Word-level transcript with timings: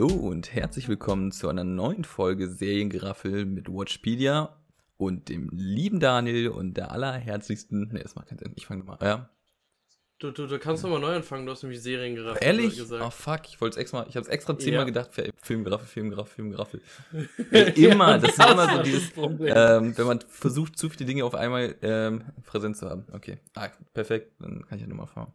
Hallo 0.00 0.14
und 0.14 0.54
herzlich 0.54 0.88
willkommen 0.88 1.32
zu 1.32 1.48
einer 1.48 1.64
neuen 1.64 2.04
Folge 2.04 2.48
Seriengeraffel 2.48 3.44
mit 3.44 3.68
Watchpedia 3.68 4.56
und 4.96 5.28
dem 5.28 5.50
lieben 5.50 5.98
Daniel 5.98 6.50
und 6.50 6.74
der 6.76 6.92
allerherzlichsten. 6.92 7.88
Ne, 7.88 7.98
das 7.98 8.14
macht 8.14 8.28
keinen 8.28 8.38
Sinn. 8.38 8.52
Ich 8.54 8.66
fange 8.66 8.84
mal. 8.84 8.96
Ja. 9.02 9.28
Du, 10.20 10.30
du, 10.30 10.46
du 10.46 10.60
kannst 10.60 10.84
nochmal 10.84 11.00
neu 11.00 11.16
anfangen, 11.16 11.46
du 11.46 11.50
hast 11.50 11.64
nämlich 11.64 11.82
Seriengeraffel 11.82 12.46
Ehrlich? 12.46 12.76
gesagt. 12.76 13.02
Oh 13.04 13.10
fuck, 13.10 13.48
ich 13.48 13.60
wollte 13.60 13.74
es 13.74 13.80
extra. 13.80 14.06
Ich 14.08 14.14
habe 14.14 14.22
es 14.24 14.28
extra 14.28 14.56
zehnmal 14.56 14.82
Ja. 14.82 14.84
gedacht. 14.84 15.10
Filmgeraffel, 15.42 15.88
Filmgeraffel, 15.88 16.32
Filmgeraffel. 16.32 16.80
Ey, 17.50 17.86
immer, 17.86 18.18
das 18.20 18.38
ist 18.38 18.50
immer 18.52 18.72
so 18.76 18.82
dieses. 18.84 19.10
Ähm, 19.16 19.98
wenn 19.98 20.06
man 20.06 20.20
versucht, 20.28 20.78
zu 20.78 20.90
viele 20.90 21.06
Dinge 21.06 21.24
auf 21.24 21.34
einmal 21.34 21.74
ähm, 21.82 22.22
präsent 22.46 22.76
zu 22.76 22.88
haben. 22.88 23.04
Okay. 23.10 23.38
Ah, 23.56 23.70
perfekt. 23.94 24.30
Dann 24.38 24.64
kann 24.68 24.78
ich 24.78 24.82
ja 24.82 24.88
nochmal 24.88 25.08
fahren. 25.08 25.32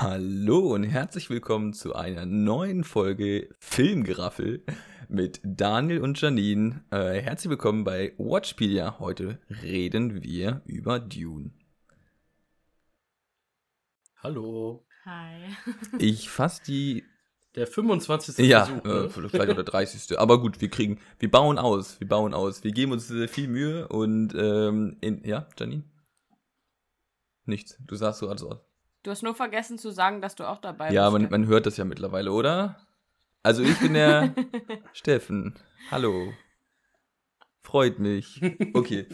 Hallo 0.00 0.74
und 0.74 0.84
herzlich 0.84 1.28
willkommen 1.28 1.72
zu 1.72 1.96
einer 1.96 2.24
neuen 2.24 2.84
Folge 2.84 3.48
Filmgeraffel 3.58 4.62
mit 5.08 5.40
Daniel 5.42 6.02
und 6.02 6.20
Janine. 6.20 6.84
Äh, 6.92 7.20
herzlich 7.20 7.50
willkommen 7.50 7.82
bei 7.82 8.14
Watchpedia. 8.16 9.00
Heute 9.00 9.40
reden 9.60 10.22
wir 10.22 10.62
über 10.66 11.00
Dune. 11.00 11.50
Hallo. 14.22 14.86
Hi. 15.04 15.56
Ich 15.98 16.30
fasse 16.30 16.62
die 16.62 17.04
Der 17.56 17.66
25. 17.66 18.38
Ja, 18.46 18.66
Versuch, 18.66 18.84
äh, 18.84 19.22
ne? 19.22 19.28
vielleicht 19.28 19.50
auch 19.50 19.56
der 19.56 19.64
30. 19.64 20.16
Aber 20.16 20.40
gut, 20.40 20.60
wir 20.60 20.70
kriegen, 20.70 21.00
wir 21.18 21.28
bauen 21.28 21.58
aus, 21.58 21.98
wir 21.98 22.06
bauen 22.06 22.34
aus. 22.34 22.62
Wir 22.62 22.70
geben 22.70 22.92
uns 22.92 23.10
äh, 23.10 23.26
viel 23.26 23.48
Mühe 23.48 23.88
und, 23.88 24.32
ähm, 24.38 24.96
in, 25.00 25.24
ja, 25.24 25.48
Janine? 25.58 25.82
Nichts. 27.46 27.76
Du 27.84 27.96
sagst 27.96 28.20
so 28.20 28.28
alles 28.28 28.44
aus. 28.44 28.67
Du 29.08 29.12
hast 29.12 29.22
nur 29.22 29.34
vergessen 29.34 29.78
zu 29.78 29.90
sagen, 29.90 30.20
dass 30.20 30.34
du 30.34 30.44
auch 30.46 30.58
dabei 30.58 30.92
Ja, 30.92 31.08
bist. 31.08 31.22
man, 31.22 31.30
man 31.30 31.46
hört 31.48 31.64
das 31.64 31.78
ja 31.78 31.86
mittlerweile, 31.86 32.30
oder? 32.30 32.76
Also 33.42 33.62
ich 33.62 33.78
bin 33.80 33.94
der 33.94 34.34
Steffen. 34.92 35.54
Hallo. 35.90 36.34
Freut 37.62 37.98
mich. 38.00 38.38
Okay. 38.74 39.06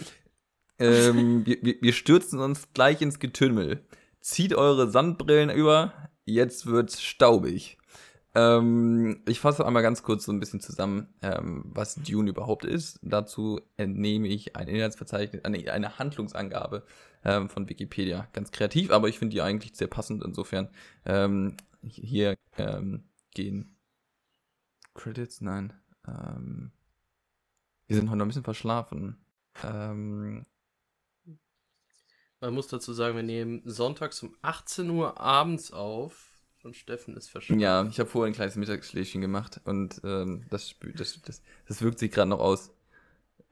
ähm, 0.81 1.47
wir, 1.47 1.59
wir- 1.63 1.77
wir 1.81 1.93
stürzen 1.93 2.41
uns 2.41 2.73
gleich 2.73 3.03
ins 3.03 3.21
Getümmel. 3.21 3.85
Zieht 4.21 4.53
eure 4.55 4.91
Sandbrillen 4.91 5.51
über. 5.51 5.93
Jetzt 6.25 6.67
wird's 6.67 7.01
staubig. 7.01 7.79
Ähm, 8.35 9.23
ich 9.29 9.39
fasse 9.39 9.65
einmal 9.65 9.85
ganz 9.85 10.03
kurz 10.03 10.25
so 10.25 10.33
ein 10.33 10.41
bisschen 10.41 10.59
zusammen, 10.61 11.15
ähm, 11.23 11.63
was 11.73 11.95
Dune 11.95 12.31
überhaupt 12.31 12.65
ist. 12.65 12.99
Dazu 13.03 13.61
entnehme 13.77 14.27
ich 14.27 14.57
ein 14.57 14.67
Inhaltsverzeichnis, 14.67 15.45
eine, 15.45 15.71
eine 15.71 16.01
Handlungsangabe 16.01 16.85
ähm, 17.25 17.49
von 17.49 17.69
Wikipedia. 17.69 18.29
Ganz 18.33 18.53
kreativ, 18.53 18.91
aber 18.91 19.09
ich 19.09 19.19
finde 19.19 19.35
die 19.35 19.43
eigentlich 19.43 19.75
sehr 19.77 19.89
passend. 19.89 20.23
Insofern 20.25 20.69
ähm, 21.05 21.57
hier 21.83 22.37
ähm, 22.59 23.05
gehen 23.35 23.77
Credits, 24.95 25.41
nein. 25.41 25.73
Ähm, 26.07 26.73
wir 27.87 27.97
sind 27.97 28.09
heute 28.09 28.19
noch 28.19 28.25
ein 28.27 28.29
bisschen 28.29 28.45
verschlafen. 28.45 29.19
Ähm, 29.63 30.45
Man 32.41 32.55
muss 32.55 32.69
dazu 32.69 32.93
sagen, 32.93 33.17
wir 33.17 33.23
nehmen 33.23 33.63
sonntags 33.65 34.23
um 34.23 34.37
18 34.43 34.91
Uhr 34.91 35.19
abends 35.19 35.73
auf 35.73 36.31
und 36.63 36.77
Steffen 36.77 37.17
ist 37.17 37.29
verschwunden. 37.31 37.61
ja, 37.61 37.87
ich 37.87 37.99
habe 38.01 38.09
vorher 38.09 38.31
ein 38.31 38.35
kleines 38.35 38.57
Mittagsschläfchen 38.57 39.21
gemacht 39.21 39.61
und 39.65 40.01
ähm, 40.05 40.47
das, 40.51 40.75
das, 40.95 41.21
das, 41.23 41.43
das 41.67 41.83
wirkt 41.83 41.99
sich 41.99 42.11
gerade 42.11 42.31
noch 42.31 42.41
aus. 42.41 42.74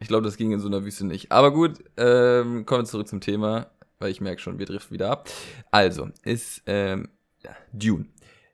Ich 0.03 0.09
glaube, 0.09 0.25
das 0.25 0.37
ging 0.37 0.51
in 0.51 0.59
so 0.59 0.67
einer 0.67 0.85
Wüste 0.85 1.07
nicht. 1.07 1.31
Aber 1.31 1.53
gut, 1.53 1.79
ähm, 1.97 2.67
kommen 2.67 2.83
wir 2.83 2.87
zurück 2.87 3.07
zum 3.07 3.21
Thema, 3.21 3.71
weil 4.01 4.11
ich 4.11 4.21
merke 4.21 4.41
schon, 4.43 4.59
wir 4.59 4.67
driften 4.67 4.93
wieder 4.93 5.11
ab. 5.11 5.29
Also, 5.71 6.11
ist 6.25 6.63
ähm, 6.67 7.09
Dune. 7.73 8.07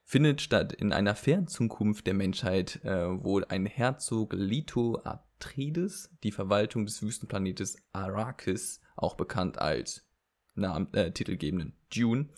Findet 0.05 0.43
statt 0.43 0.75
in 0.75 0.93
einer 0.93 1.15
fernen 1.15 1.49
Zukunft 1.49 2.07
der 2.07 2.13
Menschheit, 2.13 2.85
äh, 2.85 3.07
wo 3.25 3.41
ein 3.41 3.65
Herzog 3.65 4.35
Leto 4.35 5.01
Atreides 5.05 6.11
die 6.23 6.33
Verwaltung 6.33 6.85
des 6.85 7.03
Wüstenplanetes 7.03 7.79
Arrakis, 7.93 8.83
auch 8.97 9.15
bekannt 9.15 9.59
als 9.59 10.07
Namen, 10.55 10.93
äh, 10.93 11.13
titelgebenden 11.13 11.73
Dune, 11.95 12.29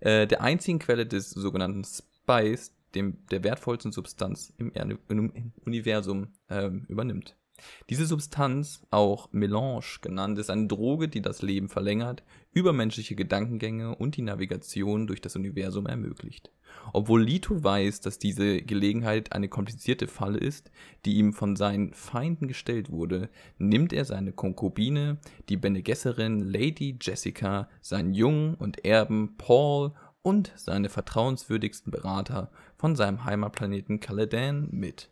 äh, 0.00 0.26
der 0.26 0.40
einzigen 0.42 0.80
Quelle 0.80 1.06
des 1.06 1.30
sogenannten 1.30 1.84
Spice, 1.84 2.72
dem 2.96 3.24
der 3.28 3.44
wertvollsten 3.44 3.92
Substanz 3.92 4.52
im, 4.58 4.72
Erde- 4.74 4.98
im 5.08 5.52
Universum, 5.64 6.32
ähm, 6.50 6.86
übernimmt. 6.88 7.36
Diese 7.90 8.06
Substanz, 8.06 8.82
auch 8.90 9.28
Melange 9.32 9.98
genannt, 10.00 10.38
ist 10.38 10.50
eine 10.50 10.66
Droge, 10.66 11.08
die 11.08 11.22
das 11.22 11.42
Leben 11.42 11.68
verlängert, 11.68 12.22
übermenschliche 12.52 13.14
Gedankengänge 13.14 13.94
und 13.94 14.16
die 14.16 14.22
Navigation 14.22 15.06
durch 15.06 15.20
das 15.20 15.36
Universum 15.36 15.86
ermöglicht. 15.86 16.50
Obwohl 16.92 17.22
Lito 17.22 17.62
weiß, 17.62 18.00
dass 18.00 18.18
diese 18.18 18.62
Gelegenheit 18.62 19.32
eine 19.32 19.48
komplizierte 19.48 20.06
Falle 20.06 20.38
ist, 20.38 20.70
die 21.04 21.16
ihm 21.16 21.32
von 21.32 21.56
seinen 21.56 21.92
Feinden 21.92 22.48
gestellt 22.48 22.90
wurde, 22.90 23.30
nimmt 23.58 23.92
er 23.92 24.04
seine 24.04 24.32
Konkubine, 24.32 25.18
die 25.48 25.56
Bene 25.56 25.82
Gesserin 25.82 26.40
Lady 26.40 26.98
Jessica, 27.00 27.68
seinen 27.80 28.14
Jungen 28.14 28.54
und 28.54 28.84
Erben 28.84 29.36
Paul 29.36 29.92
und 30.22 30.52
seine 30.56 30.88
vertrauenswürdigsten 30.88 31.90
Berater 31.90 32.50
von 32.76 32.96
seinem 32.96 33.24
Heimatplaneten 33.24 34.00
Caladan 34.00 34.68
mit. 34.70 35.10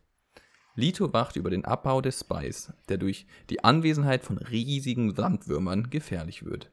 Lito 0.76 1.12
wacht 1.12 1.36
über 1.36 1.50
den 1.50 1.64
Abbau 1.64 2.00
des 2.00 2.20
Spice, 2.20 2.72
der 2.88 2.98
durch 2.98 3.26
die 3.50 3.64
Anwesenheit 3.64 4.22
von 4.22 4.38
riesigen 4.38 5.14
Sandwürmern 5.14 5.88
gefährlich 5.90 6.44
wird. 6.44 6.70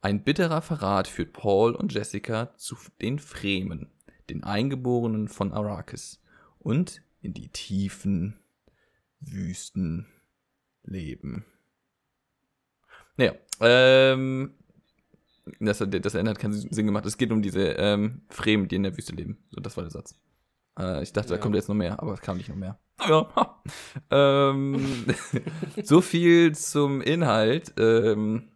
Ein 0.00 0.24
bitterer 0.24 0.60
Verrat 0.60 1.06
führt 1.06 1.32
Paul 1.32 1.74
und 1.76 1.92
Jessica 1.92 2.56
zu 2.56 2.76
den 3.00 3.20
Fremen, 3.20 3.92
den 4.28 4.42
Eingeborenen 4.42 5.28
von 5.28 5.52
Arrakis, 5.52 6.20
und 6.58 7.02
in 7.20 7.32
die 7.32 7.48
tiefen 7.48 8.40
Wüsten 9.20 10.08
leben. 10.82 11.44
Naja, 13.16 13.34
ähm, 13.60 14.54
das, 15.60 15.78
das 15.78 16.14
Ende 16.14 16.30
hat 16.30 16.38
keinen 16.38 16.54
Sinn 16.54 16.86
gemacht. 16.86 17.06
Es 17.06 17.18
geht 17.18 17.30
um 17.30 17.42
diese 17.42 17.72
ähm, 17.72 18.22
Fremen, 18.28 18.66
die 18.66 18.76
in 18.76 18.82
der 18.82 18.96
Wüste 18.96 19.14
leben. 19.14 19.38
So, 19.50 19.60
das 19.60 19.76
war 19.76 19.84
der 19.84 19.92
Satz. 19.92 20.18
Äh, 20.78 21.02
ich 21.02 21.12
dachte, 21.12 21.28
da 21.30 21.34
Ja. 21.36 21.40
kommt 21.40 21.54
jetzt 21.54 21.68
noch 21.68 21.74
mehr, 21.74 22.00
aber 22.00 22.14
es 22.14 22.20
kam 22.20 22.36
nicht 22.36 22.48
noch 22.48 22.56
mehr. 22.56 22.78
Ja. 23.08 23.28
ha. 23.34 23.62
ähm, 24.10 25.04
so 25.82 26.00
viel 26.00 26.54
zum 26.54 27.00
Inhalt, 27.00 27.72
ähm, 27.78 28.48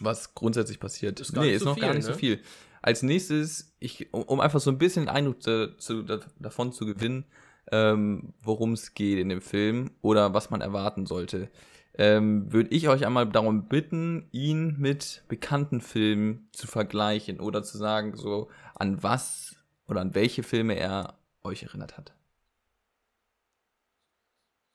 was 0.00 0.34
grundsätzlich 0.34 0.80
passiert. 0.80 1.20
Ist 1.20 1.32
gar 1.32 1.42
nee, 1.42 1.48
nicht 1.48 1.56
ist 1.56 1.62
so 1.62 1.70
noch 1.70 1.76
gar 1.78 1.90
viel, 1.90 1.96
nicht 1.96 2.04
so 2.04 2.12
ne? 2.12 2.18
viel. 2.18 2.40
Als 2.82 3.02
nächstes, 3.02 3.74
ich, 3.80 4.12
um, 4.12 4.40
einfach 4.40 4.60
so 4.60 4.70
ein 4.70 4.78
bisschen 4.78 5.08
Eindruck 5.08 5.42
zu, 5.42 5.76
zu, 5.78 6.02
da, 6.02 6.20
davon 6.38 6.72
zu 6.72 6.86
gewinnen, 6.86 7.24
ähm, 7.70 8.32
worum 8.42 8.72
es 8.72 8.94
geht 8.94 9.18
in 9.18 9.28
dem 9.28 9.40
Film 9.42 9.90
oder 10.00 10.32
was 10.34 10.50
man 10.50 10.60
erwarten 10.60 11.04
sollte, 11.06 11.50
ähm, 11.98 12.52
würde 12.52 12.70
ich 12.70 12.88
euch 12.88 13.04
einmal 13.04 13.26
darum 13.28 13.68
bitten, 13.68 14.28
ihn 14.30 14.76
mit 14.78 15.24
bekannten 15.28 15.80
Filmen 15.80 16.48
zu 16.52 16.66
vergleichen 16.68 17.40
oder 17.40 17.62
zu 17.64 17.76
sagen, 17.76 18.16
so 18.16 18.48
an 18.76 19.02
was 19.02 19.56
oder 19.88 20.00
an 20.00 20.14
welche 20.14 20.44
Filme 20.44 20.76
er 20.76 21.17
euch 21.42 21.62
erinnert 21.62 21.96
hat. 21.96 22.14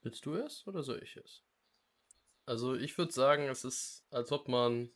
Willst 0.01 0.25
du 0.25 0.35
es 0.35 0.67
oder 0.67 0.83
soll 0.83 1.01
ich 1.01 1.15
es? 1.15 1.43
Also 2.45 2.75
ich 2.75 2.97
würde 2.97 3.13
sagen, 3.13 3.47
es 3.47 3.63
ist, 3.63 4.05
als 4.11 4.31
ob 4.31 4.47
man 4.47 4.89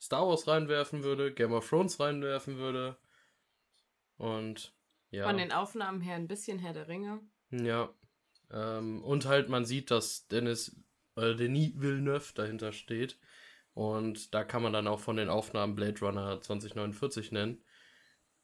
Star 0.00 0.26
Wars 0.26 0.48
reinwerfen 0.48 1.02
würde, 1.02 1.32
Game 1.32 1.52
of 1.52 1.68
Thrones 1.68 2.00
reinwerfen 2.00 2.56
würde. 2.56 2.96
Und 4.16 4.74
ja. 5.10 5.26
Von 5.26 5.38
den 5.38 5.52
Aufnahmen 5.52 6.00
her 6.00 6.16
ein 6.16 6.28
bisschen 6.28 6.58
Herr 6.58 6.72
der 6.72 6.88
Ringe. 6.88 7.20
Ja. 7.50 7.92
Ähm, 8.50 9.02
und 9.04 9.26
halt, 9.26 9.48
man 9.48 9.64
sieht, 9.64 9.90
dass 9.90 10.26
Dennis, 10.28 10.76
äh, 11.16 11.34
Denis 11.34 11.72
Villeneuve 11.80 12.32
dahinter 12.34 12.72
steht. 12.72 13.18
Und 13.74 14.34
da 14.34 14.44
kann 14.44 14.62
man 14.62 14.72
dann 14.72 14.86
auch 14.86 15.00
von 15.00 15.16
den 15.16 15.28
Aufnahmen 15.28 15.74
Blade 15.74 16.00
Runner 16.00 16.40
2049 16.40 17.32
nennen. 17.32 17.62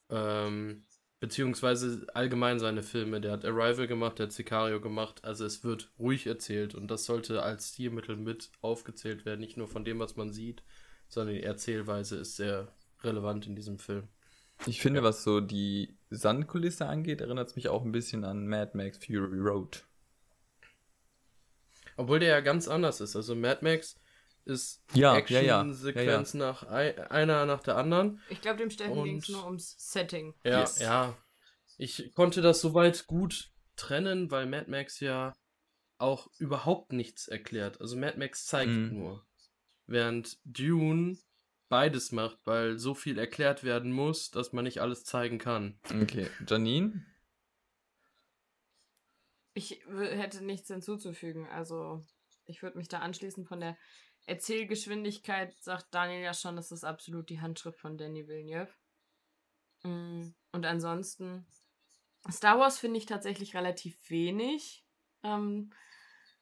Ähm, 0.09 0.85
beziehungsweise 1.21 2.07
allgemein 2.13 2.59
seine 2.59 2.83
Filme. 2.83 3.21
Der 3.21 3.31
hat 3.31 3.45
Arrival 3.45 3.87
gemacht, 3.87 4.19
der 4.19 4.25
hat 4.25 4.33
Sicario 4.33 4.81
gemacht. 4.81 5.23
Also 5.23 5.45
es 5.45 5.63
wird 5.63 5.89
ruhig 5.97 6.27
erzählt. 6.27 6.75
Und 6.75 6.89
das 6.89 7.05
sollte 7.05 7.43
als 7.43 7.69
Stilmittel 7.69 8.17
mit 8.17 8.51
aufgezählt 8.61 9.23
werden. 9.23 9.39
Nicht 9.39 9.55
nur 9.55 9.69
von 9.69 9.85
dem, 9.85 9.99
was 9.99 10.17
man 10.17 10.33
sieht, 10.33 10.63
sondern 11.07 11.35
die 11.35 11.43
Erzählweise 11.43 12.17
ist 12.17 12.35
sehr 12.35 12.73
relevant 13.03 13.47
in 13.47 13.55
diesem 13.55 13.77
Film. 13.77 14.07
Ich 14.65 14.81
finde, 14.81 15.03
was 15.03 15.23
so 15.23 15.41
die 15.41 15.95
Sandkulisse 16.09 16.87
angeht, 16.87 17.21
erinnert 17.21 17.49
es 17.49 17.55
mich 17.55 17.69
auch 17.69 17.83
ein 17.83 17.91
bisschen 17.91 18.25
an 18.25 18.47
Mad 18.47 18.71
Max 18.73 18.97
Fury 18.97 19.39
Road. 19.39 19.83
Obwohl 21.97 22.19
der 22.19 22.29
ja 22.29 22.39
ganz 22.41 22.67
anders 22.67 22.99
ist. 22.99 23.15
Also 23.15 23.35
Mad 23.35 23.59
Max 23.61 23.95
ist 24.45 24.83
Ja, 24.93 25.17
ja, 25.27 25.41
ja. 25.41 25.59
Action-Sequenz 25.61 26.33
nach 26.33 26.63
ei- 26.69 27.09
einer 27.11 27.45
nach 27.45 27.61
der 27.61 27.77
anderen. 27.77 28.21
Ich 28.29 28.41
glaube, 28.41 28.57
dem 28.57 28.69
Steffen 28.69 29.03
ging 29.03 29.17
es 29.17 29.29
nur 29.29 29.45
ums 29.45 29.75
Setting. 29.77 30.33
Ja, 30.43 30.61
Yes. 30.61 30.79
ja. 30.79 31.17
Ich 31.77 32.13
konnte 32.13 32.41
das 32.41 32.61
soweit 32.61 33.07
gut 33.07 33.51
trennen, 33.75 34.29
weil 34.31 34.45
Mad 34.45 34.69
Max 34.69 34.99
ja 34.99 35.33
auch 35.97 36.29
überhaupt 36.37 36.93
nichts 36.93 37.27
erklärt. 37.27 37.79
Also 37.81 37.95
Mad 37.97 38.17
Max 38.17 38.45
zeigt 38.45 38.71
Mhm. 38.71 38.93
nur. 38.93 39.25
Während 39.87 40.37
Dune 40.45 41.17
beides 41.69 42.11
macht, 42.11 42.45
weil 42.45 42.77
so 42.77 42.93
viel 42.93 43.17
erklärt 43.17 43.63
werden 43.63 43.91
muss, 43.91 44.29
dass 44.31 44.51
man 44.53 44.63
nicht 44.65 44.79
alles 44.81 45.03
zeigen 45.05 45.37
kann. 45.37 45.79
Okay, 46.01 46.27
Janine? 46.47 47.05
Ich 49.53 49.81
hätte 49.89 50.43
nichts 50.43 50.67
hinzuzufügen. 50.69 51.47
Also, 51.47 52.01
ich 52.45 52.63
würde 52.63 52.77
mich 52.77 52.87
da 52.87 52.99
anschließen. 52.99 53.45
Von 53.45 53.59
der 53.59 53.77
Erzählgeschwindigkeit 54.25 55.55
sagt 55.61 55.87
Daniel 55.93 56.21
ja 56.21 56.33
schon, 56.33 56.55
das 56.55 56.71
ist 56.71 56.83
absolut 56.83 57.29
die 57.29 57.41
Handschrift 57.41 57.79
von 57.79 57.97
Danny 57.97 58.27
Villeneuve. 58.27 58.71
Mm, 59.83 60.33
Und 60.51 60.65
ansonsten, 60.65 61.45
Star 62.31 62.59
Wars 62.59 62.77
finde 62.79 62.97
ich 62.99 63.05
tatsächlich 63.05 63.55
relativ 63.55 63.97
wenig. 64.09 64.85
Ähm, 65.23 65.71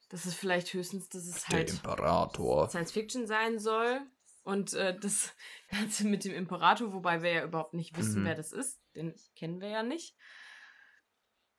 das 0.10 0.26
ist 0.26 0.36
vielleicht 0.36 0.74
höchstens, 0.74 1.10
dass 1.10 1.26
es 1.26 1.48
halt 1.48 1.70
Imperator. 1.70 2.68
Science 2.70 2.92
Fiction 2.92 3.28
sein 3.28 3.60
soll. 3.60 4.02
Und 4.44 4.74
äh, 4.74 4.98
das 4.98 5.36
Ganze 5.70 6.06
mit 6.06 6.26
dem 6.26 6.34
Imperator, 6.34 6.94
wobei 6.94 7.22
wir 7.22 7.32
ja 7.32 7.44
überhaupt 7.44 7.74
nicht 7.74 7.96
wissen, 7.98 8.22
Mhm. 8.22 8.26
wer 8.26 8.36
das 8.36 8.52
ist. 8.52 8.82
Den 8.96 9.14
kennen 9.36 9.62
wir 9.62 9.70
ja 9.70 9.84
nicht. 9.84 10.16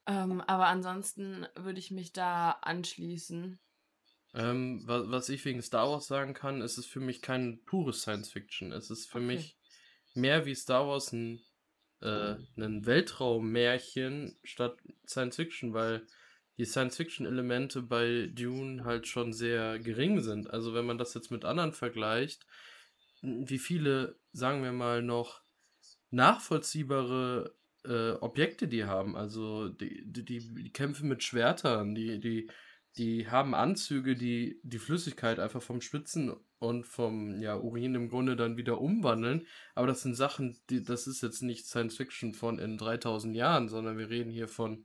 Ähm, 0.06 0.40
aber 0.43 0.67
ansonsten 0.67 1.46
würde 1.55 1.78
ich 1.78 1.90
mich 1.90 2.12
da 2.12 2.50
anschließen. 2.62 3.61
Ähm, 4.35 4.82
was, 4.87 5.11
was 5.11 5.29
ich 5.29 5.44
wegen 5.44 5.62
Star 5.62 5.91
Wars 5.91 6.06
sagen 6.06 6.35
kann, 6.35 6.61
ist 6.61 6.79
es 6.79 6.87
für 6.87 7.00
mich 7.00 7.23
kein 7.23 7.65
pures 7.65 8.03
Science 8.03 8.31
Fiction. 8.32 8.73
Es 8.73 8.91
ist 8.91 9.11
für 9.11 9.21
Okay. 9.21 9.21
mich 9.21 9.59
mehr 10.15 10.47
wie 10.47 10.55
Star 10.55 10.87
Wars 10.87 11.12
ein, 11.12 11.43
äh, 12.00 12.37
ein 12.56 12.87
Weltraummärchen 12.87 14.38
statt 14.44 14.79
Science 15.06 15.37
Fiction, 15.37 15.75
weil 15.75 16.06
die 16.59 16.65
Science 16.65 16.97
Fiction 16.97 17.27
Elemente 17.27 17.82
bei 17.82 18.29
Dune 18.32 18.85
halt 18.85 19.06
schon 19.09 19.32
sehr 19.32 19.79
gering 19.79 20.21
sind. 20.21 20.50
Also 20.50 20.75
wenn 20.75 20.87
man 20.87 20.99
das 20.99 21.15
jetzt 21.15 21.31
mit 21.31 21.44
anderen 21.44 21.73
vergleicht, 21.73 22.47
wie 23.23 23.59
viele, 23.59 24.19
sagen 24.32 24.62
wir 24.62 24.73
mal, 24.73 25.03
noch 25.03 25.43
nachvollziehbare 26.11 27.56
äh, 27.85 28.12
Objekte 28.12 28.69
die 28.69 28.85
haben. 28.85 29.17
Also 29.17 29.69
die, 29.69 30.05
die, 30.06 30.25
die, 30.25 30.55
die 30.55 30.73
kämpfen 30.73 31.09
mit 31.09 31.23
Schwertern, 31.23 31.94
die, 31.94 32.21
die, 32.21 32.50
die 32.96 33.28
haben 33.28 33.54
Anzüge, 33.54 34.14
die 34.16 34.60
die 34.62 34.78
Flüssigkeit 34.78 35.38
einfach 35.38 35.62
vom 35.62 35.81
Schwitzen 35.81 36.34
und 36.58 36.87
vom 36.87 37.40
ja, 37.40 37.56
Urin 37.56 37.94
im 37.94 38.08
Grunde 38.08 38.37
dann 38.37 38.56
wieder 38.56 38.81
umwandeln. 38.81 39.46
Aber 39.75 39.87
das 39.87 40.02
sind 40.02 40.14
Sachen, 40.14 40.58
die, 40.69 40.82
das 40.82 41.06
ist 41.06 41.22
jetzt 41.22 41.42
nicht 41.42 41.66
Science 41.66 41.96
Fiction 41.96 42.34
von 42.34 42.58
in 42.58 42.76
3000 42.76 43.34
Jahren, 43.34 43.69
sondern 43.69 43.96
wir 43.96 44.10
reden 44.10 44.31
hier 44.31 44.48
von 44.48 44.84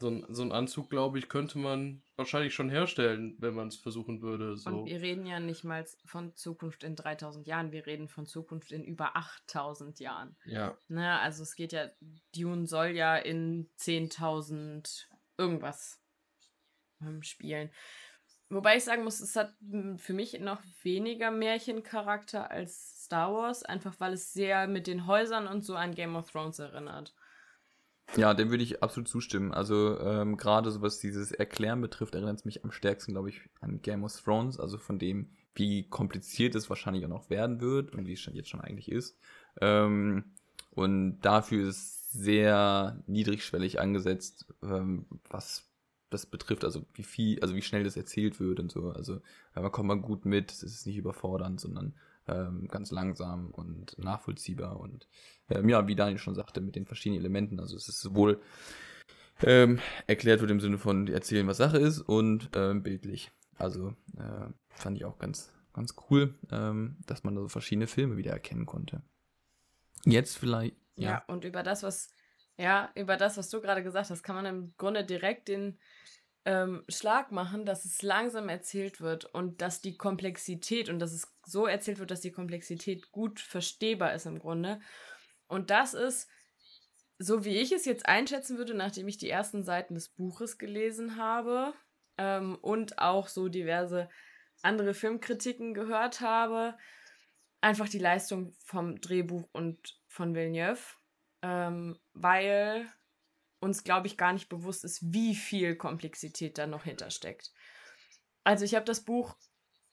so 0.00 0.08
ein, 0.10 0.26
so 0.28 0.42
ein 0.42 0.52
Anzug, 0.52 0.90
glaube 0.90 1.18
ich, 1.18 1.28
könnte 1.28 1.58
man 1.58 2.02
wahrscheinlich 2.14 2.54
schon 2.54 2.70
herstellen, 2.70 3.36
wenn 3.40 3.54
man 3.54 3.68
es 3.68 3.76
versuchen 3.76 4.22
würde. 4.22 4.56
So. 4.56 4.70
Und 4.70 4.86
wir 4.86 5.00
reden 5.00 5.26
ja 5.26 5.40
nicht 5.40 5.64
mal 5.64 5.84
von 6.04 6.36
Zukunft 6.36 6.84
in 6.84 6.94
3000 6.94 7.46
Jahren, 7.46 7.72
wir 7.72 7.86
reden 7.86 8.08
von 8.08 8.26
Zukunft 8.26 8.70
in 8.70 8.84
über 8.84 9.16
8000 9.16 9.98
Jahren. 9.98 10.36
Ja, 10.44 10.76
Ne, 10.86 11.18
also 11.18 11.42
es 11.42 11.56
geht 11.56 11.72
ja, 11.72 11.90
Dune 12.34 12.66
soll 12.66 12.88
ja 12.88 13.16
in 13.16 13.68
10.000 13.78 15.06
irgendwas 15.36 16.00
ähm, 17.00 17.22
spielen. 17.22 17.70
Wobei 18.50 18.76
ich 18.76 18.84
sagen 18.84 19.04
muss, 19.04 19.20
es 19.20 19.36
hat 19.36 19.54
mm, 19.60 19.96
für 19.96 20.14
mich 20.14 20.38
noch 20.40 20.60
weniger 20.82 21.30
Märchencharakter 21.30 22.50
als 22.50 23.04
Star 23.04 23.32
Wars, 23.32 23.62
einfach 23.62 23.94
weil 23.98 24.14
es 24.14 24.32
sehr 24.32 24.66
mit 24.66 24.86
den 24.86 25.06
Häusern 25.06 25.46
und 25.46 25.62
so 25.62 25.74
an 25.74 25.94
Game 25.94 26.16
of 26.16 26.30
Thrones 26.30 26.58
erinnert. 26.58 27.14
Ja, 28.16 28.32
dem 28.32 28.48
würde 28.50 28.64
ich 28.64 28.82
absolut 28.82 29.08
zustimmen. 29.08 29.52
Also 29.52 30.00
ähm, 30.00 30.38
gerade 30.38 30.70
so 30.70 30.80
was 30.80 30.98
dieses 30.98 31.30
Erklären 31.30 31.82
betrifft, 31.82 32.14
erinnert 32.14 32.38
es 32.38 32.44
mich 32.46 32.64
am 32.64 32.72
stärksten, 32.72 33.12
glaube 33.12 33.28
ich, 33.28 33.42
an 33.60 33.82
Game 33.82 34.02
of 34.02 34.18
Thrones, 34.18 34.58
also 34.58 34.78
von 34.78 34.98
dem, 34.98 35.30
wie 35.54 35.88
kompliziert 35.88 36.54
es 36.54 36.70
wahrscheinlich 36.70 37.04
auch 37.04 37.10
noch 37.10 37.28
werden 37.28 37.60
wird 37.60 37.92
und 37.92 38.06
wie 38.06 38.14
es 38.14 38.24
jetzt 38.32 38.48
schon 38.48 38.62
eigentlich 38.62 38.90
ist. 38.90 39.18
Ähm, 39.60 40.32
und 40.70 41.20
dafür 41.20 41.68
ist 41.68 41.76
es 41.76 42.10
sehr 42.12 43.02
niedrigschwellig 43.06 43.78
angesetzt, 43.78 44.46
ähm, 44.62 45.06
was 45.28 45.68
das 46.10 46.26
betrifft, 46.26 46.64
also 46.64 46.84
wie 46.94 47.02
viel, 47.02 47.40
also 47.40 47.54
wie 47.54 47.62
schnell 47.62 47.84
das 47.84 47.96
erzählt 47.96 48.40
wird 48.40 48.60
und 48.60 48.72
so. 48.72 48.90
Also 48.90 49.20
man 49.54 49.70
kommt 49.72 49.88
mal 49.88 50.00
gut 50.00 50.24
mit, 50.24 50.50
es 50.52 50.62
ist 50.62 50.86
nicht 50.86 50.96
überfordernd, 50.96 51.60
sondern 51.60 51.94
ähm, 52.26 52.68
ganz 52.68 52.90
langsam 52.90 53.50
und 53.50 53.98
nachvollziehbar 53.98 54.80
und 54.80 55.08
ähm, 55.48 55.68
ja, 55.68 55.86
wie 55.86 55.96
Daniel 55.96 56.18
schon 56.18 56.34
sagte, 56.34 56.60
mit 56.60 56.76
den 56.76 56.86
verschiedenen 56.86 57.20
Elementen. 57.20 57.60
Also 57.60 57.76
es 57.76 57.88
ist 57.88 58.00
sowohl 58.00 58.40
ähm, 59.42 59.78
erklärt 60.06 60.40
wird 60.40 60.50
im 60.50 60.60
Sinne 60.60 60.78
von 60.78 61.08
erzählen, 61.08 61.46
was 61.46 61.58
Sache 61.58 61.78
ist 61.78 62.00
und 62.00 62.50
ähm, 62.54 62.82
bildlich. 62.82 63.30
Also 63.56 63.94
äh, 64.16 64.48
fand 64.70 64.96
ich 64.96 65.04
auch 65.04 65.18
ganz, 65.18 65.52
ganz 65.72 65.94
cool, 66.10 66.34
ähm, 66.50 66.96
dass 67.06 67.24
man 67.24 67.34
da 67.34 67.42
so 67.42 67.48
verschiedene 67.48 67.86
Filme 67.86 68.16
wieder 68.16 68.32
erkennen 68.32 68.66
konnte. 68.66 69.02
Jetzt 70.04 70.38
vielleicht, 70.38 70.76
Ja. 70.96 71.10
ja, 71.10 71.24
und 71.26 71.44
über 71.44 71.62
das, 71.62 71.82
was, 71.82 72.10
ja, 72.58 72.90
über 72.94 73.16
das, 73.16 73.36
was 73.36 73.48
du 73.48 73.60
gerade 73.60 73.82
gesagt 73.82 74.10
hast, 74.10 74.22
kann 74.22 74.36
man 74.36 74.46
im 74.46 74.74
Grunde 74.76 75.04
direkt 75.04 75.48
den 75.48 75.78
ähm, 76.44 76.84
Schlag 76.88 77.30
machen, 77.30 77.64
dass 77.64 77.84
es 77.84 78.02
langsam 78.02 78.48
erzählt 78.48 79.00
wird 79.00 79.24
und 79.26 79.62
dass 79.62 79.80
die 79.80 79.96
Komplexität 79.96 80.88
und 80.88 80.98
dass 80.98 81.12
es 81.12 81.32
so 81.44 81.66
erzählt 81.66 82.00
wird, 82.00 82.10
dass 82.10 82.20
die 82.20 82.32
Komplexität 82.32 83.12
gut 83.12 83.38
verstehbar 83.40 84.12
ist 84.14 84.26
im 84.26 84.40
Grunde. 84.40 84.80
Und 85.46 85.70
das 85.70 85.94
ist, 85.94 86.28
so 87.18 87.44
wie 87.44 87.56
ich 87.58 87.70
es 87.70 87.84
jetzt 87.84 88.06
einschätzen 88.06 88.58
würde, 88.58 88.74
nachdem 88.74 89.08
ich 89.08 89.18
die 89.18 89.30
ersten 89.30 89.62
Seiten 89.62 89.94
des 89.94 90.08
Buches 90.08 90.58
gelesen 90.58 91.16
habe 91.16 91.74
ähm, 92.16 92.56
und 92.60 92.98
auch 92.98 93.28
so 93.28 93.48
diverse 93.48 94.08
andere 94.62 94.94
Filmkritiken 94.94 95.74
gehört 95.74 96.20
habe, 96.20 96.76
einfach 97.60 97.88
die 97.88 97.98
Leistung 97.98 98.54
vom 98.64 99.00
Drehbuch 99.00 99.48
und 99.52 100.00
von 100.06 100.34
Villeneuve, 100.34 100.80
ähm, 101.42 101.98
weil 102.12 102.86
uns, 103.60 103.84
glaube 103.84 104.06
ich, 104.06 104.16
gar 104.16 104.32
nicht 104.32 104.48
bewusst 104.48 104.84
ist, 104.84 105.12
wie 105.12 105.34
viel 105.34 105.76
Komplexität 105.76 106.58
da 106.58 106.66
noch 106.66 106.84
hintersteckt. 106.84 107.52
Also 108.44 108.64
ich 108.64 108.74
habe 108.74 108.84
das 108.84 109.04
Buch 109.04 109.36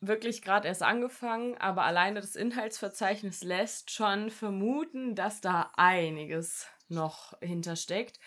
wirklich 0.02 0.42
gerade 0.42 0.68
erst 0.68 0.84
angefangen, 0.84 1.58
aber 1.58 1.84
alleine 1.84 2.22
das 2.22 2.36
Inhaltsverzeichnis 2.36 3.44
lässt 3.44 3.92
schon 3.92 4.30
vermuten, 4.30 5.16
dass 5.16 5.42
da 5.42 5.72
einiges 5.76 6.68
noch 6.88 7.34
hintersteckt, 7.42 8.20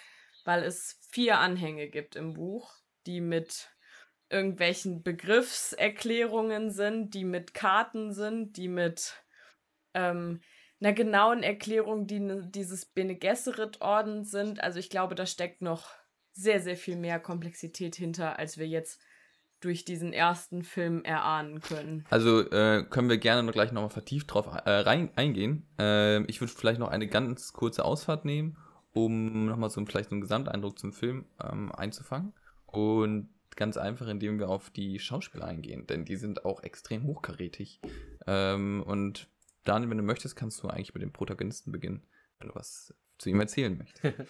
weil 0.45 0.65
es 0.65 0.99
vier 1.11 1.39
Anhänge 1.39 1.89
gibt 1.89 2.17
im 2.17 2.35
Buch, 2.35 2.75
die 3.07 3.21
mit 3.21 3.71
irgendwelchen 4.31 5.03
Begriffserklärungen 5.03 6.71
sind, 6.71 7.15
die 7.15 7.25
mit 7.25 7.55
Karten 7.55 8.13
sind, 8.13 8.57
die 8.57 8.69
mit 8.69 9.15
ähm, 9.95 10.43
einer 10.81 10.93
genauen 10.93 11.43
Erklärung 11.43 12.07
die, 12.07 12.43
dieses 12.51 12.87
Bene 12.87 13.17
Gesserit-Ordens 13.17 14.31
sind. 14.31 14.63
Also 14.63 14.79
ich 14.79 14.91
glaube, 14.91 15.15
da 15.15 15.27
steckt 15.27 15.63
noch 15.63 15.91
sehr, 16.33 16.61
sehr 16.61 16.77
viel 16.77 16.97
mehr 16.97 17.19
Komplexität 17.19 17.97
hinter, 17.97 18.39
als 18.39 18.59
wir 18.59 18.67
jetzt 18.67 19.01
durch 19.61 19.85
diesen 19.85 20.13
ersten 20.13 20.63
Film 20.63 21.03
erahnen 21.03 21.61
können. 21.61 22.05
Also 22.11 22.49
äh, 22.51 22.85
können 22.89 23.09
wir 23.09 23.19
gerne 23.19 23.43
noch 23.43 23.53
gleich 23.53 23.73
nochmal 23.73 23.91
vertieft 23.91 24.33
drauf 24.33 24.47
äh, 24.47 24.71
rein, 24.71 25.11
eingehen. 25.17 25.67
Äh, 25.81 26.23
ich 26.25 26.41
würde 26.41 26.53
vielleicht 26.53 26.79
noch 26.79 26.89
eine 26.89 27.09
ganz 27.09 27.53
kurze 27.53 27.85
Ausfahrt 27.85 28.25
nehmen, 28.25 28.57
um 28.93 29.47
nochmal 29.47 29.71
so 29.71 29.85
vielleicht 29.85 30.11
so 30.11 30.15
einen 30.15 30.21
Gesamteindruck 30.21 30.79
zum 30.79 30.93
Film 30.93 31.27
ähm, 31.43 31.73
einzufangen. 31.73 32.35
Und 32.67 33.31
ganz 33.57 33.77
einfach, 33.77 34.07
indem 34.07 34.39
wir 34.39 34.49
auf 34.49 34.71
die 34.71 35.01
Schauspieler 35.01 35.47
eingehen, 35.47 35.89
denn 35.89 36.05
die 36.05 36.17
sind 36.17 36.45
auch 36.45 36.63
extrem 36.63 37.03
hochkarätig. 37.03 37.81
Ähm, 38.29 38.85
und 38.87 39.29
Daniel, 39.69 39.91
wenn 39.91 39.99
du 39.99 40.03
möchtest, 40.05 40.35
kannst 40.37 40.63
du 40.63 40.69
eigentlich 40.69 40.95
mit 40.95 41.03
dem 41.03 41.13
Protagonisten 41.13 41.73
beginnen, 41.73 42.07
wenn 42.39 42.49
du 42.49 42.55
was 42.55 42.95
zu 43.19 43.29
ihm 43.31 43.41
erzählen 43.41 43.77
möchtest. 43.77 44.15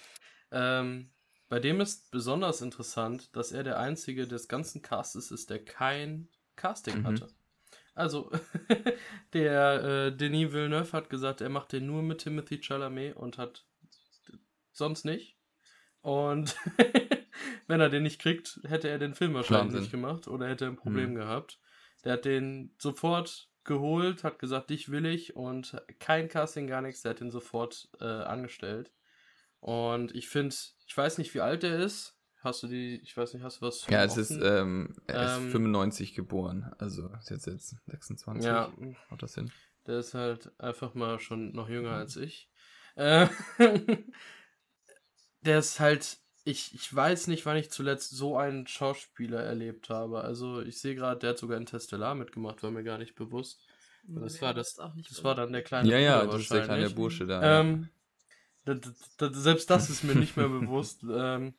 Ähm, 0.51 1.11
bei 1.51 1.61
dem 1.61 1.79
ist 1.83 2.11
besonders 2.11 2.63
interessant, 2.63 3.37
dass 3.37 3.53
er 3.53 3.63
der 3.65 3.79
einzige 3.79 4.27
des 4.27 4.49
ganzen 4.49 4.81
Castes 4.81 5.31
ist, 5.31 5.51
der 5.51 5.63
kein 5.63 6.29
Casting 6.57 7.01
Mhm. 7.01 7.05
hatte. 7.07 7.29
Also, 7.95 8.31
der 9.35 9.85
äh, 9.85 10.17
Denis 10.17 10.53
Villeneuve 10.53 10.93
hat 10.93 11.11
gesagt, 11.11 11.43
er 11.43 11.51
macht 11.51 11.73
den 11.73 11.85
nur 11.87 12.03
mit 12.03 12.21
Timothy 12.23 12.61
Chalamet 12.63 13.15
und 13.17 13.37
hat 13.37 13.67
sonst 14.73 15.05
nicht. 15.05 15.37
Und 16.01 16.57
wenn 17.67 17.81
er 17.81 17.91
den 17.91 18.05
nicht 18.05 18.21
kriegt, 18.23 18.61
hätte 18.67 18.89
er 18.89 18.99
den 18.99 19.15
Film 19.15 19.35
wahrscheinlich 19.35 19.65
Wahnsinn. 19.65 19.81
nicht 19.81 19.91
gemacht 19.91 20.29
oder 20.29 20.49
hätte 20.49 20.65
er 20.65 20.71
ein 20.71 20.77
Problem 20.77 21.11
Mhm. 21.11 21.17
gehabt. 21.17 21.59
Der 22.05 22.15
hat 22.15 22.25
den 22.25 22.75
sofort 22.79 23.51
geholt, 23.69 24.25
hat 24.25 24.41
gesagt, 24.41 24.71
dich 24.71 24.91
will 24.91 25.07
ich 25.07 25.37
und 25.37 25.81
kein 26.01 26.29
Casting, 26.29 26.67
gar 26.67 26.83
nichts, 26.83 27.03
der 27.03 27.11
hat 27.11 27.21
den 27.21 27.31
sofort 27.31 27.89
äh, 28.01 28.05
angestellt. 28.05 28.91
Und 29.61 30.15
ich 30.15 30.29
finde, 30.29 30.55
ich 30.87 30.97
weiß 30.97 31.19
nicht, 31.19 31.35
wie 31.35 31.41
alt 31.41 31.63
er 31.63 31.79
ist. 31.79 32.17
Hast 32.41 32.63
du 32.63 32.69
die, 32.69 33.01
ich 33.03 33.17
weiß 33.17 33.35
nicht, 33.35 33.43
hast 33.43 33.61
du 33.61 33.67
was 33.67 33.87
Ja, 33.89 34.05
es 34.05 34.17
ist, 34.17 34.31
ähm, 34.31 34.95
er 35.07 35.25
ist 35.25 35.37
Ähm, 35.39 35.51
95 35.51 36.15
geboren, 36.15 36.73
also 36.79 37.09
ist 37.15 37.31
jetzt 37.31 37.47
jetzt 37.47 37.77
26. 37.87 38.45
ja, 38.47 38.73
Haut 39.11 39.23
das 39.23 39.35
hin? 39.35 39.51
der 39.87 39.99
ist 39.99 40.15
halt 40.15 40.53
einfach 40.61 40.95
mal 40.95 41.19
schon 41.19 41.53
noch 41.53 41.69
jünger 41.69 41.93
als 41.93 42.17
ich. 42.17 42.51
Äh, 42.95 43.27
der 45.43 45.59
ist 45.59 45.81
halt, 45.81 46.19
ich, 46.49 46.75
ich 46.75 46.95
weiß 46.95 47.27
nicht, 47.27 47.45
wann 47.45 47.59
ich 47.59 47.71
zuletzt 47.71 48.11
so 48.11 48.39
einen 48.39 48.67
Schauspieler 48.67 49.43
erlebt 49.43 49.91
habe. 49.91 50.23
Also 50.23 50.63
ich 50.63 50.81
sehe 50.81 50.95
gerade, 50.95 51.21
der 51.21 51.31
hat 51.31 51.39
sogar 51.39 51.59
in 51.59 51.67
Testellar 51.67 52.15
mitgemacht, 52.15 52.63
war 52.63 52.71
mir 52.71 52.85
gar 52.85 52.97
nicht 52.97 53.15
bewusst. 53.15 53.61
Das 54.05 54.41
war 54.41 54.55
das, 54.55 54.77
das 54.77 55.23
war 55.23 55.35
dann 55.35 55.53
der 55.53 55.63
kleine 55.63 55.91
Ja, 55.91 55.99
ja, 55.99 56.25
das 56.25 56.41
ist 56.41 56.51
der 56.51 56.65
kleine 56.65 56.89
Bursche 56.89 57.27
da. 57.27 57.61
Ähm, 57.61 57.91
selbst 59.21 59.69
das 59.69 59.91
ist 59.91 60.05
mir 60.05 60.15
nicht 60.15 60.37
mehr 60.37 60.49
bewusst. 60.49 61.03
Ähm, 61.11 61.55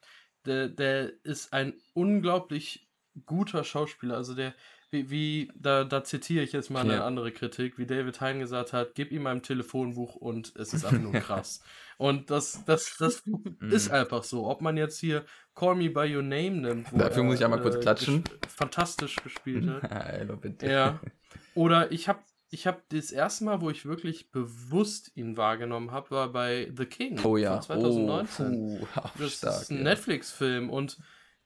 der, 0.46 0.70
der 0.70 1.12
ist 1.24 1.54
ein 1.54 1.74
unglaublich 1.94 2.88
guter 3.26 3.64
Schauspieler. 3.64 4.16
Also 4.16 4.34
der, 4.34 4.56
wie, 4.92 5.10
wie 5.10 5.52
da, 5.56 5.84
da 5.84 6.04
zitiere 6.04 6.44
ich 6.44 6.52
jetzt 6.52 6.70
mal 6.70 6.82
eine 6.82 6.96
ja. 6.96 7.06
andere 7.06 7.32
Kritik, 7.32 7.78
wie 7.78 7.86
David 7.86 8.22
Hein 8.22 8.40
gesagt 8.40 8.74
hat, 8.74 8.96
gib 8.96 9.12
ihm 9.12 9.28
ein 9.28 9.44
Telefonbuch 9.44 10.16
und 10.16 10.56
es 10.56 10.74
ist 10.74 10.86
einfach 10.86 11.00
nur 11.00 11.14
krass. 11.22 11.62
und 11.98 12.32
das, 12.32 12.64
das, 12.66 12.98
das 12.98 13.24
ist 13.70 13.92
einfach 13.92 14.24
so. 14.24 14.48
Ob 14.48 14.62
man 14.62 14.78
jetzt 14.78 15.00
hier 15.00 15.26
Call 15.54 15.76
Me 15.76 15.90
By 15.90 16.16
Your 16.16 16.24
Name 16.24 16.52
nimmt. 16.52 16.88
Dafür 16.92 17.24
er, 17.24 17.24
muss 17.24 17.36
ich 17.36 17.44
einmal 17.44 17.62
kurz 17.62 17.76
äh, 17.76 17.80
klatschen. 17.80 18.24
Fantastisch 18.48 19.18
gespielt 19.18 19.70
hat. 19.70 20.62
ja. 20.62 21.00
Oder 21.54 21.92
ich 21.92 22.08
habe 22.08 22.20
ich 22.52 22.66
habe 22.66 22.82
das 22.90 23.12
erste 23.12 23.44
Mal, 23.44 23.62
wo 23.62 23.70
ich 23.70 23.86
wirklich 23.86 24.32
bewusst 24.32 25.12
ihn 25.16 25.38
wahrgenommen 25.38 25.92
habe, 25.92 26.10
war 26.12 26.32
bei 26.32 26.72
The 26.76 26.86
King 26.86 27.20
oh, 27.24 27.38
ja. 27.38 27.62
von 27.62 27.80
2019. 27.80 28.80
Oh, 28.82 28.88
das 29.20 29.34
stark, 29.34 29.62
ist 29.62 29.72
ein 29.72 29.78
ja. 29.78 29.84
Netflix-Film 29.84 30.70
und 30.72 30.98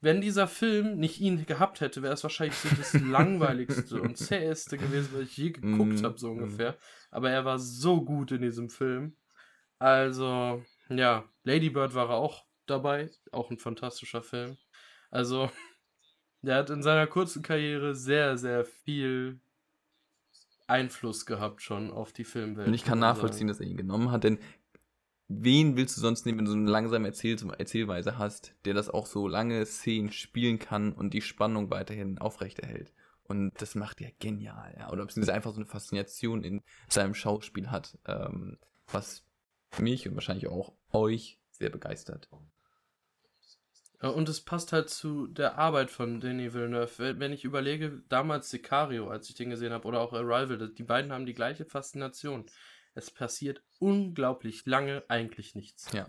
wenn 0.04 0.20
dieser 0.20 0.48
Film 0.48 0.98
nicht 0.98 1.22
ihn 1.22 1.46
gehabt 1.46 1.80
hätte, 1.80 2.02
wäre 2.02 2.14
es 2.14 2.24
wahrscheinlich 2.24 2.58
so 2.58 2.68
das 2.76 2.94
langweiligste 3.02 4.02
und 4.02 4.18
zäheste 4.18 4.78
gewesen, 4.78 5.12
was 5.14 5.22
ich 5.22 5.38
je 5.38 5.52
geguckt 5.52 6.02
mm, 6.02 6.04
habe, 6.04 6.20
so 6.20 6.30
ungefähr. 6.32 6.78
Aber 7.10 7.32
er 7.32 7.46
war 7.46 7.58
so 7.58 8.04
gut 8.04 8.34
in 8.34 8.42
diesem 8.42 8.70
Film. 8.70 9.16
Also, 9.80 10.62
ja, 10.90 11.24
Lady 11.44 11.70
Bird 11.70 11.96
war 11.96 12.10
er 12.10 12.18
auch 12.18 12.46
dabei, 12.66 13.12
auch 13.32 13.50
ein 13.50 13.60
fantastischer 13.60 14.22
Film. 14.24 14.58
Also, 15.10 15.50
der 16.42 16.58
hat 16.58 16.70
in 16.70 16.84
seiner 16.84 17.08
kurzen 17.08 17.42
Karriere 17.42 17.96
sehr, 17.96 18.38
sehr 18.38 18.66
viel 18.66 19.40
Einfluss 20.68 21.26
gehabt 21.26 21.62
schon 21.62 21.92
auf 21.92 22.12
die 22.12 22.26
Filmwelt. 22.26 22.68
Und 22.68 22.74
ich 22.74 22.84
kann 22.84 23.00
nachvollziehen, 23.00 23.48
sagen. 23.48 23.48
dass 23.48 23.60
er 23.62 23.68
ihn 23.68 23.78
genommen 23.78 24.12
hat, 24.12 24.26
denn 24.26 24.40
wen 25.42 25.78
willst 25.78 25.98
du 25.98 26.02
sonst 26.02 26.26
nehmen, 26.26 26.40
wenn 26.40 26.46
du 26.46 26.52
so 26.52 26.58
eine 26.58 26.70
langsame 26.70 27.08
Erzähl 27.08 27.38
Erzählweise 27.58 28.18
hast, 28.18 28.54
der 28.66 28.74
das 28.74 28.90
auch 28.90 29.06
so 29.06 29.28
lange 29.28 29.66
Szenen 29.66 30.12
spielen 30.12 30.60
kann 30.60 30.94
und 30.94 31.14
die 31.14 31.22
Spannung 31.22 31.70
weiterhin 31.70 32.18
aufrechterhält? 32.18 32.94
Und 33.24 33.54
das 33.62 33.76
macht 33.76 34.02
er 34.02 34.12
genial, 34.20 34.76
ja. 34.78 34.92
Oder 34.92 35.06
beziehungsweise 35.06 35.34
einfach 35.34 35.52
so 35.52 35.58
eine 35.58 35.66
Faszination 35.66 36.44
in 36.44 36.62
seinem 36.90 37.14
Schauspiel 37.14 37.72
hat, 37.72 37.98
ähm, 38.06 38.58
was 38.92 39.26
mich 39.80 40.08
und 40.08 40.16
wahrscheinlich 40.16 40.48
auch 40.48 40.74
euch 40.92 41.40
sehr 41.52 41.70
begeistert. 41.70 42.30
Und 44.02 44.28
es 44.28 44.42
passt 44.42 44.74
halt 44.74 44.90
zu 44.90 45.28
der 45.28 45.58
Arbeit 45.58 45.90
von 45.90 46.20
Denis 46.20 46.54
Villeneuve. 46.54 47.18
Wenn 47.20 47.32
ich 47.32 47.46
überlege, 47.46 48.04
damals 48.10 48.50
Sicario, 48.50 49.08
als 49.08 49.30
ich 49.30 49.36
den 49.36 49.50
gesehen 49.50 49.72
habe, 49.72 49.88
oder 49.88 50.02
auch 50.02 50.12
Arrival, 50.12 50.70
die 50.70 50.84
beiden 50.84 51.14
haben 51.14 51.26
die 51.26 51.34
gleiche 51.34 51.64
Faszination. 51.64 52.46
Es 52.96 53.12
passiert 53.12 53.64
unglaublich 53.80 54.66
lange 54.66 55.04
eigentlich 55.08 55.56
nichts. 55.56 55.92
Ja. 55.92 56.08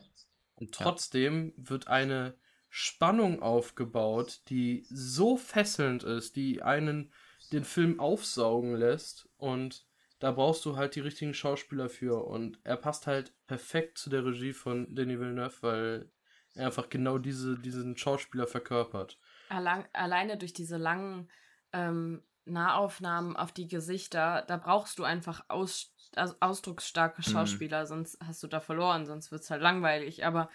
Und 0.56 0.72
trotzdem 0.72 1.52
ja. 1.56 1.70
wird 1.70 1.88
eine 1.88 2.36
Spannung 2.68 3.40
aufgebaut, 3.40 4.42
die 4.48 4.86
so 4.90 5.36
fesselnd 5.36 6.02
ist, 6.02 6.36
die 6.36 6.62
einen 6.62 7.12
den 7.52 7.64
Film 7.64 8.00
aufsaugen 8.00 8.74
lässt 8.74 9.28
und 9.36 9.86
da 10.18 10.32
brauchst 10.32 10.64
du 10.64 10.76
halt 10.76 10.94
die 10.94 11.00
richtigen 11.00 11.34
Schauspieler 11.34 11.88
für 11.88 12.24
und 12.24 12.58
er 12.64 12.76
passt 12.76 13.06
halt 13.06 13.34
perfekt 13.46 13.98
zu 13.98 14.10
der 14.10 14.24
Regie 14.24 14.52
von 14.52 14.94
Denis 14.94 15.20
Villeneuve, 15.20 15.56
weil 15.60 16.10
er 16.54 16.66
einfach 16.66 16.88
genau 16.88 17.18
diese, 17.18 17.58
diesen 17.58 17.96
Schauspieler 17.96 18.46
verkörpert. 18.46 19.18
Allein, 19.50 19.84
alleine 19.92 20.38
durch 20.38 20.52
diese 20.52 20.76
langen 20.76 21.30
ähm, 21.72 22.22
Nahaufnahmen 22.46 23.36
auf 23.36 23.52
die 23.52 23.68
Gesichter, 23.68 24.44
da 24.46 24.56
brauchst 24.56 24.98
du 24.98 25.04
einfach 25.04 25.44
aus, 25.48 25.92
aus, 26.16 26.36
ausdrucksstarke 26.40 27.22
mhm. 27.24 27.32
Schauspieler, 27.32 27.82
mhm. 27.82 27.86
sonst 27.86 28.18
hast 28.24 28.42
du 28.42 28.46
da 28.46 28.60
verloren, 28.60 29.06
sonst 29.06 29.32
wird 29.32 29.42
es 29.42 29.50
halt 29.50 29.62
langweilig. 29.62 30.24
Aber 30.24 30.50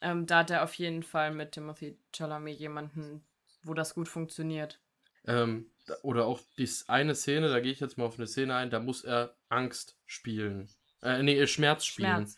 ähm, 0.00 0.26
da 0.26 0.38
hat 0.38 0.50
er 0.50 0.62
auf 0.64 0.74
jeden 0.74 1.02
Fall 1.02 1.32
mit 1.32 1.52
Timothy 1.52 1.98
Chalamet 2.14 2.58
jemanden, 2.58 3.24
wo 3.62 3.74
das 3.74 3.94
gut 3.94 4.08
funktioniert. 4.08 4.80
Ähm, 5.26 5.70
oder 6.02 6.26
auch 6.26 6.40
die 6.56 6.68
eine 6.86 7.14
Szene, 7.14 7.48
da 7.48 7.60
gehe 7.60 7.72
ich 7.72 7.80
jetzt 7.80 7.98
mal 7.98 8.04
auf 8.04 8.18
eine 8.18 8.26
Szene 8.26 8.54
ein, 8.54 8.70
da 8.70 8.80
muss 8.80 9.04
er 9.04 9.34
Angst 9.48 9.96
spielen. 10.06 10.68
Äh, 11.02 11.22
nee, 11.22 11.46
Schmerz 11.46 11.84
spielen. 11.84 12.08
Schmerz. 12.08 12.36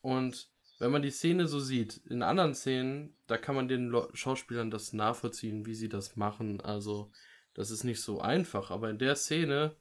Und 0.00 0.48
wenn 0.78 0.92
man 0.92 1.02
die 1.02 1.10
Szene 1.10 1.48
so 1.48 1.58
sieht, 1.58 1.98
in 2.06 2.22
anderen 2.22 2.54
Szenen, 2.54 3.16
da 3.26 3.36
kann 3.36 3.56
man 3.56 3.68
den 3.68 3.94
Schauspielern 4.14 4.70
das 4.70 4.92
nachvollziehen, 4.92 5.66
wie 5.66 5.74
sie 5.74 5.88
das 5.88 6.16
machen. 6.16 6.60
Also 6.60 7.10
das 7.58 7.72
ist 7.72 7.82
nicht 7.82 8.00
so 8.00 8.20
einfach, 8.20 8.70
aber 8.70 8.88
in 8.88 8.98
der 8.98 9.16
Szene, 9.16 9.74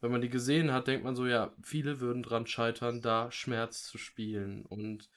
wenn 0.00 0.10
man 0.10 0.20
die 0.20 0.28
gesehen 0.28 0.72
hat, 0.72 0.88
denkt 0.88 1.04
man 1.04 1.14
so, 1.14 1.26
ja, 1.26 1.52
viele 1.62 2.00
würden 2.00 2.24
dran 2.24 2.48
scheitern, 2.48 3.02
da 3.02 3.30
Schmerz 3.30 3.84
zu 3.84 3.98
spielen 3.98 4.66
und 4.66 5.08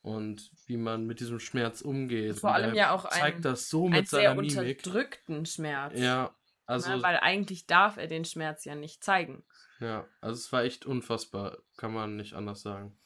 und 0.00 0.50
wie 0.66 0.78
man 0.78 1.06
mit 1.06 1.20
diesem 1.20 1.38
Schmerz 1.38 1.82
umgeht. 1.82 2.40
Vor 2.40 2.54
allem 2.54 2.74
ja 2.74 2.90
auch 2.90 3.08
zeigt 3.08 3.36
ein, 3.36 3.42
das 3.42 3.68
so 3.68 3.88
mit 3.88 4.08
seiner 4.08 4.22
sehr 4.22 4.34
Mimik. 4.34 4.78
unterdrückten 4.78 5.46
Schmerz. 5.46 5.92
Ja, 5.96 6.34
also 6.66 6.88
Na, 6.88 7.02
weil 7.02 7.18
eigentlich 7.18 7.66
darf 7.66 7.98
er 7.98 8.06
den 8.08 8.24
Schmerz 8.24 8.64
ja 8.64 8.74
nicht 8.74 9.04
zeigen. 9.04 9.44
Ja, 9.78 10.06
also 10.22 10.36
es 10.36 10.50
war 10.52 10.64
echt 10.64 10.86
unfassbar, 10.86 11.58
kann 11.76 11.92
man 11.92 12.16
nicht 12.16 12.32
anders 12.32 12.62
sagen. 12.62 12.96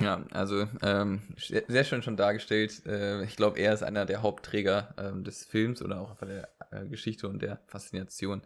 Ja, 0.00 0.24
also 0.32 0.68
ähm, 0.82 1.22
sehr 1.38 1.84
schön 1.84 2.02
schon 2.02 2.18
dargestellt. 2.18 2.84
Äh, 2.84 3.24
ich 3.24 3.36
glaube, 3.36 3.58
er 3.58 3.72
ist 3.72 3.82
einer 3.82 4.04
der 4.04 4.22
Hauptträger 4.22 4.94
ähm, 4.98 5.24
des 5.24 5.46
Films 5.46 5.80
oder 5.80 6.00
auch 6.00 6.16
von 6.18 6.28
der 6.28 6.50
äh, 6.70 6.86
Geschichte 6.86 7.28
und 7.28 7.42
der 7.42 7.60
Faszination, 7.66 8.42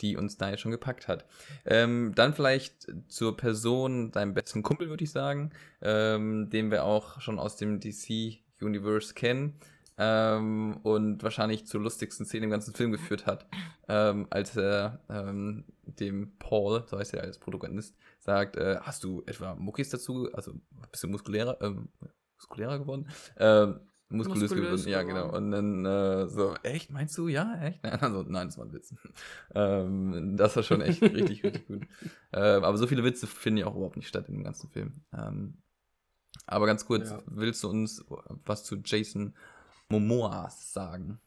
die 0.00 0.16
uns 0.16 0.36
da 0.36 0.50
jetzt 0.50 0.60
schon 0.60 0.72
gepackt 0.72 1.08
hat. 1.08 1.24
Ähm, 1.64 2.12
dann 2.14 2.34
vielleicht 2.34 2.92
zur 3.08 3.36
Person, 3.36 4.10
deinem 4.10 4.34
besten 4.34 4.62
Kumpel, 4.62 4.88
würde 4.88 5.04
ich 5.04 5.12
sagen, 5.12 5.50
ähm, 5.80 6.50
den 6.50 6.70
wir 6.70 6.84
auch 6.84 7.20
schon 7.20 7.38
aus 7.38 7.56
dem 7.56 7.80
DC 7.80 8.42
Universe 8.60 9.14
kennen 9.14 9.58
ähm, 9.98 10.78
und 10.82 11.22
wahrscheinlich 11.22 11.66
zur 11.66 11.80
lustigsten 11.80 12.26
Szene 12.26 12.44
im 12.44 12.50
ganzen 12.50 12.74
Film 12.74 12.90
geführt 12.90 13.26
hat, 13.26 13.46
ähm, 13.88 14.26
als 14.30 14.56
er 14.56 15.00
ähm, 15.08 15.64
dem 15.84 16.36
Paul, 16.38 16.84
so 16.86 16.98
heißt 16.98 17.14
er 17.14 17.22
als 17.22 17.38
Protagonist, 17.38 17.96
sagt, 18.18 18.56
äh, 18.56 18.78
hast 18.80 19.04
du 19.04 19.22
etwa 19.26 19.54
Muckis 19.54 19.90
dazu, 19.90 20.28
also 20.32 20.54
bist 20.90 21.04
du 21.04 21.08
muskulärer, 21.08 21.58
ähm, 21.60 21.88
muskulärer 22.36 22.78
geworden? 22.78 23.08
Muskulös, 24.08 24.50
muskulös 24.50 24.84
geworden, 24.84 24.88
ja 24.88 25.02
genau. 25.02 25.34
Und 25.34 25.50
dann 25.50 25.84
äh, 25.84 26.28
so, 26.28 26.54
echt, 26.62 26.90
meinst 26.90 27.16
du, 27.16 27.28
ja, 27.28 27.60
echt? 27.62 27.82
Nein, 27.82 28.00
also, 28.00 28.22
nein, 28.22 28.48
das 28.48 28.58
war 28.58 28.66
ein 28.66 28.72
Witz. 28.72 28.94
ähm, 29.54 30.36
das 30.36 30.54
war 30.56 30.62
schon 30.62 30.82
echt 30.82 31.02
richtig, 31.02 31.42
richtig 31.42 31.66
gut. 31.66 31.86
Ähm, 32.36 32.64
aber 32.64 32.76
so 32.76 32.88
viele 32.88 33.04
Witze 33.04 33.28
finden 33.28 33.58
ja 33.58 33.66
auch 33.66 33.76
überhaupt 33.76 33.96
nicht 33.96 34.08
statt 34.08 34.28
in 34.28 34.34
dem 34.34 34.42
ganzen 34.42 34.68
Film. 34.68 35.04
Ähm, 35.16 35.62
aber 36.46 36.66
ganz 36.66 36.84
kurz, 36.84 37.10
ja. 37.10 37.22
willst 37.26 37.62
du 37.62 37.68
uns 37.68 38.04
was 38.44 38.64
zu 38.64 38.76
Jason 38.84 39.36
Momoa 39.88 40.50
sagen? 40.50 41.20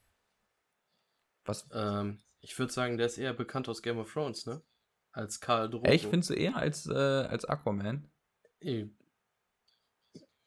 Was? 1.45 1.67
Ähm, 1.71 2.19
ich 2.41 2.59
würde 2.59 2.73
sagen, 2.73 2.97
der 2.97 3.05
ist 3.05 3.17
eher 3.17 3.33
bekannt 3.33 3.69
aus 3.69 3.81
Game 3.81 3.99
of 3.99 4.11
Thrones, 4.11 4.45
ne? 4.45 4.61
Als 5.13 5.39
Karl 5.39 5.69
Drogo. 5.69 5.85
Echt, 5.85 6.05
findest 6.05 6.29
du 6.31 6.33
eher 6.33 6.57
als, 6.57 6.87
äh, 6.87 6.93
als 6.93 7.45
Aquaman? 7.45 8.09
E 8.59 8.87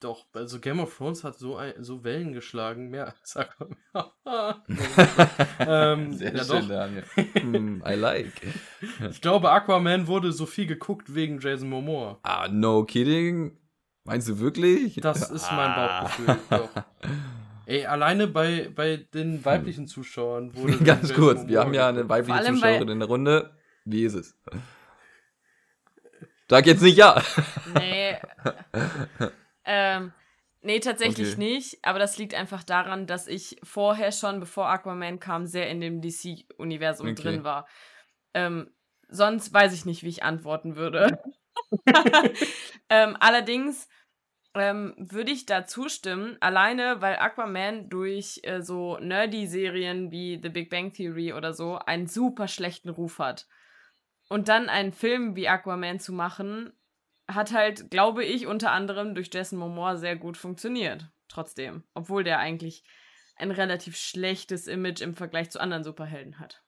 doch, 0.00 0.26
also 0.32 0.58
Game 0.60 0.80
of 0.80 0.96
Thrones 0.96 1.24
hat 1.24 1.38
so, 1.38 1.56
ein, 1.56 1.74
so 1.78 2.02
Wellen 2.02 2.32
geschlagen, 2.32 2.88
mehr 2.88 3.14
als 3.14 3.36
Aquaman. 3.36 3.76
ähm, 5.60 6.12
Sehr 6.16 6.34
ja 6.34 6.44
schön, 6.44 6.62
doch. 6.62 6.68
Daniel. 6.68 7.04
mm, 7.42 7.82
I 7.86 7.94
like. 7.94 8.32
ich 9.10 9.20
glaube, 9.20 9.50
Aquaman 9.50 10.06
wurde 10.06 10.32
so 10.32 10.46
viel 10.46 10.66
geguckt 10.66 11.14
wegen 11.14 11.38
Jason 11.38 11.68
Momoa. 11.68 12.18
Ah, 12.22 12.48
no 12.50 12.84
kidding. 12.84 13.58
Meinst 14.04 14.28
du 14.28 14.40
wirklich? 14.40 14.96
Das 14.96 15.30
ist 15.30 15.46
ah. 15.50 15.56
mein 15.56 15.74
Bauchgefühl, 15.76 16.38
doch. 16.50 16.70
Ey, 17.66 17.86
alleine 17.86 18.26
bei, 18.26 18.70
bei 18.74 18.96
den 18.96 19.44
weiblichen 19.44 19.86
Zuschauern 19.86 20.56
wurde. 20.56 20.78
Ganz 20.78 21.14
kurz, 21.14 21.46
wir 21.46 21.60
haben 21.60 21.74
ja 21.74 21.88
eine 21.88 22.08
weibliche 22.08 22.42
Zuschauerin 22.42 22.88
in 22.88 22.98
der 22.98 23.08
Runde. 23.08 23.50
Wie 23.84 24.04
ist 24.04 24.14
es? 24.14 24.36
Sag 26.48 26.66
jetzt 26.66 26.82
nicht 26.82 26.96
ja. 26.96 27.22
Nee. 27.78 28.16
Ähm, 29.72 30.12
nee, 30.62 30.80
tatsächlich 30.80 31.34
okay. 31.34 31.38
nicht. 31.38 31.84
Aber 31.84 32.00
das 32.00 32.18
liegt 32.18 32.34
einfach 32.34 32.64
daran, 32.64 33.06
dass 33.06 33.28
ich 33.28 33.56
vorher 33.62 34.10
schon, 34.10 34.40
bevor 34.40 34.68
Aquaman 34.68 35.20
kam, 35.20 35.46
sehr 35.46 35.70
in 35.70 35.80
dem 35.80 36.00
DC-Universum 36.02 37.06
okay. 37.06 37.22
drin 37.22 37.44
war. 37.44 37.68
Ähm, 38.34 38.74
sonst 39.08 39.54
weiß 39.54 39.72
ich 39.72 39.84
nicht, 39.84 40.02
wie 40.02 40.08
ich 40.08 40.24
antworten 40.24 40.74
würde. 40.74 41.22
ähm, 42.88 43.16
allerdings 43.20 43.88
ähm, 44.54 44.94
würde 44.98 45.30
ich 45.30 45.46
da 45.46 45.66
zustimmen, 45.66 46.36
alleine 46.40 47.00
weil 47.00 47.16
Aquaman 47.16 47.88
durch 47.88 48.40
äh, 48.42 48.60
so 48.60 48.98
nerdy 48.98 49.46
Serien 49.46 50.10
wie 50.10 50.40
The 50.42 50.48
Big 50.48 50.68
Bang 50.68 50.92
Theory 50.92 51.32
oder 51.32 51.54
so 51.54 51.78
einen 51.78 52.08
super 52.08 52.48
schlechten 52.48 52.88
Ruf 52.88 53.20
hat. 53.20 53.46
Und 54.28 54.48
dann 54.48 54.68
einen 54.68 54.92
Film 54.92 55.36
wie 55.36 55.48
Aquaman 55.48 56.00
zu 56.00 56.12
machen, 56.12 56.72
hat 57.34 57.52
halt, 57.52 57.90
glaube 57.90 58.24
ich, 58.24 58.46
unter 58.46 58.72
anderem 58.72 59.14
durch 59.14 59.30
Jason 59.32 59.58
Momoa 59.58 59.96
sehr 59.96 60.16
gut 60.16 60.36
funktioniert. 60.36 61.08
Trotzdem. 61.28 61.84
Obwohl 61.94 62.24
der 62.24 62.38
eigentlich 62.38 62.84
ein 63.36 63.50
relativ 63.50 63.96
schlechtes 63.96 64.66
Image 64.66 65.00
im 65.00 65.14
Vergleich 65.14 65.50
zu 65.50 65.60
anderen 65.60 65.84
Superhelden 65.84 66.38
hat. 66.38 66.62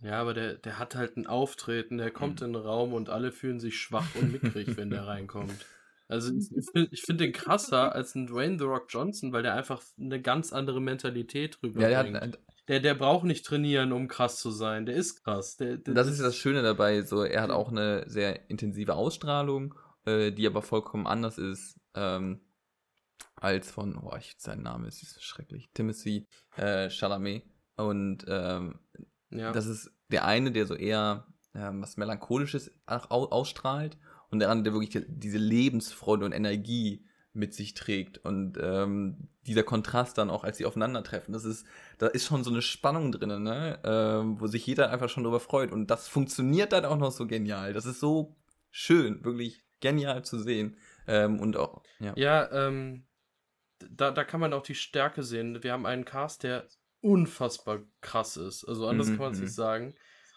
Ja, 0.00 0.20
aber 0.20 0.32
der, 0.32 0.54
der 0.54 0.78
hat 0.78 0.94
halt 0.94 1.16
ein 1.16 1.26
Auftreten, 1.26 1.98
der 1.98 2.10
kommt 2.10 2.40
in 2.40 2.52
den 2.52 2.62
Raum 2.62 2.92
und 2.92 3.10
alle 3.10 3.32
fühlen 3.32 3.58
sich 3.58 3.78
schwach 3.78 4.14
und 4.14 4.32
mickrig, 4.32 4.76
wenn 4.76 4.90
der 4.90 5.06
reinkommt. 5.06 5.66
Also 6.06 6.32
ich, 6.32 6.50
ich 6.90 7.02
finde 7.02 7.24
den 7.24 7.32
krasser 7.32 7.94
als 7.94 8.14
ein 8.14 8.26
Dwayne 8.26 8.58
The 8.58 8.64
Rock 8.64 8.86
Johnson, 8.88 9.32
weil 9.32 9.42
der 9.42 9.54
einfach 9.54 9.82
eine 10.00 10.22
ganz 10.22 10.52
andere 10.52 10.80
Mentalität 10.80 11.58
drüber 11.60 11.82
Ja, 11.82 11.88
der 11.88 11.98
hat, 11.98 12.20
bringt. 12.20 12.38
Der, 12.68 12.80
der 12.80 12.94
braucht 12.94 13.24
nicht 13.24 13.44
trainieren, 13.44 13.92
um 13.92 14.08
krass 14.08 14.40
zu 14.40 14.50
sein. 14.50 14.86
Der 14.86 14.94
ist 14.94 15.22
krass. 15.22 15.56
Der, 15.56 15.76
der, 15.76 15.94
das 15.94 16.08
ist 16.08 16.18
ja 16.18 16.24
das 16.24 16.36
Schöne 16.36 16.62
dabei, 16.62 17.02
so 17.02 17.22
er 17.22 17.42
hat 17.42 17.50
auch 17.50 17.70
eine 17.70 18.04
sehr 18.08 18.48
intensive 18.50 18.94
Ausstrahlung, 18.94 19.74
äh, 20.06 20.32
die 20.32 20.46
aber 20.46 20.62
vollkommen 20.62 21.06
anders 21.06 21.38
ist 21.38 21.78
ähm, 21.94 22.40
als 23.36 23.70
von, 23.70 23.96
oh, 23.96 24.14
ich, 24.18 24.34
sein 24.38 24.62
Name 24.62 24.88
ist, 24.88 25.02
ist 25.02 25.22
schrecklich, 25.22 25.70
Timothy 25.74 26.26
äh, 26.56 26.90
Chalamet. 26.90 27.44
Und 27.76 28.24
ähm, 28.28 28.78
ja. 29.30 29.52
das 29.52 29.66
ist 29.66 29.90
der 30.08 30.24
eine, 30.24 30.50
der 30.50 30.66
so 30.66 30.74
eher 30.74 31.26
ähm, 31.54 31.82
was 31.82 31.96
Melancholisches 31.96 32.72
ausstrahlt 32.86 33.96
und 34.30 34.40
der 34.40 34.50
andere, 34.50 34.64
der 34.64 34.72
wirklich 34.74 35.06
diese 35.08 35.38
Lebensfreude 35.38 36.24
und 36.24 36.32
Energie 36.32 37.04
mit 37.32 37.54
sich 37.54 37.74
trägt. 37.74 38.18
Und 38.18 38.58
ähm, 38.60 39.28
dieser 39.46 39.62
Kontrast 39.62 40.18
dann 40.18 40.30
auch, 40.30 40.44
als 40.44 40.58
sie 40.58 40.66
aufeinandertreffen, 40.66 41.32
das 41.32 41.44
ist, 41.44 41.66
da 41.98 42.08
ist 42.08 42.26
schon 42.26 42.44
so 42.44 42.50
eine 42.50 42.62
Spannung 42.62 43.12
drin, 43.12 43.42
ne? 43.42 43.78
ähm, 43.84 44.40
wo 44.40 44.46
sich 44.46 44.66
jeder 44.66 44.90
einfach 44.90 45.08
schon 45.08 45.24
drüber 45.24 45.40
freut. 45.40 45.70
Und 45.70 45.88
das 45.88 46.08
funktioniert 46.08 46.72
dann 46.72 46.84
auch 46.84 46.96
noch 46.96 47.12
so 47.12 47.26
genial. 47.26 47.72
Das 47.72 47.86
ist 47.86 48.00
so 48.00 48.36
schön, 48.70 49.24
wirklich 49.24 49.64
genial 49.80 50.24
zu 50.24 50.38
sehen. 50.38 50.76
Ähm, 51.06 51.40
und 51.40 51.56
auch, 51.56 51.82
ja. 52.00 52.12
Ja, 52.16 52.50
ähm, 52.52 53.06
da, 53.90 54.10
da 54.10 54.24
kann 54.24 54.40
man 54.40 54.52
auch 54.52 54.62
die 54.62 54.74
Stärke 54.74 55.22
sehen. 55.22 55.62
Wir 55.62 55.72
haben 55.72 55.86
einen 55.86 56.04
Cast, 56.04 56.42
der 56.42 56.66
unfassbar 57.00 57.80
krass 58.00 58.36
ist. 58.36 58.64
Also 58.64 58.86
anders 58.86 59.08
Mhm, 59.08 59.12
kann 59.12 59.22
man 59.22 59.32
es 59.32 59.38
mhm. 59.38 59.44
nicht 59.44 59.54
sagen. 59.54 59.94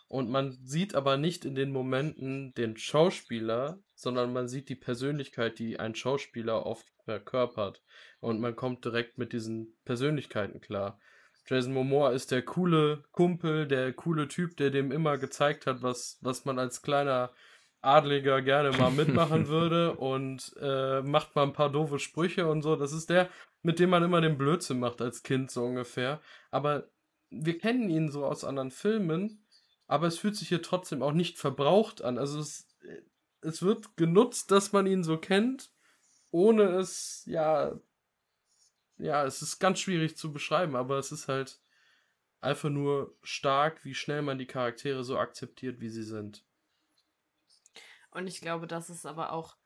Und 0.08 0.30
man 0.30 0.60
sieht 0.66 0.94
aber 0.94 1.18
nicht 1.18 1.46
in 1.46 1.56
den 1.56 1.72
Momenten 1.72 2.54
den 2.56 2.76
Schauspieler, 2.76 3.80
sondern 3.96 4.34
man 4.34 4.50
sieht 4.50 4.68
die 4.68 4.76
Persönlichkeit, 4.76 5.58
die 5.58 5.80
ein 5.80 5.96
Schauspieler 5.96 6.66
oft 6.66 6.86
verkörpert. 7.06 7.82
Und 8.20 8.42
man 8.42 8.56
kommt 8.56 8.84
direkt 8.84 9.18
mit 9.18 9.32
diesen 9.32 9.78
Persönlichkeiten 9.86 10.60
klar. 10.60 11.00
Jason 11.48 11.74
Momoa 11.74 12.12
ist 12.12 12.32
der 12.32 12.44
coole 12.44 13.04
Kumpel, 13.12 13.68
der 13.68 13.94
coole 13.94 14.28
Typ, 14.28 14.58
der 14.58 14.70
dem 14.70 14.92
immer 14.92 15.18
gezeigt 15.18 15.66
hat, 15.66 15.82
was, 15.82 16.20
was 16.22 16.46
man 16.46 16.60
als 16.60 16.82
kleiner 16.82 17.32
Adliger 17.82 18.42
gerne 18.42 18.72
mal 18.78 18.92
mitmachen 18.92 19.48
würde 19.48 19.96
und 19.96 20.56
äh, 20.62 21.02
macht 21.02 21.36
mal 21.36 21.44
ein 21.44 21.54
paar 21.54 21.72
doofe 21.72 22.00
Sprüche 22.00 22.48
und 22.48 22.62
so. 22.62 22.76
Das 22.76 22.94
ist 22.94 23.10
der, 23.10 23.30
mit 23.64 23.80
dem 23.80 23.90
man 23.90 24.04
immer 24.04 24.22
den 24.22 24.38
Blödsinn 24.38 24.80
macht 24.80 25.02
als 25.02 25.24
Kind, 25.24 25.52
so 25.52 25.64
ungefähr. 25.64 26.22
Aber 26.50 26.90
wir 27.30 27.58
kennen 27.58 27.90
ihn 27.90 28.10
so 28.10 28.26
aus 28.26 28.44
anderen 28.44 28.72
Filmen, 28.72 29.46
aber 29.88 30.08
es 30.08 30.20
fühlt 30.20 30.36
sich 30.36 30.50
hier 30.50 30.62
trotzdem 30.62 31.02
auch 31.02 31.14
nicht 31.14 31.38
verbraucht 31.38 32.04
an. 32.04 32.18
Also 32.18 32.40
es, 32.40 32.68
es 33.42 33.62
wird 33.62 33.98
genutzt, 33.98 34.52
dass 34.52 34.72
man 34.74 34.88
ihn 34.88 35.04
so 35.04 35.18
kennt, 35.18 35.72
ohne 36.32 36.64
es, 36.64 37.24
ja, 37.26 37.80
ja, 38.98 39.26
es 39.26 39.42
ist 39.42 39.60
ganz 39.60 39.80
schwierig 39.80 40.16
zu 40.16 40.32
beschreiben, 40.32 40.76
aber 40.76 40.98
es 40.98 41.12
ist 41.12 41.28
halt 41.28 41.60
einfach 42.40 42.70
nur 42.70 43.16
stark, 43.24 43.84
wie 43.84 43.96
schnell 43.96 44.22
man 44.22 44.38
die 44.38 44.46
Charaktere 44.46 45.04
so 45.04 45.18
akzeptiert, 45.18 45.80
wie 45.80 45.90
sie 45.90 46.04
sind. 46.04 46.46
Und 48.12 48.28
ich 48.28 48.42
glaube, 48.42 48.68
das 48.68 48.90
ist 48.90 49.06
aber 49.06 49.32
auch 49.32 49.58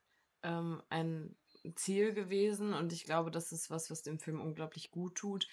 ähm, 0.44 0.82
ein 0.90 1.36
Ziel 1.76 2.14
gewesen 2.14 2.74
und 2.74 2.94
ich 2.94 3.06
glaube, 3.06 3.32
das 3.32 3.52
ist 3.52 3.70
was, 3.70 3.90
was 3.90 4.04
dem 4.04 4.20
Film 4.20 4.40
unglaublich 4.40 4.92
gut 4.92 5.16
tut, 5.16 5.48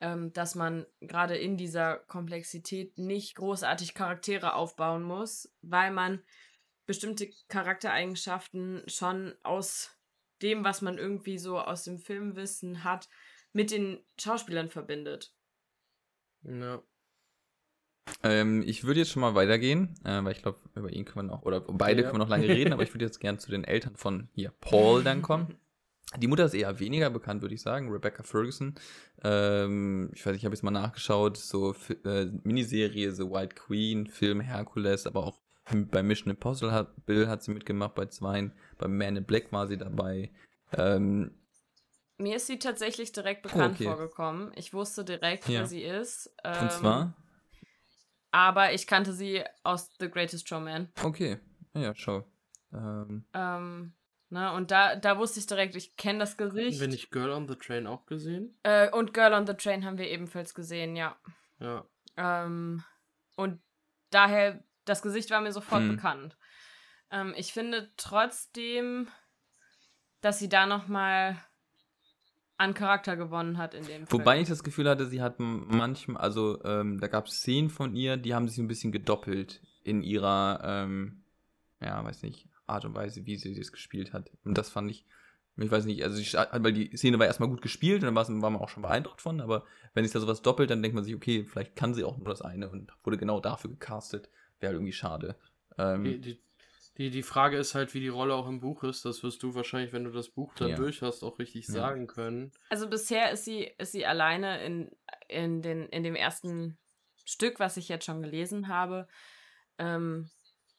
ähm, 0.00 0.32
dass 0.32 0.54
man 0.54 0.86
gerade 1.00 1.36
in 1.36 1.56
dieser 1.56 1.96
Komplexität 1.96 2.98
nicht 2.98 3.34
großartig 3.36 3.94
Charaktere 3.94 4.54
aufbauen 4.54 5.02
muss, 5.02 5.52
weil 5.62 5.90
man 5.90 6.22
bestimmte 6.86 7.30
Charaktereigenschaften 7.48 8.82
schon 8.86 9.34
aus 9.42 9.96
dem, 10.42 10.64
was 10.64 10.82
man 10.82 10.98
irgendwie 10.98 11.38
so 11.38 11.58
aus 11.58 11.84
dem 11.84 11.98
Filmwissen 11.98 12.84
hat, 12.84 13.08
mit 13.52 13.70
den 13.70 14.04
Schauspielern 14.18 14.68
verbindet. 14.68 15.34
Ja. 16.42 16.82
Ähm, 18.22 18.62
ich 18.66 18.84
würde 18.84 19.00
jetzt 19.00 19.10
schon 19.10 19.20
mal 19.20 19.34
weitergehen, 19.34 19.94
äh, 20.04 20.22
weil 20.24 20.32
ich 20.32 20.42
glaube, 20.42 20.58
über 20.74 20.90
ihn 20.92 21.04
können 21.04 21.28
wir 21.28 21.34
noch, 21.36 21.42
oder 21.42 21.60
beide 21.60 22.02
Ja. 22.02 22.08
können 22.08 22.20
wir 22.20 22.24
noch 22.24 22.30
lange 22.30 22.48
reden, 22.48 22.72
aber 22.72 22.82
ich 22.82 22.92
würde 22.94 23.04
jetzt 23.04 23.20
gerne 23.20 23.38
zu 23.38 23.50
den 23.50 23.64
Eltern 23.64 23.96
von 23.96 24.28
hier 24.34 24.52
Paul 24.60 25.02
dann 25.04 25.22
kommen. 25.22 25.56
Die 26.16 26.26
Mutter 26.26 26.46
ist 26.46 26.54
eher 26.54 26.80
weniger 26.80 27.10
bekannt, 27.10 27.42
würde 27.42 27.54
ich 27.54 27.60
sagen, 27.60 27.90
Rebecca 27.92 28.22
Ferguson. 28.22 28.74
Ähm, 29.22 30.10
ich 30.14 30.24
weiß 30.24 30.32
nicht, 30.32 30.40
ich 30.40 30.44
habe 30.46 30.54
jetzt 30.54 30.62
mal 30.62 30.70
nachgeschaut, 30.70 31.36
so 31.36 31.74
äh, 32.04 32.26
Miniserie 32.44 33.10
The 33.12 33.24
White 33.24 33.54
Queen, 33.56 34.06
Film 34.06 34.40
Hercules, 34.40 35.06
aber 35.06 35.24
auch 35.26 35.40
bei 35.90 36.02
Mission 36.02 36.30
Impossible 36.30 36.72
hat, 36.72 37.04
Bill 37.04 37.28
hat 37.28 37.42
sie 37.42 37.50
mitgemacht, 37.50 37.94
bei 37.94 38.06
Zweien, 38.06 38.52
bei 38.78 38.88
Man 38.88 39.16
in 39.16 39.24
Black 39.24 39.52
war 39.52 39.66
sie 39.66 39.76
dabei. 39.76 40.30
Ähm, 40.72 41.32
Mir 42.16 42.36
ist 42.36 42.46
sie 42.46 42.58
tatsächlich 42.58 43.12
direkt 43.12 43.42
bekannt 43.42 43.74
okay. 43.74 43.84
vorgekommen. 43.84 44.50
Ich 44.56 44.72
wusste 44.72 45.04
direkt, 45.04 45.46
Ja. 45.46 45.60
wer 45.60 45.66
sie 45.66 45.82
ist. 45.82 46.34
Ähm, 46.42 46.62
und 46.62 46.72
zwar, 46.72 47.14
Aber 48.30 48.72
ich 48.72 48.86
kannte 48.86 49.12
sie 49.12 49.42
aus 49.62 49.90
The 49.98 50.10
Greatest 50.10 50.48
Showman. 50.48 50.92
okay, 51.02 51.38
ja, 51.74 51.94
schau. 51.94 52.30
Ähm, 52.72 53.24
Ähm, 53.32 53.94
ne, 54.28 54.52
und 54.52 54.70
da, 54.70 54.96
da 54.96 55.16
wusste 55.18 55.40
ich 55.40 55.46
direkt, 55.46 55.74
ich 55.76 55.96
kenne 55.96 56.18
das 56.18 56.36
Gesicht. 56.36 56.80
Wenn 56.80 56.92
ich 56.92 57.10
Girl 57.10 57.30
on 57.30 57.48
the 57.48 57.54
Train 57.56 57.86
auch 57.86 58.04
gesehen? 58.06 58.58
Äh, 58.64 58.90
und 58.90 59.14
Girl 59.14 59.32
on 59.32 59.46
the 59.46 59.54
Train 59.54 59.84
haben 59.84 59.96
wir 59.98 60.08
ebenfalls 60.08 60.54
gesehen, 60.54 60.94
ja. 60.96 61.16
Ja. 61.58 61.84
Ähm, 62.16 62.84
und 63.36 63.62
daher, 64.10 64.62
das 64.84 65.00
Gesicht 65.02 65.30
war 65.30 65.40
mir 65.40 65.52
sofort 65.52 65.82
Hm. 65.82 65.96
bekannt. 65.96 66.36
Ähm, 67.10 67.32
ich 67.36 67.52
finde 67.54 67.90
trotzdem, 67.96 69.08
dass 70.20 70.38
sie 70.38 70.48
da 70.50 70.66
nochmal 70.66 71.36
an 72.58 72.74
Charakter 72.74 73.16
gewonnen 73.16 73.56
hat 73.56 73.72
in 73.72 73.84
dem 73.84 74.06
Film. 74.06 74.10
Wobei 74.10 74.40
ich 74.40 74.48
das 74.48 74.62
Gefühl 74.62 74.88
hatte, 74.88 75.06
sie 75.06 75.22
hat 75.22 75.36
manchmal, 75.38 76.20
also 76.20 76.62
ähm, 76.64 77.00
da 77.00 77.06
gab 77.06 77.26
es 77.26 77.38
Szenen 77.38 77.70
von 77.70 77.94
ihr, 77.94 78.16
die 78.16 78.34
haben 78.34 78.48
sich 78.48 78.58
ein 78.58 78.68
bisschen 78.68 78.92
gedoppelt 78.92 79.62
in 79.84 80.02
ihrer, 80.02 80.60
ähm, 80.64 81.22
ja, 81.80 82.04
weiß 82.04 82.22
nicht, 82.22 82.48
Art 82.66 82.84
und 82.84 82.94
Weise, 82.94 83.24
wie 83.26 83.36
sie 83.36 83.54
das 83.54 83.72
gespielt 83.72 84.12
hat. 84.12 84.30
Und 84.44 84.58
das 84.58 84.70
fand 84.70 84.90
ich, 84.90 85.06
ich 85.56 85.70
weiß 85.70 85.86
nicht, 85.86 86.02
also 86.04 86.20
ich, 86.20 86.34
weil 86.34 86.72
die 86.72 86.96
Szene 86.96 87.18
war 87.18 87.26
erstmal 87.26 87.48
gut 87.48 87.62
gespielt 87.62 88.02
und 88.04 88.14
dann 88.14 88.42
war 88.42 88.50
man 88.50 88.60
auch 88.60 88.68
schon 88.68 88.82
beeindruckt 88.82 89.22
von, 89.22 89.40
aber 89.40 89.64
wenn 89.94 90.04
sich 90.04 90.12
da 90.12 90.20
sowas 90.20 90.42
doppelt, 90.42 90.70
dann 90.70 90.82
denkt 90.82 90.94
man 90.94 91.04
sich, 91.04 91.14
okay, 91.14 91.44
vielleicht 91.44 91.76
kann 91.76 91.94
sie 91.94 92.04
auch 92.04 92.18
nur 92.18 92.28
das 92.28 92.42
eine 92.42 92.68
und 92.68 92.92
wurde 93.04 93.18
genau 93.18 93.40
dafür 93.40 93.70
gecastet. 93.70 94.28
Wäre 94.60 94.70
halt 94.70 94.76
irgendwie 94.76 94.92
schade. 94.92 95.36
Ähm, 95.78 96.04
die, 96.04 96.20
die, 96.20 96.40
die 96.98 97.22
Frage 97.22 97.56
ist 97.56 97.74
halt, 97.74 97.94
wie 97.94 98.00
die 98.00 98.08
Rolle 98.08 98.34
auch 98.34 98.48
im 98.48 98.60
Buch 98.60 98.82
ist. 98.82 99.04
Das 99.04 99.22
wirst 99.22 99.42
du 99.44 99.54
wahrscheinlich, 99.54 99.92
wenn 99.92 100.04
du 100.04 100.10
das 100.10 100.28
Buch 100.28 100.52
dann 100.54 100.70
Ja. 100.70 100.76
durch 100.76 101.00
hast, 101.00 101.22
auch 101.22 101.38
richtig 101.38 101.66
Ja. 101.68 101.74
sagen 101.74 102.08
können. 102.08 102.50
Also 102.70 102.88
bisher 102.88 103.30
ist 103.30 103.44
sie, 103.44 103.72
ist 103.78 103.92
sie 103.92 104.04
alleine 104.04 104.62
in, 104.64 104.90
in, 105.28 105.62
den, 105.62 105.86
in 105.86 106.02
dem 106.02 106.16
ersten 106.16 106.76
Stück, 107.24 107.60
was 107.60 107.76
ich 107.76 107.88
jetzt 107.88 108.04
schon 108.04 108.22
gelesen 108.22 108.68
habe. 108.68 109.06
Ähm, 109.78 110.28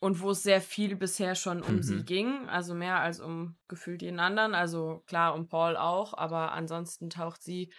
und 0.01 0.21
wo 0.21 0.32
es 0.32 0.43
sehr 0.43 0.62
viel 0.62 0.95
bisher 0.95 1.36
schon 1.36 1.62
um 1.62 1.75
Mhm. 1.75 1.82
sie 1.84 2.03
ging. 2.05 2.49
Also 2.49 2.73
mehr 2.73 2.99
als 2.99 3.19
um 3.19 3.58
gefühlt 3.67 4.01
jeden 4.01 4.19
anderen. 4.19 4.55
Also 4.55 5.03
klar, 5.08 5.36
um 5.36 5.47
Paul 5.47 5.75
auch, 5.77 6.13
aber 6.13 6.51
ansonsten 6.53 7.10
taucht 7.10 7.41
sie 7.41 7.73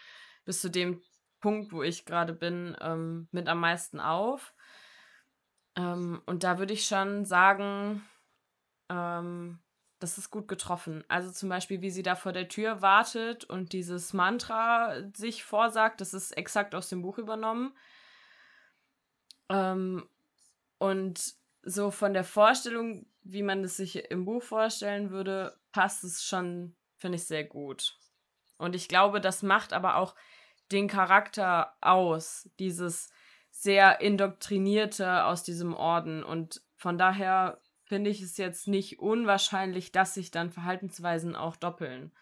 bis 0.45 0.61
zu 0.61 0.71
dem 0.71 1.03
Punkt, 1.41 1.73
wo 1.73 1.83
ich 1.83 2.05
gerade 2.05 2.35
bin, 2.35 2.77
ähm, 2.81 3.29
mit 3.33 3.49
am 3.49 3.61
meisten 3.61 4.01
auf. 4.01 4.55
Ähm, 5.77 6.21
und 6.27 6.45
da 6.45 6.59
würde 6.59 6.75
ich 6.75 6.85
schon 6.87 7.25
sagen, 7.25 8.03
ähm, 8.91 9.61
das 10.01 10.19
ist 10.19 10.31
gut 10.31 10.49
getroffen. 10.49 11.05
Also 11.09 11.31
zum 11.31 11.49
Beispiel, 11.49 11.81
wie 11.83 11.91
sie 11.91 12.03
da 12.03 12.17
vor 12.17 12.33
der 12.33 12.49
Tür 12.49 12.83
wartet 12.83 13.45
und 13.45 13.73
dieses 13.73 14.13
Mantra 14.13 14.95
sich 15.15 15.45
vorsagt, 15.45 16.01
das 16.01 16.15
ist 16.15 16.33
exakt 16.33 16.75
aus 16.75 16.89
dem 16.89 17.03
Buch 17.03 17.19
übernommen. 17.19 17.75
Ähm, 19.49 20.09
und 20.79 21.35
so 21.63 21.91
von 21.91 22.15
der 22.15 22.25
Vorstellung, 22.25 23.07
wie 23.23 23.43
man 23.43 23.63
es 23.63 23.77
sich 23.77 24.11
im 24.11 24.25
Buch 24.25 24.43
vorstellen 24.43 25.11
würde, 25.11 25.57
passt 25.73 26.03
es 26.03 26.25
schon, 26.25 26.75
finde 26.97 27.17
ich, 27.17 27.25
sehr 27.25 27.45
gut. 27.45 27.99
Und 28.57 28.75
ich 28.75 28.89
glaube, 28.89 29.21
das 29.21 29.43
macht 29.43 29.75
aber 29.75 29.97
auch 29.97 30.15
den 30.73 30.89
Charakter 30.89 31.75
aus, 31.83 32.49
dieses 32.59 33.11
sehr 33.51 34.01
indoktrinierte 34.01 35.25
aus 35.25 35.43
diesem 35.43 35.75
Orden. 35.75 36.25
Und 36.25 36.63
von 36.77 36.97
daher 36.97 37.61
finde 37.91 38.09
ich 38.09 38.23
es 38.23 38.37
jetzt 38.37 38.69
nicht 38.69 39.01
unwahrscheinlich, 39.01 39.91
dass 39.91 40.15
sich 40.15 40.31
dann 40.31 40.53
Verhaltensweisen 40.53 41.35
auch 41.35 41.57
doppeln. 41.57 42.13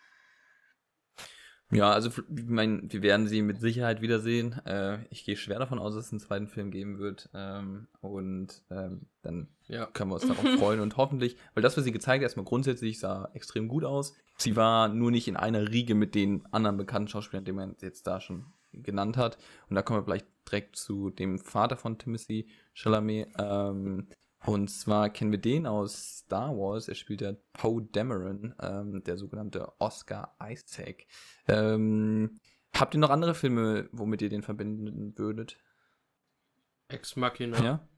Ja, 1.71 1.93
also 1.93 2.09
ich 2.09 2.47
mein, 2.47 2.91
wir 2.91 3.03
werden 3.03 3.29
sie 3.29 3.43
mit 3.43 3.61
Sicherheit 3.61 4.01
wiedersehen. 4.01 4.55
Äh, 4.65 5.05
ich 5.11 5.27
gehe 5.27 5.37
schwer 5.37 5.59
davon 5.59 5.79
aus, 5.79 5.95
dass 5.95 6.07
es 6.07 6.13
einen 6.13 6.21
zweiten 6.21 6.49
Film 6.49 6.71
geben 6.71 6.99
wird. 6.99 7.29
Ähm, 7.35 7.87
und 8.01 8.63
ähm, 8.71 9.09
dann 9.21 9.49
Ja. 9.67 9.85
können 9.85 10.11
wir 10.11 10.15
uns 10.15 10.27
darauf 10.27 10.59
freuen 10.59 10.81
und 10.81 10.97
hoffentlich, 10.97 11.37
weil 11.53 11.63
das, 11.63 11.77
was 11.77 11.85
sie 11.85 11.93
gezeigt 11.93 12.23
hat, 12.23 12.29
erstmal 12.29 12.47
grundsätzlich 12.47 12.99
sah 12.99 13.29
extrem 13.35 13.69
gut 13.69 13.85
aus. 13.85 14.17
Sie 14.39 14.57
war 14.57 14.89
nur 14.89 15.11
nicht 15.11 15.29
in 15.29 15.37
einer 15.37 15.71
Riege 15.71 15.95
mit 15.95 16.15
den 16.15 16.47
anderen 16.51 16.79
bekannten 16.79 17.09
Schauspielern, 17.09 17.45
die 17.45 17.53
man 17.53 17.77
jetzt 17.83 18.07
da 18.07 18.23
schon 18.23 18.47
genannt 18.73 19.19
hat. 19.19 19.37
Und 19.69 19.77
da 19.77 19.83
kommen 19.83 19.99
wir 20.01 20.05
vielleicht 20.05 20.29
direkt 20.51 20.77
zu 20.77 21.11
dem 21.11 21.39
Vater 21.39 21.77
von 21.77 21.99
Timothy 21.99 22.49
Chalamet. 22.73 23.29
Ähm, 23.39 24.09
und 24.49 24.69
zwar 24.69 25.11
kennen 25.11 25.31
wir 25.31 25.39
den 25.39 25.67
aus 25.67 26.21
Star 26.21 26.57
Wars. 26.57 26.89
Er 26.89 26.95
spielt 26.95 27.21
ja 27.21 27.35
Poe 27.53 27.83
Dameron, 27.93 28.55
ähm, 28.61 29.05
der 29.05 29.19
sogenannte 29.19 29.79
Oscar 29.79 30.35
Isaac. 30.43 31.05
Ähm, 31.47 32.41
habt 32.75 32.95
ihr 32.95 33.01
noch 33.01 33.11
andere 33.11 33.35
Filme, 33.35 33.91
womit 33.93 34.23
ihr 34.23 34.31
den 34.31 34.43
verbinden 34.43 35.17
würdet? 35.19 35.59
Ex 36.89 37.15
Machina. 37.17 37.63
Ja. 37.63 37.89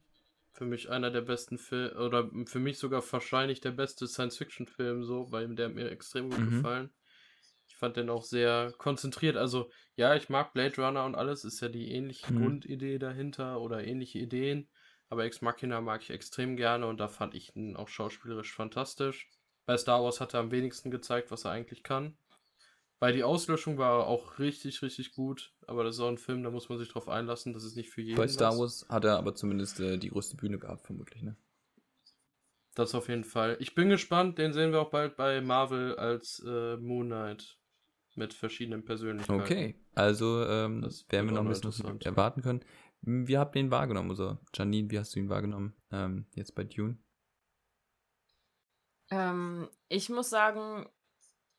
Für 0.53 0.65
mich 0.65 0.91
einer 0.91 1.13
der 1.13 1.21
besten 1.21 1.57
Filme, 1.57 1.95
oder 1.95 2.29
für 2.47 2.59
mich 2.59 2.79
sogar 2.79 3.01
wahrscheinlich 3.13 3.61
der 3.61 3.71
beste 3.71 4.09
Science-Fiction-Film, 4.09 5.05
so, 5.05 5.31
weil 5.31 5.55
der 5.55 5.67
hat 5.69 5.75
mir 5.77 5.89
extrem 5.89 6.31
gut 6.31 6.41
mhm. 6.41 6.51
gefallen. 6.51 6.91
Ich 7.69 7.77
fand 7.77 7.97
den 7.97 8.11
auch 8.11 8.25
sehr 8.25 8.75
konzentriert. 8.77 9.37
Also, 9.37 9.71
ja, 9.95 10.17
ich 10.17 10.29
mag 10.29 10.53
Blade 10.53 10.85
Runner 10.85 11.05
und 11.05 11.15
alles, 11.15 11.45
ist 11.45 11.61
ja 11.61 11.69
die 11.69 11.93
ähnliche 11.93 12.33
mhm. 12.33 12.43
Grundidee 12.43 12.99
dahinter 12.99 13.61
oder 13.61 13.87
ähnliche 13.87 14.19
Ideen. 14.19 14.69
Aber 15.11 15.25
Ex 15.25 15.43
Machina 15.43 15.81
mag 15.81 16.03
ich 16.03 16.11
extrem 16.11 16.57
gerne 16.57 16.87
und 16.87 16.99
da 16.99 17.09
fand 17.09 17.35
ich 17.35 17.55
ihn 17.57 17.77
auch 17.77 17.89
schauspielerisch 17.89 18.55
fantastisch. 18.55 19.29
Bei 19.67 19.77
Star 19.77 20.03
Wars 20.03 20.21
hat 20.21 20.35
er 20.35 20.41
am 20.41 20.51
wenigsten 20.51 20.91
gezeigt, 20.91 21.31
was 21.31 21.45
er 21.45 21.51
eigentlich 21.51 21.83
kann. 21.83 22.17
Weil 23.01 23.13
die 23.15 23.25
Auslöschung 23.25 23.79
war 23.79 24.07
auch 24.07 24.39
richtig, 24.39 24.83
richtig 24.83 25.13
gut. 25.13 25.53
Aber 25.67 25.85
das 25.85 25.97
ist 25.97 26.01
auch 26.01 26.09
ein 26.09 26.19
Film, 26.19 26.43
da 26.43 26.51
muss 26.51 26.69
man 26.69 26.79
sich 26.79 26.89
drauf 26.89 27.09
einlassen. 27.09 27.53
Das 27.53 27.65
ist 27.65 27.77
nicht 27.77 27.91
für 27.91 28.03
jeden. 28.03 28.17
Bei 28.17 28.29
Star 28.29 28.57
Wars 28.59 28.87
hat 28.89 29.05
er 29.05 29.19
aber 29.19 29.35
zumindest 29.35 29.81
äh, 29.81 29.99
die 29.99 30.11
größte 30.11 30.37
Bühne 30.37 30.59
gehabt, 30.59 30.87
vermutlich, 30.87 31.23
ne? 31.23 31.37
Das 32.75 32.95
auf 32.95 33.09
jeden 33.09 33.25
Fall. 33.25 33.57
Ich 33.59 33.75
bin 33.75 33.89
gespannt, 33.89 34.39
den 34.39 34.53
sehen 34.53 34.71
wir 34.71 34.81
auch 34.81 34.91
bald 34.91 35.17
bei 35.17 35.41
Marvel 35.41 35.97
als 35.97 36.41
äh, 36.47 36.77
Moon 36.77 37.07
Knight. 37.07 37.57
Mit 38.17 38.35
verschiedenen 38.35 38.85
Persönlichkeiten. 38.85 39.41
Okay, 39.41 39.77
also 39.95 40.45
ähm, 40.45 40.83
das 40.83 41.07
werden 41.11 41.31
wir 41.31 41.35
noch 41.35 41.45
ein 41.45 41.49
bisschen 41.49 42.01
erwarten 42.01 42.43
können. 42.43 42.61
Wie 43.03 43.39
habt 43.39 43.57
ihr 43.57 43.63
ihn 43.63 43.71
wahrgenommen? 43.71 44.11
Also, 44.11 44.39
Janine, 44.55 44.91
wie 44.91 44.99
hast 44.99 45.15
du 45.15 45.21
ihn 45.21 45.29
wahrgenommen? 45.29 45.75
Ähm, 45.91 46.27
jetzt 46.35 46.55
bei 46.55 46.65
Dune? 46.65 46.99
Ähm, 49.11 49.69
ich 49.89 50.09
muss 50.09 50.31
sagen, 50.31 50.87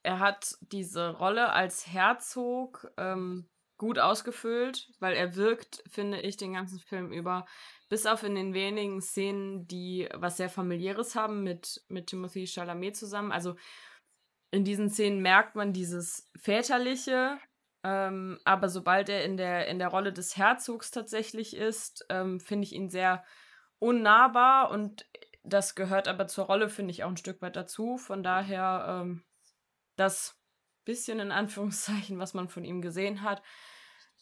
er 0.02 0.18
hat 0.18 0.56
diese 0.60 1.10
Rolle 1.10 1.50
als 1.50 1.86
Herzog 1.86 2.90
ähm, 2.96 3.48
gut 3.76 3.98
ausgefüllt, 3.98 4.90
weil 5.00 5.14
er 5.14 5.34
wirkt, 5.34 5.82
finde 5.90 6.20
ich, 6.20 6.36
den 6.36 6.54
ganzen 6.54 6.78
Film 6.78 7.12
über, 7.12 7.46
bis 7.88 8.06
auf 8.06 8.22
in 8.22 8.34
den 8.34 8.54
wenigen 8.54 9.00
Szenen, 9.00 9.66
die 9.66 10.08
was 10.14 10.36
sehr 10.36 10.48
familiäres 10.48 11.14
haben 11.14 11.42
mit, 11.42 11.84
mit 11.88 12.06
Timothy 12.06 12.46
Chalamet 12.46 12.96
zusammen. 12.96 13.32
Also 13.32 13.56
in 14.52 14.64
diesen 14.64 14.88
Szenen 14.88 15.20
merkt 15.20 15.56
man 15.56 15.72
dieses 15.72 16.30
väterliche, 16.36 17.38
ähm, 17.84 18.38
aber 18.44 18.68
sobald 18.68 19.08
er 19.08 19.24
in 19.24 19.36
der, 19.36 19.66
in 19.68 19.78
der 19.78 19.88
Rolle 19.88 20.12
des 20.12 20.36
Herzogs 20.36 20.90
tatsächlich 20.90 21.56
ist, 21.56 22.06
ähm, 22.08 22.40
finde 22.40 22.64
ich 22.64 22.72
ihn 22.74 22.90
sehr 22.90 23.24
unnahbar 23.78 24.70
und 24.70 25.06
das 25.44 25.74
gehört 25.74 26.06
aber 26.06 26.28
zur 26.28 26.44
Rolle, 26.44 26.68
finde 26.68 26.92
ich, 26.92 27.02
auch 27.02 27.08
ein 27.08 27.16
Stück 27.16 27.42
weit 27.42 27.56
dazu. 27.56 27.98
Von 27.98 28.22
daher, 28.22 29.02
ähm, 29.02 29.24
das 29.96 30.38
bisschen 30.84 31.20
in 31.20 31.32
Anführungszeichen, 31.32 32.18
was 32.18 32.34
man 32.34 32.48
von 32.48 32.64
ihm 32.64 32.82
gesehen 32.82 33.22
hat, 33.22 33.42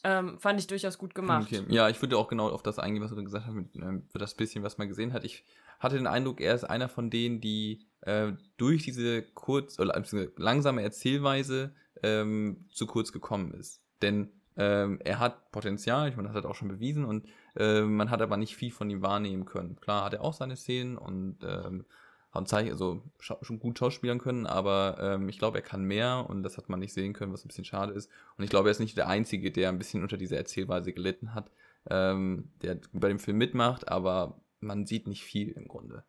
ähm, 0.03 0.39
fand 0.39 0.59
ich 0.59 0.67
durchaus 0.67 0.97
gut 0.97 1.13
gemacht. 1.13 1.51
Okay. 1.51 1.63
Ja, 1.69 1.89
ich 1.89 2.01
würde 2.01 2.17
auch 2.17 2.27
genau 2.27 2.49
auf 2.49 2.63
das 2.63 2.79
eingehen, 2.79 3.03
was 3.03 3.11
du 3.11 3.23
gesagt 3.23 3.45
hast, 3.45 3.53
mit, 3.53 3.75
äh, 3.75 4.01
für 4.09 4.17
das 4.17 4.33
bisschen, 4.33 4.63
was 4.63 4.79
man 4.79 4.87
gesehen 4.87 5.13
hat. 5.13 5.23
Ich 5.23 5.45
hatte 5.79 5.95
den 5.97 6.07
Eindruck, 6.07 6.41
er 6.41 6.55
ist 6.55 6.63
einer 6.63 6.89
von 6.89 7.11
denen, 7.11 7.39
die 7.39 7.87
äh, 8.01 8.31
durch 8.57 8.83
diese 8.83 9.21
kurz 9.21 9.79
oder 9.79 10.01
langsame 10.37 10.81
Erzählweise 10.81 11.75
ähm, 12.03 12.65
zu 12.71 12.87
kurz 12.87 13.11
gekommen 13.11 13.53
ist. 13.53 13.81
Denn 14.01 14.29
ähm, 14.57 14.99
er 15.03 15.19
hat 15.19 15.51
Potenzial, 15.51 16.09
ich 16.09 16.15
meine, 16.15 16.27
das 16.27 16.35
hat 16.35 16.43
er 16.43 16.49
auch 16.49 16.55
schon 16.55 16.67
bewiesen 16.67 17.05
und 17.05 17.27
äh, 17.55 17.81
man 17.81 18.09
hat 18.09 18.21
aber 18.21 18.37
nicht 18.37 18.55
viel 18.55 18.71
von 18.71 18.89
ihm 18.89 19.01
wahrnehmen 19.01 19.45
können. 19.45 19.79
Klar 19.79 20.05
hat 20.05 20.13
er 20.13 20.21
auch 20.21 20.33
seine 20.33 20.57
Szenen 20.57 20.97
und 20.97 21.37
ähm, 21.43 21.85
hat 22.31 22.47
Zeichen, 22.47 22.71
also 22.71 23.01
schon 23.19 23.59
gut 23.59 23.77
schauspielern 23.77 24.19
können, 24.19 24.45
aber 24.45 24.97
ähm, 25.01 25.27
ich 25.27 25.37
glaube, 25.37 25.57
er 25.57 25.63
kann 25.63 25.83
mehr 25.83 26.25
und 26.29 26.43
das 26.43 26.57
hat 26.57 26.69
man 26.69 26.79
nicht 26.79 26.93
sehen 26.93 27.13
können, 27.13 27.33
was 27.33 27.43
ein 27.43 27.49
bisschen 27.49 27.65
schade 27.65 27.93
ist. 27.93 28.09
Und 28.37 28.43
ich 28.43 28.49
glaube, 28.49 28.69
er 28.69 28.71
ist 28.71 28.79
nicht 28.79 28.97
der 28.97 29.07
Einzige, 29.09 29.51
der 29.51 29.69
ein 29.69 29.77
bisschen 29.77 30.01
unter 30.01 30.17
dieser 30.17 30.37
Erzählweise 30.37 30.93
gelitten 30.93 31.33
hat, 31.33 31.51
ähm, 31.89 32.51
der 32.61 32.79
bei 32.93 33.09
dem 33.09 33.19
Film 33.19 33.37
mitmacht, 33.37 33.89
aber 33.89 34.39
man 34.61 34.85
sieht 34.85 35.07
nicht 35.07 35.23
viel 35.23 35.49
im 35.49 35.67
Grunde. 35.67 36.05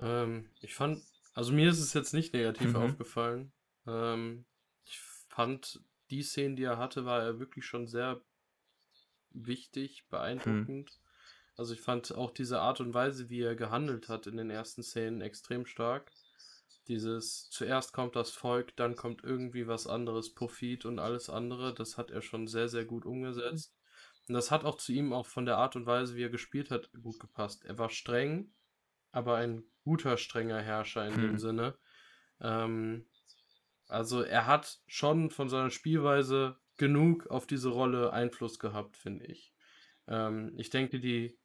Ähm, 0.00 0.48
ich 0.60 0.74
fand, 0.74 1.02
also 1.38 1.52
mir 1.52 1.70
ist 1.70 1.78
es 1.78 1.94
jetzt 1.94 2.14
nicht 2.14 2.34
negativ 2.34 2.70
mhm. 2.70 2.76
aufgefallen. 2.76 3.52
Ähm, 3.86 4.44
ich 4.84 4.98
fand, 5.28 5.80
die 6.10 6.24
Szenen, 6.24 6.56
die 6.56 6.64
er 6.64 6.78
hatte, 6.78 7.04
war 7.04 7.22
er 7.22 7.38
wirklich 7.38 7.64
schon 7.64 7.86
sehr 7.86 8.20
wichtig, 9.30 10.08
beeindruckend. 10.10 10.90
Mhm. 10.90 11.08
Also 11.56 11.74
ich 11.74 11.80
fand 11.80 12.12
auch 12.12 12.32
diese 12.32 12.60
Art 12.60 12.80
und 12.80 12.92
Weise, 12.92 13.30
wie 13.30 13.40
er 13.40 13.54
gehandelt 13.54 14.08
hat 14.08 14.26
in 14.26 14.36
den 14.36 14.50
ersten 14.50 14.82
Szenen 14.82 15.20
extrem 15.20 15.64
stark. 15.64 16.10
Dieses 16.88 17.48
zuerst 17.50 17.92
kommt 17.92 18.16
das 18.16 18.32
Volk, 18.32 18.74
dann 18.74 18.96
kommt 18.96 19.22
irgendwie 19.22 19.68
was 19.68 19.86
anderes, 19.86 20.34
Profit 20.34 20.86
und 20.86 20.98
alles 20.98 21.30
andere, 21.30 21.72
das 21.72 21.98
hat 21.98 22.10
er 22.10 22.20
schon 22.20 22.48
sehr, 22.48 22.68
sehr 22.68 22.84
gut 22.84 23.06
umgesetzt. 23.06 23.76
Und 24.26 24.34
das 24.34 24.50
hat 24.50 24.64
auch 24.64 24.76
zu 24.76 24.90
ihm 24.90 25.12
auch 25.12 25.26
von 25.26 25.46
der 25.46 25.58
Art 25.58 25.76
und 25.76 25.86
Weise, 25.86 26.16
wie 26.16 26.24
er 26.24 26.30
gespielt 26.30 26.72
hat, 26.72 26.90
gut 27.00 27.20
gepasst. 27.20 27.64
Er 27.64 27.78
war 27.78 27.90
streng, 27.90 28.50
aber 29.10 29.36
ein 29.36 29.64
guter, 29.84 30.16
strenger 30.16 30.60
Herrscher 30.60 31.06
in 31.06 31.14
hm. 31.14 31.22
dem 31.22 31.38
Sinne. 31.38 31.78
Ähm, 32.40 33.06
also 33.86 34.22
er 34.22 34.46
hat 34.46 34.80
schon 34.86 35.30
von 35.30 35.48
seiner 35.48 35.70
Spielweise 35.70 36.56
genug 36.76 37.26
auf 37.28 37.46
diese 37.46 37.70
Rolle 37.70 38.12
Einfluss 38.12 38.58
gehabt, 38.58 38.96
finde 38.96 39.26
ich. 39.26 39.54
Ähm, 40.06 40.52
ich 40.56 40.70
denke, 40.70 41.00
die 41.00 41.38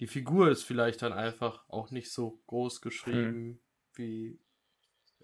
die 0.00 0.06
Figur 0.06 0.50
ist 0.50 0.62
vielleicht 0.62 1.02
dann 1.02 1.12
einfach 1.12 1.68
auch 1.68 1.90
nicht 1.90 2.12
so 2.12 2.40
groß 2.46 2.80
geschrieben, 2.80 3.34
hm. 3.34 3.60
wie 3.94 4.40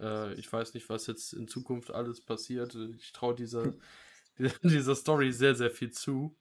äh, 0.01 0.35
ich 0.35 0.53
weiß 0.53 0.75
nicht, 0.75 0.89
was 0.89 1.07
jetzt 1.07 1.33
in 1.33 1.47
Zukunft 1.47 1.93
alles 1.93 2.21
passiert. 2.25 2.75
Ich 2.75 3.13
traue 3.13 3.35
dieser, 3.35 3.65
hm. 3.65 3.81
dieser 4.63 4.97
Story 4.97 5.33
sehr, 5.33 5.55
sehr 5.55 5.71
viel 5.71 5.93
zu. 5.93 6.37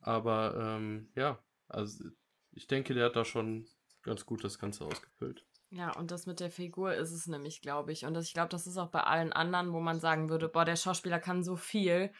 Aber 0.00 0.56
ähm, 0.58 1.10
ja, 1.14 1.42
also 1.68 2.04
ich 2.52 2.66
denke, 2.66 2.94
der 2.94 3.06
hat 3.06 3.16
da 3.16 3.24
schon 3.24 3.66
ganz 4.06 4.24
gut 4.24 4.42
das 4.42 4.58
Ganze 4.58 4.86
ausgefüllt. 4.86 5.44
Ja, 5.70 5.94
und 5.96 6.10
das 6.10 6.26
mit 6.26 6.40
der 6.40 6.50
Figur 6.50 6.94
ist 6.94 7.12
es 7.12 7.26
nämlich, 7.26 7.60
glaube 7.60 7.92
ich. 7.92 8.06
Und 8.06 8.14
das, 8.14 8.26
ich 8.26 8.34
glaube, 8.34 8.48
das 8.48 8.66
ist 8.66 8.78
auch 8.78 8.88
bei 8.88 9.00
allen 9.00 9.32
anderen, 9.32 9.72
wo 9.72 9.80
man 9.80 10.00
sagen 10.00 10.30
würde, 10.30 10.48
boah, 10.48 10.64
der 10.64 10.76
Schauspieler 10.76 11.18
kann 11.18 11.44
so 11.44 11.56
viel, 11.56 12.10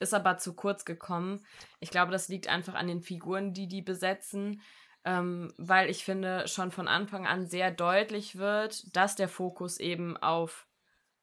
ist 0.00 0.14
aber 0.14 0.38
zu 0.38 0.54
kurz 0.54 0.84
gekommen. 0.84 1.44
Ich 1.78 1.90
glaube, 1.90 2.10
das 2.10 2.28
liegt 2.28 2.48
einfach 2.48 2.74
an 2.74 2.88
den 2.88 3.02
Figuren, 3.02 3.52
die 3.52 3.68
die 3.68 3.82
besetzen 3.82 4.60
ähm, 5.06 5.54
weil 5.56 5.88
ich 5.88 6.04
finde, 6.04 6.48
schon 6.48 6.72
von 6.72 6.88
Anfang 6.88 7.28
an 7.28 7.46
sehr 7.46 7.70
deutlich 7.70 8.38
wird, 8.38 8.94
dass 8.96 9.14
der 9.14 9.28
Fokus 9.28 9.78
eben 9.78 10.16
auf 10.16 10.66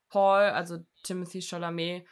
Paul, 0.08 0.40
also 0.40 0.78
Timothy 1.04 1.42
Chalamet, 1.42 2.08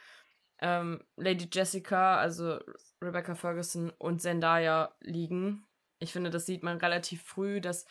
ähm, 0.58 1.02
Lady 1.16 1.48
Jessica, 1.50 2.18
also 2.18 2.60
Rebecca 3.00 3.34
Ferguson 3.34 3.90
und 3.98 4.20
Zendaya 4.20 4.94
liegen. 5.00 5.66
Ich 6.02 6.12
finde, 6.12 6.30
das 6.30 6.46
sieht 6.46 6.62
man 6.62 6.78
relativ 6.78 7.22
früh, 7.22 7.60
dass 7.60 7.86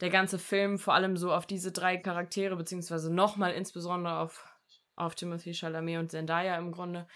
der 0.00 0.10
ganze 0.10 0.38
Film 0.38 0.78
vor 0.78 0.94
allem 0.94 1.16
so 1.16 1.32
auf 1.32 1.46
diese 1.46 1.72
drei 1.72 1.96
Charaktere, 1.96 2.56
beziehungsweise 2.56 3.12
nochmal 3.12 3.52
insbesondere 3.52 4.18
auf, 4.18 4.46
auf 4.94 5.14
Timothy 5.14 5.54
Chalamet 5.54 5.98
und 5.98 6.10
Zendaya 6.10 6.56
im 6.58 6.72
Grunde, 6.72 7.08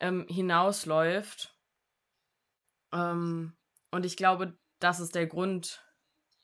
ähm, 0.00 0.26
hinausläuft. 0.28 1.54
Ähm, 2.92 3.56
und 3.90 4.06
ich 4.06 4.16
glaube, 4.16 4.56
das 4.78 5.00
ist 5.00 5.14
der 5.14 5.26
Grund, 5.26 5.82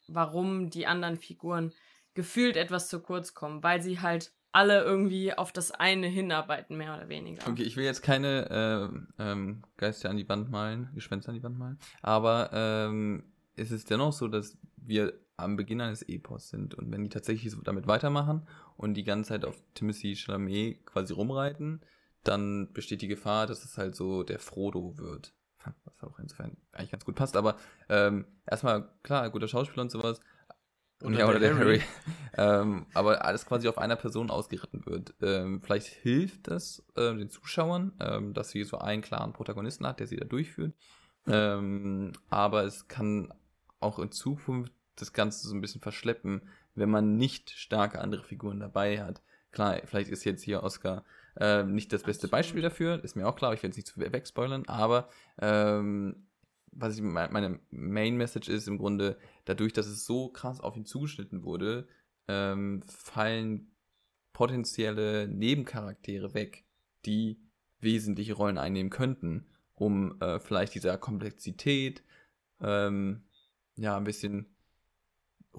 warum 0.09 0.71
die 0.71 0.87
anderen 0.87 1.17
Figuren 1.17 1.73
gefühlt 2.15 2.57
etwas 2.57 2.89
zu 2.89 3.01
kurz 3.01 3.35
kommen, 3.35 3.63
weil 3.63 3.81
sie 3.81 4.01
halt 4.01 4.33
alle 4.55 4.83
irgendwie 4.83 5.35
auf 5.35 5.53
das 5.53 5.73
eine 5.73 6.07
hinarbeiten, 6.07 6.77
mehr 6.77 6.95
oder 6.95 7.09
weniger. 7.09 7.47
Okay, 7.49 7.65
ich 7.65 7.77
will 7.77 7.85
jetzt 7.85 8.03
keine 8.03 8.93
äh, 9.19 9.23
ähm, 9.23 9.63
Geister 9.77 10.11
an 10.11 10.17
die 10.17 10.29
Wand 10.29 10.51
malen, 10.51 10.91
Gespenster 10.95 11.31
an 11.31 11.37
die 11.37 11.43
Wand 11.43 11.59
malen, 11.59 11.79
aber 12.03 12.51
ähm, 12.53 13.25
ist 13.57 13.91
dennoch 13.91 14.13
so, 14.13 14.29
dass 14.29 14.57
wir 14.77 15.15
am 15.37 15.57
Beginn 15.57 15.81
eines 15.81 16.03
Epos 16.03 16.49
sind 16.49 16.75
und 16.75 16.93
wenn 16.93 17.03
die 17.03 17.11
tatsächlich 17.11 17.53
so 17.53 17.61
damit 17.63 17.89
weitermachen 17.89 18.47
und 18.77 18.95
die 18.95 19.05
ganze 19.05 19.31
Zeit 19.31 19.45
auf 19.45 19.61
Timothy 19.75 20.15
Chalamet 20.15 20.87
quasi 20.87 21.13
rumreiten, 21.13 21.81
dann 22.23 22.73
besteht 22.73 23.03
die 23.03 23.09
Gefahr, 23.09 23.47
dass 23.47 23.65
es 23.65 23.77
halt 23.77 23.97
so 23.97 24.23
der 24.23 24.39
Frodo 24.39 24.97
wird 24.99 25.35
was 25.85 26.03
auch 26.03 26.19
insofern 26.19 26.57
eigentlich 26.73 26.91
ganz 26.91 27.05
gut 27.05 27.15
passt. 27.15 27.37
Aber 27.37 27.57
ähm, 27.89 28.27
erstmal, 28.47 28.89
klar, 29.03 29.31
guter 29.31 29.49
Schauspieler 29.49 29.83
und 29.83 29.91
sowas. 29.91 30.21
Und 31.03 31.15
ja, 31.15 31.29
oder 31.29 31.39
der, 31.39 31.57
Harry. 31.57 31.83
ähm, 32.37 32.87
aber 32.95 33.25
alles 33.25 33.47
quasi 33.47 33.69
auf 33.69 33.79
einer 33.79 33.97
Person 33.97 34.31
ausgeritten 34.31 34.87
wird. 34.87 35.15
Ähm, 35.21 35.61
vielleicht 35.63 35.89
hilft 35.89 36.49
das 36.49 36.85
äh, 36.97 37.15
den 37.15 37.29
Zuschauern, 37.29 37.93
ähm, 38.01 38.33
dass 38.35 38.51
sie 38.51 38.65
so 38.65 38.79
einen 38.79 39.03
klaren 39.03 39.33
Protagonisten 39.33 39.87
hat, 39.87 40.01
der 40.01 40.07
sie 40.07 40.17
da 40.17 40.25
durchführt. 40.25 40.73
Ähm, 41.27 42.13
aber 42.31 42.65
es 42.65 42.89
kann 42.89 43.33
auch 43.81 43.99
in 43.99 44.13
Zukunft 44.13 44.73
das 44.97 45.13
Ganze 45.13 45.47
so 45.49 45.55
ein 45.55 45.61
bisschen 45.61 45.81
verschleppen, 45.81 46.43
wenn 46.75 46.91
man 46.91 47.17
nicht 47.17 47.51
starke 47.51 48.01
andere 48.01 48.23
Figuren 48.25 48.61
dabei 48.61 49.03
hat. 49.03 49.23
Klar, 49.53 49.81
vielleicht 49.85 50.11
ist 50.11 50.25
jetzt 50.25 50.43
hier 50.43 50.63
Oscar 50.63 51.05
äh, 51.37 51.65
nicht 51.65 51.93
das 51.93 52.03
beste 52.03 52.29
Beispiel 52.29 52.63
dafür, 52.63 53.03
ist 53.03 53.17
mir 53.17 53.27
auch 53.27 53.37
klar, 53.37 53.55
ich 53.55 53.63
will 53.63 53.71
es 53.71 53.77
nicht 53.77 53.89
zu 53.89 54.01
wegspoilern, 54.01 54.65
aber 54.67 55.09
ähm, 55.41 56.27
was 56.77 56.97
ich 56.97 57.03
meine 57.03 57.61
Main 57.71 58.17
Message 58.17 58.49
ist 58.49 58.69
im 58.69 58.79
Grunde, 58.79 59.19
dadurch, 59.45 59.73
dass 59.73 59.87
es 59.87 60.05
so 60.05 60.29
krass 60.29 60.61
auf 60.61 60.77
ihn 60.77 60.85
zugeschnitten 60.85 61.45
wurde, 61.45 61.87
ähm, 62.29 62.83
fallen 62.87 63.73
potenzielle 64.33 65.29
Nebencharaktere 65.29 66.35
weg, 66.35 66.65
die 67.07 67.41
wesentliche 67.81 68.35
Rollen 68.35 68.59
einnehmen 68.59 68.91
könnten, 68.91 69.47
um 69.75 70.21
äh, 70.21 70.41
vielleicht 70.41 70.75
dieser 70.75 70.99
Komplexität 70.99 72.03
ähm, 72.61 73.23
ja 73.77 73.97
ein 73.97 74.05
bisschen 74.05 74.55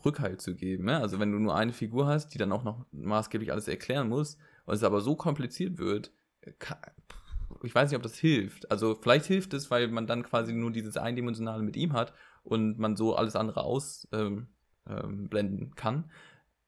Rückhalt 0.03 0.41
zu 0.41 0.55
geben. 0.55 0.89
Ja? 0.89 0.99
Also 0.99 1.19
wenn 1.19 1.31
du 1.31 1.39
nur 1.39 1.55
eine 1.55 1.73
Figur 1.73 2.07
hast, 2.07 2.29
die 2.29 2.37
dann 2.37 2.51
auch 2.51 2.63
noch 2.63 2.85
maßgeblich 2.91 3.51
alles 3.51 3.67
erklären 3.67 4.09
muss, 4.09 4.37
und 4.65 4.73
es 4.73 4.83
aber 4.83 5.01
so 5.01 5.15
kompliziert 5.15 5.77
wird, 5.77 6.11
kann, 6.59 6.79
ich 7.63 7.73
weiß 7.73 7.89
nicht, 7.89 7.97
ob 7.97 8.03
das 8.03 8.17
hilft. 8.17 8.69
Also 8.71 8.95
vielleicht 8.95 9.25
hilft 9.25 9.53
es, 9.53 9.71
weil 9.71 9.87
man 9.87 10.07
dann 10.07 10.23
quasi 10.23 10.53
nur 10.53 10.71
dieses 10.71 10.97
Eindimensionale 10.97 11.63
mit 11.63 11.75
ihm 11.77 11.93
hat 11.93 12.13
und 12.43 12.77
man 12.79 12.95
so 12.95 13.15
alles 13.15 13.35
andere 13.35 13.63
ausblenden 13.63 14.47
ähm, 14.87 15.29
ähm, 15.33 15.75
kann. 15.75 16.11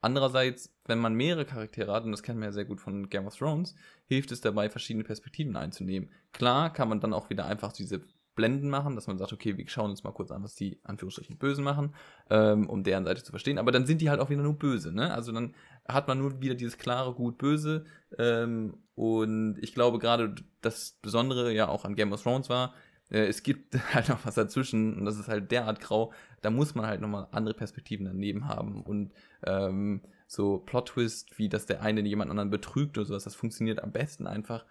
Andererseits, 0.01 0.73
wenn 0.85 0.99
man 0.99 1.15
mehrere 1.15 1.45
Charaktere 1.45 1.91
hat, 1.91 2.03
und 2.03 2.11
das 2.11 2.23
kennen 2.23 2.39
wir 2.39 2.47
ja 2.47 2.51
sehr 2.51 2.65
gut 2.65 2.79
von 2.79 3.09
Game 3.09 3.25
of 3.25 3.35
Thrones, 3.35 3.75
hilft 4.05 4.31
es 4.31 4.41
dabei, 4.41 4.69
verschiedene 4.69 5.03
Perspektiven 5.03 5.55
einzunehmen. 5.55 6.09
Klar 6.33 6.71
kann 6.71 6.89
man 6.89 6.99
dann 6.99 7.13
auch 7.13 7.29
wieder 7.29 7.45
einfach 7.45 7.73
diese 7.73 8.01
Blenden 8.35 8.69
machen, 8.69 8.95
dass 8.95 9.07
man 9.07 9.17
sagt, 9.17 9.33
okay, 9.33 9.57
wir 9.57 9.67
schauen 9.67 9.89
uns 9.89 10.03
mal 10.03 10.11
kurz 10.11 10.29
an, 10.29 10.43
was 10.43 10.53
die 10.53 10.79
Anführungsstrichen 10.83 11.37
Bösen 11.37 11.63
machen, 11.63 11.95
ähm, 12.29 12.69
um 12.69 12.83
deren 12.83 13.03
Seite 13.03 13.23
zu 13.23 13.31
verstehen. 13.31 13.57
Aber 13.57 13.71
dann 13.71 13.87
sind 13.87 13.99
die 13.99 14.11
halt 14.11 14.19
auch 14.19 14.29
wieder 14.29 14.43
nur 14.43 14.53
böse, 14.53 14.93
ne? 14.93 15.11
Also 15.11 15.31
dann 15.31 15.55
hat 15.87 16.07
man 16.07 16.19
nur 16.19 16.39
wieder 16.39 16.53
dieses 16.53 16.77
klare 16.77 17.13
Gut-Böse. 17.15 17.85
Ähm, 18.19 18.77
und 18.97 19.59
ich 19.61 19.75
glaube 19.75 19.99
gerade 19.99 20.33
das 20.61 20.97
Besondere 21.03 21.53
ja 21.53 21.67
auch 21.67 21.85
an 21.85 21.93
Game 21.95 22.11
of 22.11 22.23
Thrones 22.23 22.49
war, 22.49 22.73
äh, 23.11 23.27
es 23.27 23.43
gibt 23.43 23.75
halt 23.93 24.09
noch 24.09 24.25
was 24.25 24.33
dazwischen 24.33 24.97
und 24.97 25.05
das 25.05 25.19
ist 25.19 25.27
halt 25.27 25.51
derart 25.51 25.79
grau, 25.79 26.11
da 26.41 26.49
muss 26.49 26.73
man 26.73 26.87
halt 26.87 26.99
nochmal 26.99 27.27
andere 27.31 27.53
Perspektiven 27.53 28.07
daneben 28.07 28.47
haben. 28.47 28.81
Und 28.81 29.13
ähm, 29.45 30.01
so 30.25 30.57
Plot-Twist, 30.57 31.37
wie 31.37 31.47
dass 31.47 31.67
der 31.67 31.83
eine 31.83 32.01
jemand 32.01 32.31
anderen 32.31 32.49
betrügt 32.49 32.97
oder 32.97 33.05
sowas, 33.05 33.23
das 33.23 33.35
funktioniert 33.35 33.83
am 33.83 33.91
besten 33.91 34.25
einfach, 34.25 34.65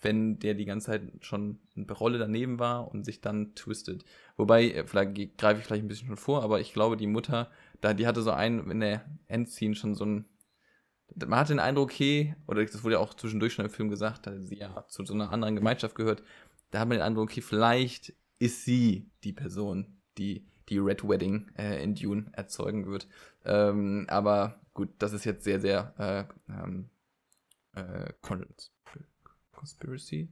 wenn 0.00 0.40
der 0.40 0.54
die 0.54 0.64
ganze 0.64 0.86
Zeit 0.86 1.02
schon 1.20 1.60
eine 1.76 1.86
Rolle 1.92 2.18
daneben 2.18 2.58
war 2.58 2.88
und 2.90 3.04
sich 3.04 3.20
dann 3.20 3.54
twistet. 3.54 4.04
Wobei, 4.36 4.72
äh, 4.72 4.86
vielleicht 4.88 5.38
greife 5.38 5.60
ich 5.60 5.66
vielleicht 5.66 5.84
ein 5.84 5.88
bisschen 5.88 6.08
schon 6.08 6.16
vor, 6.16 6.42
aber 6.42 6.58
ich 6.60 6.72
glaube, 6.72 6.96
die 6.96 7.06
Mutter, 7.06 7.48
da, 7.80 7.94
die 7.94 8.08
hatte 8.08 8.22
so 8.22 8.32
einen 8.32 8.68
in 8.72 8.80
der 8.80 9.04
Endscene 9.28 9.76
schon 9.76 9.94
so 9.94 10.04
ein. 10.04 10.24
Man 11.14 11.38
hatte 11.38 11.52
den 11.52 11.60
Eindruck, 11.60 11.90
okay, 11.90 12.36
oder 12.46 12.64
das 12.64 12.84
wurde 12.84 12.94
ja 12.94 13.00
auch 13.00 13.14
zwischendurch 13.14 13.54
schon 13.54 13.64
im 13.64 13.70
Film 13.70 13.88
gesagt, 13.88 14.26
da 14.26 14.38
sie 14.38 14.58
ja 14.58 14.86
zu 14.88 15.04
so 15.04 15.14
einer 15.14 15.32
anderen 15.32 15.56
Gemeinschaft 15.56 15.94
gehört, 15.94 16.22
da 16.70 16.80
hat 16.80 16.88
man 16.88 16.98
den 16.98 17.02
Eindruck, 17.02 17.30
okay, 17.30 17.40
vielleicht 17.40 18.14
ist 18.38 18.64
sie 18.64 19.10
die 19.24 19.32
Person, 19.32 20.00
die 20.18 20.46
die 20.68 20.78
Red 20.78 21.08
Wedding 21.08 21.50
äh, 21.56 21.82
in 21.82 21.94
Dune 21.94 22.30
erzeugen 22.32 22.86
wird. 22.86 23.08
Ähm, 23.44 24.06
aber 24.08 24.60
gut, 24.74 24.90
das 24.98 25.12
ist 25.12 25.24
jetzt 25.24 25.44
sehr, 25.44 25.60
sehr 25.60 25.94
äh, 26.48 26.52
ähm, 26.52 26.90
äh, 27.74 28.12
Conspiracy 29.52 30.28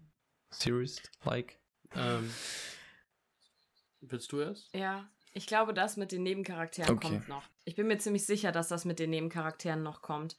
Series-like. 0.50 1.58
Ähm, 1.94 2.30
willst 4.00 4.30
du 4.32 4.40
erst? 4.40 4.74
Ja, 4.74 5.08
ich 5.36 5.46
glaube, 5.46 5.74
das 5.74 5.98
mit 5.98 6.12
den 6.12 6.22
Nebencharakteren 6.22 6.96
okay. 6.96 7.08
kommt 7.08 7.28
noch. 7.28 7.42
Ich 7.66 7.76
bin 7.76 7.88
mir 7.88 7.98
ziemlich 7.98 8.24
sicher, 8.24 8.52
dass 8.52 8.68
das 8.68 8.86
mit 8.86 8.98
den 8.98 9.10
Nebencharakteren 9.10 9.82
noch 9.82 10.00
kommt. 10.00 10.38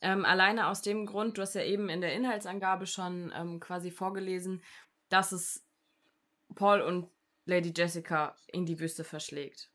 Ähm, 0.00 0.24
alleine 0.24 0.68
aus 0.68 0.80
dem 0.80 1.04
Grund, 1.04 1.36
du 1.36 1.42
hast 1.42 1.54
ja 1.54 1.62
eben 1.62 1.90
in 1.90 2.00
der 2.00 2.14
Inhaltsangabe 2.14 2.86
schon 2.86 3.30
ähm, 3.36 3.60
quasi 3.60 3.90
vorgelesen, 3.90 4.62
dass 5.10 5.32
es 5.32 5.66
Paul 6.54 6.80
und 6.80 7.10
Lady 7.44 7.74
Jessica 7.76 8.36
in 8.46 8.64
die 8.64 8.80
Wüste 8.80 9.04
verschlägt. 9.04 9.70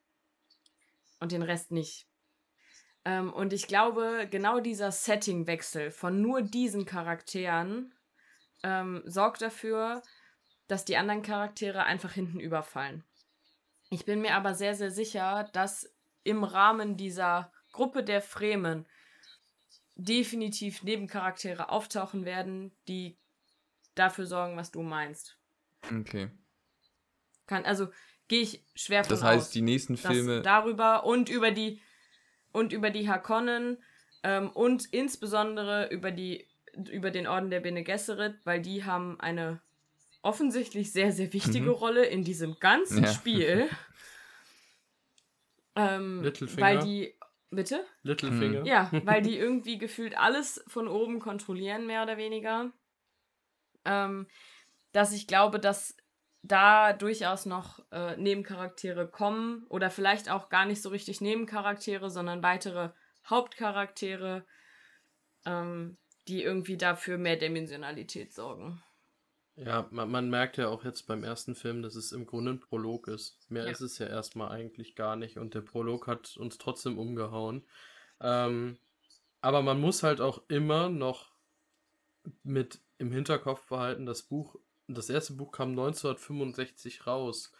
Und 1.19 1.31
den 1.31 1.43
Rest 1.43 1.71
nicht. 1.71 2.07
Ähm, 3.05 3.31
und 3.31 3.53
ich 3.53 3.67
glaube, 3.67 4.27
genau 4.31 4.59
dieser 4.59 4.91
Settingwechsel 4.91 5.91
von 5.91 6.19
nur 6.19 6.41
diesen 6.41 6.85
Charakteren 6.85 7.93
ähm, 8.63 9.03
sorgt 9.05 9.43
dafür, 9.43 10.01
dass 10.67 10.83
die 10.83 10.97
anderen 10.97 11.21
Charaktere 11.21 11.83
einfach 11.83 12.13
hinten 12.13 12.39
überfallen. 12.39 13.03
Ich 13.93 14.05
bin 14.05 14.21
mir 14.21 14.33
aber 14.33 14.55
sehr, 14.55 14.73
sehr 14.73 14.89
sicher, 14.89 15.47
dass 15.53 15.93
im 16.23 16.43
Rahmen 16.43 16.97
dieser 16.97 17.51
Gruppe 17.71 18.03
der 18.03 18.21
Fremen 18.21 18.87
definitiv 19.95 20.81
Nebencharaktere 20.81 21.69
auftauchen 21.69 22.25
werden, 22.25 22.71
die 22.87 23.17
dafür 23.93 24.25
sorgen, 24.25 24.57
was 24.57 24.71
du 24.71 24.81
meinst. 24.81 25.37
Okay. 25.83 26.31
Kann, 27.45 27.65
also 27.65 27.89
gehe 28.27 28.41
ich 28.41 28.63
schwer 28.73 29.03
von 29.03 29.11
Das 29.11 29.21
heißt, 29.21 29.47
aus, 29.47 29.51
die 29.51 29.61
nächsten 29.61 29.97
Filme. 29.97 30.41
Darüber 30.41 31.05
und 31.05 31.29
über 31.29 31.51
die 31.51 31.79
und 32.51 32.73
über 32.73 32.89
die 32.89 33.07
Hakonnen 33.07 33.77
ähm, 34.23 34.49
und 34.49 34.91
insbesondere 34.91 35.89
über 35.89 36.09
die 36.09 36.47
über 36.89 37.11
den 37.11 37.27
Orden 37.27 37.51
der 37.51 37.59
Bene 37.59 37.83
Gesserit, 37.83 38.43
weil 38.45 38.59
die 38.59 38.83
haben 38.85 39.19
eine 39.19 39.61
offensichtlich 40.23 40.91
sehr, 40.91 41.11
sehr 41.11 41.31
wichtige 41.33 41.69
mhm. 41.69 41.75
Rolle 41.75 42.05
in 42.05 42.23
diesem 42.23 42.59
ganzen 42.59 43.03
ja. 43.03 43.09
Spiel. 43.11 43.69
ähm, 45.75 46.23
Littlefinger. 46.23 46.65
Weil 46.65 46.79
die. 46.79 47.13
Bitte? 47.51 47.85
Littlefinger. 48.01 48.61
Mhm. 48.61 48.65
Ja, 48.65 48.89
weil 49.03 49.21
die 49.21 49.37
irgendwie 49.37 49.77
gefühlt 49.77 50.17
alles 50.17 50.63
von 50.65 50.87
oben 50.87 51.19
kontrollieren, 51.19 51.85
mehr 51.85 52.01
oder 52.01 52.17
weniger. 52.17 52.71
Ähm, 53.85 54.27
dass 54.91 55.11
ich 55.11 55.27
glaube, 55.27 55.59
dass 55.59 55.95
da 56.41 56.93
durchaus 56.93 57.45
noch 57.45 57.79
äh, 57.91 58.17
Nebencharaktere 58.17 59.07
kommen 59.07 59.65
oder 59.69 59.89
vielleicht 59.89 60.29
auch 60.29 60.49
gar 60.49 60.65
nicht 60.65 60.81
so 60.81 60.89
richtig 60.89 61.21
Nebencharaktere, 61.21 62.09
sondern 62.09 62.43
weitere 62.43 62.89
Hauptcharaktere, 63.29 64.45
ähm, 65.45 65.97
die 66.27 66.43
irgendwie 66.43 66.77
dafür 66.77 67.17
mehr 67.17 67.37
Dimensionalität 67.37 68.33
sorgen. 68.33 68.81
Ja, 69.55 69.87
man, 69.91 70.09
man, 70.09 70.29
merkt 70.29 70.57
ja 70.57 70.67
auch 70.69 70.83
jetzt 70.83 71.05
beim 71.05 71.23
ersten 71.23 71.53
Film, 71.53 71.83
dass 71.83 71.95
es 71.95 72.11
im 72.11 72.25
Grunde 72.25 72.51
ein 72.51 72.59
Prolog 72.59 73.07
ist. 73.07 73.39
Mehr 73.49 73.65
ja. 73.65 73.71
ist 73.71 73.81
es 73.81 73.99
ja 73.99 74.07
erstmal 74.07 74.49
eigentlich 74.49 74.95
gar 74.95 75.15
nicht 75.15 75.37
und 75.37 75.53
der 75.53 75.61
Prolog 75.61 76.07
hat 76.07 76.37
uns 76.37 76.57
trotzdem 76.57 76.97
umgehauen. 76.97 77.63
Ähm, 78.19 78.77
aber 79.41 79.61
man 79.61 79.79
muss 79.79 80.01
halt 80.01 80.21
auch 80.21 80.41
immer 80.47 80.89
noch 80.89 81.31
mit 82.43 82.79
im 82.97 83.11
Hinterkopf 83.11 83.67
behalten, 83.67 84.05
das 84.05 84.23
Buch, 84.23 84.55
das 84.87 85.09
erste 85.09 85.33
Buch 85.33 85.51
kam 85.51 85.71
1965 85.71 87.05
raus. 87.05 87.51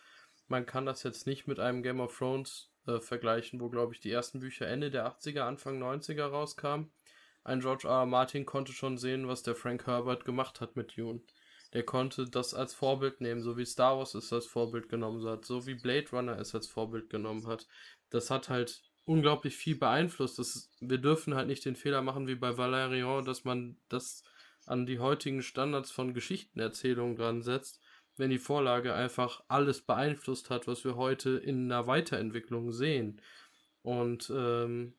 Man 0.48 0.66
kann 0.66 0.86
das 0.86 1.04
jetzt 1.04 1.28
nicht 1.28 1.48
mit 1.48 1.60
einem 1.60 1.84
Game 1.84 2.00
of 2.00 2.18
Thrones 2.18 2.70
äh, 2.88 3.00
vergleichen, 3.00 3.60
wo, 3.60 3.70
glaube 3.70 3.94
ich, 3.94 4.00
die 4.00 4.12
ersten 4.12 4.40
Bücher 4.40 4.68
Ende 4.68 4.90
der 4.90 5.06
80er, 5.08 5.42
Anfang 5.42 5.82
90er 5.82 6.26
rauskamen 6.26 6.92
ein 7.44 7.60
George 7.60 7.88
R. 7.88 8.00
R. 8.00 8.06
Martin 8.06 8.46
konnte 8.46 8.72
schon 8.72 8.98
sehen, 8.98 9.28
was 9.28 9.44
der 9.44 9.56
Frank 9.56 9.86
Herbert 9.86 10.26
gemacht 10.26 10.62
hat 10.62 10.76
mit 10.76 10.98
Dune. 10.98 11.22
Der 11.74 11.84
konnte 11.84 12.26
das 12.30 12.54
als 12.54 12.74
Vorbild 12.74 13.20
nehmen, 13.20 13.42
so 13.42 13.58
wie 13.58 13.66
Star 13.66 13.98
Wars 13.98 14.14
es 14.14 14.32
als 14.32 14.46
Vorbild 14.46 14.90
genommen 14.90 15.26
hat, 15.26 15.46
so 15.46 15.66
wie 15.66 15.74
Blade 15.74 16.10
Runner 16.12 16.38
es 16.40 16.54
als 16.54 16.68
Vorbild 16.68 17.10
genommen 17.10 17.48
hat. 17.48 17.68
Das 18.10 18.30
hat 18.30 18.50
halt 18.50 18.84
unglaublich 19.06 19.56
viel 19.56 19.76
beeinflusst. 19.76 20.40
Das, 20.40 20.70
wir 20.80 21.00
dürfen 21.00 21.36
halt 21.36 21.48
nicht 21.48 21.66
den 21.66 21.76
Fehler 21.76 22.02
machen 22.02 22.28
wie 22.28 22.36
bei 22.36 22.58
Valerian, 22.58 23.26
dass 23.26 23.44
man 23.44 23.78
das 23.90 24.24
an 24.66 24.86
die 24.86 25.00
heutigen 25.00 25.42
Standards 25.42 25.92
von 25.92 26.14
Geschichtenerzählung 26.14 27.16
dran 27.16 27.42
setzt, 27.42 27.82
wenn 28.18 28.30
die 28.30 28.38
Vorlage 28.38 28.94
einfach 28.94 29.44
alles 29.48 29.82
beeinflusst 29.82 30.50
hat, 30.50 30.68
was 30.68 30.86
wir 30.86 30.96
heute 30.96 31.32
in 31.32 31.72
einer 31.72 31.88
Weiterentwicklung 31.88 32.72
sehen. 32.72 33.20
Und 33.82 34.32
ähm, 34.34 34.94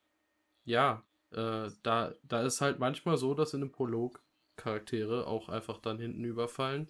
ja, 0.65 1.05
äh, 1.31 1.71
da, 1.83 2.15
da 2.23 2.43
ist 2.43 2.61
halt 2.61 2.79
manchmal 2.79 3.17
so, 3.17 3.35
dass 3.35 3.55
in 3.55 3.63
einem 3.63 3.73
Prolog 3.73 4.24
Charaktere 4.57 5.27
auch 5.27 5.49
einfach 5.49 5.79
dann 5.79 5.99
hinten 5.99 6.25
überfallen, 6.25 6.88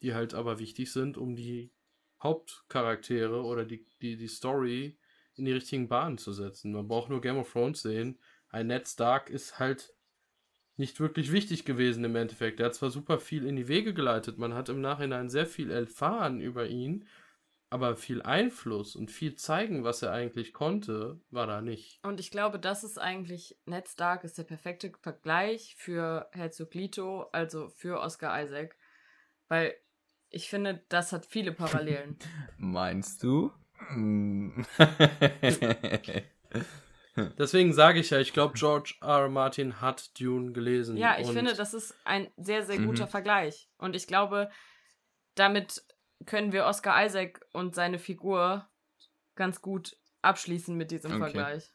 die 0.00 0.14
halt 0.14 0.34
aber 0.34 0.58
wichtig 0.58 0.92
sind, 0.92 1.16
um 1.16 1.36
die 1.36 1.72
Hauptcharaktere 2.22 3.42
oder 3.42 3.64
die, 3.64 3.84
die, 4.00 4.16
die 4.16 4.28
Story 4.28 4.98
in 5.34 5.44
die 5.44 5.52
richtigen 5.52 5.88
Bahnen 5.88 6.18
zu 6.18 6.32
setzen. 6.32 6.72
Man 6.72 6.88
braucht 6.88 7.10
nur 7.10 7.20
Game 7.20 7.38
of 7.38 7.52
Thrones 7.52 7.82
sehen. 7.82 8.18
Ein 8.48 8.68
Ned 8.68 8.86
Stark 8.86 9.30
ist 9.30 9.58
halt 9.58 9.94
nicht 10.76 11.00
wirklich 11.00 11.32
wichtig 11.32 11.64
gewesen 11.64 12.04
im 12.04 12.16
Endeffekt. 12.16 12.60
Er 12.60 12.66
hat 12.66 12.74
zwar 12.74 12.90
super 12.90 13.18
viel 13.18 13.46
in 13.46 13.56
die 13.56 13.68
Wege 13.68 13.94
geleitet, 13.94 14.38
man 14.38 14.54
hat 14.54 14.68
im 14.68 14.80
Nachhinein 14.80 15.28
sehr 15.28 15.46
viel 15.46 15.70
erfahren 15.70 16.40
über 16.40 16.66
ihn, 16.66 17.06
aber 17.72 17.96
viel 17.96 18.20
Einfluss 18.20 18.94
und 18.94 19.10
viel 19.10 19.34
zeigen, 19.34 19.82
was 19.82 20.02
er 20.02 20.12
eigentlich 20.12 20.52
konnte, 20.52 21.18
war 21.30 21.46
da 21.46 21.62
nicht. 21.62 21.98
Und 22.04 22.20
ich 22.20 22.30
glaube, 22.30 22.58
das 22.58 22.84
ist 22.84 22.98
eigentlich, 22.98 23.56
Ned 23.64 23.88
Stark 23.88 24.24
ist 24.24 24.36
der 24.36 24.44
perfekte 24.44 24.92
Vergleich 25.00 25.74
für 25.78 26.28
Herzog 26.32 26.74
Lito, 26.74 27.22
also 27.32 27.70
für 27.70 28.00
Oscar 28.00 28.42
Isaac. 28.42 28.76
Weil 29.48 29.74
ich 30.28 30.50
finde, 30.50 30.84
das 30.90 31.12
hat 31.12 31.24
viele 31.24 31.52
Parallelen. 31.52 32.18
Meinst 32.58 33.22
du? 33.22 33.50
deswegen 37.38 37.72
sage 37.72 38.00
ich 38.00 38.10
ja, 38.10 38.18
ich 38.18 38.32
glaube, 38.34 38.54
George 38.54 38.96
R. 39.00 39.22
R. 39.22 39.28
Martin 39.28 39.80
hat 39.80 40.18
Dune 40.20 40.52
gelesen. 40.52 40.96
Ja, 40.98 41.18
ich 41.18 41.26
und 41.26 41.34
finde, 41.34 41.54
das 41.54 41.74
ist 41.74 41.94
ein 42.04 42.30
sehr, 42.36 42.64
sehr 42.64 42.78
guter 42.78 43.06
Mhm. 43.06 43.10
Vergleich. 43.10 43.70
Und 43.78 43.96
ich 43.96 44.06
glaube, 44.06 44.50
damit 45.34 45.82
können 46.26 46.52
wir 46.52 46.66
Oscar 46.66 47.04
Isaac 47.04 47.40
und 47.52 47.74
seine 47.74 47.98
Figur 47.98 48.68
ganz 49.34 49.60
gut 49.62 49.96
abschließen 50.22 50.76
mit 50.76 50.90
diesem 50.90 51.12
Okay. 51.12 51.20
Vergleich. 51.20 51.70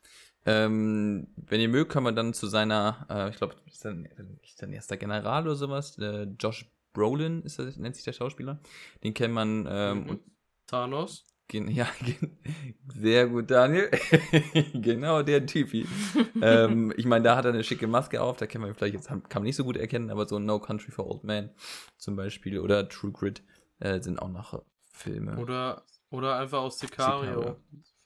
Ähm, 0.45 1.27
wenn 1.36 1.60
ihr 1.60 1.67
mögt, 1.67 1.91
kann 1.91 2.03
man 2.03 2.15
dann 2.15 2.33
zu 2.33 2.47
seiner, 2.47 3.05
äh, 3.10 3.29
ich 3.29 3.36
glaube, 3.36 3.55
ist 3.65 3.83
dann 3.83 4.05
ist 4.43 4.57
sein 4.57 4.71
erster 4.71 4.95
General 4.95 5.43
oder 5.43 5.55
sowas, 5.55 5.97
äh, 5.97 6.23
Josh 6.39 6.71
Brolin 6.93 7.43
ist 7.43 7.60
das, 7.60 7.75
nennt 7.77 7.95
sich 7.95 8.05
der 8.05 8.13
Schauspieler. 8.13 8.60
Den 9.03 9.13
kennt 9.13 9.33
man 9.33 9.67
ähm, 9.69 10.03
Mhm. 10.03 10.10
und 10.10 10.21
Thanos. 10.67 11.25
Gen 11.49 11.67
ja, 11.71 11.88
gen 12.03 12.38
sehr 12.93 13.27
gut, 13.27 13.51
Daniel. 13.51 13.89
genau, 14.73 15.21
der 15.23 15.45
Typi. 15.45 15.86
ähm, 16.41 16.93
ich 16.97 17.05
meine, 17.05 17.23
da 17.23 17.36
hat 17.36 17.45
er 17.45 17.53
eine 17.53 17.63
schicke 17.63 17.88
Maske 17.88 18.21
auf, 18.21 18.38
da 18.38 18.47
kann 18.47 18.62
man 18.62 18.71
ihn 18.71 18.75
vielleicht 18.75 18.95
jetzt, 18.95 19.07
kann 19.07 19.23
man 19.36 19.43
nicht 19.43 19.55
so 19.55 19.63
gut 19.63 19.77
erkennen, 19.77 20.10
aber 20.10 20.27
so 20.27 20.39
No 20.39 20.60
Country 20.60 20.91
for 20.91 21.07
Old 21.10 21.23
Men 21.23 21.51
zum 21.97 22.15
Beispiel 22.15 22.60
oder 22.60 22.88
True 22.89 23.12
Grit 23.12 23.43
äh, 23.80 24.02
sind 24.02 24.22
auch 24.22 24.30
noch 24.30 24.63
Filme. 24.92 25.38
Oder, 25.38 25.84
oder 26.10 26.38
einfach 26.38 26.60
aus 26.60 26.80
Sicario. 26.80 27.40
Sicario. 27.40 27.58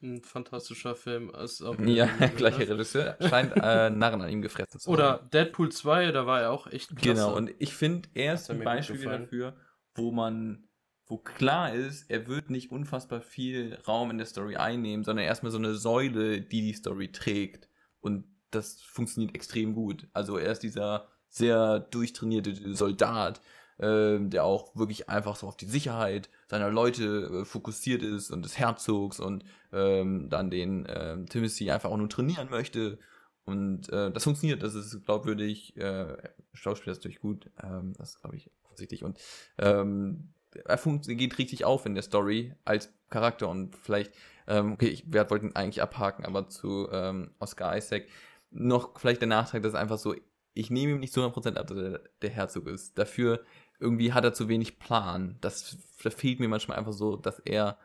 Ein 0.04 0.22
fantastischer 0.24 0.96
Film. 0.96 1.30
Ist 1.30 1.62
auch 1.62 1.78
ja, 1.80 2.06
ne? 2.20 2.32
gleicher 2.36 2.68
Regisseur. 2.68 3.18
Scheint 3.22 3.54
äh, 3.56 3.90
Narren 3.90 4.22
an 4.22 4.30
ihm 4.30 4.42
gefressen 4.42 4.80
zu 4.80 4.90
Oder 4.90 5.14
haben. 5.14 5.30
Deadpool 5.30 5.72
2, 5.72 6.12
da 6.12 6.26
war 6.26 6.42
er 6.42 6.52
auch 6.52 6.68
echt 6.68 6.96
klasse. 6.96 7.14
Genau, 7.14 7.36
und 7.36 7.52
ich 7.60 7.74
finde, 7.74 8.10
er 8.14 8.34
ist 8.34 8.50
ein 8.50 8.64
Beispiel 8.64 9.04
dafür, 9.04 9.56
wo 9.96 10.12
man, 10.12 10.68
wo 11.06 11.18
klar 11.18 11.74
ist, 11.74 12.10
er 12.10 12.28
wird 12.28 12.50
nicht 12.50 12.72
unfassbar 12.72 13.22
viel 13.22 13.78
Raum 13.88 14.10
in 14.10 14.18
der 14.18 14.26
Story 14.26 14.56
einnehmen, 14.56 15.04
sondern 15.04 15.26
erstmal 15.26 15.52
so 15.52 15.60
eine 15.60 15.76
Säule, 15.76 16.42
die 16.42 16.62
die 16.62 16.74
Story 16.74 17.12
trägt. 17.12 17.70
Und 18.00 18.26
das 18.50 18.82
funktioniert 18.82 19.36
extrem 19.36 19.76
gut. 19.76 20.08
Also 20.14 20.38
er 20.38 20.52
ist 20.52 20.64
dieser 20.64 21.08
sehr 21.30 21.80
durchtrainierte 21.80 22.74
Soldat, 22.74 23.42
ähm, 23.82 24.30
der 24.30 24.44
auch 24.46 24.76
wirklich 24.76 25.10
einfach 25.10 25.36
so 25.36 25.48
auf 25.48 25.58
die 25.58 25.66
Sicherheit 25.66 26.30
seiner 26.48 26.70
Leute 26.70 27.42
äh, 27.42 27.46
fokussiert 27.46 28.04
ist 28.04 28.32
und 28.32 28.44
des 28.46 28.58
Herzogs 28.58 29.20
und 29.20 29.44
ähm, 29.74 30.30
dann 30.30 30.50
den 30.50 30.88
ähm, 30.90 31.28
Timothy 31.28 31.72
einfach 31.72 31.90
auch 31.90 31.98
nur 31.98 32.10
trainieren 32.10 32.50
möchte. 32.50 33.00
Und 33.44 33.90
äh, 33.90 34.12
das 34.12 34.24
funktioniert, 34.24 34.62
das 34.64 34.76
ist 34.76 35.04
glaubwürdig, 35.04 35.76
äh, 35.78 36.16
Schauspieler 36.54 36.94
ist 36.94 37.04
durch 37.04 37.20
gut, 37.20 37.50
ähm, 37.62 37.94
das 37.98 38.20
glaube 38.20 38.36
ich, 38.36 38.52
offensichtlich. 38.64 39.04
Und 39.04 39.20
ähm, 39.58 40.30
er 40.54 40.78
geht 40.78 41.38
richtig 41.38 41.66
auf 41.66 41.86
in 41.86 41.96
der 41.96 42.04
Story 42.04 42.54
als 42.66 42.94
Charakter 43.10 43.50
und 43.50 43.76
vielleicht, 43.76 44.14
ähm, 44.48 44.74
okay, 44.74 44.88
ich 44.88 45.12
wir 45.12 45.30
wollten 45.30 45.56
eigentlich 45.56 45.82
abhaken, 45.82 46.26
aber 46.26 46.50
zu 46.50 46.88
ähm, 46.92 47.32
Oscar 47.40 47.76
Isaac 47.76 48.06
noch 48.52 49.00
vielleicht 49.00 49.22
der 49.22 49.28
Nachtrag, 49.28 49.64
dass 49.64 49.76
einfach 49.76 49.98
so, 49.98 50.16
ich 50.54 50.70
nehme 50.70 50.94
ihm 50.94 51.00
nicht 51.00 51.14
zu 51.14 51.22
100% 51.22 51.56
ab, 51.56 51.68
dass 51.68 51.78
er 51.78 52.02
der 52.22 52.30
Herzog 52.30 52.68
ist. 52.68 52.98
Dafür 52.98 53.44
irgendwie 53.82 54.14
hat 54.14 54.24
er 54.24 54.34
zu 54.34 54.48
wenig 54.48 54.80
Plan. 54.80 55.38
Das, 55.42 55.78
da 56.04 56.10
fehlt 56.12 56.40
mir 56.40 56.48
manchmal 56.48 56.78
einfach 56.78 56.94
so, 56.94 57.18
dass 57.18 57.40
er 57.40 57.78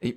eh, 0.00 0.14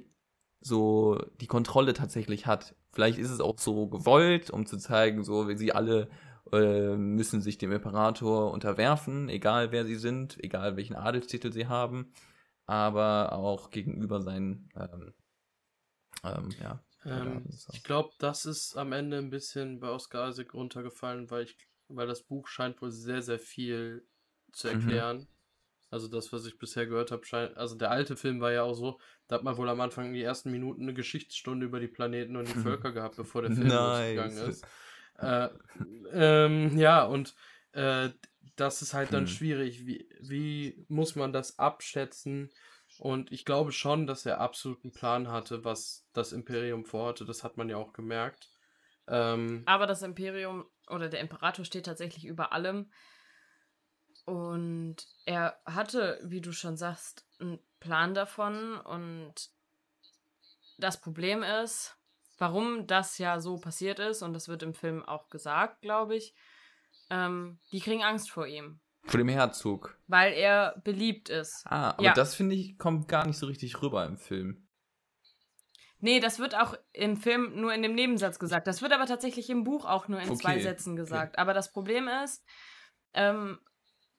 so 0.62 1.20
die 1.42 1.48
Kontrolle 1.48 1.94
tatsächlich 1.94 2.46
hat. 2.46 2.76
Vielleicht 2.94 3.20
ist 3.20 3.30
es 3.30 3.42
auch 3.42 3.60
so 3.60 3.88
gewollt, 3.88 4.50
um 4.50 4.66
zu 4.66 4.78
zeigen, 4.78 5.24
so, 5.24 5.54
sie 5.56 5.74
alle 5.74 6.10
äh, 6.52 6.96
müssen 6.96 7.42
sich 7.42 7.58
dem 7.58 7.74
Imperator 7.74 8.52
unterwerfen, 8.52 9.30
egal 9.30 9.72
wer 9.72 9.86
sie 9.86 9.98
sind, 9.98 10.42
egal 10.44 10.78
welchen 10.78 10.96
Adelstitel 10.96 11.52
sie 11.52 11.68
haben, 11.68 12.14
aber 12.66 13.34
auch 13.34 13.70
gegenüber 13.70 14.22
seinen, 14.22 14.70
ähm, 14.76 15.14
ähm, 16.24 16.50
ja. 16.62 16.84
Ähm, 17.06 17.44
das 17.46 17.68
ich 17.74 17.84
glaube, 17.84 18.12
das 18.18 18.46
ist 18.46 18.78
am 18.78 18.94
Ende 18.94 19.18
ein 19.18 19.30
bisschen 19.30 19.80
bei 19.80 19.90
Oscar 19.90 20.30
Isaac 20.30 20.54
runtergefallen, 20.54 21.30
weil 21.30 21.44
ich, 21.44 21.58
weil 21.90 22.08
das 22.08 22.24
Buch 22.24 22.48
scheint 22.48 22.82
wohl 22.82 22.92
sehr, 22.92 23.22
sehr 23.22 23.40
viel 23.40 24.08
zu 24.58 24.68
Mhm. 24.68 24.74
erklären. 24.74 25.28
Also 25.90 26.10
das, 26.10 26.34
was 26.34 26.46
ich 26.46 26.58
bisher 26.58 26.86
gehört 26.86 27.12
habe, 27.12 27.26
scheint. 27.26 27.56
Also 27.56 27.76
der 27.76 27.92
alte 27.92 28.18
Film 28.18 28.42
war 28.42 28.52
ja 28.52 28.64
auch 28.64 28.74
so, 28.74 29.00
da 29.28 29.36
hat 29.36 29.44
man 29.44 29.56
wohl 29.58 29.70
am 29.70 29.80
Anfang 29.80 30.08
in 30.08 30.14
die 30.14 30.24
ersten 30.24 30.52
Minuten 30.52 30.82
eine 30.84 30.94
Geschichtsstunde 30.94 31.66
über 31.66 31.80
die 31.80 31.88
Planeten 31.88 32.36
und 32.36 32.48
die 32.48 32.54
Völker 32.54 32.92
gehabt, 32.92 33.16
bevor 33.16 33.42
der 33.42 33.52
Film 33.52 33.70
losgegangen 33.70 34.38
ist. 34.50 34.66
Äh, 35.20 35.50
ähm, 36.12 36.78
ja, 36.78 37.04
und 37.06 37.36
äh, 37.72 38.10
das 38.56 38.82
ist 38.82 38.94
halt 38.94 39.14
dann 39.14 39.28
Hm. 39.28 39.28
schwierig. 39.28 39.86
Wie, 39.86 40.10
wie 40.20 40.86
muss 40.90 41.16
man 41.16 41.32
das 41.32 41.58
abschätzen? 41.58 42.50
Und 43.00 43.32
ich 43.32 43.46
glaube 43.46 43.72
schon, 43.72 44.08
dass 44.08 44.26
er 44.26 44.42
absolut 44.42 44.84
einen 44.84 44.94
Plan 44.94 45.30
hatte, 45.30 45.64
was 45.64 46.06
das 46.14 46.34
Imperium 46.34 46.86
vorhatte. 46.86 47.26
Das 47.26 47.44
hat 47.44 47.58
man 47.58 47.70
ja 47.70 47.78
auch 47.78 47.94
gemerkt. 47.94 48.50
Ähm, 49.08 49.64
Aber 49.66 49.88
das 49.88 50.02
Imperium 50.02 50.66
oder 50.90 51.10
der 51.10 51.20
Imperator 51.20 51.64
steht 51.66 51.86
tatsächlich 51.86 52.26
über 52.26 52.52
allem. 52.52 52.92
Und 54.28 54.98
er 55.24 55.58
hatte, 55.66 56.20
wie 56.22 56.42
du 56.42 56.52
schon 56.52 56.76
sagst, 56.76 57.26
einen 57.40 57.60
Plan 57.80 58.14
davon. 58.14 58.76
Und 58.78 59.34
das 60.78 61.00
Problem 61.00 61.44
ist, 61.44 61.96
warum 62.38 62.88
das 62.88 63.18
ja 63.20 63.40
so 63.40 63.58
passiert 63.58 64.00
ist, 64.00 64.24
und 64.24 64.34
das 64.34 64.50
wird 64.50 64.64
im 64.64 64.74
Film 64.74 65.02
auch 65.06 65.30
gesagt, 65.30 65.82
glaube 65.82 66.18
ich, 66.18 66.36
ähm, 67.10 67.58
die 67.72 67.80
kriegen 67.80 68.04
Angst 68.04 68.30
vor 68.30 68.46
ihm, 68.46 68.82
Vor 69.06 69.18
dem 69.18 69.30
Herzog. 69.30 69.98
weil 70.08 70.34
er 70.34 70.78
beliebt 70.84 71.30
ist. 71.30 71.64
Ah, 71.66 71.92
aber 71.92 72.04
Ja. 72.04 72.14
das 72.14 72.36
finde 72.36 72.56
ich, 72.56 72.78
kommt 72.78 73.08
gar 73.08 73.26
nicht 73.26 73.38
so 73.38 73.46
richtig 73.46 73.82
rüber 73.82 74.06
im 74.06 74.18
Film. 74.18 74.68
Nee, 76.00 76.20
das 76.20 76.38
wird 76.38 76.54
auch 76.54 76.76
im 76.92 77.16
Film 77.16 77.60
nur 77.62 77.74
in 77.74 77.82
dem 77.82 77.96
Nebensatz 77.96 78.40
gesagt. 78.40 78.68
Das 78.68 78.82
wird 78.82 78.92
aber 78.92 79.06
tatsächlich 79.06 79.50
im 79.50 79.64
Buch 79.64 79.86
auch 79.86 80.10
nur 80.10 80.20
in 80.20 80.36
zwei 80.36 80.56
Okay, 80.56 80.64
Sätzen 80.64 80.92
okay. 80.92 81.02
gesagt. 81.02 81.40
Aber 81.40 81.54
das 81.54 81.72
Problem 81.72 82.10
ist, 82.26 82.44
ähm, 83.14 83.60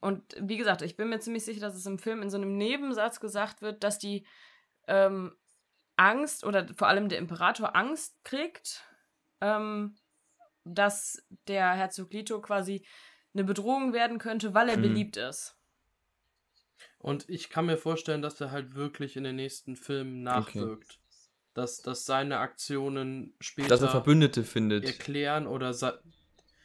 und 0.01 0.23
wie 0.41 0.57
gesagt, 0.57 0.83
ich 0.83 0.97
bin 0.97 1.09
mir 1.09 1.21
ziemlich 1.21 1.45
sicher, 1.45 1.61
dass 1.61 1.75
es 1.75 1.87
im 1.87 1.99
Film 1.99 2.23
in 2.23 2.31
so 2.31 2.37
einem 2.37 2.57
Nebensatz 2.57 3.21
gesagt 3.21 3.63
wird, 3.63 3.83
dass 3.85 3.99
die 3.99 4.27
ähm, 4.87 5.35
Angst 5.97 6.45
oder 6.45 6.67
vor 6.75 6.89
allem 6.89 7.09
der 7.09 7.19
Imperator 7.19 7.75
Angst 7.75 8.17
kriegt, 8.25 8.85
ähm, 9.41 9.97
dass 10.65 11.25
der 11.47 11.73
Herzog 11.75 12.13
Lito 12.13 12.41
quasi 12.41 12.87
eine 13.35 13.45
Bedrohung 13.45 13.93
werden 13.93 14.19
könnte, 14.19 14.55
weil 14.55 14.69
er 14.69 14.77
Hm. 14.77 14.83
beliebt 14.83 15.17
ist. 15.17 15.57
und 16.99 17.29
ich 17.29 17.51
kann 17.51 17.67
mir 17.67 17.77
vorstellen, 17.77 18.23
dass 18.23 18.41
er 18.41 18.51
halt 18.51 18.75
wirklich 18.75 19.17
in 19.17 19.25
den 19.25 19.37
nächsten 19.37 19.77
Filmen 19.77 20.23
nachwirkt. 20.23 20.99
Dass, 21.55 21.83
dass 21.83 22.05
seine 22.05 22.39
Aktionen 22.39 23.35
später 23.41 23.69
Dass 23.69 23.83
er 23.83 23.89
Verbündete 23.89 24.45
findet. 24.45 24.85
erklären 24.85 25.47
oder 25.49 25.75
sa 25.75 25.99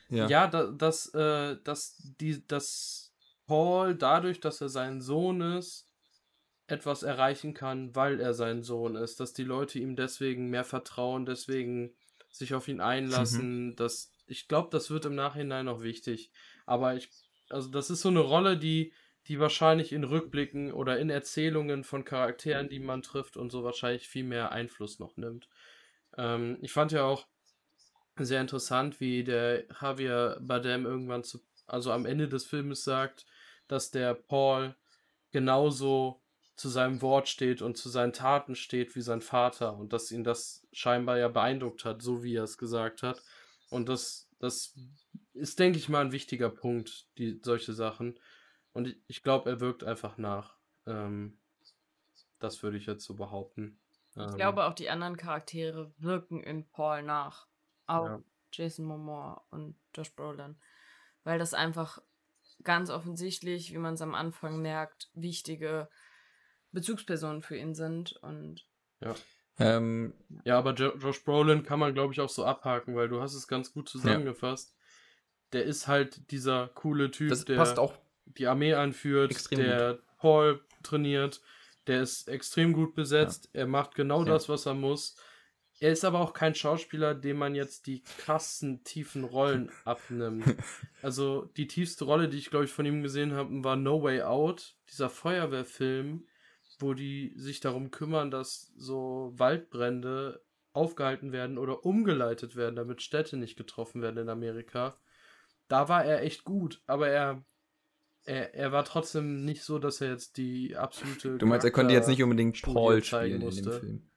Ja. 0.10 0.28
Ja, 0.28 0.48
da, 0.48 0.68
dass, 0.68 1.12
äh, 1.16 1.58
dass, 1.64 1.98
die, 2.20 2.46
dass 2.46 3.13
Paul 3.54 3.94
dadurch, 3.94 4.40
dass 4.40 4.62
er 4.62 4.70
sein 4.70 5.00
Sohn 5.00 5.42
ist, 5.42 5.88
etwas 6.66 7.04
erreichen 7.04 7.54
kann, 7.54 7.96
weil 7.96 8.20
er 8.20 8.34
sein 8.34 8.64
Sohn 8.64 8.96
ist. 8.96 9.20
Dass 9.20 9.34
die 9.34 9.44
Leute 9.44 9.78
ihm 9.78 9.96
deswegen 9.96 10.50
mehr 10.50 10.64
vertrauen, 10.64 11.28
deswegen 11.28 11.94
sich 12.32 12.56
auf 12.56 12.68
ihn 12.68 12.82
einlassen. 12.82 13.76
Das, 13.76 14.12
ich 14.26 14.48
glaube, 14.48 14.70
das 14.72 14.90
wird 14.90 15.06
im 15.06 15.14
Nachhinein 15.14 15.66
noch 15.66 15.84
wichtig. 15.84 16.32
Aber 16.66 16.96
ich, 16.96 17.12
also 17.48 17.70
das 17.70 17.92
ist 17.92 18.02
so 18.02 18.10
eine 18.10 18.22
Rolle, 18.22 18.58
die, 18.58 18.92
die 19.28 19.40
wahrscheinlich 19.40 19.94
in 19.94 20.04
Rückblicken 20.04 20.72
oder 20.72 20.98
in 20.98 21.12
Erzählungen 21.12 21.84
von 21.84 22.06
Charakteren, 22.06 22.70
die 22.70 22.80
man 22.80 23.04
trifft 23.04 23.38
und 23.38 23.52
so 23.52 23.64
wahrscheinlich 23.64 24.08
viel 24.08 24.24
mehr 24.24 24.52
Einfluss 24.52 24.98
noch 24.98 25.16
nimmt. 25.16 25.48
Ähm, 26.18 26.58
ich 26.64 26.72
fand 26.72 26.92
ja 26.92 27.04
auch 27.04 27.28
sehr 28.18 28.42
interessant, 28.42 29.00
wie 29.00 29.24
der 29.24 29.66
Javier 29.80 30.40
Bardem 30.42 30.88
irgendwann 30.88 31.24
zu, 31.24 31.40
also 31.68 31.92
am 31.92 32.08
Ende 32.08 32.28
des 32.28 32.46
Filmes 32.46 32.84
sagt, 32.84 33.28
dass 33.74 33.90
der 33.90 34.14
Paul 34.14 34.76
genauso 35.32 36.22
zu 36.56 36.70
seinem 36.70 37.02
Wort 37.02 37.28
steht 37.28 37.64
und 37.64 37.76
zu 37.76 37.90
seinen 37.90 38.14
Taten 38.14 38.56
steht 38.56 38.96
wie 38.96 39.02
sein 39.02 39.22
Vater 39.22 39.76
und 39.76 39.92
dass 39.92 40.12
ihn 40.12 40.24
das 40.24 40.68
scheinbar 40.72 41.18
ja 41.18 41.28
beeindruckt 41.28 41.84
hat, 41.84 42.04
so 42.04 42.24
wie 42.24 42.36
er 42.36 42.44
es 42.44 42.60
gesagt 42.60 43.02
hat. 43.02 43.22
Und 43.72 43.90
das, 43.90 44.30
das 44.38 44.76
ist, 45.34 45.58
denke 45.58 45.80
ich 45.80 45.90
mal, 45.90 46.06
ein 46.06 46.12
wichtiger 46.12 46.52
Punkt, 46.52 47.08
die 47.18 47.40
solche 47.44 47.74
Sachen. 47.74 48.20
Und 48.74 48.90
ich, 48.90 48.98
ich 49.08 49.24
glaube, 49.24 49.50
er 49.50 49.60
wirkt 49.60 49.84
einfach 49.84 50.20
nach. 50.20 50.56
Ähm, 50.86 51.40
das 52.38 52.62
würde 52.62 52.78
ich 52.78 52.86
jetzt 52.86 53.06
so 53.06 53.16
behaupten. 53.16 53.80
Ähm, 54.16 54.30
Ich 54.30 54.36
glaube, 54.36 54.66
auch 54.66 54.76
die 54.76 54.92
anderen 54.92 55.18
Charaktere 55.18 55.92
wirken 55.98 56.44
in 56.44 56.70
Paul 56.70 57.02
nach. 57.02 57.48
Auch 57.88 58.06
Ja. 58.06 58.24
Jason 58.52 58.86
Momoa 58.86 59.44
und 59.50 59.76
Josh 59.96 60.14
Brolin. 60.16 60.58
Weil 61.24 61.40
das 61.40 61.56
einfach 61.56 62.00
ganz 62.64 62.90
offensichtlich, 62.90 63.74
wie 63.74 63.78
man 63.78 63.96
es 63.96 64.02
am 64.02 64.16
Anfang 64.16 64.62
merkt, 64.62 65.10
wichtige 65.14 65.90
Bezugspersonen 66.72 67.42
für 67.42 67.58
ihn 67.58 67.76
sind. 67.76 68.14
Und 68.22 68.66
Ähm, 69.60 70.14
Ja, 70.46 70.58
aber 70.58 70.74
jo 70.74 70.96
Josh 70.98 71.24
Brolin 71.24 71.64
kann 71.64 71.80
man, 71.80 71.94
glaube 71.94 72.14
ich, 72.14 72.20
auch 72.20 72.30
so 72.30 72.46
abhaken, 72.46 72.96
weil 72.96 73.08
du 73.10 73.22
hast 73.22 73.34
es 73.36 73.48
ganz 73.48 73.72
gut 73.74 73.88
zusammengefasst. 73.90 74.76
Der 75.52 75.64
ist 75.66 75.88
halt 75.88 76.32
dieser 76.32 76.70
coole 76.70 77.12
Typ, 77.12 77.30
das 77.30 77.46
der 77.46 77.58
passt 77.58 77.78
auch. 77.78 77.94
die 78.26 78.48
Armee 78.48 78.74
anführt, 78.74 79.52
der 79.52 80.00
Paul 80.18 80.66
trainiert, 80.82 81.42
der 81.86 82.02
ist 82.02 82.28
extrem 82.28 82.74
gut 82.74 82.96
besetzt, 82.96 83.50
er 83.54 83.68
macht 83.68 83.94
genau 83.94 84.20
Ja. 84.20 84.34
das, 84.34 84.50
was 84.50 84.66
er 84.66 84.74
muss. 84.74 85.16
Er 85.84 85.92
ist 85.92 86.06
aber 86.06 86.22
auch 86.22 86.32
kein 86.32 86.56
Schauspieler, 86.56 87.14
dem 87.14 87.36
man 87.36 87.56
jetzt 87.56 87.88
die 87.88 88.04
krassen, 88.04 88.86
tiefen 88.86 89.26
Rollen 89.26 89.70
abnimmt. 89.84 90.46
Also 91.02 91.50
die 91.58 91.68
tiefste 91.68 92.06
Rolle, 92.06 92.30
die 92.30 92.38
ich, 92.38 92.50
glaube 92.50 92.64
ich, 92.64 92.72
von 92.72 92.86
ihm 92.86 93.04
gesehen 93.04 93.34
habe, 93.34 93.66
war 93.66 93.76
No 93.76 94.02
Way 94.02 94.22
Out, 94.22 94.78
dieser 94.90 95.10
Feuerwehrfilm, 95.10 96.26
wo 96.80 96.94
die 96.94 97.34
sich 97.36 97.60
darum 97.60 97.92
kümmern, 97.92 98.32
dass 98.32 98.72
so 98.78 99.34
Waldbrände 99.36 100.42
aufgehalten 100.72 101.34
werden 101.34 101.58
oder 101.58 101.84
umgeleitet 101.84 102.56
werden, 102.56 102.78
damit 102.78 103.02
Städte 103.02 103.36
nicht 103.36 103.58
getroffen 103.58 104.02
werden 104.02 104.20
in 104.20 104.30
Amerika. 104.30 104.96
Da 105.68 105.90
war 105.90 106.06
er 106.06 106.24
echt 106.24 106.46
gut, 106.46 106.82
aber 106.88 107.10
er, 107.10 107.44
er, 108.24 108.56
er 108.56 108.72
war 108.72 108.86
trotzdem 108.86 109.44
nicht 109.44 109.64
so, 109.64 109.80
dass 109.80 110.00
er 110.00 110.12
jetzt 110.12 110.38
die 110.38 110.78
absolute. 110.78 111.38
Du 111.38 111.46
meinst, 111.46 111.66
er 111.66 111.72
konnte 111.72 111.94
jetzt 111.94 112.08
nicht 112.08 112.24
unbedingt 112.24 112.62
Paul 112.62 113.04
spielen 113.04 113.42
in 113.42 113.56
dem 113.56 113.72
Film? 113.74 114.13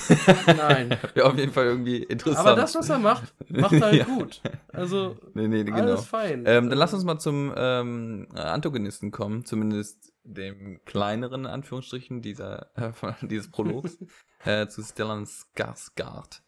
Nein. 0.46 0.90
Wäre 1.14 1.26
auf 1.26 1.36
jeden 1.36 1.52
Fall 1.52 1.66
irgendwie 1.66 2.02
interessant. 2.02 2.46
Aber 2.46 2.56
das, 2.56 2.74
was 2.74 2.88
er 2.88 2.98
macht, 2.98 3.34
macht 3.48 3.72
er 3.72 3.80
halt 3.80 3.94
ja. 3.94 4.04
gut. 4.04 4.40
Also, 4.68 5.16
nee, 5.34 5.48
nee, 5.48 5.64
genau. 5.64 5.78
alles 5.78 6.06
fein. 6.06 6.44
Ähm, 6.46 6.68
dann 6.68 6.78
lass 6.78 6.94
uns 6.94 7.04
mal 7.04 7.18
zum 7.18 7.52
ähm, 7.56 8.28
Antagonisten 8.34 9.10
kommen, 9.10 9.44
zumindest 9.44 10.12
dem 10.24 10.80
kleineren, 10.84 11.46
Anführungsstrichen, 11.46 12.22
dieser, 12.22 12.70
äh, 12.76 12.92
dieses 13.22 13.50
Prologs, 13.50 13.98
äh, 14.44 14.66
zu 14.68 14.82
Stellan 14.82 15.26
Skarsgård. 15.26 16.42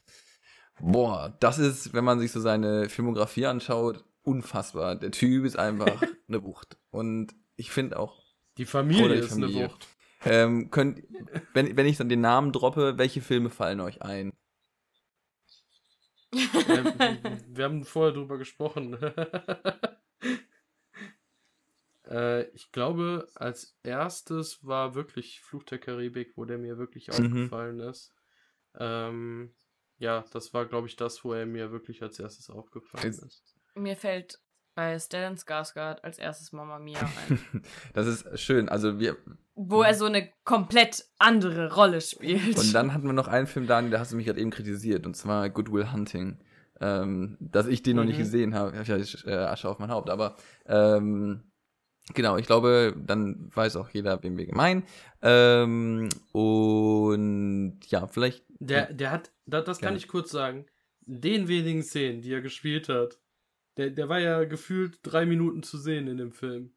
Boah, 0.81 1.37
das 1.41 1.59
ist, 1.59 1.95
wenn 1.95 2.05
man 2.05 2.19
sich 2.19 2.33
so 2.33 2.41
seine 2.41 2.89
Filmografie 2.89 3.47
anschaut, 3.47 4.05
unfassbar. 4.23 4.97
Der 4.97 5.11
Typ 5.11 5.45
ist 5.45 5.59
einfach 5.59 6.03
eine 6.29 6.43
Wucht. 6.43 6.79
Und 6.91 7.35
ich 7.57 7.71
finde 7.71 7.99
auch. 7.99 8.23
Die 8.59 8.65
Familie 8.65 9.15
ist 9.15 9.31
Familie. 9.31 9.57
eine 9.57 9.69
Wucht. 9.69 9.89
Ähm, 10.25 10.71
könnt, 10.71 11.03
wenn, 11.53 11.77
wenn 11.77 11.87
ich 11.87 11.97
dann 11.97 12.09
den 12.09 12.21
Namen 12.21 12.53
droppe, 12.53 12.99
welche 12.99 13.21
Filme 13.21 13.51
fallen 13.51 13.81
euch 13.81 14.03
ein? 14.03 14.33
ähm, 16.33 16.95
wir 17.49 17.65
haben 17.65 17.85
vorher 17.85 18.13
drüber 18.13 18.39
gesprochen. 18.39 18.97
äh, 22.09 22.43
ich 22.51 22.73
glaube, 22.73 23.29
als 23.35 23.77
erstes 23.83 24.65
war 24.65 24.95
wirklich 24.95 25.41
Fluch 25.41 25.65
der 25.65 25.79
Karibik, 25.79 26.37
wo 26.37 26.45
der 26.45 26.59
mir 26.59 26.79
wirklich 26.79 27.09
mhm. 27.09 27.15
aufgefallen 27.15 27.81
ist. 27.81 28.13
Ähm, 28.77 29.55
ja, 29.99 30.25
das 30.33 30.53
war, 30.53 30.67
glaube 30.67 30.89
ich, 30.89 30.97
das, 30.97 31.25
wo 31.25 31.33
er 31.33 31.47
mir 31.47 31.71
wirklich 31.71 32.03
als 32.03 32.19
erstes 32.19 32.51
aufgefallen 32.51 33.13
ist. 33.13 33.57
Mir 33.75 33.97
fällt 33.97 34.41
bei 34.75 34.99
Stellan 34.99 35.37
Skarsgård 35.37 36.03
als 36.03 36.19
erstes 36.19 36.53
Mama 36.53 36.79
Mia 36.79 37.01
ein. 37.01 37.63
das 37.95 38.07
ist 38.07 38.41
schön. 38.41 38.69
Also 38.69 38.99
wir. 38.99 39.17
Wo 39.57 39.83
er 39.83 39.95
so 39.95 40.07
eine 40.07 40.29
komplett 40.45 41.05
andere 41.19 41.75
Rolle 41.75 42.01
spielt. 42.01 42.59
Und 42.59 42.75
dann 42.75 42.93
hatten 42.95 43.07
wir 43.07 43.13
noch 43.13 43.29
einen 43.29 43.47
Film, 43.47 43.67
Daniel, 43.67 43.93
da 43.93 44.01
hast 44.01 44.13
du 44.13 44.17
mich 44.17 44.27
gerade 44.27 44.41
eben 44.41 44.51
kritisiert, 44.51 45.07
und 45.07 45.17
zwar 45.17 45.49
Good 45.51 45.73
Will 45.73 45.93
Hunting. 45.93 46.39
Ähm, 46.81 47.37
dass 47.41 47.69
ich 47.69 47.83
den 47.83 47.93
mhm. 47.93 47.97
noch 47.99 48.07
nicht 48.07 48.19
mhm. 48.19 48.23
gesehen 48.23 48.55
habe. 48.55 48.73
Ich 48.83 48.91
habe 48.91 49.01
ja 49.01 49.33
äh, 49.33 49.45
Asche 49.47 49.69
auf 49.69 49.79
mein 49.79 49.91
Haupt, 49.91 50.11
aber 50.11 50.37
ähm, 50.67 51.45
genau, 52.13 52.37
ich 52.37 52.47
glaube, 52.47 52.95
dann 53.07 53.49
weiß 53.55 53.77
auch 53.77 53.89
jeder, 53.91 54.23
wem 54.23 54.37
wir 54.37 54.47
gemeinen. 54.47 54.83
Ähm, 55.23 56.09
und 56.33 57.79
ja, 57.87 58.09
vielleicht. 58.09 58.45
Der, 58.59 58.93
der 58.93 59.13
hat, 59.13 59.31
das, 59.47 59.65
das 59.65 59.81
kann 59.81 59.97
ich 59.97 60.09
kurz 60.09 60.31
sagen, 60.31 60.67
den 61.07 61.49
wenigen 61.49 61.83
Szenen, 61.83 62.23
die 62.23 62.33
er 62.33 62.41
gespielt 62.41 62.89
hat, 62.89 63.21
der, 63.77 63.91
der 63.91 64.09
war 64.09 64.21
ja 64.21 64.45
gefühlt 64.45 64.99
drei 65.03 65.27
Minuten 65.27 65.63
zu 65.63 65.79
sehen 65.79 66.07
in 66.07 66.17
dem 66.17 66.33
Film. 66.33 66.73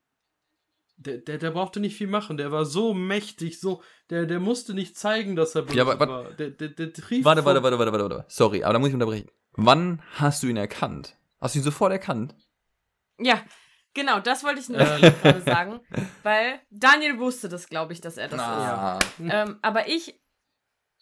Der, 1.00 1.18
der, 1.20 1.38
der 1.38 1.52
brauchte 1.52 1.80
nicht 1.80 1.96
viel 1.96 2.08
machen. 2.08 2.38
Der 2.38 2.52
war 2.52 2.66
so 2.66 2.94
mächtig, 2.94 3.60
so. 3.60 3.84
Der, 4.10 4.26
der 4.26 4.40
musste 4.40 4.74
nicht 4.74 4.98
zeigen, 4.98 5.36
dass 5.36 5.54
er 5.54 5.62
böse 5.62 5.78
ja, 5.78 5.88
aber, 5.88 6.00
war. 6.08 6.32
Der, 6.32 6.50
der, 6.50 6.70
der 6.70 6.92
trief 6.92 7.24
warte, 7.24 7.46
warte, 7.46 7.62
warte, 7.62 7.78
warte, 7.78 7.92
warte, 7.92 8.10
warte. 8.10 8.26
Sorry, 8.28 8.64
aber 8.64 8.74
da 8.74 8.80
muss 8.80 8.90
ich 8.90 8.96
unterbrechen. 8.96 9.30
Wann 9.54 10.02
hast 10.16 10.44
du 10.44 10.48
ihn 10.48 10.58
erkannt? 10.58 11.16
Hast 11.40 11.56
du 11.56 11.60
ihn 11.60 11.64
sofort 11.64 11.92
erkannt? 11.92 12.36
Ja, 13.20 13.44
genau, 13.94 14.20
das 14.20 14.44
wollte 14.44 14.60
ich 14.60 14.70
nur 14.70 14.80
gerade 14.80 15.42
sagen. 15.42 15.80
Weil 16.24 16.60
Daniel 16.70 17.20
wusste 17.20 17.50
das, 17.50 17.68
glaube 17.68 17.94
ich, 17.94 18.02
dass 18.02 18.18
er 18.18 18.28
das 18.28 18.40
ah. 18.40 19.00
ist. 19.00 19.08
Ähm, 19.20 19.60
aber 19.62 19.88
ich, 19.88 20.20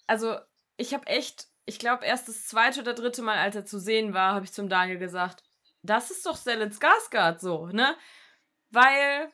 also, 0.08 0.38
ich 0.78 0.94
habe 0.94 1.08
echt, 1.08 1.48
ich 1.66 1.80
glaube, 1.80 2.06
erst 2.06 2.28
das 2.28 2.48
zweite 2.48 2.82
oder 2.82 2.94
dritte 2.94 3.22
Mal, 3.22 3.38
als 3.38 3.56
er 3.56 3.66
zu 3.66 3.80
sehen 3.80 4.14
war, 4.14 4.34
habe 4.34 4.46
ich 4.46 4.54
zum 4.54 4.70
Daniel 4.70 4.98
gesagt, 4.98 5.44
das 5.84 6.12
ist 6.12 6.26
doch 6.26 6.38
Stellan 6.38 6.72
Skarsgård 6.72 7.40
so, 7.40 7.68
ne? 7.68 7.96
Weil 8.72 9.32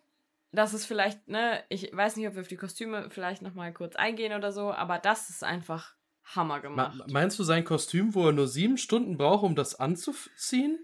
das 0.51 0.73
ist 0.73 0.85
vielleicht, 0.85 1.27
ne, 1.27 1.63
ich 1.69 1.95
weiß 1.95 2.17
nicht, 2.17 2.27
ob 2.27 2.35
wir 2.35 2.41
auf 2.41 2.47
die 2.47 2.57
Kostüme 2.57 3.09
vielleicht 3.09 3.41
nochmal 3.41 3.73
kurz 3.73 3.95
eingehen 3.95 4.33
oder 4.33 4.51
so, 4.51 4.71
aber 4.71 4.99
das 4.99 5.29
ist 5.29 5.43
einfach 5.43 5.95
Hammer 6.23 6.59
gemacht. 6.59 6.99
meinst 7.09 7.39
du 7.39 7.43
sein 7.43 7.63
Kostüm, 7.63 8.13
wo 8.13 8.27
er 8.27 8.31
nur 8.31 8.47
sieben 8.47 8.77
Stunden 8.77 9.17
braucht, 9.17 9.43
um 9.43 9.55
das 9.55 9.75
anzuziehen? 9.75 10.79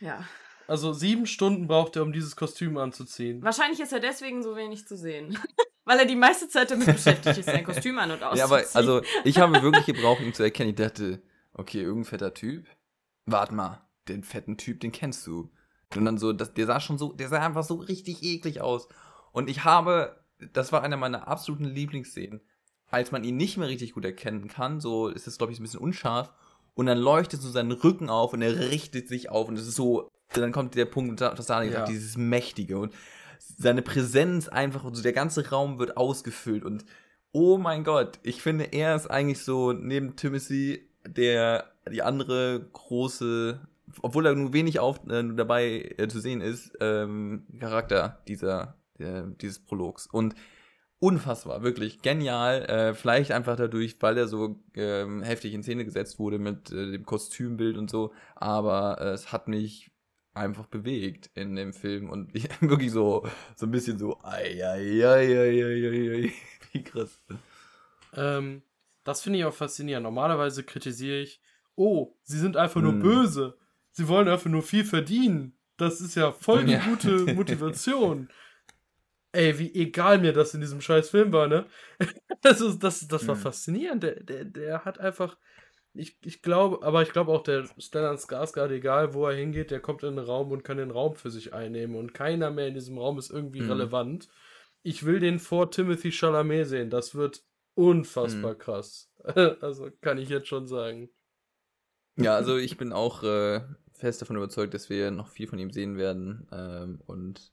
Ja. 0.00 0.24
Also 0.66 0.92
sieben 0.92 1.26
Stunden 1.26 1.66
braucht 1.66 1.96
er, 1.96 2.02
um 2.02 2.12
dieses 2.12 2.36
Kostüm 2.36 2.78
anzuziehen. 2.78 3.42
Wahrscheinlich 3.42 3.80
ist 3.80 3.92
er 3.92 4.00
deswegen 4.00 4.42
so 4.42 4.56
wenig 4.56 4.86
zu 4.86 4.96
sehen. 4.96 5.36
Weil 5.84 5.98
er 5.98 6.06
die 6.06 6.14
meiste 6.16 6.48
Zeit 6.48 6.70
damit 6.70 6.86
beschäftigt 6.86 7.38
ist, 7.38 7.46
sein 7.46 7.64
Kostüm 7.64 7.98
an 7.98 8.12
und 8.12 8.22
auszuziehen. 8.22 8.38
Ja, 8.38 8.44
aber 8.44 8.64
also 8.74 9.02
ich 9.24 9.38
habe 9.38 9.60
wirklich 9.62 9.86
gebraucht, 9.86 10.20
ihn 10.20 10.32
zu 10.32 10.44
erkennen. 10.44 10.70
Ich 10.70 10.76
dachte, 10.76 11.20
okay, 11.54 11.80
irgendein 11.80 12.04
fetter 12.04 12.34
Typ. 12.34 12.66
Warte 13.26 13.54
mal, 13.54 13.84
den 14.06 14.22
fetten 14.22 14.56
Typ, 14.56 14.78
den 14.80 14.92
kennst 14.92 15.26
du. 15.26 15.50
Und 15.96 16.04
dann 16.04 16.18
so, 16.18 16.32
das, 16.32 16.54
der 16.54 16.66
sah 16.66 16.80
schon 16.80 16.98
so, 16.98 17.12
der 17.12 17.28
sah 17.28 17.44
einfach 17.44 17.64
so 17.64 17.74
richtig 17.74 18.22
eklig 18.22 18.60
aus. 18.60 18.88
Und 19.32 19.50
ich 19.50 19.64
habe, 19.64 20.20
das 20.52 20.72
war 20.72 20.82
einer 20.82 20.96
meiner 20.96 21.28
absoluten 21.28 21.64
Lieblingsszenen, 21.64 22.40
als 22.90 23.12
man 23.12 23.24
ihn 23.24 23.36
nicht 23.36 23.56
mehr 23.56 23.68
richtig 23.68 23.94
gut 23.94 24.04
erkennen 24.04 24.48
kann, 24.48 24.80
so 24.80 25.08
ist 25.08 25.26
es, 25.26 25.38
glaube 25.38 25.52
ich, 25.52 25.58
ein 25.58 25.62
bisschen 25.62 25.80
unscharf. 25.80 26.32
Und 26.74 26.86
dann 26.86 26.98
leuchtet 26.98 27.42
so 27.42 27.50
sein 27.50 27.70
Rücken 27.72 28.08
auf 28.08 28.32
und 28.32 28.42
er 28.42 28.70
richtet 28.70 29.08
sich 29.08 29.30
auf 29.30 29.48
und 29.48 29.58
es 29.58 29.66
ist 29.66 29.76
so, 29.76 30.08
dann 30.32 30.52
kommt 30.52 30.76
der 30.76 30.84
Punkt, 30.84 31.20
was 31.20 31.46
da 31.46 31.64
gesagt, 31.64 31.88
ja. 31.88 31.92
dieses 31.92 32.16
Mächtige 32.16 32.78
und 32.78 32.94
seine 33.38 33.82
Präsenz 33.82 34.48
einfach 34.48 34.84
und 34.84 34.94
so 34.94 35.02
der 35.02 35.12
ganze 35.12 35.50
Raum 35.50 35.78
wird 35.78 35.96
ausgefüllt 35.96 36.64
und 36.64 36.84
oh 37.32 37.58
mein 37.58 37.84
Gott, 37.84 38.18
ich 38.22 38.42
finde, 38.42 38.66
er 38.72 38.94
ist 38.94 39.10
eigentlich 39.10 39.42
so 39.42 39.72
neben 39.72 40.16
Timothy 40.16 40.88
der 41.04 41.70
die 41.90 42.02
andere 42.02 42.68
große 42.72 43.60
obwohl 44.02 44.26
er 44.26 44.34
nur 44.34 44.52
wenig 44.52 44.78
auf, 44.78 45.06
äh, 45.08 45.22
dabei 45.34 45.94
äh, 45.96 46.08
zu 46.08 46.20
sehen 46.20 46.40
ist, 46.40 46.72
ähm, 46.80 47.46
Charakter 47.58 48.22
dieser, 48.28 48.78
äh, 48.98 49.22
dieses 49.40 49.64
Prologs. 49.64 50.06
Und 50.06 50.34
unfassbar, 51.00 51.62
wirklich 51.62 52.02
genial. 52.02 52.64
Äh, 52.66 52.94
vielleicht 52.94 53.32
einfach 53.32 53.56
dadurch, 53.56 53.96
weil 54.00 54.18
er 54.18 54.28
so 54.28 54.62
ähm, 54.74 55.22
heftig 55.22 55.54
in 55.54 55.62
Szene 55.62 55.84
gesetzt 55.84 56.18
wurde 56.18 56.38
mit 56.38 56.70
äh, 56.70 56.92
dem 56.92 57.04
Kostümbild 57.04 57.76
und 57.76 57.90
so. 57.90 58.12
Aber 58.36 59.00
äh, 59.00 59.08
es 59.08 59.32
hat 59.32 59.48
mich 59.48 59.90
einfach 60.32 60.66
bewegt 60.66 61.30
in 61.34 61.56
dem 61.56 61.72
Film 61.72 62.08
und 62.08 62.34
ich, 62.34 62.48
wirklich 62.60 62.92
so, 62.92 63.26
so 63.56 63.66
ein 63.66 63.72
bisschen 63.72 63.98
so, 63.98 64.20
ai, 64.22 64.62
ai, 64.64 65.04
ai, 65.04 65.38
ai, 65.38 65.64
ai, 65.64 66.12
ai, 66.14 66.32
wie 66.72 66.84
krass. 66.84 67.20
Ähm, 68.14 68.62
das 69.02 69.22
finde 69.22 69.38
ich 69.38 69.44
auch 69.44 69.54
faszinierend. 69.54 70.04
Normalerweise 70.04 70.62
kritisiere 70.62 71.20
ich, 71.20 71.40
oh, 71.74 72.14
sie 72.22 72.38
sind 72.38 72.56
einfach 72.56 72.80
nur 72.80 72.92
hm. 72.92 73.00
böse 73.00 73.56
sie 73.90 74.08
wollen 74.08 74.28
einfach 74.28 74.50
nur 74.50 74.62
viel 74.62 74.84
verdienen. 74.84 75.56
Das 75.76 76.00
ist 76.00 76.14
ja 76.14 76.32
voll 76.32 76.64
die 76.64 76.72
ja. 76.72 76.84
gute 76.84 77.10
Motivation. 77.34 78.28
Ey, 79.32 79.58
wie 79.58 79.74
egal 79.74 80.18
mir 80.18 80.32
das 80.32 80.54
in 80.54 80.60
diesem 80.60 80.80
scheiß 80.80 81.10
Film 81.10 81.32
war, 81.32 81.46
ne? 81.46 81.66
Das, 82.42 82.62
ist, 82.62 82.78
das, 82.78 83.06
das 83.06 83.28
war 83.28 83.34
mhm. 83.34 83.40
faszinierend. 83.40 84.02
Der, 84.02 84.22
der, 84.22 84.44
der 84.46 84.84
hat 84.84 84.98
einfach. 84.98 85.36
Ich, 85.92 86.16
ich 86.24 86.40
glaube, 86.40 86.86
aber 86.86 87.02
ich 87.02 87.10
glaube 87.10 87.32
auch, 87.32 87.42
der 87.42 87.68
Stellan 87.76 88.16
Skarsgård, 88.16 88.70
egal 88.70 89.12
wo 89.12 89.26
er 89.26 89.36
hingeht, 89.36 89.70
der 89.70 89.80
kommt 89.80 90.04
in 90.04 90.16
den 90.16 90.24
Raum 90.24 90.52
und 90.52 90.62
kann 90.62 90.76
den 90.76 90.92
Raum 90.92 91.16
für 91.16 91.30
sich 91.30 91.52
einnehmen 91.52 91.96
und 91.96 92.14
keiner 92.14 92.50
mehr 92.50 92.68
in 92.68 92.74
diesem 92.74 92.96
Raum 92.96 93.18
ist 93.18 93.30
irgendwie 93.30 93.60
mhm. 93.60 93.72
relevant. 93.72 94.28
Ich 94.82 95.04
will 95.04 95.18
den 95.18 95.38
vor 95.38 95.70
Timothy 95.70 96.12
Chalamet 96.12 96.68
sehen. 96.68 96.90
Das 96.90 97.14
wird 97.14 97.42
unfassbar 97.74 98.54
mhm. 98.54 98.58
krass. 98.58 99.12
also 99.60 99.90
kann 100.00 100.18
ich 100.18 100.28
jetzt 100.28 100.48
schon 100.48 100.66
sagen. 100.66 101.10
Ja, 102.16 102.36
also 102.36 102.56
ich 102.56 102.76
bin 102.76 102.92
auch 102.92 103.22
äh, 103.22 103.60
fest 104.00 104.20
davon 104.20 104.36
überzeugt, 104.36 104.74
dass 104.74 104.90
wir 104.90 105.10
noch 105.10 105.28
viel 105.28 105.46
von 105.46 105.58
ihm 105.58 105.70
sehen 105.70 105.96
werden. 105.96 106.48
Ähm, 106.52 107.00
und 107.06 107.52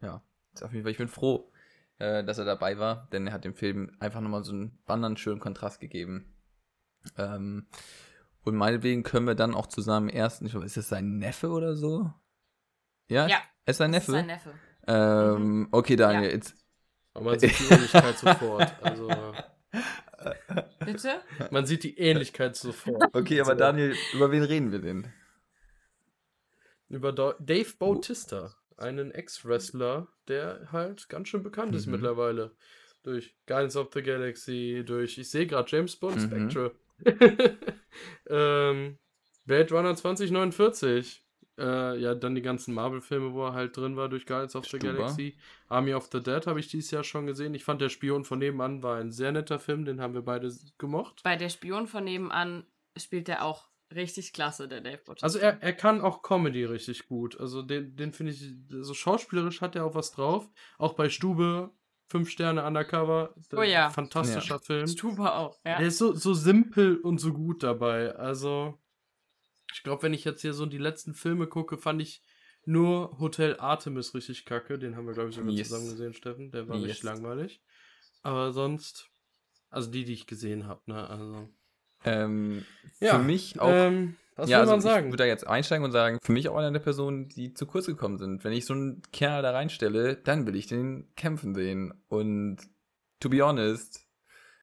ja, 0.00 0.22
auf 0.62 0.72
jeden 0.72 0.84
Fall, 0.84 0.92
ich 0.92 0.98
bin 0.98 1.08
froh, 1.08 1.52
äh, 1.98 2.24
dass 2.24 2.38
er 2.38 2.44
dabei 2.44 2.78
war, 2.78 3.08
denn 3.12 3.26
er 3.26 3.32
hat 3.32 3.44
dem 3.44 3.54
Film 3.54 3.96
einfach 4.00 4.20
nochmal 4.20 4.44
so 4.44 4.52
einen 4.52 4.78
anderen 4.86 5.16
schönen 5.16 5.40
Kontrast 5.40 5.80
gegeben. 5.80 6.32
Ähm, 7.16 7.66
und 8.44 8.54
meinetwegen 8.56 9.02
können 9.02 9.26
wir 9.26 9.34
dann 9.34 9.54
auch 9.54 9.66
zusammen 9.66 10.08
ersten, 10.08 10.46
ich 10.46 10.52
glaube, 10.52 10.66
ist 10.66 10.76
es 10.76 10.88
sein 10.88 11.18
Neffe 11.18 11.50
oder 11.50 11.74
so? 11.74 12.12
Ja, 13.08 13.26
ja 13.26 13.38
ist 13.66 13.78
sein 13.78 13.90
Neffe. 13.90 14.12
Ist 14.12 14.18
sein 14.18 14.26
Neffe. 14.26 14.54
Ähm, 14.86 15.42
mhm. 15.42 15.68
Okay, 15.70 15.96
Daniel, 15.96 16.30
ja. 16.30 16.34
jetzt. 16.36 16.54
Aber 17.14 17.26
man 17.26 17.38
sieht 17.38 17.58
die 17.58 17.74
Ähnlichkeit 17.74 18.18
sofort. 18.18 18.72
Also. 18.82 19.08
Bitte? 20.84 21.20
Man 21.50 21.66
sieht 21.66 21.84
die 21.84 21.98
Ähnlichkeit 21.98 22.56
sofort. 22.56 23.14
Okay, 23.14 23.40
aber 23.40 23.54
Daniel, 23.54 23.94
über 24.14 24.30
wen 24.30 24.42
reden 24.42 24.72
wir 24.72 24.78
denn? 24.78 25.12
Über 26.88 27.12
Dave 27.12 27.72
Bautista, 27.78 28.54
einen 28.76 29.10
Ex-Wrestler, 29.10 30.08
der 30.26 30.68
halt 30.72 31.08
ganz 31.08 31.28
schön 31.28 31.42
bekannt 31.42 31.74
ist 31.74 31.86
mhm. 31.86 31.92
mittlerweile. 31.92 32.52
Durch 33.02 33.36
Guardians 33.46 33.76
of 33.76 33.90
the 33.92 34.02
Galaxy, 34.02 34.82
durch, 34.86 35.18
ich 35.18 35.30
sehe 35.30 35.46
gerade 35.46 35.68
James 35.70 35.96
Bond, 35.96 36.16
mhm. 36.16 36.50
Spectre. 36.50 36.72
ähm, 38.28 38.98
Blade 39.44 39.74
Runner 39.74 39.94
2049. 39.94 41.24
Äh, 41.58 41.98
ja, 41.98 42.14
dann 42.14 42.36
die 42.36 42.42
ganzen 42.42 42.72
Marvel-Filme, 42.72 43.32
wo 43.32 43.46
er 43.46 43.52
halt 43.52 43.76
drin 43.76 43.96
war 43.96 44.08
durch 44.08 44.26
Guardians 44.26 44.54
of 44.54 44.64
the 44.64 44.78
Stuber. 44.78 44.92
Galaxy. 44.94 45.36
Army 45.68 45.92
of 45.92 46.08
the 46.12 46.22
Dead 46.22 46.46
habe 46.46 46.60
ich 46.60 46.68
dieses 46.68 46.92
Jahr 46.92 47.02
schon 47.02 47.26
gesehen. 47.26 47.52
Ich 47.54 47.64
fand 47.64 47.80
Der 47.80 47.88
Spion 47.88 48.24
von 48.24 48.38
nebenan 48.38 48.82
war 48.82 48.98
ein 48.98 49.10
sehr 49.10 49.32
netter 49.32 49.58
Film, 49.58 49.84
den 49.84 50.00
haben 50.00 50.14
wir 50.14 50.22
beide 50.22 50.52
gemocht. 50.78 51.22
Bei 51.24 51.34
der 51.34 51.48
Spion 51.48 51.88
von 51.88 52.04
nebenan 52.04 52.64
spielt 52.96 53.28
er 53.28 53.44
auch 53.44 53.68
richtig 53.94 54.32
klasse, 54.32 54.68
der 54.68 54.80
Dave 54.80 54.98
Bautista. 55.04 55.26
Also 55.26 55.38
er, 55.38 55.62
er 55.62 55.72
kann 55.72 56.00
auch 56.00 56.22
Comedy 56.22 56.64
richtig 56.64 57.06
gut. 57.06 57.38
Also 57.38 57.62
den, 57.62 57.96
den 57.96 58.12
finde 58.12 58.32
ich, 58.32 58.54
also 58.72 58.94
schauspielerisch 58.94 59.60
hat 59.60 59.76
er 59.76 59.84
auch 59.84 59.94
was 59.94 60.12
drauf. 60.12 60.48
Auch 60.78 60.94
bei 60.94 61.08
Stube, 61.08 61.70
fünf 62.06 62.30
Sterne 62.30 62.64
Undercover. 62.64 63.34
Oh 63.54 63.62
ja. 63.62 63.90
Fantastischer 63.90 64.58
Film. 64.60 64.86
Stuber 64.86 65.36
auch, 65.38 65.58
ja. 65.64 65.78
Der 65.78 65.88
ist 65.88 65.98
so, 65.98 66.14
so 66.14 66.34
simpel 66.34 66.98
und 66.98 67.18
so 67.18 67.32
gut 67.32 67.62
dabei. 67.62 68.14
Also, 68.14 68.78
ich 69.72 69.82
glaube, 69.82 70.02
wenn 70.02 70.14
ich 70.14 70.24
jetzt 70.24 70.40
hier 70.42 70.54
so 70.54 70.66
die 70.66 70.78
letzten 70.78 71.14
Filme 71.14 71.46
gucke, 71.46 71.76
fand 71.78 72.00
ich 72.02 72.22
nur 72.64 73.18
Hotel 73.18 73.56
Artemis 73.58 74.14
richtig 74.14 74.44
kacke. 74.44 74.78
Den 74.78 74.96
haben 74.96 75.06
wir, 75.06 75.14
glaube 75.14 75.30
ich, 75.30 75.36
sogar 75.36 75.50
Yes. 75.52 75.68
zusammen 75.68 75.90
gesehen, 75.90 76.14
Steffen. 76.14 76.50
Der 76.50 76.68
war 76.68 76.76
Yes. 76.76 76.84
richtig 76.86 77.02
langweilig. 77.04 77.62
Aber 78.22 78.52
sonst, 78.52 79.10
also 79.70 79.90
die, 79.90 80.04
die 80.04 80.12
ich 80.12 80.26
gesehen 80.26 80.66
habe, 80.66 80.82
ne? 80.86 81.08
Also. 81.08 81.48
Ähm, 82.04 82.64
Ja, 83.00 83.18
für 83.18 83.24
mich 83.24 83.60
auch. 83.60 83.70
Ähm, 83.72 84.16
was 84.36 84.48
ja, 84.48 84.58
will 84.58 84.60
also 84.60 84.70
man 84.72 84.78
ich 84.78 84.84
sagen? 84.84 85.06
würde 85.08 85.16
da 85.16 85.24
jetzt 85.26 85.46
einsteigen 85.46 85.84
und 85.84 85.90
sagen, 85.90 86.18
für 86.22 86.32
mich 86.32 86.48
auch 86.48 86.56
einer 86.56 86.70
der 86.70 86.78
Personen, 86.78 87.28
die 87.28 87.54
zu 87.54 87.66
kurz 87.66 87.86
gekommen 87.86 88.18
sind. 88.18 88.44
Wenn 88.44 88.52
ich 88.52 88.66
so 88.66 88.74
einen 88.74 89.02
Kerl 89.12 89.42
da 89.42 89.50
reinstelle, 89.50 90.16
dann 90.16 90.46
will 90.46 90.54
ich 90.54 90.66
den 90.68 91.08
kämpfen 91.16 91.54
sehen. 91.56 91.92
Und 92.08 92.58
to 93.18 93.28
be 93.28 93.42
honest, 93.44 94.06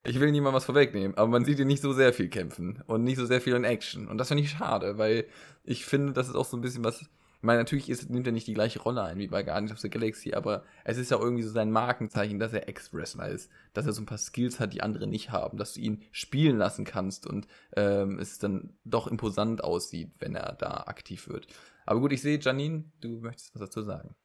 ich 0.06 0.20
will 0.20 0.32
niemandem 0.32 0.56
was 0.56 0.66
vorwegnehmen, 0.66 1.18
aber 1.18 1.28
man 1.28 1.44
sieht 1.44 1.60
ihn 1.60 1.68
nicht 1.68 1.82
so 1.82 1.92
sehr 1.92 2.14
viel 2.14 2.30
kämpfen 2.30 2.84
und 2.88 3.04
nicht 3.04 3.18
so 3.18 3.26
sehr 3.26 3.42
viel 3.42 3.54
in 3.56 3.66
Action. 3.66 4.08
Und 4.08 4.18
das 4.18 4.30
finde 4.30 4.44
ich 4.44 4.52
schade, 4.52 4.98
weil 4.98 5.26
ich 5.64 5.84
finde, 5.86 6.14
das 6.14 6.30
ist 6.30 6.36
auch 6.36 6.46
so 6.46 6.56
ein 6.56 6.62
bisschen 6.62 6.84
was. 6.86 7.06
Ich 7.46 7.48
meine, 7.48 7.60
natürlich 7.60 7.92
ist, 7.92 8.10
nimmt 8.10 8.26
er 8.26 8.34
nicht 8.34 8.48
die 8.48 8.56
gleiche 8.56 8.80
Rolle 8.82 9.04
ein 9.04 9.20
wie 9.20 9.28
bei 9.28 9.44
Guardians 9.44 9.72
of 9.72 9.78
the 9.78 9.88
Galaxy, 9.92 10.34
aber 10.34 10.66
es 10.84 10.98
ist 10.98 11.12
ja 11.12 11.20
irgendwie 11.20 11.44
so 11.44 11.52
sein 11.52 11.70
Markenzeichen, 11.70 12.40
dass 12.40 12.54
er 12.54 12.68
Ex-Wrestler 12.68 13.28
ist, 13.30 13.52
dass 13.74 13.86
er 13.86 13.94
so 13.94 14.02
ein 14.02 14.08
paar 14.08 14.18
Skills 14.18 14.60
hat, 14.60 14.74
die 14.74 14.82
andere 14.82 15.06
nicht 15.06 15.30
haben, 15.30 15.60
dass 15.60 15.74
du 15.76 15.80
ihn 15.82 16.02
spielen 16.12 16.58
lassen 16.58 16.86
kannst 16.86 17.28
und 17.28 17.46
ähm, 17.76 18.18
es 18.18 18.40
dann 18.40 18.76
doch 18.84 19.06
imposant 19.06 19.64
aussieht, 19.64 20.12
wenn 20.18 20.34
er 20.34 20.54
da 20.54 20.86
aktiv 20.88 21.28
wird. 21.28 21.46
Aber 21.86 22.00
gut, 22.00 22.14
ich 22.14 22.24
sehe, 22.24 22.40
Janine, 22.40 22.86
du 23.00 23.20
möchtest 23.20 23.54
was 23.54 23.62
dazu 23.62 23.84
sagen. 23.84 24.16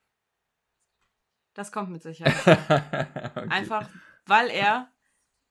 Das 1.53 1.73
kommt 1.73 1.91
mit 1.91 2.03
Sicherheit. 2.05 2.35
okay. 3.37 3.49
Einfach, 3.51 3.87
weil 4.25 4.49
er. 4.49 4.89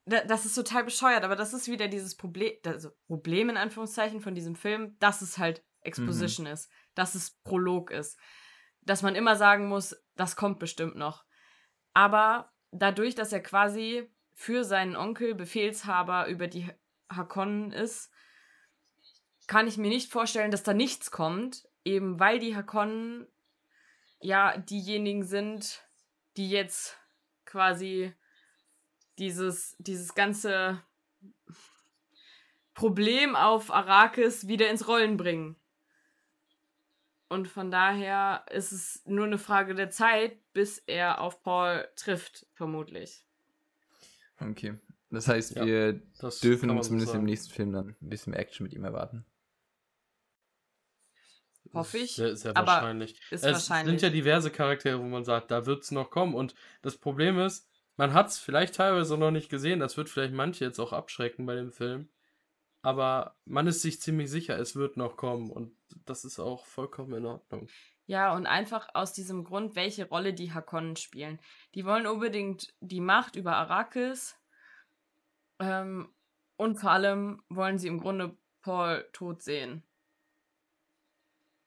da- 0.06 0.24
Das 0.24 0.46
ist 0.46 0.56
total 0.56 0.84
bescheuert, 0.86 1.24
aber 1.24 1.36
das 1.36 1.54
ist 1.54 1.68
wieder 1.68 1.88
dieses 1.88 2.16
Problem, 2.16 2.54
also 2.66 2.90
Problem 3.06 3.50
in 3.52 3.58
Anführungszeichen 3.58 4.22
von 4.22 4.34
diesem 4.34 4.56
Film, 4.56 4.96
dass 5.00 5.22
es 5.22 5.38
halt 5.38 5.64
Exposition 5.90 6.46
ist, 6.46 6.72
dass 6.96 7.16
es 7.16 7.32
Prolog 7.44 7.92
ist. 7.92 8.18
Dass 8.82 9.02
man 9.02 9.16
immer 9.16 9.36
sagen 9.36 9.68
muss, 9.68 9.96
das 10.16 10.36
kommt 10.36 10.60
bestimmt 10.60 10.96
noch. 10.96 11.26
Aber 11.94 12.52
dadurch, 12.72 13.16
dass 13.16 13.34
er 13.34 13.42
quasi 13.42 14.10
für 14.34 14.64
seinen 14.64 14.96
Onkel 14.96 15.36
Befehlshaber 15.36 16.28
über 16.28 16.48
die 16.48 16.70
Hakonnen 17.10 17.72
ist, 17.72 18.12
kann 19.48 19.68
ich 19.68 19.78
mir 19.78 19.90
nicht 19.90 20.12
vorstellen, 20.12 20.52
dass 20.52 20.64
da 20.64 20.74
nichts 20.74 21.12
kommt, 21.12 21.68
eben 21.84 22.20
weil 22.20 22.40
die 22.40 22.56
Hakonnen 22.56 23.28
ja 24.22 24.58
diejenigen 24.58 25.24
sind, 25.24 25.84
die 26.38 26.50
jetzt 26.50 26.98
quasi 27.46 28.14
dieses, 29.18 29.76
dieses 29.80 30.14
ganze 30.14 30.82
Problem 32.74 33.36
auf 33.36 33.72
Arrakis 33.72 34.48
wieder 34.48 34.70
ins 34.70 34.88
Rollen 34.88 35.18
bringen. 35.18 35.59
Und 37.30 37.48
von 37.48 37.70
daher 37.72 38.46
ist 38.52 38.72
es 38.72 39.04
nur 39.06 39.26
eine 39.26 39.38
Frage 39.38 39.76
der 39.76 39.92
Zeit, 39.92 40.40
bis 40.54 40.80
er 40.80 41.22
auf 41.22 41.44
Paul 41.44 41.88
trifft, 41.96 42.48
vermutlich. 42.54 43.24
okay. 44.42 44.78
Das 45.12 45.28
heißt, 45.28 45.56
Ja, 45.56 45.66
wir 45.66 46.02
Das 46.20 46.40
dürfen 46.40 46.70
zumindest 46.84 47.16
im 47.16 47.24
nächsten 47.26 47.52
Film 47.52 47.72
dann 47.74 47.96
ein 48.02 48.10
bisschen 48.10 48.32
mehr 48.32 48.40
Action 48.40 48.64
mit 48.64 48.74
ihm 48.74 48.84
erwarten. 48.84 49.26
Hoffe 51.74 52.00
ich, 52.00 52.16
Sehr, 52.16 52.36
sehr 52.36 52.58
aber 52.58 52.68
wahrscheinlich. 52.74 53.20
ist 53.30 53.44
es 53.44 53.70
wahrscheinlich. 53.70 54.00
sind 54.02 54.02
ja 54.02 54.10
diverse 54.10 54.50
Charaktere, 54.52 55.00
wo 55.00 55.04
man 55.04 55.24
sagt, 55.24 55.52
da 55.52 55.66
wird 55.66 55.84
es 55.84 55.92
noch 55.92 56.10
kommen. 56.10 56.34
Und 56.34 56.56
das 56.82 56.98
Problem 56.98 57.40
ist, 57.40 57.68
man 57.96 58.14
hat 58.14 58.28
es 58.30 58.40
vielleicht 58.40 58.76
teilweise 58.76 59.18
noch 59.18 59.32
nicht 59.32 59.50
gesehen. 59.50 59.80
Das 59.80 59.98
wird 59.98 60.10
vielleicht 60.10 60.34
manche 60.34 60.66
jetzt 60.66 60.80
auch 60.80 60.94
abschrecken 60.94 61.46
bei 61.46 61.56
dem 61.56 61.72
Film. 61.72 62.10
Aber 62.82 63.36
man 63.46 63.68
ist 63.68 63.82
sich 63.82 64.02
ziemlich 64.02 64.30
sicher, 64.30 64.58
es 64.58 64.76
wird 64.76 64.98
noch 64.98 65.18
kommen. 65.18 65.50
Und 65.50 65.76
das 66.06 66.24
ist 66.24 66.40
auch 66.40 66.66
vollkommen 66.66 67.14
in 67.14 67.26
Ordnung. 67.26 67.68
Ja, 68.06 68.34
und 68.34 68.48
einfach 68.48 68.90
aus 68.94 69.14
diesem 69.14 69.44
Grund, 69.44 69.76
welche 69.76 70.08
Rolle 70.08 70.34
die 70.34 70.54
Hakonnen 70.54 70.96
spielen. 70.96 71.40
Die 71.76 71.86
wollen 71.86 72.08
unbedingt 72.08 72.74
die 72.80 73.02
Macht 73.02 73.36
über 73.36 73.56
Arrakis. 73.58 74.36
Ähm, 75.60 76.10
und 76.56 76.78
vor 76.78 76.92
allem 76.92 77.44
wollen 77.50 77.78
sie 77.78 77.88
im 77.88 78.00
Grunde 78.00 78.38
Paul 78.62 79.08
tot 79.14 79.44
sehen. 79.44 79.84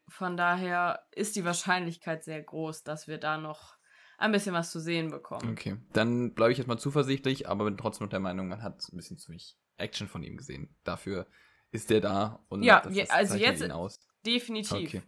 Von 0.08 0.36
daher 0.36 1.06
ist 1.12 1.36
die 1.36 1.44
Wahrscheinlichkeit 1.44 2.24
sehr 2.24 2.42
groß, 2.42 2.82
dass 2.82 3.06
wir 3.06 3.18
da 3.18 3.38
noch 3.38 3.76
ein 4.18 4.32
bisschen 4.32 4.54
was 4.54 4.70
zu 4.70 4.80
sehen 4.80 5.10
bekommen. 5.10 5.52
Okay. 5.52 5.76
Dann 5.92 6.34
bleibe 6.34 6.52
ich 6.52 6.58
jetzt 6.58 6.66
mal 6.66 6.78
zuversichtlich, 6.78 7.48
aber 7.48 7.64
bin 7.64 7.76
trotzdem 7.76 8.06
noch 8.06 8.10
der 8.10 8.20
Meinung, 8.20 8.48
man 8.48 8.62
hat 8.62 8.82
ein 8.92 8.96
bisschen 8.96 9.18
zu 9.18 9.30
wenig 9.30 9.56
Action 9.82 10.08
von 10.08 10.22
ihm 10.22 10.36
gesehen. 10.36 10.74
Dafür 10.84 11.26
ist 11.70 11.90
der 11.90 12.00
da 12.00 12.44
und 12.48 12.62
Ja, 12.62 12.80
das, 12.80 12.94
das 12.94 13.10
also 13.10 13.34
jetzt- 13.36 13.62
ihn 13.62 13.70
aus. 13.72 13.98
Definitiv. 14.24 14.88
Okay. 14.94 15.02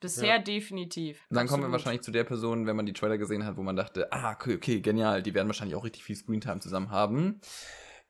Bisher 0.00 0.36
Ja. 0.36 0.38
definitiv. 0.38 1.24
Dann 1.30 1.46
kommen 1.46 1.62
wir 1.62 1.66
Absolut. 1.66 1.72
wahrscheinlich 1.72 2.02
zu 2.02 2.10
der 2.10 2.24
Person, 2.24 2.66
wenn 2.66 2.76
man 2.76 2.84
die 2.84 2.92
Trailer 2.92 3.16
gesehen 3.16 3.46
hat, 3.46 3.56
wo 3.56 3.62
man 3.62 3.76
dachte, 3.76 4.12
ah, 4.12 4.32
okay, 4.32 4.56
okay, 4.56 4.80
genial, 4.80 5.22
die 5.22 5.32
werden 5.32 5.46
wahrscheinlich 5.48 5.76
auch 5.76 5.84
richtig 5.84 6.04
viel 6.04 6.16
Screentime 6.16 6.60
zusammen 6.60 6.90
haben. 6.90 7.40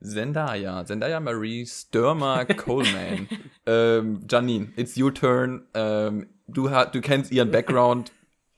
Zendaya, 0.01 0.84
Zendaya 0.84 1.20
Marie 1.20 1.66
Sturmer 1.66 2.45
Coleman. 2.57 3.28
ähm, 3.66 4.26
Janine, 4.28 4.72
it's 4.76 4.97
your 4.97 5.14
turn. 5.14 5.66
Ähm, 5.74 6.26
du, 6.49 6.68
du 6.68 7.01
kennst 7.01 7.30
ihren 7.30 7.51
Background. 7.51 8.12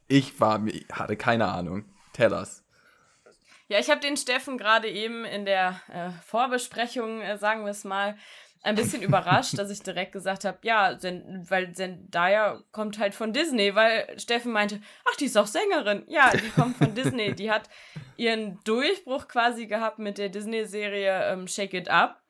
Ich 0.08 0.40
war, 0.40 0.64
hatte 0.92 1.16
keine 1.16 1.48
Ahnung. 1.48 1.84
Tell 2.14 2.32
us. 2.32 2.64
Ja, 3.68 3.78
ich 3.78 3.90
habe 3.90 4.00
den 4.00 4.16
Steffen 4.16 4.58
gerade 4.58 4.88
eben 4.88 5.24
in 5.24 5.44
der 5.44 5.80
äh, 5.92 6.10
Vorbesprechung, 6.24 7.20
äh, 7.20 7.36
sagen 7.36 7.64
wir 7.64 7.70
es 7.70 7.84
mal, 7.84 8.16
ein 8.62 8.74
bisschen 8.74 9.02
überrascht, 9.02 9.58
dass 9.58 9.70
ich 9.70 9.82
direkt 9.82 10.12
gesagt 10.12 10.44
habe, 10.44 10.58
ja, 10.62 10.96
Zen 10.98 11.44
weil 11.48 11.72
Zendaya 11.72 12.62
kommt 12.72 12.98
halt 12.98 13.14
von 13.14 13.32
Disney, 13.32 13.74
weil 13.74 14.18
Steffen 14.18 14.52
meinte, 14.52 14.80
ach, 15.10 15.16
die 15.16 15.26
ist 15.26 15.36
auch 15.36 15.46
Sängerin. 15.46 16.04
Ja, 16.08 16.30
die 16.30 16.50
kommt 16.50 16.76
von 16.76 16.94
Disney. 16.94 17.34
Die 17.34 17.50
hat 17.50 17.68
ihren 18.16 18.60
Durchbruch 18.64 19.28
quasi 19.28 19.66
gehabt 19.66 19.98
mit 19.98 20.18
der 20.18 20.28
Disney-Serie 20.28 21.32
ähm, 21.32 21.48
Shake 21.48 21.74
It 21.74 21.88
Up. 21.88 22.22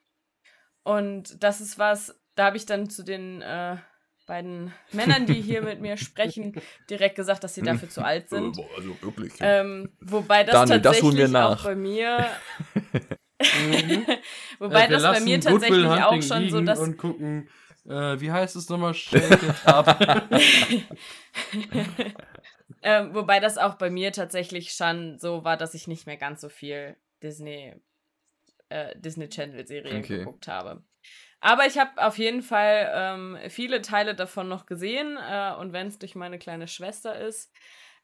Und 0.83 1.43
das 1.43 1.61
ist 1.61 1.77
was, 1.77 2.19
da 2.35 2.45
habe 2.45 2.57
ich 2.57 2.65
dann 2.65 2.89
zu 2.89 3.03
den 3.03 3.41
äh, 3.41 3.77
beiden 4.27 4.73
Männern, 4.91 5.25
die 5.25 5.41
hier 5.41 5.61
mit 5.63 5.81
mir 5.81 5.97
sprechen, 5.97 6.53
direkt 6.89 7.15
gesagt, 7.15 7.43
dass 7.43 7.55
sie 7.55 7.63
dafür 7.63 7.89
zu 7.89 8.03
alt 8.03 8.29
sind. 8.29 8.57
also 8.77 9.01
wirklich. 9.01 9.33
Ähm, 9.39 9.89
wobei 10.01 10.43
das 10.43 10.53
Daniel, 10.53 10.81
das 10.81 10.97
tatsächlich 10.97 11.03
holen 11.03 11.17
wir 11.17 11.27
nach. 11.29 11.59
auch 11.61 11.63
bei 11.63 11.75
mir. 11.75 12.29
Wobei 14.59 14.85
Äh, 14.85 14.89
das 14.89 15.03
bei 15.03 15.19
mir 15.19 15.39
tatsächlich 15.39 15.85
auch 15.85 16.21
schon 16.21 16.49
so, 16.49 16.61
dass. 16.61 16.79
Und 16.79 16.97
gucken, 16.97 17.47
äh, 17.85 18.19
wie 18.19 18.31
heißt 18.31 18.55
es 18.55 18.67
nochmal? 18.69 18.93
Shake 18.95 19.43
it 19.43 19.65
up. 19.65 20.01
ähm, 22.81 23.13
wobei 23.13 23.39
das 23.39 23.57
auch 23.57 23.75
bei 23.75 23.89
mir 23.89 24.11
tatsächlich 24.11 24.71
schon 24.71 25.19
so 25.19 25.43
war, 25.43 25.55
dass 25.55 25.73
ich 25.75 25.87
nicht 25.87 26.07
mehr 26.07 26.17
ganz 26.17 26.41
so 26.41 26.49
viel 26.49 26.97
Disney, 27.21 27.75
äh, 28.69 28.97
Disney 28.99 29.29
Channel 29.29 29.67
Serien 29.67 29.99
Okay. 29.99 30.19
geguckt 30.19 30.47
habe. 30.47 30.83
Aber 31.39 31.65
ich 31.67 31.77
habe 31.77 32.03
auf 32.03 32.17
jeden 32.17 32.41
Fall 32.41 32.91
ähm, 32.93 33.37
viele 33.49 33.81
Teile 33.81 34.15
davon 34.15 34.47
noch 34.47 34.65
gesehen 34.65 35.17
äh, 35.17 35.53
und 35.59 35.71
wenn 35.71 35.87
es 35.87 35.99
durch 35.99 36.15
meine 36.15 36.39
kleine 36.39 36.67
Schwester 36.67 37.15
ist, 37.19 37.51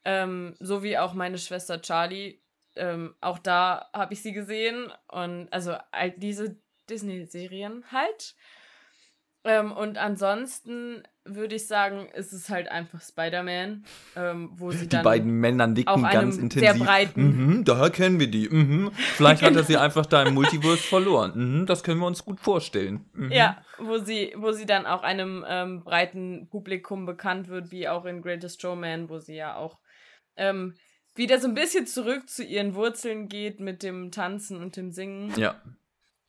ähm, 0.05 0.55
so 0.59 0.83
wie 0.83 0.97
auch 0.97 1.13
meine 1.13 1.37
Schwester 1.37 1.81
Charlie, 1.81 2.41
ähm, 2.75 3.15
auch 3.21 3.39
da 3.39 3.89
habe 3.93 4.13
ich 4.13 4.21
sie 4.21 4.33
gesehen 4.33 4.91
und 5.07 5.51
also 5.51 5.75
all 5.91 6.11
diese 6.11 6.57
Disney-Serien 6.89 7.85
halt. 7.91 8.35
Ähm, 9.45 9.71
und 9.73 9.97
ansonsten 9.97 11.03
würde 11.25 11.55
ich 11.55 11.67
sagen, 11.67 12.07
ist 12.15 12.31
es 12.33 12.49
halt 12.49 12.69
einfach 12.69 13.01
Spider-Man, 13.01 13.83
ähm, 14.15 14.49
wo 14.55 14.71
sie 14.71 14.79
Die 14.83 14.89
dann 14.89 15.03
beiden 15.03 15.31
Männer 15.39 15.67
nicken 15.67 15.89
auf 15.89 16.03
einem 16.03 16.11
ganz 16.11 16.37
intensiv. 16.37 16.69
sehr 16.71 16.73
breiten- 16.85 17.23
Mhm, 17.57 17.63
daher 17.65 17.89
kennen 17.89 18.19
wir 18.19 18.27
die. 18.31 18.47
Mhm. 18.49 18.91
Vielleicht 18.93 19.41
hat 19.41 19.55
er 19.55 19.63
sie 19.63 19.77
einfach 19.77 20.05
da 20.05 20.23
im 20.23 20.33
Multiverse 20.33 20.83
verloren. 20.83 21.31
Mhm, 21.61 21.65
das 21.65 21.83
können 21.83 21.99
wir 21.99 22.07
uns 22.07 22.23
gut 22.25 22.39
vorstellen. 22.39 23.05
Mhm. 23.13 23.31
Ja, 23.31 23.61
wo 23.79 23.97
sie, 23.99 24.33
wo 24.37 24.51
sie 24.53 24.65
dann 24.65 24.85
auch 24.85 25.03
einem 25.03 25.43
ähm, 25.47 25.83
breiten 25.83 26.47
Publikum 26.49 27.05
bekannt 27.05 27.47
wird, 27.49 27.71
wie 27.71 27.87
auch 27.89 28.05
in 28.05 28.21
Greatest 28.21 28.61
Showman, 28.61 29.09
wo 29.09 29.19
sie 29.19 29.35
ja 29.35 29.55
auch 29.55 29.77
ähm, 30.35 30.75
wieder 31.15 31.39
so 31.39 31.47
ein 31.47 31.53
bisschen 31.53 31.85
zurück 31.85 32.29
zu 32.29 32.43
ihren 32.43 32.75
Wurzeln 32.75 33.27
geht 33.29 33.59
mit 33.59 33.83
dem 33.83 34.11
Tanzen 34.11 34.57
und 34.57 34.75
dem 34.77 34.91
Singen. 34.91 35.31
Ja. 35.37 35.55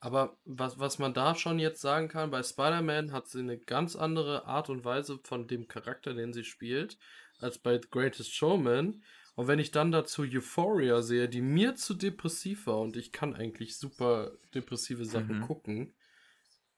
Aber 0.04 0.36
was, 0.44 0.78
was 0.78 0.98
man 0.98 1.14
da 1.14 1.34
schon 1.34 1.58
jetzt 1.58 1.80
sagen 1.80 2.08
kann, 2.08 2.30
bei 2.30 2.42
Spider-Man 2.42 3.12
hat 3.12 3.26
sie 3.26 3.38
eine 3.38 3.56
ganz 3.56 3.96
andere 3.96 4.44
Art 4.44 4.68
und 4.68 4.84
Weise 4.84 5.18
von 5.24 5.46
dem 5.48 5.66
Charakter, 5.66 6.12
den 6.12 6.34
sie 6.34 6.44
spielt, 6.44 6.98
als 7.40 7.56
bei 7.56 7.80
The 7.80 7.88
Greatest 7.90 8.34
Showman. 8.34 9.02
Und 9.34 9.48
wenn 9.48 9.58
ich 9.58 9.70
dann 9.70 9.92
dazu 9.92 10.20
Euphoria 10.22 11.00
sehe, 11.00 11.26
die 11.26 11.40
mir 11.40 11.74
zu 11.74 11.94
depressiv 11.94 12.66
war 12.66 12.80
und 12.80 12.98
ich 12.98 13.12
kann 13.12 13.34
eigentlich 13.34 13.78
super 13.78 14.32
depressive 14.54 15.06
Sachen 15.06 15.38
Mhm. 15.38 15.40
gucken, 15.40 15.94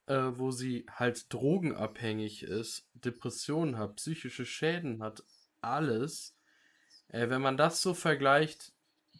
äh, 0.06 0.30
wo 0.34 0.52
sie 0.52 0.86
halt 0.88 1.32
drogenabhängig 1.34 2.44
ist, 2.44 2.88
Depressionen 2.94 3.76
hat, 3.76 3.96
psychische 3.96 4.46
Schäden 4.46 5.02
hat, 5.02 5.24
alles. 5.60 6.38
Äh, 7.08 7.28
wenn 7.28 7.42
man 7.42 7.56
das 7.56 7.82
so 7.82 7.92
vergleicht, 7.92 8.72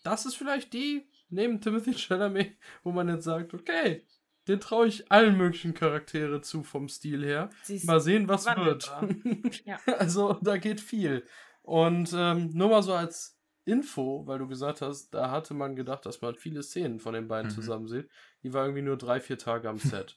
das 0.05 0.27
ist 0.27 0.37
vielleicht 0.37 0.75
die, 0.75 1.09
neben 1.29 1.61
Timothy 1.61 1.95
Chalamet, 1.95 2.57
wo 2.83 2.93
man 2.93 3.09
jetzt 3.09 3.25
sagt, 3.25 3.55
okay, 3.55 4.05
den 4.49 4.61
traue 4.61 4.87
ich 4.87 5.11
allen 5.11 5.37
möglichen 5.37 5.75
Charaktere 5.75 6.41
zu 6.41 6.63
vom 6.63 6.89
Stil 6.89 7.25
her. 7.25 7.51
Sie 7.63 7.77
ist 7.77 7.85
Mal 7.85 8.01
sehen, 8.01 8.29
was 8.29 8.47
wird. 8.47 8.91
Ja. 9.65 9.79
Also 9.99 10.35
da 10.43 10.57
geht 10.57 10.81
viel. 10.81 11.25
Und 11.63 12.13
ähm, 12.17 12.51
nur 12.53 12.69
mal 12.69 12.83
so 12.83 12.95
als 12.95 13.37
Info, 13.65 14.25
weil 14.27 14.39
du 14.39 14.47
gesagt 14.47 14.81
hast, 14.83 15.11
da 15.11 15.33
hatte 15.33 15.53
man 15.53 15.75
gedacht, 15.75 16.07
dass 16.07 16.21
man 16.21 16.37
viele 16.37 16.63
Szenen 16.63 17.01
von 17.01 17.15
den 17.15 17.27
beiden 17.27 17.51
Mhm. 17.51 17.55
zusammen 17.55 17.89
sieht. 17.89 18.09
Die 18.45 18.53
war 18.53 18.65
irgendwie 18.65 18.83
nur 18.83 18.97
drei, 18.97 19.19
vier 19.19 19.39
Tage 19.39 19.69
am 19.69 19.79
Set. 19.79 20.17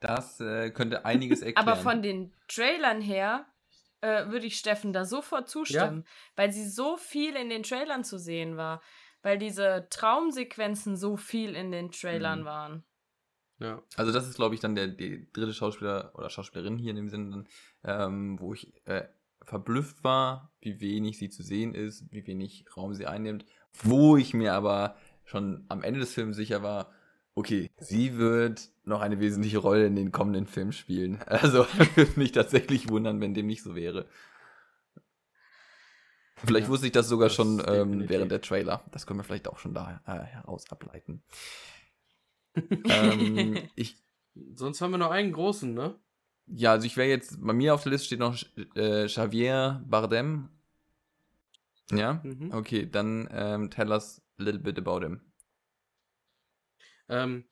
Das 0.00 0.40
äh, 0.40 0.70
könnte 0.70 1.04
einiges 1.04 1.42
erklären. 1.42 1.68
Aber 1.68 1.76
von 1.76 2.00
den 2.00 2.32
Trailern 2.48 3.02
her 3.02 3.44
äh, 4.00 4.26
würde 4.28 4.46
ich 4.46 4.56
Steffen 4.56 4.94
da 4.94 5.04
sofort 5.04 5.50
zustimmen, 5.50 6.06
weil 6.36 6.50
sie 6.52 6.66
so 6.66 6.96
viel 6.96 7.34
in 7.36 7.50
den 7.50 7.62
Trailern 7.62 8.04
zu 8.04 8.18
sehen 8.18 8.56
war, 8.56 8.80
weil 9.26 9.38
diese 9.38 9.88
Traumsequenzen 9.90 10.96
so 10.96 11.16
viel 11.16 11.56
in 11.56 11.72
den 11.72 11.90
Trailern 11.90 12.42
Mhm. 12.42 12.44
waren. 12.44 12.84
ja. 13.58 13.82
Also 13.96 14.12
das 14.12 14.28
ist, 14.28 14.36
glaube 14.36 14.54
ich, 14.54 14.60
dann 14.60 14.76
der 14.76 14.86
die 14.86 15.26
dritte 15.32 15.52
Schauspieler 15.52 16.12
oder 16.14 16.30
Schauspielerin 16.30 16.78
hier 16.78 16.90
in 16.90 16.96
dem 16.96 17.08
Sinne, 17.08 17.30
dann, 17.30 17.48
ähm, 17.82 18.38
wo 18.38 18.54
ich 18.54 18.72
äh, 18.86 19.02
verblüfft 19.42 20.04
war, 20.04 20.52
wie 20.60 20.80
wenig 20.80 21.18
sie 21.18 21.28
zu 21.28 21.42
sehen 21.42 21.74
ist, 21.74 22.04
wie 22.12 22.24
wenig 22.24 22.66
Raum 22.76 22.94
sie 22.94 23.06
einnimmt, 23.06 23.44
wo 23.82 24.16
ich 24.16 24.32
mir 24.32 24.54
aber 24.54 24.94
schon 25.24 25.64
am 25.68 25.82
Ende 25.82 25.98
des 25.98 26.14
Films 26.14 26.36
sicher 26.36 26.62
war, 26.62 26.92
okay, 27.34 27.68
sie 27.78 28.16
wird 28.18 28.68
noch 28.84 29.00
eine 29.00 29.18
wesentliche 29.18 29.58
Rolle 29.58 29.86
in 29.86 29.96
den 29.96 30.12
kommenden 30.12 30.46
Film 30.46 30.70
spielen. 30.70 31.18
Also 31.26 31.66
würde 31.96 32.12
mich 32.20 32.30
tatsächlich 32.30 32.88
wundern, 32.90 33.20
wenn 33.20 33.34
dem 33.34 33.48
nicht 33.48 33.64
so 33.64 33.74
wäre. 33.74 34.06
Vielleicht 36.44 36.66
Ja, 36.66 36.70
wusste 36.70 36.86
ich 36.86 36.92
das 36.92 37.08
sogar 37.08 37.28
das 37.28 37.36
schon 37.36 37.62
ähm, 37.66 38.08
während 38.08 38.30
der 38.30 38.40
Trailer. 38.40 38.84
Das 38.92 39.06
können 39.06 39.18
wir 39.18 39.24
vielleicht 39.24 39.48
auch 39.48 39.58
schon 39.58 39.74
da 39.74 40.00
äh, 40.06 40.18
heraus 40.18 40.70
ableiten. 40.70 41.22
ähm, 42.88 43.58
ich 43.74 43.96
Sonst 44.54 44.80
haben 44.80 44.90
wir 44.90 44.98
noch 44.98 45.10
einen 45.10 45.32
großen, 45.32 45.72
ne? 45.72 45.98
Ja, 46.46 46.72
also 46.72 46.86
ich 46.86 46.96
wäre 46.96 47.08
jetzt, 47.08 47.38
bei 47.44 47.52
mir 47.52 47.74
auf 47.74 47.82
der 47.82 47.92
Liste 47.92 48.06
steht 48.06 48.18
noch 48.20 48.36
äh, 48.76 49.06
Javier 49.06 49.82
Bardem. 49.86 50.48
Ja? 51.90 52.20
Mhm. 52.22 52.52
Okay, 52.52 52.88
dann 52.88 53.28
ähm, 53.32 53.70
tell 53.70 53.90
us 53.90 54.22
a 54.38 54.42
little 54.42 54.60
bit 54.60 54.78
about 54.78 55.00
him. 55.00 55.20
Ähm, 57.08 57.44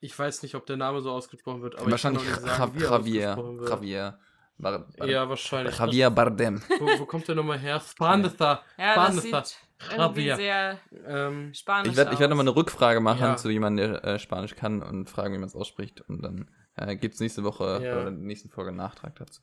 ich 0.00 0.18
weiß 0.18 0.42
nicht, 0.42 0.54
ob 0.54 0.66
der 0.66 0.76
Name 0.76 1.00
so 1.00 1.10
ausgesprochen 1.10 1.62
wird, 1.62 1.76
aber 1.76 1.90
Wahrscheinlich 1.90 2.24
ich 2.24 2.28
kann 2.30 2.38
auch 2.38 2.44
nicht 2.44 2.56
sagen, 2.56 2.74
wie 2.74 2.84
er 2.84 2.90
Javier. 2.90 3.68
Javier. 3.68 4.18
Bar 4.60 4.86
Bar 4.96 5.08
Ja, 5.08 5.28
wahrscheinlich. 5.28 5.78
Javier 5.78 6.10
Bardem. 6.10 6.60
Wo, 6.78 6.86
wo 6.98 7.06
kommt 7.06 7.26
der 7.28 7.34
nochmal 7.34 7.58
her? 7.58 7.80
Spanetha. 7.80 8.62
Ja, 8.78 8.94
das 8.94 9.22
sieht 9.22 9.56
irgendwie 9.96 10.26
Javier. 10.26 10.36
sehr 10.36 10.78
Ähm, 11.06 11.54
spanisch 11.54 11.90
Ich 11.92 11.96
werde 11.96 12.12
ich 12.12 12.18
werd 12.20 12.28
nochmal 12.30 12.44
eine 12.46 12.54
Rückfrage 12.54 13.00
machen 13.00 13.20
Ja. 13.20 13.36
zu 13.36 13.48
jemandem, 13.50 13.92
der 13.92 14.04
äh, 14.04 14.18
Spanisch 14.18 14.54
kann 14.54 14.82
und 14.82 15.08
fragen, 15.08 15.32
wie 15.34 15.38
man 15.38 15.48
es 15.48 15.54
ausspricht. 15.54 16.00
Und 16.02 16.22
dann 16.22 16.50
äh, 16.76 16.96
gibt 16.96 17.14
es 17.14 17.20
nächste 17.20 17.44
Woche 17.44 17.80
Ja. 17.82 17.92
oder 17.92 18.08
in 18.08 18.16
der 18.16 18.26
nächsten 18.26 18.50
Folge 18.50 18.68
einen 18.68 18.76
Nachtrag 18.78 19.16
dazu. 19.16 19.40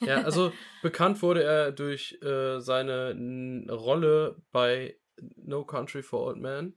Ja, 0.00 0.16
also 0.24 0.52
bekannt 0.82 1.20
wurde 1.22 1.42
er 1.42 1.72
durch 1.72 2.18
äh, 2.22 2.60
seine 2.60 3.10
n, 3.10 3.68
Rolle 3.70 4.36
bei 4.52 4.96
No 5.36 5.64
Country 5.64 6.02
for 6.02 6.20
Old 6.26 6.38
Men. 6.38 6.74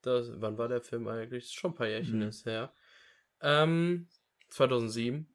Das, 0.00 0.30
wann 0.36 0.56
war 0.58 0.68
der 0.68 0.80
Film 0.80 1.06
eigentlich? 1.08 1.44
Ist 1.44 1.54
schon 1.54 1.72
ein 1.72 1.74
paar 1.74 1.86
Jährchen 1.88 2.20
Mhm. 2.20 2.28
ist 2.28 2.46
her. 2.46 2.72
Ähm, 3.42 4.08
2007. 4.48 5.26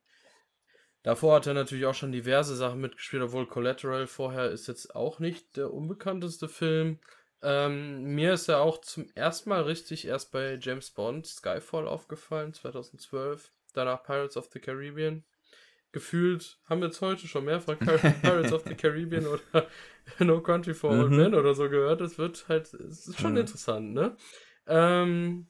Davor 1.03 1.35
hat 1.35 1.47
er 1.47 1.53
natürlich 1.53 1.85
auch 1.85 1.93
schon 1.93 2.11
diverse 2.11 2.55
Sachen 2.55 2.81
mitgespielt, 2.81 3.23
obwohl 3.23 3.47
Collateral 3.47 4.05
vorher 4.07 4.51
ist 4.51 4.67
jetzt 4.67 4.95
auch 4.95 5.19
nicht 5.19 5.55
der 5.55 5.73
unbekannteste 5.73 6.49
Film. 6.49 6.99
Ähm, 7.41 8.03
mir 8.15 8.33
ist 8.33 8.49
er 8.49 8.59
auch 8.59 8.81
zum 8.81 9.09
ersten 9.15 9.49
Mal 9.49 9.61
richtig 9.61 10.05
erst 10.05 10.31
bei 10.33 10.57
James 10.59 10.91
Bond 10.91 11.25
Skyfall 11.25 11.87
aufgefallen, 11.87 12.53
2012. 12.53 13.53
Danach 13.73 14.03
Pirates 14.03 14.35
of 14.35 14.49
the 14.51 14.59
Caribbean 14.59 15.23
gefühlt 15.91 16.59
haben 16.65 16.81
wir 16.81 16.87
jetzt 16.87 17.01
heute 17.01 17.27
schon 17.27 17.45
mehrfach 17.45 17.77
Pirates 18.21 18.51
of 18.51 18.65
the 18.67 18.75
Caribbean 18.75 19.25
oder 19.25 19.67
No 20.19 20.41
Country 20.41 20.73
for 20.73 20.91
Old 20.91 21.11
Mhm. 21.11 21.17
Men 21.17 21.33
oder 21.35 21.53
so 21.53 21.69
gehört. 21.69 22.01
Es 22.01 22.17
wird 22.17 22.47
halt, 22.49 22.73
es 22.73 23.07
ist 23.07 23.19
schon 23.19 23.33
Mhm. 23.33 23.39
interessant, 23.39 23.93
ne? 23.93 24.15
Ähm, 24.67 25.47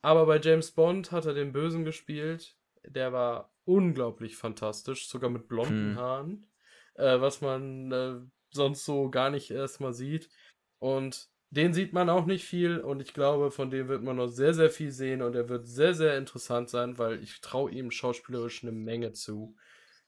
aber 0.00 0.26
bei 0.26 0.40
James 0.40 0.72
Bond 0.72 1.12
hat 1.12 1.26
er 1.26 1.34
den 1.34 1.52
Bösen 1.52 1.84
gespielt. 1.84 2.56
Der 2.84 3.12
war 3.12 3.51
unglaublich 3.64 4.36
fantastisch, 4.36 5.08
sogar 5.08 5.30
mit 5.30 5.48
blonden 5.48 5.94
Mhm. 5.94 5.96
Haaren, 5.96 6.50
äh, 6.94 7.20
was 7.20 7.40
man 7.40 7.92
äh, 7.92 8.20
sonst 8.52 8.84
so 8.84 9.10
gar 9.10 9.30
nicht 9.30 9.50
erstmal 9.50 9.92
sieht. 9.94 10.30
Und 10.78 11.28
den 11.50 11.74
sieht 11.74 11.92
man 11.92 12.08
auch 12.10 12.26
nicht 12.26 12.44
viel 12.46 12.80
und 12.80 13.00
ich 13.00 13.12
glaube, 13.14 13.50
von 13.50 13.70
dem 13.70 13.88
wird 13.88 14.02
man 14.02 14.16
noch 14.16 14.28
sehr, 14.28 14.54
sehr 14.54 14.70
viel 14.70 14.90
sehen 14.90 15.22
und 15.22 15.34
er 15.36 15.48
wird 15.48 15.66
sehr, 15.66 15.94
sehr 15.94 16.16
interessant 16.18 16.70
sein, 16.70 16.98
weil 16.98 17.22
ich 17.22 17.40
traue 17.42 17.70
ihm 17.70 17.90
schauspielerisch 17.90 18.62
eine 18.62 18.72
Menge 18.72 19.12
zu. 19.12 19.56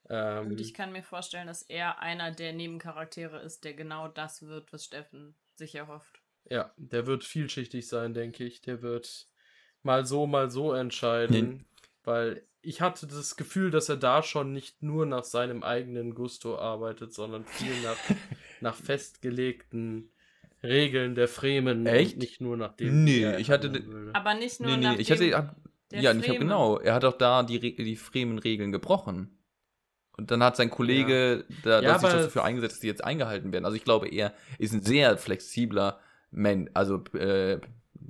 Ähm, 0.08 0.52
Und 0.52 0.60
ich 0.60 0.74
kann 0.74 0.92
mir 0.92 1.02
vorstellen, 1.02 1.48
dass 1.48 1.62
er 1.62 1.98
einer 1.98 2.30
der 2.30 2.52
Nebencharaktere 2.52 3.40
ist, 3.40 3.64
der 3.64 3.74
genau 3.74 4.06
das 4.06 4.42
wird, 4.42 4.72
was 4.72 4.84
Steffen 4.84 5.36
sich 5.56 5.74
erhofft. 5.74 6.22
ja, 6.50 6.72
der 6.76 7.06
wird 7.06 7.24
vielschichtig 7.24 7.88
sein, 7.88 8.14
denke 8.14 8.44
ich. 8.44 8.60
Der 8.60 8.82
wird 8.82 9.28
mal 9.82 10.06
so, 10.06 10.26
mal 10.26 10.50
so 10.50 10.72
entscheiden, 10.72 11.68
weil 12.04 12.46
ich 12.64 12.80
hatte 12.80 13.06
das 13.06 13.36
Gefühl, 13.36 13.70
dass 13.70 13.88
er 13.88 13.96
da 13.96 14.22
schon 14.22 14.52
nicht 14.52 14.82
nur 14.82 15.06
nach 15.06 15.24
seinem 15.24 15.62
eigenen 15.62 16.14
Gusto 16.14 16.58
arbeitet, 16.58 17.12
sondern 17.14 17.44
viel 17.44 17.74
nach, 17.82 17.96
nach 18.60 18.74
festgelegten 18.74 20.10
Regeln 20.62 21.14
der 21.14 21.28
Fremen 21.28 21.86
Echt? 21.86 22.14
und 22.14 22.18
nicht 22.20 22.40
nur 22.40 22.56
nach 22.56 22.72
dem. 22.74 23.04
Nee, 23.04 23.36
ich 23.36 23.50
hatte 23.50 23.72
würde. 23.72 24.14
Aber 24.14 24.34
nicht 24.34 24.60
nur 24.60 24.76
Nee, 24.76 24.82
nach 24.82 24.94
nee, 24.96 25.00
ich 25.02 25.08
dem, 25.08 25.34
hatte. 25.34 25.54
Der 25.90 26.00
ja, 26.00 26.10
ich 26.12 26.16
hab, 26.18 26.24
Fremen. 26.24 26.40
genau. 26.40 26.78
Er 26.78 26.94
hat 26.94 27.04
auch 27.04 27.18
da 27.18 27.42
die, 27.42 27.56
Re- 27.58 27.72
die 27.84 27.96
Fremen-Regeln 27.96 28.72
gebrochen. 28.72 29.38
Und 30.16 30.30
dann 30.30 30.42
hat 30.42 30.56
sein 30.56 30.70
Kollege 30.70 31.44
da, 31.64 31.80
Ja, 31.82 31.92
da 31.92 31.98
sich 31.98 32.08
das 32.08 32.22
dafür 32.24 32.44
eingesetzt, 32.44 32.74
dass 32.76 32.80
die 32.80 32.86
jetzt 32.86 33.04
eingehalten 33.04 33.52
werden. 33.52 33.64
Also 33.64 33.76
ich 33.76 33.84
glaube, 33.84 34.08
er 34.08 34.32
ist 34.58 34.72
ein 34.72 34.80
sehr 34.82 35.18
flexibler 35.18 36.00
Mensch, 36.30 36.70
also 36.72 37.02
äh, 37.14 37.60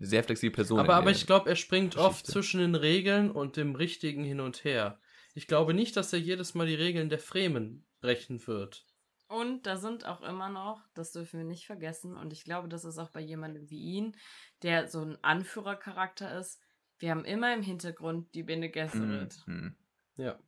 sehr 0.04 0.24
flexible 0.24 0.54
Person. 0.54 0.78
Aber, 0.78 0.94
aber 0.94 1.10
ich 1.10 1.26
glaube, 1.26 1.48
er 1.48 1.56
springt 1.56 1.96
oft 1.96 2.22
Geschichte. 2.22 2.32
zwischen 2.32 2.60
den 2.60 2.74
Regeln 2.74 3.30
und 3.30 3.56
dem 3.56 3.74
Richtigen 3.74 4.24
hin 4.24 4.40
und 4.40 4.64
her. 4.64 5.00
Ich 5.34 5.46
glaube 5.46 5.74
nicht, 5.74 5.96
dass 5.96 6.12
er 6.12 6.18
jedes 6.18 6.54
Mal 6.54 6.66
die 6.66 6.74
Regeln 6.74 7.08
der 7.08 7.18
Fremen 7.18 7.86
brechen 8.00 8.46
wird. 8.46 8.86
Und 9.28 9.66
da 9.66 9.76
sind 9.76 10.06
auch 10.06 10.22
immer 10.22 10.48
noch, 10.48 10.82
das 10.94 11.12
dürfen 11.12 11.40
wir 11.40 11.46
nicht 11.46 11.66
vergessen, 11.66 12.16
und 12.16 12.32
ich 12.32 12.44
glaube, 12.44 12.68
das 12.68 12.84
ist 12.84 12.98
auch 12.98 13.10
bei 13.10 13.20
jemandem 13.20 13.68
wie 13.70 13.80
ihn, 13.80 14.16
der 14.62 14.86
so 14.88 15.00
ein 15.00 15.18
Anführercharakter 15.22 16.38
ist. 16.38 16.60
Wir 16.98 17.10
haben 17.10 17.24
immer 17.24 17.52
im 17.52 17.62
Hintergrund 17.62 18.32
die 18.34 18.42
Bene 18.42 18.70
Gesserit. 18.70 19.42
Mhm. 19.46 19.74
Ja. 20.16 20.38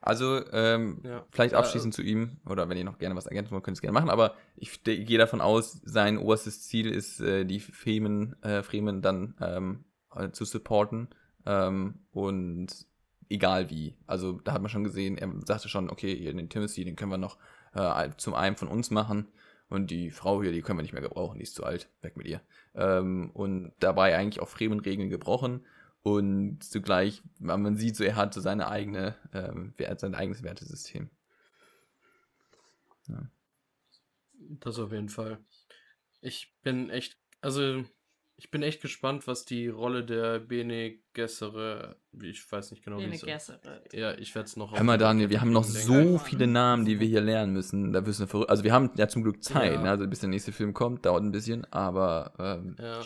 Also, 0.00 0.40
ähm, 0.52 1.00
Ja. 1.04 1.24
vielleicht 1.30 1.54
Äh, 1.54 1.56
abschließend 1.56 1.94
zu 1.94 2.02
ihm, 2.02 2.38
oder 2.46 2.68
wenn 2.68 2.76
ihr 2.76 2.84
noch 2.84 2.98
gerne 2.98 3.14
was 3.14 3.26
ergänzen 3.26 3.52
wollt, 3.52 3.64
könnt 3.64 3.76
ihr 3.76 3.78
es 3.78 3.82
gerne 3.82 3.94
machen, 3.94 4.10
aber 4.10 4.34
ich 4.56 4.82
gehe 4.82 5.18
davon 5.18 5.40
aus, 5.40 5.80
sein 5.84 6.18
oberstes 6.18 6.62
Ziel 6.62 6.90
ist, 6.90 7.20
äh, 7.20 7.44
die 7.44 7.60
Fremen, 7.60 8.40
äh, 8.42 8.62
Fremen 8.62 9.02
dann 9.02 9.34
ähm, 9.40 9.84
äh, 10.14 10.30
zu 10.30 10.44
supporten. 10.44 11.08
Ähm, 11.46 12.00
und 12.10 12.68
egal 13.30 13.70
wie. 13.70 13.94
Also 14.06 14.40
da 14.44 14.52
hat 14.52 14.62
man 14.62 14.70
schon 14.70 14.84
gesehen, 14.84 15.16
er 15.18 15.32
sagte 15.46 15.68
schon, 15.68 15.90
okay, 15.90 16.16
hier 16.16 16.32
den 16.34 16.48
Timothy, 16.48 16.84
den 16.84 16.96
können 16.96 17.10
wir 17.12 17.18
noch 17.18 17.38
äh, 17.74 18.10
zum 18.16 18.34
einen 18.34 18.56
von 18.56 18.68
uns 18.68 18.90
machen. 18.90 19.28
Und 19.70 19.90
die 19.90 20.10
Frau 20.10 20.42
hier, 20.42 20.52
die 20.52 20.62
können 20.62 20.78
wir 20.78 20.82
nicht 20.82 20.94
mehr 20.94 21.02
gebrauchen, 21.02 21.38
die 21.38 21.42
ist 21.42 21.54
zu 21.54 21.62
alt, 21.64 21.90
weg 22.00 22.16
mit 22.16 22.26
ihr. 22.26 22.40
Ähm, 22.74 23.30
und 23.34 23.72
dabei 23.80 24.16
eigentlich 24.16 24.40
auch 24.40 24.48
Fremen-Regeln 24.48 25.10
gebrochen. 25.10 25.64
Und 26.14 26.62
zugleich, 26.62 27.22
man 27.38 27.62
man 27.62 27.76
sieht 27.76 27.96
so, 27.96 28.04
er 28.04 28.16
hat 28.16 28.34
so 28.34 28.40
seine 28.40 28.68
eigene, 28.68 29.14
ähm, 29.32 29.74
sein 30.00 30.14
eigenes 30.14 30.42
Wertesystem. 30.42 31.10
Das 34.60 34.78
auf 34.78 34.92
jeden 34.92 35.08
Fall. 35.08 35.38
Ich 36.20 36.54
bin 36.62 36.90
echt, 36.90 37.18
also 37.40 37.84
ich 38.36 38.50
bin 38.50 38.62
echt 38.62 38.80
gespannt, 38.80 39.26
was 39.26 39.44
die 39.44 39.66
Rolle 39.66 40.04
der 40.04 40.38
Bene 40.38 40.98
Gesserit, 41.12 41.96
ich 42.22 42.50
weiß 42.50 42.70
nicht 42.70 42.84
genau, 42.84 42.98
wie 42.98 43.02
Bene 43.04 43.16
es 43.16 43.22
Gesserit. 43.22 43.92
Ja, 43.92 44.14
ich 44.14 44.34
werde 44.34 44.46
es 44.46 44.56
noch. 44.56 44.72
Hör 44.72 44.84
mal, 44.84 44.98
Daniel, 44.98 45.28
wir 45.30 45.40
haben 45.40 45.52
noch 45.52 45.64
so 45.64 46.18
viele 46.18 46.46
Namen, 46.46 46.84
die 46.84 47.00
wir 47.00 47.06
hier 47.06 47.20
lernen 47.20 47.52
müssen. 47.52 47.92
Da 47.92 48.00
du 48.20 48.26
verrückt. 48.28 48.50
Also 48.50 48.62
wir 48.62 48.72
haben 48.72 48.90
ja 48.96 49.08
zum 49.08 49.24
Glück 49.24 49.42
Zeit, 49.42 49.74
Ja. 49.74 49.82
ne? 49.82 49.90
also 49.90 50.06
bis 50.06 50.20
der 50.20 50.28
nächste 50.28 50.52
Film 50.52 50.72
kommt, 50.72 51.04
dauert 51.04 51.24
ein 51.24 51.32
bisschen, 51.32 51.64
aber 51.72 52.32
ähm, 52.38 52.76
Ja. 52.78 53.00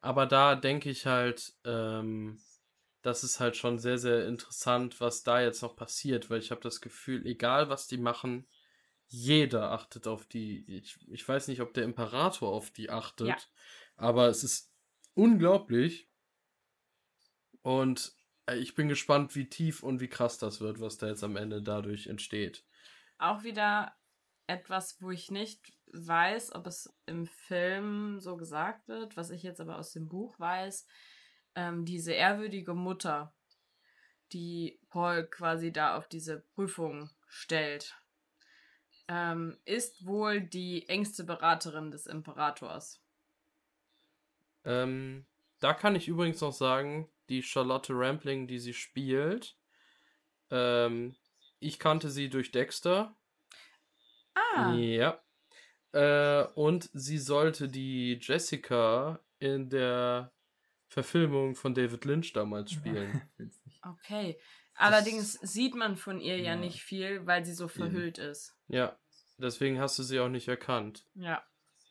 Aber 0.00 0.26
da 0.26 0.54
denke 0.54 0.90
ich 0.90 1.06
halt, 1.06 1.54
ähm, 1.64 2.40
das 3.02 3.24
ist 3.24 3.40
halt 3.40 3.56
schon 3.56 3.78
sehr, 3.78 3.98
sehr 3.98 4.26
interessant, 4.26 5.00
was 5.00 5.22
da 5.22 5.40
jetzt 5.40 5.62
noch 5.62 5.76
passiert, 5.76 6.30
weil 6.30 6.40
ich 6.40 6.50
habe 6.50 6.60
das 6.60 6.80
Gefühl, 6.80 7.26
egal 7.26 7.68
was 7.68 7.86
die 7.86 7.98
machen, 7.98 8.46
jeder 9.08 9.70
achtet 9.72 10.06
auf 10.06 10.26
die. 10.26 10.64
Ich, 10.66 10.98
ich 11.08 11.26
weiß 11.26 11.48
nicht, 11.48 11.60
ob 11.60 11.72
der 11.74 11.84
Imperator 11.84 12.50
auf 12.50 12.70
die 12.70 12.90
achtet, 12.90 13.28
Ja. 13.28 13.36
aber 13.96 14.28
es 14.28 14.44
ist 14.44 14.72
unglaublich. 15.14 16.08
Und 17.62 18.12
äh, 18.46 18.56
ich 18.56 18.74
bin 18.74 18.88
gespannt, 18.88 19.34
wie 19.34 19.48
tief 19.48 19.82
und 19.82 20.00
wie 20.00 20.08
krass 20.08 20.38
das 20.38 20.60
wird, 20.60 20.80
was 20.80 20.98
da 20.98 21.08
jetzt 21.08 21.24
am 21.24 21.36
Ende 21.36 21.62
dadurch 21.62 22.06
entsteht. 22.06 22.64
Auch 23.18 23.42
wieder 23.42 23.94
etwas, 24.46 25.00
wo 25.00 25.10
ich 25.10 25.30
nicht 25.30 25.72
weiß, 25.92 26.54
ob 26.54 26.66
es 26.66 26.92
im 27.06 27.26
Film 27.26 28.20
so 28.20 28.36
gesagt 28.36 28.88
wird, 28.88 29.16
was 29.16 29.30
ich 29.30 29.42
jetzt 29.42 29.60
aber 29.60 29.78
aus 29.78 29.92
dem 29.92 30.08
Buch 30.08 30.38
weiß. 30.38 30.86
Ähm, 31.54 31.84
diese 31.84 32.12
ehrwürdige 32.12 32.74
Mutter, 32.74 33.34
die 34.32 34.80
Paul 34.90 35.26
quasi 35.26 35.72
da 35.72 35.96
auf 35.96 36.08
diese 36.08 36.40
Prüfung 36.54 37.10
stellt, 37.26 37.96
ähm, 39.08 39.56
ist 39.64 40.06
wohl 40.06 40.40
die 40.40 40.88
engste 40.88 41.24
Beraterin 41.24 41.90
des 41.90 42.06
Imperators. 42.06 43.00
Ähm, 44.64 45.26
da 45.60 45.72
kann 45.72 45.96
ich 45.96 46.08
übrigens 46.08 46.40
noch 46.40 46.52
sagen, 46.52 47.08
die 47.28 47.42
Charlotte 47.42 47.92
Rampling, 47.94 48.46
die 48.46 48.58
sie 48.58 48.74
spielt, 48.74 49.56
ähm, 50.50 51.16
ich 51.60 51.78
kannte 51.78 52.10
sie 52.10 52.28
durch 52.28 52.52
Dexter. 52.52 53.14
Ah, 54.34 54.72
Ja. 54.74 55.20
Äh, 55.92 56.44
und 56.54 56.90
sie 56.92 57.18
sollte 57.18 57.68
die 57.68 58.18
Jessica 58.20 59.20
in 59.38 59.68
der 59.70 60.32
Verfilmung 60.88 61.54
von 61.54 61.74
David 61.74 62.04
Lynch 62.04 62.32
damals 62.32 62.72
spielen. 62.72 63.22
Okay. 63.82 64.38
Allerdings 64.74 65.34
sieht 65.34 65.74
man 65.74 65.96
von 65.96 66.20
ihr 66.20 66.36
ja 66.36 66.50
Ja. 66.54 66.56
nicht 66.56 66.82
viel, 66.82 67.24
weil 67.26 67.44
sie 67.44 67.54
so 67.54 67.68
verhüllt 67.68 68.18
ist. 68.18 68.54
ja, 68.66 68.98
deswegen 69.38 69.78
hast 69.80 69.98
du 69.98 70.02
sie 70.02 70.18
auch 70.20 70.28
nicht 70.28 70.48
erkannt. 70.48 71.06
Ja. 71.14 71.42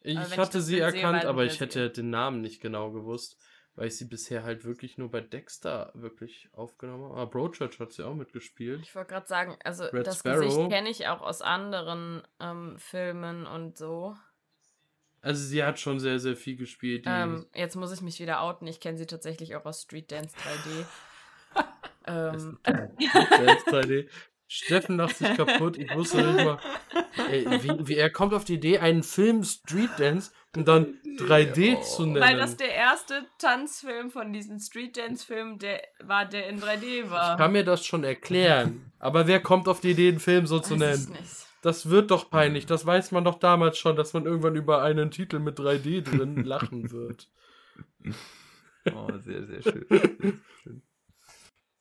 Ich 0.01 0.17
ich 0.17 0.37
hatte 0.37 0.57
das 0.59 0.65
sie 0.67 0.75
sehe, 0.75 0.81
erkannt, 0.81 1.19
weiß 1.19 1.25
aber 1.25 1.45
ich, 1.45 1.53
ich 1.53 1.59
hätte 1.61 1.89
den 1.89 2.09
Namen 2.09 2.41
nicht 2.41 2.61
genau 2.61 2.91
gewusst, 2.91 3.37
weil 3.77 3.87
ich 3.87 3.97
sie 3.97 4.05
bisher 4.05 4.43
halt 4.43 4.65
wirklich 4.65 4.97
nur 4.97 5.11
bei 5.11 5.21
Dexter 5.21 5.91
wirklich 5.93 6.49
aufgenommen 6.51 7.05
habe. 7.05 7.13
Aber 7.13 7.29
Broadchurch 7.29 7.79
hat 7.79 7.93
sie 7.93 8.03
auch 8.03 8.15
mitgespielt. 8.15 8.81
Ich 8.81 8.95
wollte 8.95 9.13
gerade 9.13 9.27
sagen, 9.27 9.55
also 9.63 9.85
Red 9.85 10.07
das 10.07 10.19
Sparrow. 10.19 10.43
Gesicht 10.43 10.69
kenne 10.69 10.89
ich 10.89 11.07
auch 11.07 11.21
aus 11.21 11.43
anderen 11.43 12.23
ähm, 12.39 12.75
Filmen 12.79 13.45
und 13.45 13.77
so. 13.77 14.17
Also 15.21 15.43
sie 15.43 15.63
hat 15.63 15.79
schon 15.79 15.99
sehr, 15.99 16.17
sehr 16.17 16.35
viel 16.35 16.55
gespielt. 16.55 17.03
Ähm, 17.05 17.45
jetzt 17.53 17.75
muss 17.75 17.91
ich 17.91 18.01
mich 18.01 18.19
wieder 18.19 18.41
outen. 18.41 18.65
Ich 18.65 18.79
kenne 18.79 18.97
sie 18.97 19.05
tatsächlich 19.05 19.55
auch 19.55 19.65
aus 19.65 19.83
Street 19.83 20.11
Dance 20.11 20.35
3D. 20.35 21.65
ähm, 22.07 22.59
Dance 22.63 23.65
3D. 23.67 24.09
Steffen 24.47 24.97
lacht 24.97 25.17
sich 25.17 25.35
kaputt. 25.35 25.77
Ich 25.77 25.93
wusste 25.93 26.17
nicht 26.23 26.45
mal. 26.45 26.57
Ey, 27.29 27.45
wie, 27.63 27.87
wie, 27.87 27.95
er 27.97 28.09
kommt 28.09 28.33
auf 28.33 28.45
die 28.45 28.53
Idee, 28.55 28.79
einen 28.79 29.03
Film 29.03 29.43
Street 29.43 29.89
Dance 29.97 30.31
und 30.55 30.67
dann 30.67 30.99
3D 31.19 31.75
Oh. 31.77 31.81
zu 31.81 32.05
nennen. 32.05 32.21
weil 32.21 32.37
das 32.37 32.55
der 32.55 32.73
erste 32.73 33.25
Tanzfilm 33.39 34.09
von 34.09 34.31
diesen 34.31 34.59
Street 34.59 34.95
Dance 34.95 35.25
Filmen 35.25 35.59
der 35.59 35.81
war, 35.99 36.25
der 36.25 36.47
in 36.47 36.61
3D 36.61 37.09
war. 37.09 37.33
ich 37.33 37.37
kann 37.37 37.51
mir 37.51 37.65
das 37.65 37.85
schon 37.85 38.03
erklären. 38.05 38.91
Aber 38.99 39.27
wer 39.27 39.41
kommt 39.41 39.67
auf 39.67 39.81
die 39.81 39.91
Idee, 39.91 40.07
einen 40.09 40.19
Film 40.19 40.47
so 40.47 40.59
zu 40.59 40.75
nennen? 40.77 41.09
nicht. 41.11 41.45
Das 41.63 41.89
wird 41.89 42.11
doch 42.11 42.29
peinlich. 42.29 42.65
Das 42.65 42.85
weiß 42.85 43.11
man 43.11 43.25
doch 43.25 43.39
damals 43.39 43.77
schon, 43.77 43.95
dass 43.97 44.13
man 44.13 44.25
irgendwann 44.25 44.55
über 44.55 44.81
einen 44.81 45.11
Titel 45.11 45.39
mit 45.39 45.59
3D 45.59 46.01
drin 46.03 46.43
lachen 46.45 46.91
wird. 46.91 47.27
Oh, 48.95 49.09
sehr, 49.19 49.45
sehr 49.45 49.61
schön. 49.61 50.41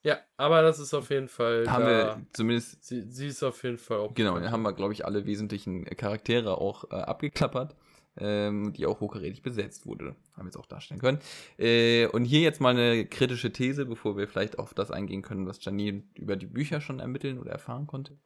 Ja, 0.06 0.20
aber 0.36 0.62
das 0.62 0.78
ist 0.78 0.94
auf 0.94 1.10
jeden 1.10 1.26
Fall. 1.26 1.68
haben 1.68 1.84
da. 1.84 1.90
wir 1.90 2.26
zumindest, 2.32 2.84
Sie, 2.84 3.02
sie 3.10 3.26
ist 3.26 3.42
auf 3.42 3.60
jeden 3.64 3.76
Fall 3.76 3.98
auch. 3.98 4.14
genau, 4.14 4.38
dann 4.38 4.52
haben 4.52 4.62
wir, 4.62 4.72
glaube 4.72 4.92
ich, 4.92 5.04
alle 5.04 5.26
wesentlichen 5.26 5.84
Charaktere 5.84 6.58
auch 6.58 6.84
äh, 6.92 6.94
abgeklappert, 6.94 7.74
ähm, 8.16 8.72
die 8.72 8.86
auch 8.86 9.00
hochkarätig 9.00 9.42
besetzt 9.42 9.84
wurde. 9.84 10.14
Haben 10.34 10.42
wir 10.42 10.44
jetzt 10.44 10.58
auch 10.58 10.66
darstellen 10.66 11.00
können. 11.00 11.18
Äh, 11.58 12.06
und 12.06 12.24
hier 12.24 12.38
jetzt 12.38 12.60
mal 12.60 12.70
eine 12.70 13.04
kritische 13.04 13.52
These, 13.52 13.84
bevor 13.84 14.16
wir 14.16 14.28
vielleicht 14.28 14.60
auf 14.60 14.74
das 14.74 14.92
eingehen 14.92 15.22
können, 15.22 15.44
was 15.44 15.64
Janine 15.64 16.04
über 16.14 16.36
die 16.36 16.46
Bücher 16.46 16.80
schon 16.80 17.00
ermitteln 17.00 17.40
oder 17.40 17.50
erfahren 17.50 17.88
konnte. 17.88 18.16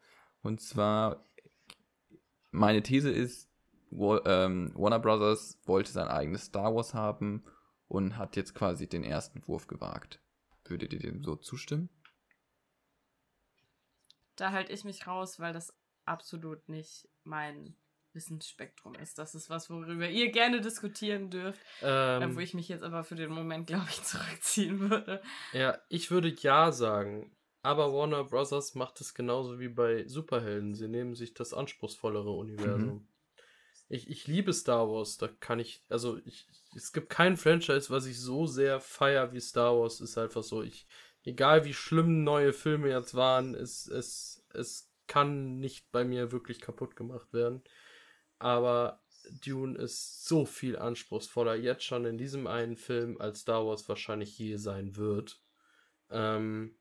Und 0.43 0.61
zwar, 0.61 1.25
meine 2.51 2.83
These 2.83 3.11
ist, 3.11 3.49
ähm, 3.91 4.71
Warner 4.75 4.99
Brothers 4.99 5.59
wollte 5.65 5.93
sein 5.93 6.09
eigenes 6.09 6.45
Star 6.45 6.75
Wars 6.75 6.93
haben 6.93 7.43
und 7.89 8.19
hat 8.19 8.37
jetzt 8.37 8.55
quasi 8.55 8.87
den 8.87 9.03
ersten 9.03 9.43
Wurf 9.47 9.67
gewagt. 9.67 10.21
Würdet 10.71 10.93
ihr 10.93 10.99
dem 11.01 11.23
so 11.23 11.37
zustimmen? 11.37 11.91
Da 14.37 14.53
halte 14.53 14.73
ich 14.73 14.85
mich 14.85 15.07
raus, 15.07 15.39
weil 15.41 15.53
das 15.53 15.75
absolut 16.07 16.69
nicht 16.69 17.09
mein 17.25 17.75
Wissensspektrum 18.13 18.95
ist. 18.95 19.19
Das 19.19 19.35
ist 19.35 19.51
was, 19.51 19.71
worüber 19.71 20.09
ihr 20.09 20.31
gerne 20.33 20.61
diskutieren 20.61 21.31
dürft. 21.31 21.61
äh, 21.83 22.23
Ähm, 22.23 22.35
wo 22.35 22.41
ich 22.41 22.55
mich 22.55 22.69
jetzt 22.69 22.83
aber 22.83 23.05
für 23.05 23.15
den 23.15 23.31
Moment, 23.31 23.67
glaube 23.67 23.87
ich, 23.89 24.03
zurückziehen 24.03 24.91
würde. 24.91 25.23
Ja, 25.53 25.79
ich 25.89 26.11
würde 26.11 26.29
ja 26.29 26.73
sagen. 26.73 27.37
Aber 27.63 27.93
Warner 27.93 28.25
Brothers 28.25 28.75
macht 28.75 29.01
es 29.03 29.13
genauso 29.15 29.61
wie 29.61 29.69
bei 29.69 30.07
Superhelden. 30.09 30.75
Sie 30.75 30.89
nehmen 30.89 31.15
sich 31.15 31.35
das 31.35 31.53
anspruchsvollere 31.53 32.31
Universum. 32.31 33.07
Ich, 33.91 34.09
ich 34.09 34.29
liebe 34.29 34.53
Star 34.53 34.89
Wars. 34.89 35.19
Da 35.19 35.29
kann 35.41 35.59
ich, 35.59 35.83
also 35.89 36.19
ich, 36.25 36.47
es 36.77 36.93
gibt 36.93 37.11
kein 37.11 37.37
Franchise, 37.37 37.91
was 37.91 38.07
ich 38.07 38.19
so 38.21 38.47
sehr 38.47 38.81
feier 38.81 39.33
wie 39.33 39.41
Star 39.41 39.77
Wars. 39.77 40.01
Ist 40.01 40.17
einfach 40.17 40.45
so. 40.45 40.63
Ich, 40.63 40.87
egal 41.25 41.65
wie 41.65 41.75
schlimm 41.75 42.23
neue 42.23 42.53
Filme 42.53 42.89
jetzt 42.89 43.15
waren, 43.15 43.55
es, 43.55 43.89
es, 43.89 44.47
es 44.55 44.93
kann 45.09 45.59
nicht 45.59 45.91
bei 45.91 46.05
mir 46.05 46.31
wirklich 46.31 46.61
kaputt 46.61 46.95
gemacht 46.95 47.33
werden. 47.33 47.63
Aber 48.39 49.03
Dune 49.45 49.77
ist 49.77 50.25
so 50.25 50.47
viel 50.47 50.79
anspruchsvoller 50.79 51.57
jetzt 51.57 51.83
schon 51.83 52.05
in 52.05 52.17
diesem 52.17 52.47
einen 52.47 52.77
Film, 52.77 53.21
als 53.21 53.41
Star 53.41 53.67
Wars 53.67 53.89
wahrscheinlich 53.89 54.39
je 54.39 54.57
sein 54.57 54.97
wird. 54.97 55.43
Ähm, 56.11 56.77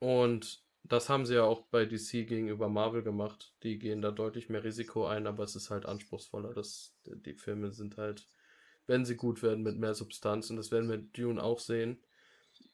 und 0.00 0.63
das 0.84 1.08
haben 1.08 1.24
sie 1.24 1.34
ja 1.34 1.44
auch 1.44 1.62
bei 1.62 1.86
DC 1.86 2.26
gegenüber 2.28 2.68
Marvel 2.68 3.02
gemacht. 3.02 3.54
Die 3.62 3.78
gehen 3.78 4.02
da 4.02 4.10
deutlich 4.10 4.50
mehr 4.50 4.64
Risiko 4.64 5.06
ein, 5.06 5.26
aber 5.26 5.42
es 5.42 5.56
ist 5.56 5.70
halt 5.70 5.86
anspruchsvoller. 5.86 6.52
Das, 6.52 6.94
die 7.06 7.34
Filme 7.34 7.72
sind 7.72 7.96
halt, 7.96 8.28
wenn 8.86 9.06
sie 9.06 9.16
gut 9.16 9.42
werden, 9.42 9.62
mit 9.62 9.78
mehr 9.78 9.94
Substanz. 9.94 10.50
Und 10.50 10.56
das 10.56 10.70
werden 10.70 10.90
wir 10.90 10.98
Dune 10.98 11.42
auch 11.42 11.58
sehen. 11.58 12.02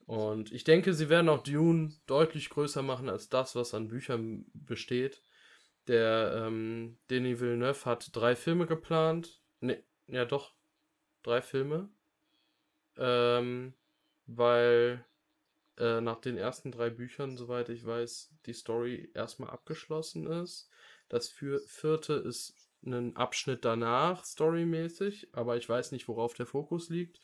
Und 0.06 0.50
ich 0.50 0.64
denke, 0.64 0.92
sie 0.92 1.08
werden 1.08 1.28
auch 1.28 1.44
Dune 1.44 1.94
deutlich 2.06 2.50
größer 2.50 2.82
machen 2.82 3.08
als 3.08 3.28
das, 3.28 3.54
was 3.54 3.74
an 3.74 3.86
Büchern 3.86 4.44
besteht. 4.54 5.22
Der 5.86 6.46
ähm, 6.46 6.98
Denis 7.10 7.38
Villeneuve 7.38 7.84
hat 7.84 8.10
drei 8.12 8.34
Filme 8.34 8.66
geplant. 8.66 9.40
Ne, 9.60 9.84
ja 10.08 10.24
doch, 10.24 10.52
drei 11.22 11.40
Filme. 11.40 11.88
Ähm, 12.96 13.72
weil 14.26 15.04
äh, 15.80 16.00
nach 16.00 16.20
den 16.20 16.36
ersten 16.36 16.70
drei 16.70 16.90
Büchern, 16.90 17.36
soweit 17.36 17.70
ich 17.70 17.84
weiß, 17.84 18.34
die 18.46 18.52
Story 18.52 19.10
erstmal 19.14 19.50
abgeschlossen 19.50 20.26
ist. 20.26 20.68
Das 21.08 21.28
vierte 21.28 22.12
ist 22.12 22.54
ein 22.84 23.16
Abschnitt 23.16 23.64
danach, 23.64 24.24
storymäßig, 24.24 25.28
aber 25.32 25.56
ich 25.56 25.68
weiß 25.68 25.92
nicht, 25.92 26.06
worauf 26.06 26.34
der 26.34 26.46
Fokus 26.46 26.88
liegt. 26.88 27.20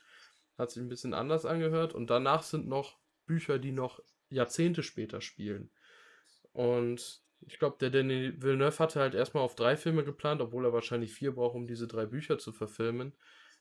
Hat 0.58 0.70
sich 0.70 0.82
ein 0.82 0.88
bisschen 0.88 1.14
anders 1.14 1.44
angehört. 1.44 1.94
Und 1.94 2.08
danach 2.08 2.42
sind 2.42 2.66
noch 2.66 2.98
Bücher, 3.26 3.58
die 3.58 3.72
noch 3.72 4.00
Jahrzehnte 4.30 4.82
später 4.82 5.20
spielen. 5.20 5.70
Und 6.52 7.22
ich 7.46 7.58
glaube, 7.58 7.76
der 7.78 7.90
Denis 7.90 8.34
Villeneuve 8.40 8.78
hatte 8.78 9.00
halt 9.00 9.14
erstmal 9.14 9.42
auf 9.42 9.54
drei 9.54 9.76
Filme 9.76 10.02
geplant, 10.02 10.40
obwohl 10.40 10.64
er 10.64 10.72
wahrscheinlich 10.72 11.12
vier 11.12 11.34
braucht, 11.34 11.54
um 11.54 11.66
diese 11.66 11.86
drei 11.86 12.06
Bücher 12.06 12.38
zu 12.38 12.52
verfilmen. 12.52 13.12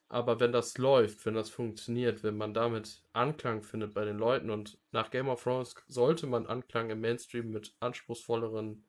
Aber 0.07 0.39
wenn 0.39 0.51
das 0.51 0.77
läuft, 0.77 1.25
wenn 1.25 1.33
das 1.33 1.49
funktioniert, 1.49 2.23
wenn 2.23 2.37
man 2.37 2.53
damit 2.53 3.03
Anklang 3.13 3.63
findet 3.63 3.93
bei 3.93 4.05
den 4.05 4.17
Leuten 4.17 4.51
und 4.51 4.77
nach 4.91 5.09
Game 5.09 5.29
of 5.29 5.43
Thrones 5.43 5.75
sollte 5.87 6.27
man 6.27 6.45
Anklang 6.45 6.89
im 6.91 7.01
Mainstream 7.01 7.51
mit 7.51 7.75
anspruchsvolleren 7.79 8.85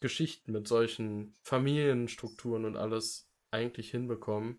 Geschichten, 0.00 0.52
mit 0.52 0.68
solchen 0.68 1.34
Familienstrukturen 1.42 2.64
und 2.64 2.76
alles 2.76 3.30
eigentlich 3.50 3.90
hinbekommen, 3.90 4.58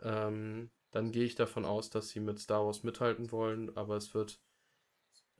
ähm, 0.00 0.70
dann 0.90 1.12
gehe 1.12 1.24
ich 1.24 1.34
davon 1.34 1.64
aus, 1.64 1.90
dass 1.90 2.08
sie 2.08 2.20
mit 2.20 2.38
Star 2.38 2.64
Wars 2.64 2.82
mithalten 2.82 3.30
wollen, 3.32 3.76
aber 3.76 3.96
es 3.96 4.14
wird 4.14 4.40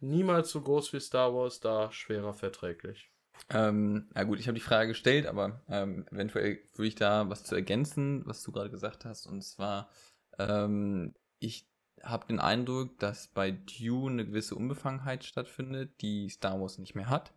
niemals 0.00 0.50
so 0.50 0.60
groß 0.60 0.92
wie 0.92 1.00
Star 1.00 1.34
Wars, 1.34 1.60
da 1.60 1.90
schwerer 1.92 2.34
verträglich. 2.34 3.10
Ähm, 3.48 4.08
na 4.14 4.24
gut, 4.24 4.38
ich 4.38 4.46
habe 4.46 4.54
die 4.58 4.64
Frage 4.64 4.88
gestellt, 4.88 5.26
aber 5.26 5.62
ähm, 5.68 6.06
eventuell 6.10 6.58
würde 6.74 6.88
ich 6.88 6.94
da 6.94 7.28
was 7.28 7.44
zu 7.44 7.54
ergänzen, 7.54 8.22
was 8.26 8.42
du 8.42 8.52
gerade 8.52 8.70
gesagt 8.70 9.04
hast. 9.04 9.26
Und 9.26 9.42
zwar, 9.42 9.88
ähm, 10.38 11.14
ich 11.38 11.66
habe 12.02 12.26
den 12.26 12.40
Eindruck, 12.40 12.98
dass 12.98 13.28
bei 13.28 13.50
Dune 13.50 14.12
eine 14.12 14.26
gewisse 14.26 14.54
Unbefangenheit 14.54 15.24
stattfindet, 15.24 16.00
die 16.00 16.28
Star 16.28 16.60
Wars 16.60 16.78
nicht 16.78 16.94
mehr 16.94 17.10
hat. 17.10 17.32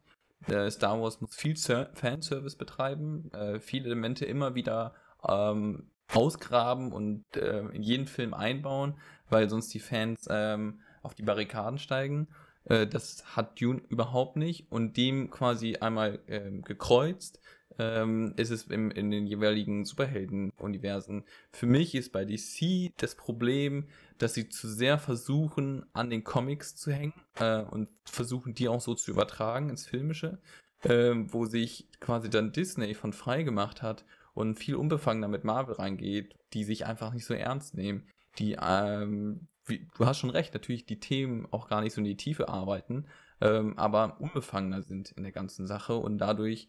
Äh, 0.47 0.69
Star 0.71 1.01
Wars 1.01 1.21
muss 1.21 1.35
viel 1.35 1.57
Ser 1.57 1.91
Fanservice 1.93 2.57
betreiben, 2.57 3.31
äh, 3.33 3.59
viele 3.59 3.85
Elemente 3.85 4.25
immer 4.25 4.55
wieder 4.55 4.93
ähm, 5.27 5.89
ausgraben 6.11 6.91
und 6.91 7.25
äh, 7.35 7.61
in 7.69 7.81
jeden 7.81 8.07
Film 8.07 8.33
einbauen, 8.33 8.99
weil 9.29 9.49
sonst 9.49 9.73
die 9.73 9.79
Fans 9.79 10.27
ähm, 10.29 10.81
auf 11.01 11.15
die 11.15 11.23
Barrikaden 11.23 11.79
steigen. 11.79 12.27
Äh, 12.65 12.87
das 12.87 13.35
hat 13.35 13.59
Dune 13.59 13.81
überhaupt 13.89 14.35
nicht 14.35 14.71
und 14.71 14.97
dem 14.97 15.29
quasi 15.29 15.77
einmal 15.77 16.19
ähm, 16.27 16.61
gekreuzt 16.61 17.39
ähm, 17.79 18.33
ist 18.37 18.51
es 18.51 18.65
im, 18.65 18.91
in 18.91 19.11
den 19.11 19.25
jeweiligen 19.25 19.85
Superhelden-Universen. 19.85 21.23
Für 21.51 21.65
mich 21.65 21.95
ist 21.95 22.11
bei 22.11 22.25
DC 22.25 22.91
das 22.97 23.15
Problem, 23.15 23.87
dass 24.17 24.33
sie 24.33 24.49
zu 24.49 24.67
sehr 24.67 24.97
versuchen, 24.99 25.85
an 25.93 26.09
den 26.09 26.23
Comics 26.23 26.75
zu 26.75 26.91
hängen 26.91 27.13
äh, 27.39 27.61
und 27.61 27.89
versuchen, 28.05 28.53
die 28.53 28.67
auch 28.67 28.81
so 28.81 28.93
zu 28.93 29.11
übertragen 29.11 29.69
ins 29.69 29.85
Filmische, 29.85 30.39
äh, 30.83 31.13
wo 31.15 31.45
sich 31.45 31.87
quasi 31.99 32.29
dann 32.29 32.51
Disney 32.51 32.93
von 32.93 33.13
frei 33.13 33.43
gemacht 33.43 33.81
hat 33.81 34.05
und 34.33 34.55
viel 34.55 34.75
unbefangener 34.75 35.27
mit 35.27 35.43
Marvel 35.43 35.75
reingeht, 35.75 36.35
die 36.53 36.63
sich 36.63 36.85
einfach 36.85 37.13
nicht 37.13 37.25
so 37.25 37.33
ernst 37.33 37.75
nehmen, 37.75 38.07
die, 38.39 38.57
ähm, 38.61 39.47
wie, 39.65 39.87
du 39.97 40.05
hast 40.05 40.19
schon 40.19 40.29
recht, 40.29 40.53
natürlich 40.53 40.85
die 40.85 40.99
Themen 40.99 41.47
auch 41.51 41.67
gar 41.67 41.81
nicht 41.81 41.93
so 41.93 42.01
in 42.01 42.05
die 42.05 42.17
Tiefe 42.17 42.49
arbeiten, 42.49 43.05
ähm, 43.41 43.77
aber 43.77 44.19
unbefangener 44.19 44.81
sind 44.81 45.11
in 45.11 45.23
der 45.23 45.31
ganzen 45.31 45.67
Sache 45.67 45.95
und 45.95 46.17
dadurch 46.17 46.67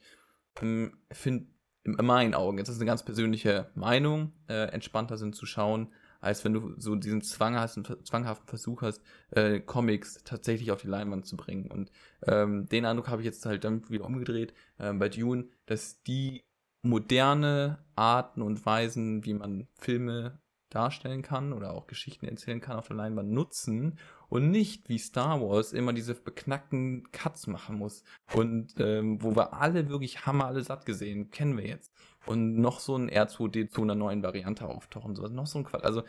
ähm, 0.61 0.99
finde 1.11 1.47
in 1.85 1.97
meinen 2.07 2.35
Augen, 2.35 2.59
jetzt 2.59 2.71
ist 2.71 2.77
eine 2.77 2.87
ganz 2.87 3.05
persönliche 3.05 3.71
Meinung, 3.75 4.33
äh, 4.49 4.69
entspannter 4.71 5.19
sind 5.19 5.37
zu 5.37 5.45
schauen, 5.45 5.93
als 6.21 6.43
wenn 6.43 6.55
du 6.55 6.75
so 6.79 6.95
diesen 6.95 7.21
zwanghaften, 7.21 7.85
zwanghaften 8.05 8.49
Versuch 8.49 8.81
hast, 8.81 9.03
äh, 9.31 9.61
Comics 9.61 10.25
tatsächlich 10.25 10.73
auf 10.73 10.81
die 10.81 10.89
Leinwand 10.89 11.27
zu 11.27 11.37
bringen. 11.37 11.71
Und 11.71 11.93
ähm, 12.27 12.67
den 12.71 12.87
Eindruck 12.87 13.09
habe 13.09 13.21
ich 13.21 13.27
jetzt 13.27 13.45
halt 13.45 13.65
dann 13.65 13.87
wieder 13.91 14.07
umgedreht 14.07 14.55
äh, 14.79 14.95
bei 14.95 15.11
Dune, 15.11 15.49
dass 15.67 16.03
die 16.03 16.43
moderne 16.81 17.85
Arten 17.95 18.41
und 18.41 18.65
Weisen, 18.65 19.25
wie 19.27 19.35
man 19.35 19.69
Filme 19.79 20.41
darstellen 20.75 21.23
kann 21.23 21.53
oder 21.53 21.73
auch 21.73 21.87
Geschichten 21.87 22.27
erzählen 22.27 22.61
kann 22.61 22.77
auf 22.77 22.89
der 22.89 22.97
Leinwand 22.97 23.31
nutzen 23.31 23.99
und 24.29 24.51
nicht 24.51 24.89
wie 24.89 24.99
Star 24.99 25.41
Wars 25.41 25.73
immer 25.73 25.93
diese 25.93 26.15
beknackten 26.15 27.11
Cuts 27.13 27.47
machen 27.47 27.79
muss 27.79 28.05
und 28.35 28.75
ähm, 28.79 29.23
wo 29.23 29.37
wir 29.37 29.55
alle 29.55 29.89
wirklich 29.89 30.27
Hammer 30.27 30.47
alle 30.47 30.63
satt 30.63 30.87
gesehen, 30.87 31.31
kennen 31.31 31.57
wir 31.57 31.67
jetzt 31.67 31.93
und 32.27 32.57
noch 32.57 32.81
so 32.81 32.97
ein 32.97 33.11
R2D 33.11 33.69
zu 33.69 33.83
einer 33.83 33.95
neuen 33.95 34.23
Variante 34.23 34.67
auftauchen, 34.67 35.15
so 35.15 35.27
noch 35.29 35.47
so 35.47 35.59
ein 35.59 35.65
Quatsch. 35.65 35.85
Also 35.85 36.03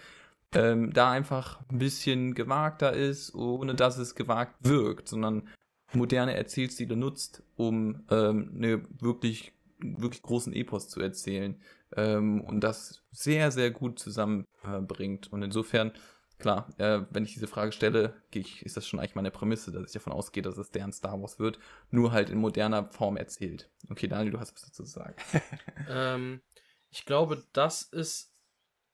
ähm, 0.53 0.93
da 0.93 1.11
einfach 1.11 1.59
ein 1.70 1.80
bisschen 1.80 2.34
gewagter 2.34 2.93
ist, 2.93 3.36
ohne 3.36 3.76
dass 3.76 3.97
es 3.97 4.16
gewagt 4.16 4.55
wirkt, 4.61 5.09
sondern 5.09 5.47
moderne 5.93 6.36
Erzählstile 6.36 6.95
nutzt, 6.95 7.43
um 7.55 8.03
ähm, 8.09 8.51
eine 8.55 8.86
wirklich 8.99 9.53
wirklich 9.80 10.22
großen 10.22 10.53
Epos 10.53 10.89
zu 10.89 11.01
erzählen 11.01 11.59
ähm, 11.96 12.41
und 12.41 12.62
das 12.62 13.04
sehr, 13.12 13.52
sehr 13.52 13.72
gut 13.72 14.00
zusammenbringt. 14.00 15.28
Äh, 15.28 15.30
und 15.32 15.43
insofern, 15.43 15.91
klar, 16.39 16.70
äh, 16.78 17.02
wenn 17.10 17.24
ich 17.24 17.34
diese 17.34 17.48
Frage 17.48 17.72
stelle, 17.72 18.14
ich, 18.32 18.66
ist 18.66 18.78
das 18.78 18.88
schon 18.88 19.00
eigentlich 19.00 19.16
meine 19.16 19.32
Prämisse, 19.32 19.72
dass 19.72 19.88
ich 19.88 19.93
davon 19.93 20.14
ausgehe, 20.14 20.43
dass 20.43 20.58
es 20.58 20.72
deren 20.72 20.91
Star 20.91 21.22
Wars 21.22 21.39
wird, 21.39 21.60
nur 21.91 22.12
halt 22.12 22.30
in 22.30 22.38
moderner 22.38 22.91
Form 22.91 23.18
erzählt. 23.18 23.70
Okay, 23.89 24.08
Daniel, 24.08 24.32
du 24.32 24.39
hast 24.39 24.54
was 24.54 24.62
dazu 24.62 24.84
zu 24.84 24.91
sagen. 24.91 25.16
ähm, 25.89 26.41
ich 26.89 27.06
glaube, 27.06 27.43
das 27.54 27.82
ist, 27.82 28.34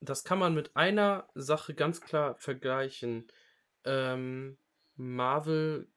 das 0.00 0.24
kann 0.24 0.38
man 0.38 0.54
mit 0.54 0.76
einer 0.76 1.28
Sache 1.34 1.74
ganz 1.74 2.00
klar 2.00 2.36
vergleichen. 2.36 3.28
Ähm, 3.84 4.58
Marvel 4.96 5.88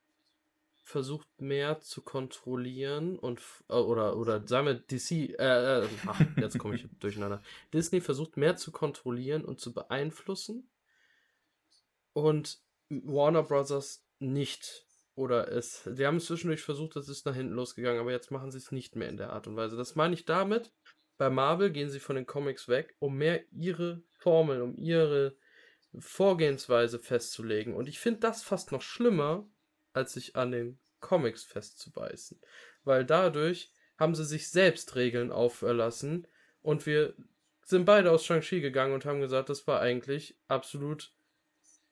versucht 0.85 1.41
mehr 1.41 1.81
zu 1.81 2.03
kontrollieren 2.03 3.17
und 3.17 3.41
äh, 3.69 3.73
oder 3.73 4.17
oder 4.17 4.47
sagen 4.47 4.67
wir 4.67 4.75
DC 4.75 5.11
äh, 5.39 5.81
äh 5.81 5.87
ach, 6.05 6.21
jetzt 6.37 6.59
komme 6.59 6.75
ich 6.75 6.87
durcheinander. 6.99 7.41
Disney 7.73 8.01
versucht 8.01 8.37
mehr 8.37 8.55
zu 8.55 8.71
kontrollieren 8.71 9.43
und 9.43 9.59
zu 9.59 9.73
beeinflussen 9.73 10.69
und 12.13 12.61
Warner 12.89 13.41
Brothers 13.41 14.05
nicht 14.19 14.85
oder 15.15 15.51
es 15.51 15.89
die 15.91 16.05
haben 16.05 16.17
es 16.17 16.25
zwischendurch 16.25 16.61
versucht, 16.61 16.95
das 16.95 17.09
ist 17.09 17.25
nach 17.25 17.35
hinten 17.35 17.55
losgegangen, 17.55 17.99
aber 17.99 18.11
jetzt 18.11 18.29
machen 18.29 18.51
sie 18.51 18.59
es 18.59 18.71
nicht 18.71 18.95
mehr 18.95 19.09
in 19.09 19.17
der 19.17 19.33
Art 19.33 19.47
und 19.47 19.55
Weise. 19.55 19.75
Das 19.77 19.95
meine 19.95 20.13
ich 20.13 20.25
damit, 20.25 20.71
bei 21.17 21.31
Marvel 21.31 21.71
gehen 21.71 21.89
sie 21.89 21.99
von 21.99 22.15
den 22.15 22.27
Comics 22.27 22.67
weg, 22.67 22.95
um 22.99 23.17
mehr 23.17 23.43
ihre 23.51 24.03
Formel, 24.11 24.61
um 24.61 24.77
ihre 24.77 25.35
Vorgehensweise 25.97 26.99
festzulegen 26.99 27.73
und 27.73 27.89
ich 27.89 27.97
finde 27.97 28.19
das 28.19 28.43
fast 28.43 28.71
noch 28.71 28.83
schlimmer 28.83 29.49
als 29.95 30.13
sich 30.13 30.35
an 30.35 30.51
den 30.51 30.79
Comics 30.99 31.43
festzubeißen. 31.43 32.39
Weil 32.83 33.05
dadurch 33.05 33.71
haben 33.97 34.15
sie 34.15 34.25
sich 34.25 34.49
selbst 34.49 34.95
Regeln 34.95 35.31
auferlassen 35.31 36.27
und 36.61 36.85
wir 36.85 37.13
sind 37.65 37.85
beide 37.85 38.11
aus 38.11 38.25
Shang-Chi 38.25 38.61
gegangen 38.61 38.93
und 38.93 39.05
haben 39.05 39.21
gesagt, 39.21 39.49
das 39.49 39.65
war 39.67 39.81
eigentlich 39.81 40.37
absolut 40.47 41.13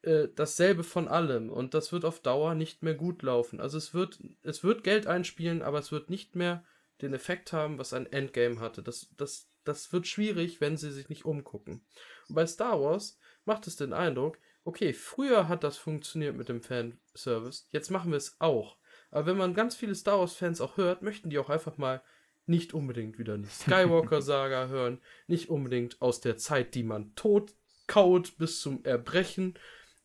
äh, 0.02 0.28
dasselbe 0.36 0.84
von 0.84 1.08
allem 1.08 1.50
und 1.50 1.74
das 1.74 1.92
wird 1.92 2.06
auf 2.06 2.20
Dauer 2.20 2.56
nicht 2.56 2.84
mehr 2.84 2.94
gut 2.94 3.24
laufen. 3.24 3.60
Also 3.60 3.78
es 3.78 3.94
wird, 3.94 4.20
es 4.44 4.64
wird 4.64 4.84
Geld 4.84 5.08
einspielen, 5.08 5.62
aber 5.62 5.80
es 5.80 5.92
wird 5.92 6.10
nicht 6.10 6.36
mehr 6.36 6.64
den 7.02 7.14
Effekt 7.14 7.54
haben, 7.54 7.78
was 7.80 7.94
ein 7.94 8.12
Endgame 8.12 8.60
hatte. 8.60 8.84
Das, 8.84 9.10
das, 9.18 9.48
das 9.64 9.92
wird 9.94 10.08
schwierig, 10.08 10.62
wenn 10.62 10.78
sie 10.78 10.92
sich 10.92 11.10
nicht 11.10 11.26
umgucken. 11.26 11.86
Und 12.28 12.36
bei 12.36 12.46
Star 12.46 12.82
Wars 12.82 13.18
macht 13.46 13.66
es 13.68 13.76
den 13.76 13.94
Eindruck, 13.94 14.38
okay, 14.64 14.94
früher 14.94 15.48
hat 15.48 15.64
das 15.64 15.78
funktioniert 15.78 16.36
mit 16.36 16.50
dem 16.50 16.62
Fanservice, 16.62 17.68
jetzt 17.72 17.92
machen 17.92 18.12
wir 18.12 18.18
es 18.18 18.36
auch. 18.40 18.78
Aber 19.12 19.28
wenn 19.28 19.38
man 19.38 19.54
ganz 19.54 19.76
viele 19.76 19.96
Star 19.96 20.20
Wars-Fans 20.20 20.62
auch 20.62 20.78
hört, 20.78 21.02
möchten 21.02 21.30
die 21.30 21.38
auch 21.38 21.50
einfach 21.50 21.78
mal 21.78 22.02
nicht 22.46 22.74
unbedingt 22.74 23.20
wieder 23.20 23.38
die 23.38 23.48
Skywalker-Saga 23.48 24.68
hören, 24.70 25.00
nicht 25.28 25.50
unbedingt 25.50 26.02
aus 26.02 26.20
der 26.20 26.38
Zeit, 26.38 26.76
die 26.76 26.84
man 26.84 27.16
tot 27.16 27.54
kaut 27.88 28.38
bis 28.38 28.62
zum 28.62 28.84
Erbrechen. 28.84 29.54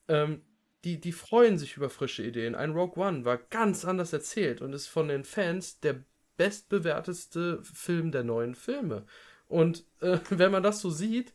Ähm, 0.08 0.42
die, 0.84 1.00
die 1.00 1.12
freuen 1.12 1.58
sich 1.58 1.76
über 1.76 1.90
frische 1.90 2.22
Ideen. 2.22 2.54
Ein 2.54 2.72
Rogue 2.72 3.02
One 3.02 3.24
war 3.24 3.38
ganz 3.38 3.84
anders 3.84 4.12
erzählt 4.12 4.62
und 4.62 4.72
ist 4.72 4.86
von 4.86 5.08
den 5.08 5.24
Fans 5.24 5.80
der 5.80 6.04
bestbewerteste 6.36 7.62
Film 7.62 8.12
der 8.12 8.24
neuen 8.24 8.54
Filme. 8.54 9.04
Und 9.48 9.84
äh, 10.00 10.18
wenn 10.30 10.52
man 10.52 10.62
das 10.62 10.80
so 10.80 10.90
sieht, 10.90 11.34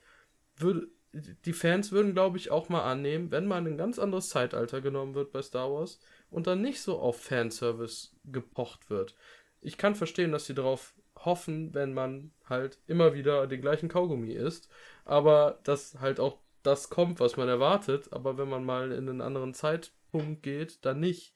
würde, 0.56 0.88
die 1.14 1.54
Fans 1.54 1.92
würden, 1.92 2.14
glaube 2.14 2.38
ich, 2.38 2.50
auch 2.50 2.70
mal 2.70 2.84
annehmen, 2.84 3.32
wenn 3.32 3.46
mal 3.46 3.66
ein 3.66 3.78
ganz 3.78 4.00
anderes 4.00 4.30
Zeitalter 4.30 4.82
genommen 4.82 5.14
wird 5.14 5.32
bei 5.32 5.42
Star 5.42 5.72
Wars 5.72 6.00
und 6.32 6.48
dann 6.48 6.62
nicht 6.62 6.82
so 6.82 7.00
auf 7.00 7.22
Fanservice 7.22 8.10
gepocht 8.26 8.90
wird. 8.90 9.16
Ich 9.62 9.78
kann 9.78 9.96
verstehen, 9.96 10.32
dass 10.32 10.48
sie 10.48 10.56
darauf 10.56 10.94
hoffen, 11.16 11.74
wenn 11.74 11.94
man 11.94 12.32
halt 12.50 12.80
immer 12.88 13.14
wieder 13.14 13.48
den 13.48 13.62
gleichen 13.62 13.90
Kaugummi 13.90 14.34
isst, 14.34 14.70
aber 15.06 15.60
dass 15.64 16.00
halt 16.00 16.20
auch 16.20 16.40
das 16.64 16.90
kommt, 16.90 17.20
was 17.20 17.38
man 17.38 17.48
erwartet, 17.48 18.12
aber 18.12 18.38
wenn 18.38 18.50
man 18.50 18.66
mal 18.66 18.92
in 18.92 19.08
einen 19.08 19.22
anderen 19.22 19.54
Zeitpunkt 19.54 20.44
geht, 20.44 20.84
dann 20.84 21.00
nicht. 21.00 21.34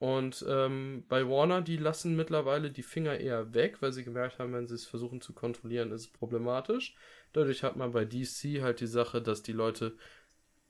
Und 0.00 0.46
ähm, 0.48 1.04
bei 1.10 1.28
Warner, 1.28 1.60
die 1.60 1.76
lassen 1.76 2.16
mittlerweile 2.16 2.70
die 2.70 2.82
Finger 2.82 3.18
eher 3.18 3.52
weg, 3.52 3.82
weil 3.82 3.92
sie 3.92 4.02
gemerkt 4.02 4.38
haben, 4.38 4.54
wenn 4.54 4.66
sie 4.66 4.74
es 4.74 4.86
versuchen 4.86 5.20
zu 5.20 5.34
kontrollieren, 5.34 5.92
ist 5.92 6.00
es 6.00 6.08
problematisch. 6.08 6.96
Dadurch 7.34 7.62
hat 7.62 7.76
man 7.76 7.92
bei 7.92 8.06
DC 8.06 8.62
halt 8.62 8.80
die 8.80 8.86
Sache, 8.86 9.20
dass 9.20 9.42
die 9.42 9.52
Leute, 9.52 9.94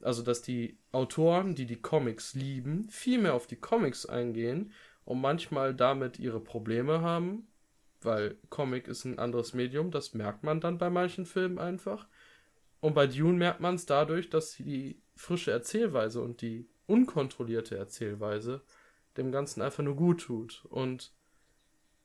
also 0.01 0.23
dass 0.23 0.43
die 0.43 0.79
Autoren, 0.91 1.55
die 1.55 1.67
die 1.67 1.81
Comics 1.81 2.35
lieben, 2.35 2.89
viel 2.89 3.19
mehr 3.19 3.35
auf 3.35 3.47
die 3.47 3.55
Comics 3.55 4.05
eingehen 4.05 4.73
und 5.05 5.21
manchmal 5.21 5.77
damit 5.77 6.19
ihre 6.19 6.41
Probleme 6.41 7.01
haben, 7.01 7.47
weil 8.03 8.37
Comic 8.49 8.89
ist 8.89 9.05
ein 9.05 9.21
anderes 9.21 9.55
Medium, 9.55 9.93
das 9.93 10.13
merkt 10.13 10.43
man 10.43 10.61
dann 10.61 10.77
bei 10.77 10.91
manchen 10.91 11.25
Filmen 11.25 11.61
einfach. 11.61 12.09
Und 12.81 12.95
bei 12.95 13.07
Dune 13.07 13.39
merkt 13.39 13.61
man 13.61 13.77
es 13.77 13.87
dadurch, 13.87 14.29
dass 14.29 14.57
die 14.57 15.01
frische 15.15 15.53
Erzählweise 15.53 16.21
und 16.21 16.41
die 16.41 16.69
unkontrollierte 16.89 17.77
Erzählweise 17.77 18.63
dem 19.21 19.33
Ganzen 19.33 19.63
einfach 19.63 19.83
nur 19.83 19.97
gut 19.97 20.23
tut. 20.23 20.65
Und 20.71 21.13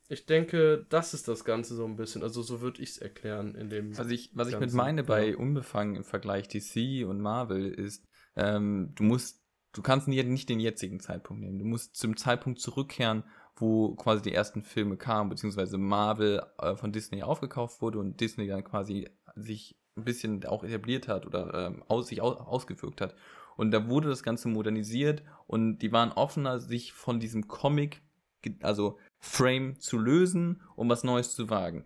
ich 0.07 0.26
denke, 0.26 0.86
das 0.89 1.13
ist 1.13 1.28
das 1.28 1.45
Ganze 1.45 1.76
so 1.76 1.86
ein 1.86 1.95
bisschen. 1.95 2.22
Also 2.22 2.41
so 2.41 2.61
würde 2.61 2.82
ich 2.82 2.91
es 2.91 2.97
erklären 2.97 3.55
in 3.55 3.70
dem. 3.70 3.97
Was 3.97 4.09
ich, 4.09 4.32
was 4.34 4.49
ich 4.49 4.59
mit 4.59 4.74
meine 4.74 5.03
bei 5.03 5.32
ja. 5.32 5.38
Unbefangen 5.38 5.95
im 5.95 6.03
Vergleich 6.03 6.47
DC 6.47 7.07
und 7.07 7.20
Marvel 7.22 7.68
ist, 7.72 8.05
ähm, 8.36 8.91
du 8.95 9.03
musst, 9.03 9.43
du 9.74 9.82
kannst 9.82 10.07
nicht 10.07 10.49
den 10.49 10.59
jetzigen 10.59 10.99
Zeitpunkt 10.99 11.41
nehmen. 11.41 11.57
Du 11.57 11.66
musst 11.66 11.95
zum 11.95 12.18
Zeitpunkt 12.18 12.59
zurückkehren, 12.59 13.24
wo 13.55 13.95
quasi 13.95 14.22
die 14.22 14.34
ersten 14.34 14.61
Filme 14.61 14.97
kamen, 14.97 15.30
beziehungsweise 15.30 15.78
Marvel 15.78 16.43
äh, 16.59 16.76
von 16.76 16.91
Disney 16.91 17.24
aufgekauft 17.24 17.82
wurde 17.82 17.99
und 17.99 18.20
Disney 18.20 18.47
dann 18.47 18.63
quasi 18.63 19.09
sich 19.36 19.76
ein 19.97 20.03
bisschen 20.03 20.45
auch 20.45 20.63
etabliert 20.63 21.07
hat 21.07 21.26
oder 21.26 21.68
ähm, 21.68 21.84
aus, 21.88 22.07
sich 22.07 22.22
aus, 22.22 22.38
ausgewirkt 22.38 23.01
hat. 23.01 23.16
Und 23.58 23.72
da 23.72 23.88
wurde 23.88 24.10
das 24.10 24.24
Ganze 24.24 24.47
modernisiert 24.47 25.24
und 25.47 25.80
die 25.80 25.91
waren 25.91 26.12
offener, 26.12 26.60
sich 26.60 26.93
von 26.93 27.20
diesem 27.20 27.47
Comic, 27.47 28.01
also 28.62 28.97
Frame 29.20 29.80
zu 29.80 29.97
lösen, 29.97 30.62
um 30.76 30.89
was 30.89 31.03
Neues 31.03 31.36
zu 31.36 31.49
wagen. 31.49 31.86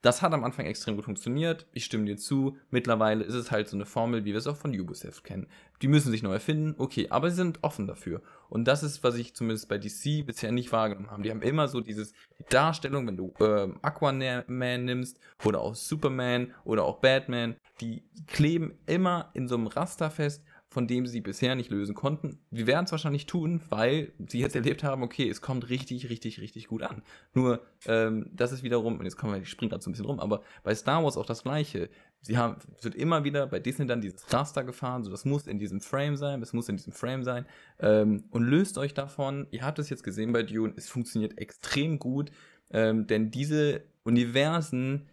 Das 0.00 0.22
hat 0.22 0.32
am 0.32 0.44
Anfang 0.44 0.64
extrem 0.66 0.94
gut 0.94 1.06
funktioniert. 1.06 1.66
Ich 1.72 1.84
stimme 1.84 2.04
dir 2.04 2.16
zu. 2.16 2.56
Mittlerweile 2.70 3.24
ist 3.24 3.34
es 3.34 3.50
halt 3.50 3.68
so 3.68 3.76
eine 3.76 3.84
Formel, 3.84 4.24
wie 4.24 4.30
wir 4.30 4.36
es 4.36 4.46
auch 4.46 4.56
von 4.56 4.78
Ubisoft 4.78 5.24
kennen. 5.24 5.48
Die 5.82 5.88
müssen 5.88 6.12
sich 6.12 6.22
neu 6.22 6.34
erfinden, 6.34 6.76
okay, 6.78 7.08
aber 7.10 7.30
sie 7.30 7.36
sind 7.36 7.64
offen 7.64 7.88
dafür. 7.88 8.22
Und 8.48 8.66
das 8.68 8.84
ist, 8.84 9.02
was 9.02 9.16
ich 9.16 9.34
zumindest 9.34 9.68
bei 9.68 9.76
DC 9.76 10.24
bisher 10.24 10.52
nicht 10.52 10.70
wahrgenommen 10.70 11.10
habe. 11.10 11.22
Die 11.22 11.30
haben 11.32 11.42
immer 11.42 11.66
so 11.66 11.80
dieses, 11.80 12.12
die 12.38 12.44
Darstellung, 12.48 13.08
wenn 13.08 13.16
du 13.16 13.34
äh, 13.40 13.72
Aquaman 13.82 14.84
nimmst 14.84 15.18
oder 15.44 15.60
auch 15.60 15.74
Superman 15.74 16.54
oder 16.64 16.84
auch 16.84 17.00
Batman, 17.00 17.56
die 17.80 18.04
kleben 18.28 18.78
immer 18.86 19.30
in 19.34 19.48
so 19.48 19.56
einem 19.56 19.66
Raster 19.66 20.10
fest, 20.10 20.44
von 20.78 20.86
dem 20.86 21.08
sie 21.08 21.20
bisher 21.20 21.56
nicht 21.56 21.72
lösen 21.72 21.96
konnten. 21.96 22.38
Wir 22.52 22.68
werden 22.68 22.84
es 22.84 22.92
wahrscheinlich 22.92 23.26
tun, 23.26 23.60
weil 23.68 24.12
sie 24.28 24.38
jetzt 24.38 24.54
erlebt 24.54 24.84
haben, 24.84 25.02
okay, 25.02 25.28
es 25.28 25.40
kommt 25.40 25.70
richtig, 25.70 26.08
richtig, 26.08 26.40
richtig 26.40 26.68
gut 26.68 26.84
an. 26.84 27.02
Nur, 27.34 27.66
ähm, 27.86 28.30
das 28.32 28.52
ist 28.52 28.62
wiederum, 28.62 28.96
und 28.96 29.04
jetzt 29.04 29.16
kommen 29.16 29.34
wir, 29.34 29.42
ich 29.42 29.48
springe 29.48 29.70
gerade 29.70 29.82
so 29.82 29.90
ein 29.90 29.94
bisschen 29.94 30.06
rum, 30.06 30.20
aber 30.20 30.42
bei 30.62 30.72
Star 30.76 31.02
Wars 31.02 31.16
auch 31.16 31.26
das 31.26 31.42
Gleiche. 31.42 31.90
Sie 32.20 32.38
haben, 32.38 32.58
wird 32.80 32.94
immer 32.94 33.24
wieder 33.24 33.48
bei 33.48 33.58
Disney 33.58 33.88
dann 33.88 34.00
dieses 34.00 34.32
Raster 34.32 34.62
gefahren, 34.62 35.02
so 35.02 35.10
das 35.10 35.24
muss 35.24 35.48
in 35.48 35.58
diesem 35.58 35.80
Frame 35.80 36.16
sein, 36.16 36.40
es 36.42 36.52
muss 36.52 36.68
in 36.68 36.76
diesem 36.76 36.92
Frame 36.92 37.24
sein. 37.24 37.44
Ähm, 37.80 38.22
und 38.30 38.44
löst 38.44 38.78
euch 38.78 38.94
davon, 38.94 39.48
ihr 39.50 39.64
habt 39.64 39.80
es 39.80 39.90
jetzt 39.90 40.04
gesehen 40.04 40.32
bei 40.32 40.44
Dune, 40.44 40.74
es 40.76 40.88
funktioniert 40.88 41.38
extrem 41.38 41.98
gut, 41.98 42.30
ähm, 42.70 43.08
denn 43.08 43.32
diese 43.32 43.82
Universen, 44.04 45.08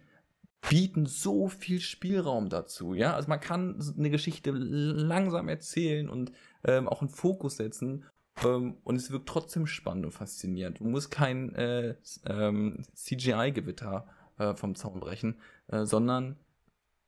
bieten 0.68 1.06
so 1.06 1.48
viel 1.48 1.80
Spielraum 1.80 2.48
dazu, 2.48 2.94
ja. 2.94 3.14
Also 3.14 3.28
man 3.28 3.40
kann 3.40 3.80
eine 3.96 4.10
Geschichte 4.10 4.50
langsam 4.50 5.48
erzählen 5.48 6.08
und 6.08 6.32
ähm, 6.64 6.88
auch 6.88 7.00
einen 7.00 7.10
Fokus 7.10 7.56
setzen 7.56 8.04
ähm, 8.44 8.76
und 8.84 8.96
es 8.96 9.10
wirkt 9.10 9.28
trotzdem 9.28 9.66
spannend 9.66 10.06
und 10.06 10.12
faszinierend. 10.12 10.80
Du 10.80 10.84
musst 10.84 11.10
kein 11.10 11.54
äh, 11.54 11.94
ähm, 12.26 12.82
CGI-Gewitter 12.94 14.06
äh, 14.38 14.54
vom 14.54 14.74
Zaun 14.74 15.00
brechen, 15.00 15.40
äh, 15.68 15.84
sondern 15.84 16.36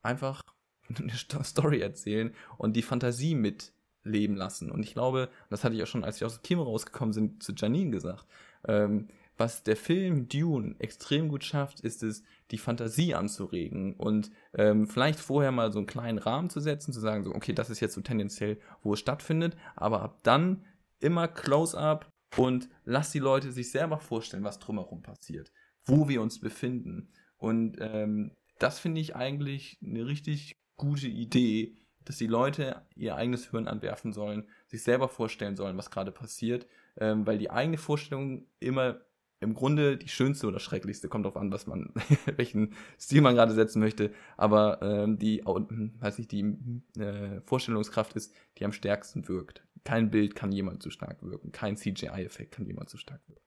einfach 0.02 0.42
eine 0.96 1.44
Story 1.44 1.80
erzählen 1.80 2.34
und 2.56 2.74
die 2.76 2.82
Fantasie 2.82 3.34
mitleben 3.34 4.36
lassen. 4.36 4.70
Und 4.70 4.82
ich 4.82 4.94
glaube, 4.94 5.28
das 5.50 5.64
hatte 5.64 5.74
ich 5.74 5.82
auch 5.82 5.86
schon, 5.86 6.04
als 6.04 6.20
wir 6.20 6.26
aus 6.26 6.38
dem 6.38 6.42
Team 6.42 6.60
rausgekommen 6.60 7.12
sind, 7.12 7.42
zu 7.42 7.52
Janine 7.52 7.90
gesagt. 7.90 8.26
Ähm, 8.66 9.08
was 9.38 9.62
der 9.62 9.76
Film 9.76 10.28
Dune 10.28 10.74
extrem 10.78 11.28
gut 11.28 11.44
schafft, 11.44 11.80
ist 11.80 12.02
es, 12.02 12.22
die 12.50 12.58
Fantasie 12.58 13.14
anzuregen 13.14 13.94
und 13.94 14.30
ähm, 14.54 14.86
vielleicht 14.88 15.20
vorher 15.20 15.52
mal 15.52 15.72
so 15.72 15.78
einen 15.78 15.86
kleinen 15.86 16.18
Rahmen 16.18 16.50
zu 16.50 16.60
setzen, 16.60 16.92
zu 16.92 17.00
sagen, 17.00 17.24
so, 17.24 17.34
okay, 17.34 17.52
das 17.52 17.70
ist 17.70 17.80
jetzt 17.80 17.94
so 17.94 18.00
tendenziell, 18.00 18.58
wo 18.82 18.94
es 18.94 19.00
stattfindet, 19.00 19.56
aber 19.76 20.02
ab 20.02 20.18
dann 20.22 20.64
immer 21.00 21.28
Close-up 21.28 22.10
und 22.36 22.68
lass 22.84 23.12
die 23.12 23.18
Leute 23.18 23.52
sich 23.52 23.70
selber 23.70 23.98
vorstellen, 23.98 24.44
was 24.44 24.58
drumherum 24.58 25.02
passiert, 25.02 25.52
wo 25.84 26.08
wir 26.08 26.20
uns 26.20 26.40
befinden. 26.40 27.10
Und 27.36 27.76
ähm, 27.80 28.32
das 28.58 28.78
finde 28.78 29.00
ich 29.00 29.14
eigentlich 29.14 29.78
eine 29.82 30.06
richtig 30.06 30.56
gute 30.76 31.08
Idee, 31.08 31.76
dass 32.04 32.16
die 32.16 32.26
Leute 32.26 32.82
ihr 32.94 33.16
eigenes 33.16 33.50
Hirn 33.50 33.68
anwerfen 33.68 34.12
sollen, 34.12 34.48
sich 34.66 34.82
selber 34.82 35.08
vorstellen 35.08 35.56
sollen, 35.56 35.76
was 35.76 35.90
gerade 35.90 36.10
passiert, 36.10 36.66
ähm, 36.96 37.26
weil 37.26 37.38
die 37.38 37.50
eigene 37.50 37.78
Vorstellung 37.78 38.46
immer 38.60 39.00
im 39.40 39.54
Grunde 39.54 39.96
die 39.96 40.08
schönste 40.08 40.46
oder 40.46 40.58
schrecklichste, 40.58 41.08
kommt 41.08 41.26
drauf 41.26 41.36
an, 41.36 41.52
was 41.52 41.66
man, 41.66 41.92
welchen 42.36 42.74
Stil 42.98 43.20
man 43.20 43.34
gerade 43.34 43.54
setzen 43.54 43.80
möchte, 43.80 44.12
aber 44.36 44.80
ähm, 44.82 45.18
die, 45.18 45.42
weiß 45.44 46.18
nicht, 46.18 46.32
die 46.32 46.44
äh, 46.98 47.40
Vorstellungskraft 47.42 48.14
ist, 48.16 48.34
die 48.58 48.64
am 48.64 48.72
stärksten 48.72 49.28
wirkt. 49.28 49.62
Kein 49.84 50.10
Bild 50.10 50.34
kann 50.34 50.52
jemand 50.52 50.82
zu 50.82 50.90
stark 50.90 51.22
wirken, 51.22 51.52
kein 51.52 51.76
CGI-Effekt 51.76 52.52
kann 52.52 52.66
jemand 52.66 52.90
zu 52.90 52.98
stark 52.98 53.20
wirken. 53.28 53.42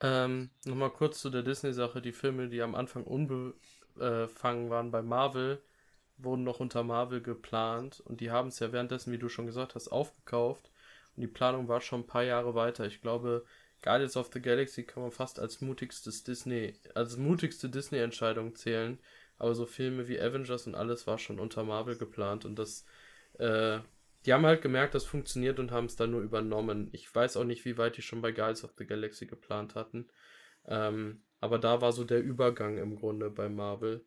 Ähm, 0.00 0.50
Nochmal 0.64 0.90
kurz 0.90 1.20
zu 1.20 1.30
der 1.30 1.42
Disney-Sache. 1.42 2.02
Die 2.02 2.12
Filme, 2.12 2.48
die 2.48 2.62
am 2.62 2.74
Anfang 2.74 3.04
unbefangen 3.04 4.70
waren 4.70 4.90
bei 4.90 5.02
Marvel, 5.02 5.62
wurden 6.16 6.44
noch 6.44 6.60
unter 6.60 6.82
Marvel 6.84 7.20
geplant 7.22 8.00
und 8.00 8.20
die 8.20 8.30
haben 8.30 8.48
es 8.48 8.58
ja 8.60 8.72
währenddessen, 8.72 9.12
wie 9.12 9.18
du 9.18 9.28
schon 9.28 9.46
gesagt 9.46 9.74
hast, 9.74 9.88
aufgekauft. 9.88 10.70
Und 11.16 11.22
die 11.22 11.28
Planung 11.28 11.68
war 11.68 11.80
schon 11.80 12.00
ein 12.02 12.06
paar 12.06 12.24
Jahre 12.24 12.54
weiter. 12.54 12.86
Ich 12.86 13.00
glaube, 13.00 13.44
Guardians 13.84 14.16
of 14.16 14.30
the 14.32 14.40
Galaxy 14.40 14.82
kann 14.84 15.02
man 15.02 15.12
fast 15.12 15.38
als 15.38 15.60
mutigstes 15.60 16.24
Disney, 16.24 16.72
als 16.94 17.18
mutigste 17.18 17.68
Disney-Entscheidung 17.68 18.56
zählen. 18.56 18.98
Aber 19.36 19.54
so 19.54 19.66
Filme 19.66 20.08
wie 20.08 20.18
Avengers 20.18 20.66
und 20.66 20.74
alles 20.74 21.06
war 21.06 21.18
schon 21.18 21.38
unter 21.38 21.64
Marvel 21.64 21.98
geplant 21.98 22.46
und 22.46 22.58
das, 22.58 22.86
äh, 23.38 23.80
die 24.24 24.32
haben 24.32 24.46
halt 24.46 24.62
gemerkt, 24.62 24.94
das 24.94 25.04
funktioniert 25.04 25.58
und 25.58 25.70
haben 25.70 25.84
es 25.84 25.96
dann 25.96 26.12
nur 26.12 26.22
übernommen. 26.22 26.88
Ich 26.92 27.14
weiß 27.14 27.36
auch 27.36 27.44
nicht, 27.44 27.66
wie 27.66 27.76
weit 27.76 27.98
die 27.98 28.02
schon 28.02 28.22
bei 28.22 28.32
Guardians 28.32 28.64
of 28.64 28.72
the 28.78 28.86
Galaxy 28.86 29.26
geplant 29.26 29.74
hatten. 29.74 30.08
Ähm, 30.66 31.22
aber 31.40 31.58
da 31.58 31.82
war 31.82 31.92
so 31.92 32.04
der 32.04 32.22
Übergang 32.22 32.78
im 32.78 32.96
Grunde 32.96 33.28
bei 33.28 33.50
Marvel. 33.50 34.02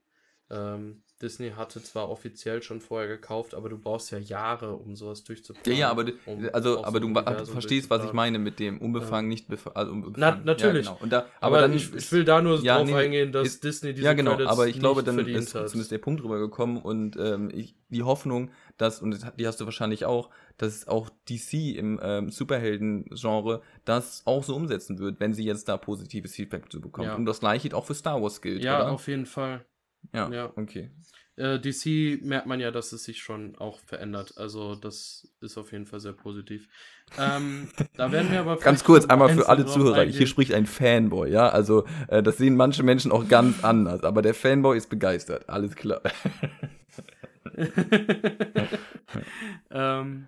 Ähm, 0.49 1.01
Disney 1.21 1.49
hatte 1.51 1.81
zwar 1.81 2.09
offiziell 2.09 2.61
schon 2.61 2.79
vorher 2.79 3.07
gekauft, 3.07 3.55
aber 3.55 3.69
du 3.69 3.77
brauchst 3.79 4.11
ja 4.11 4.19
Jahre, 4.19 4.75
um 4.75 4.95
sowas 4.95 5.23
durchzuplanen. 5.23 5.71
Ja, 5.71 5.87
ja, 5.87 5.91
aber, 5.91 6.05
um 6.25 6.47
also, 6.53 6.83
aber 6.83 6.99
so 6.99 7.07
du, 7.07 7.21
du 7.21 7.45
verstehst, 7.45 7.89
was 7.89 8.05
ich 8.05 8.13
meine 8.13 8.37
mit 8.37 8.59
dem 8.59 8.79
unbefangen, 8.79 9.31
ja. 9.31 9.35
nicht 9.35 9.47
befangen. 9.47 9.75
Also 9.75 9.91
unbefangen. 9.93 10.19
Na, 10.19 10.41
natürlich. 10.43 10.85
Ja, 10.85 10.93
genau. 10.93 11.09
da, 11.09 11.17
aber, 11.39 11.57
aber 11.57 11.61
dann, 11.61 11.73
ich, 11.73 11.93
ich, 11.93 12.11
will 12.11 12.23
da 12.23 12.41
nur 12.41 12.59
ja, 12.59 12.77
drauf 12.77 12.87
nee, 12.87 12.93
eingehen, 12.93 13.31
dass 13.31 13.47
ist, 13.47 13.63
Disney 13.63 13.93
diese 13.93 14.05
Ja, 14.05 14.13
genau, 14.13 14.31
Credits 14.31 14.51
aber 14.51 14.67
ich 14.67 14.79
glaube, 14.79 15.01
dann 15.01 15.17
ist 15.17 15.55
hat. 15.55 15.69
zumindest 15.69 15.91
der 15.91 15.97
Punkt 15.97 16.21
drüber 16.21 16.37
gekommen 16.37 16.77
und 16.77 17.17
ähm, 17.17 17.49
ich, 17.51 17.75
die 17.89 18.03
Hoffnung, 18.03 18.51
dass, 18.77 19.01
und 19.01 19.17
die 19.39 19.47
hast 19.47 19.59
du 19.59 19.65
wahrscheinlich 19.65 20.05
auch, 20.05 20.29
dass 20.57 20.87
auch 20.87 21.09
DC 21.29 21.75
im 21.75 21.99
ähm, 22.03 22.29
Superhelden-Genre 22.29 23.61
das 23.85 24.21
auch 24.25 24.43
so 24.43 24.55
umsetzen 24.55 24.99
wird, 24.99 25.19
wenn 25.19 25.33
sie 25.33 25.45
jetzt 25.45 25.67
da 25.67 25.77
positives 25.77 26.35
Feedback 26.35 26.71
zu 26.71 26.79
bekommen. 26.79 27.11
Und 27.15 27.25
das 27.25 27.39
gleiche 27.39 27.75
auch 27.75 27.85
für 27.85 27.95
Star 27.95 28.21
Wars 28.21 28.41
gilt. 28.41 28.63
Ja, 28.63 28.81
oder? 28.81 28.91
auf 28.91 29.07
jeden 29.07 29.25
Fall. 29.25 29.65
Ja, 30.13 30.29
ja. 30.31 30.53
okay. 30.55 30.89
Äh, 31.37 31.59
DC 31.59 32.23
merkt 32.23 32.47
man 32.47 32.59
ja, 32.59 32.71
dass 32.71 32.91
es 32.93 33.03
sich 33.03 33.21
schon 33.21 33.55
auch 33.57 33.79
verändert. 33.79 34.33
Also 34.37 34.73
das 34.73 35.27
ist 35.39 35.57
auf 35.57 35.71
jeden 35.71 35.85
Fall 35.85 35.99
sehr 35.99 36.13
positiv. 36.13 36.67
Ähm, 37.19 37.69
da 37.95 38.11
werden 38.11 38.31
wir 38.31 38.39
aber 38.39 38.57
ganz 38.59 38.83
kurz 38.83 39.05
einmal 39.05 39.29
für 39.29 39.47
alle 39.47 39.67
Zuhörer. 39.67 39.99
Eingehen. 39.99 40.17
Hier 40.17 40.25
spricht 40.25 40.51
ein 40.53 40.65
Fanboy, 40.65 41.29
ja. 41.29 41.49
Also 41.49 41.85
äh, 42.07 42.23
das 42.23 42.37
sehen 42.37 42.55
manche 42.55 42.81
Menschen 42.81 43.11
auch 43.11 43.27
ganz 43.27 43.63
anders, 43.63 44.03
aber 44.03 44.23
der 44.23 44.33
Fanboy 44.33 44.77
ist 44.77 44.89
begeistert. 44.89 45.47
Alles 45.47 45.75
klar. 45.75 46.01
ähm, 49.69 50.27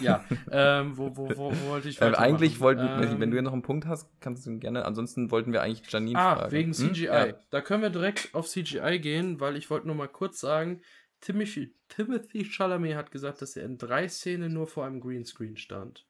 ja, 0.00 0.24
ähm, 0.50 0.96
wo, 0.96 1.16
wo, 1.16 1.28
wo, 1.30 1.52
wo, 1.52 1.68
wollte 1.68 1.88
ich 1.88 2.00
äh, 2.00 2.14
Eigentlich 2.14 2.60
wollten, 2.60 2.82
ähm, 2.82 3.20
wenn 3.20 3.30
du 3.30 3.36
ja 3.36 3.42
noch 3.42 3.52
einen 3.52 3.62
Punkt 3.62 3.86
hast, 3.86 4.08
kannst 4.20 4.46
du 4.46 4.58
gerne, 4.58 4.84
ansonsten 4.84 5.30
wollten 5.30 5.52
wir 5.52 5.62
eigentlich 5.62 5.90
Janine 5.90 6.18
ah, 6.18 6.36
fragen. 6.36 6.52
wegen 6.52 6.72
CGI. 6.72 7.06
Hm? 7.06 7.12
Ja. 7.12 7.26
Da 7.50 7.60
können 7.60 7.82
wir 7.82 7.90
direkt 7.90 8.34
auf 8.34 8.46
CGI 8.48 9.00
gehen, 9.00 9.40
weil 9.40 9.56
ich 9.56 9.68
wollte 9.70 9.86
nur 9.86 9.96
mal 9.96 10.08
kurz 10.08 10.40
sagen, 10.40 10.80
Timothy, 11.20 11.74
Timothy 11.88 12.44
Chalamet 12.44 12.94
hat 12.94 13.10
gesagt, 13.10 13.42
dass 13.42 13.56
er 13.56 13.64
in 13.64 13.78
drei 13.78 14.08
Szenen 14.08 14.52
nur 14.52 14.68
vor 14.68 14.86
einem 14.86 15.00
Greenscreen 15.00 15.56
stand. 15.56 16.06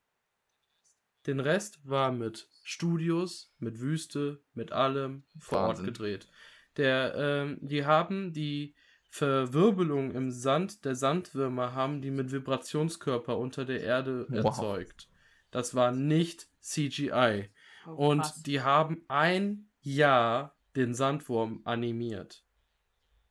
Den 1.26 1.40
Rest 1.40 1.80
war 1.84 2.12
mit 2.12 2.48
Studios, 2.62 3.54
mit 3.58 3.80
Wüste, 3.80 4.42
mit 4.54 4.72
allem 4.72 5.24
vor 5.38 5.68
Wahnsinn. 5.68 5.86
Ort 5.86 5.94
gedreht. 5.94 6.28
Der, 6.76 7.14
ähm, 7.16 7.58
die 7.60 7.84
haben 7.84 8.32
die 8.32 8.74
Verwirbelung 9.08 10.12
im 10.12 10.30
Sand 10.30 10.84
der 10.84 10.94
Sandwürmer 10.94 11.74
haben 11.74 12.02
die 12.02 12.10
mit 12.10 12.30
Vibrationskörper 12.30 13.38
unter 13.38 13.64
der 13.64 13.82
Erde 13.82 14.26
wow. 14.28 14.44
erzeugt. 14.44 15.08
Das 15.50 15.74
war 15.74 15.92
nicht 15.92 16.48
CGI. 16.60 17.48
Oh, 17.86 18.10
und 18.10 18.46
die 18.46 18.60
haben 18.60 19.04
ein 19.08 19.70
Jahr 19.80 20.56
den 20.76 20.94
Sandwurm 20.94 21.62
animiert. 21.64 22.44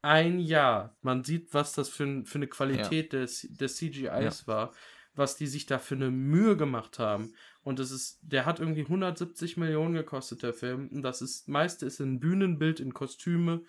Ein 0.02 0.40
Jahr. 0.40 0.98
Man 1.02 1.24
sieht, 1.24 1.54
was 1.54 1.74
das 1.74 1.90
für, 1.90 2.24
für 2.26 2.38
eine 2.38 2.48
Qualität 2.48 3.14
ja. 3.14 3.20
des, 3.20 3.48
des 3.52 3.78
CGIs 3.78 4.42
ja. 4.42 4.48
war, 4.48 4.74
was 5.16 5.36
die 5.36 5.48
sich 5.48 5.66
da 5.66 5.80
für 5.80 5.96
eine 5.96 6.12
Mühe 6.12 6.58
gemacht 6.58 6.98
haben. 6.98 7.34
Und 7.62 7.80
es 7.80 7.92
ist, 7.92 8.20
der 8.22 8.46
hat 8.46 8.60
irgendwie 8.60 8.82
170 8.82 9.58
Millionen 9.58 9.94
gekostet, 9.94 10.44
der 10.44 10.54
Film. 10.54 10.88
Und 10.90 11.02
das 11.02 11.22
ist, 11.22 11.48
meiste 11.48 11.86
ist 11.86 12.00
in 12.00 12.20
Bühnenbild, 12.20 12.80
in 12.80 12.94
Kostüme 12.94 13.64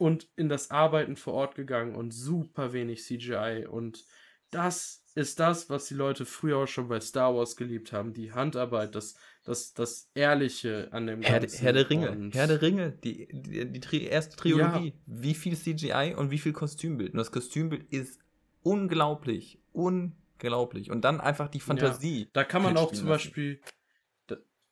und 0.00 0.28
in 0.34 0.48
das 0.48 0.70
Arbeiten 0.70 1.14
vor 1.14 1.34
Ort 1.34 1.54
gegangen 1.54 1.94
und 1.94 2.12
super 2.12 2.72
wenig 2.72 3.04
CGI. 3.04 3.66
Und 3.70 4.06
das 4.50 5.04
ist 5.14 5.38
das, 5.38 5.68
was 5.68 5.88
die 5.88 5.94
Leute 5.94 6.24
früher 6.24 6.56
auch 6.56 6.66
schon 6.66 6.88
bei 6.88 7.00
Star 7.00 7.34
Wars 7.36 7.54
geliebt 7.54 7.92
haben. 7.92 8.14
Die 8.14 8.32
Handarbeit, 8.32 8.94
das, 8.94 9.14
das, 9.44 9.74
das 9.74 10.10
Ehrliche 10.14 10.88
an 10.92 11.06
dem 11.06 11.20
Herr, 11.20 11.40
Ganzen. 11.40 11.60
Herr 11.60 11.72
der 11.74 11.90
Ringe, 11.90 12.10
und 12.12 12.34
Herr 12.34 12.46
der 12.46 12.62
Ringe, 12.62 12.92
die, 12.92 13.28
die, 13.30 13.70
die, 13.70 13.80
die 13.80 14.04
erste 14.04 14.36
Trilogie. 14.36 14.88
Ja. 14.88 14.94
Wie 15.04 15.34
viel 15.34 15.54
CGI 15.54 16.14
und 16.16 16.30
wie 16.30 16.38
viel 16.38 16.54
Kostümbild. 16.54 17.12
Und 17.12 17.18
das 17.18 17.30
Kostümbild 17.30 17.84
ist 17.92 18.20
unglaublich, 18.62 19.60
unglaublich. 19.72 20.90
Und 20.90 21.02
dann 21.02 21.20
einfach 21.20 21.48
die 21.48 21.60
Fantasie. 21.60 22.22
Ja. 22.22 22.28
Da 22.32 22.44
kann 22.44 22.62
man 22.62 22.78
auch 22.78 22.92
zum 22.92 23.06
Beispiel, 23.06 23.60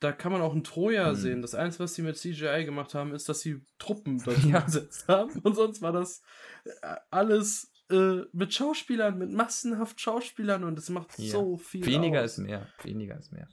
da 0.01 0.13
kann 0.13 0.33
man 0.33 0.41
auch 0.41 0.55
ein 0.55 0.65
Troja 0.65 1.09
hm. 1.09 1.15
sehen. 1.17 1.43
Das 1.43 1.55
Einzige, 1.55 1.85
was 1.85 1.95
sie 1.95 2.03
mit 2.03 2.17
CGI 2.17 2.65
gemacht 2.65 2.95
haben, 2.95 3.13
ist, 3.15 3.29
dass 3.29 3.41
sie 3.41 3.65
Truppen 3.79 4.19
dort 4.25 4.43
ja. 4.45 4.61
gesetzt 4.61 5.09
haben. 5.09 5.39
Und 5.41 5.55
sonst 5.55 5.83
war 5.83 5.93
das 5.93 6.23
äh, 6.65 6.97
alles 7.11 7.73
äh, 7.91 8.23
mit 8.33 8.55
Schauspielern, 8.55 9.19
mit 9.19 9.33
massenhaft 9.33 10.01
Schauspielern 10.01 10.65
und 10.65 10.79
es 10.79 10.89
macht 10.91 11.19
ja. 11.19 11.33
so 11.33 11.57
viel. 11.57 11.85
Weniger 11.87 12.23
aus. 12.23 12.33
ist 12.33 12.39
mehr. 12.39 12.69
Weniger 12.83 13.19
ist 13.19 13.33
mehr. 13.33 13.49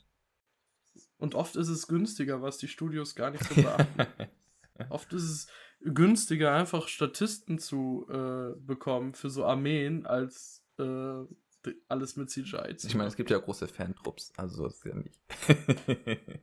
Und 1.18 1.34
oft 1.36 1.56
ist 1.56 1.70
es 1.70 1.88
günstiger, 1.88 2.42
was 2.42 2.58
die 2.58 2.68
Studios 2.68 3.16
gar 3.16 3.32
nicht 3.32 3.44
so 3.46 3.56
beachten. 3.56 4.08
Oft 4.90 5.14
ist 5.14 5.24
es 5.24 5.48
günstiger, 5.80 6.54
einfach 6.54 6.90
Statisten 6.90 7.60
zu 7.60 8.06
äh, 8.10 8.60
bekommen 8.60 9.14
für 9.14 9.30
so 9.30 9.46
Armeen, 9.46 10.06
als 10.06 10.66
äh, 10.78 11.24
alles 11.88 12.16
mit 12.16 12.30
CGI 12.30 12.76
zu 12.76 12.88
Ich 12.88 12.96
meine, 12.96 13.08
es 13.08 13.16
gibt 13.16 13.30
ja 13.30 13.38
große 13.38 13.68
Fantrupps, 13.68 14.32
also 14.38 14.56
so 14.56 14.68
ist 14.68 14.86
ja 14.86 14.96
nicht. 14.96 15.20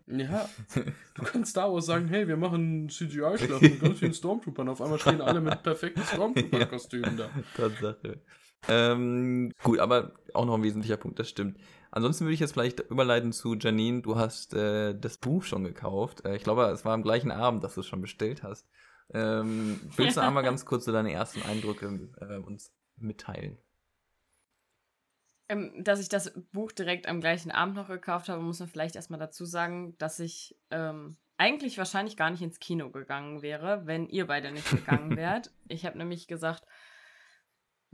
ja, 0.07 0.49
du 1.15 1.23
kannst 1.23 1.51
Star 1.51 1.73
Wars 1.73 1.87
sagen, 1.87 2.09
hey, 2.09 2.27
wir 2.29 2.37
machen 2.37 2.89
CGI-Schlacht 2.89 3.63
mit 3.63 3.81
ganz 3.81 3.99
vielen 3.99 4.15
Stormtroopern. 4.15 4.69
Auf 4.69 4.81
einmal 4.81 4.99
stehen 4.99 5.21
alle 5.21 5.41
mit 5.41 5.63
perfekten 5.63 6.03
Stormtrooper-Kostümen 6.03 7.17
da. 7.17 7.31
Tatsache. 7.57 8.21
Ähm, 8.69 9.53
gut, 9.63 9.79
aber 9.81 10.13
auch 10.35 10.47
noch 10.47 10.55
ein 10.55 10.63
wesentlicher 10.63 10.97
Punkt, 10.97 11.19
das 11.19 11.29
stimmt. 11.29 11.59
Ansonsten 11.91 12.25
würde 12.25 12.35
ich 12.35 12.41
jetzt 12.41 12.53
vielleicht 12.53 12.81
überleiten 12.81 13.33
zu 13.33 13.55
Janine. 13.55 14.03
Du 14.03 14.17
hast 14.17 14.55
äh, 14.55 14.95
das 14.99 15.19
Buch 15.19 15.43
schon 15.43 15.65
gekauft. 15.65 16.25
Äh, 16.25 16.37
ich 16.37 16.45
glaube, 16.45 16.65
es 16.67 16.85
war 16.85 16.95
am 16.95 17.03
gleichen 17.03 17.31
Abend, 17.31 17.65
dass 17.65 17.75
du 17.75 17.81
es 17.81 17.87
schon 17.87 18.01
bestellt 18.01 18.43
hast. 18.43 18.67
Ähm, 19.13 19.81
willst 19.97 20.17
du 20.17 20.23
einmal 20.23 20.43
ganz 20.45 20.65
kurz 20.65 20.85
so 20.85 20.93
deine 20.93 21.13
ersten 21.13 21.43
Eindrücke 21.43 22.09
äh, 22.21 22.39
uns 22.39 22.73
mitteilen? 22.97 23.59
Ähm, 25.53 25.85
dass 25.85 26.01
ich 26.01 26.09
das 26.09 26.33
Buch 26.53 26.73
direkt 26.73 27.07
am 27.07 27.21
gleichen 27.21 27.51
Abend 27.51 27.77
noch 27.77 27.89
gekauft 27.89 28.29
habe, 28.29 28.43
muss 28.43 28.61
man 28.61 28.69
vielleicht 28.69 28.97
erstmal 28.97 29.21
dazu 29.21 29.45
sagen, 29.45 29.97
dass 29.99 30.19
ich 30.19 30.57
ähm, 30.71 31.17
eigentlich 31.37 31.79
wahrscheinlich 31.79 32.17
gar 32.17 32.31
nicht 32.31 32.43
ins 32.43 32.59
Kino 32.59 32.91
gegangen 32.91 33.43
wäre, 33.43 33.87
wenn 33.87 34.09
ihr 34.09 34.27
beide 34.27 34.51
nicht 34.51 34.71
gegangen 34.71 35.17
wärt. 35.17 35.53
ich 35.69 35.85
habe 35.85 35.99
nämlich 35.99 36.27
gesagt, 36.27 36.65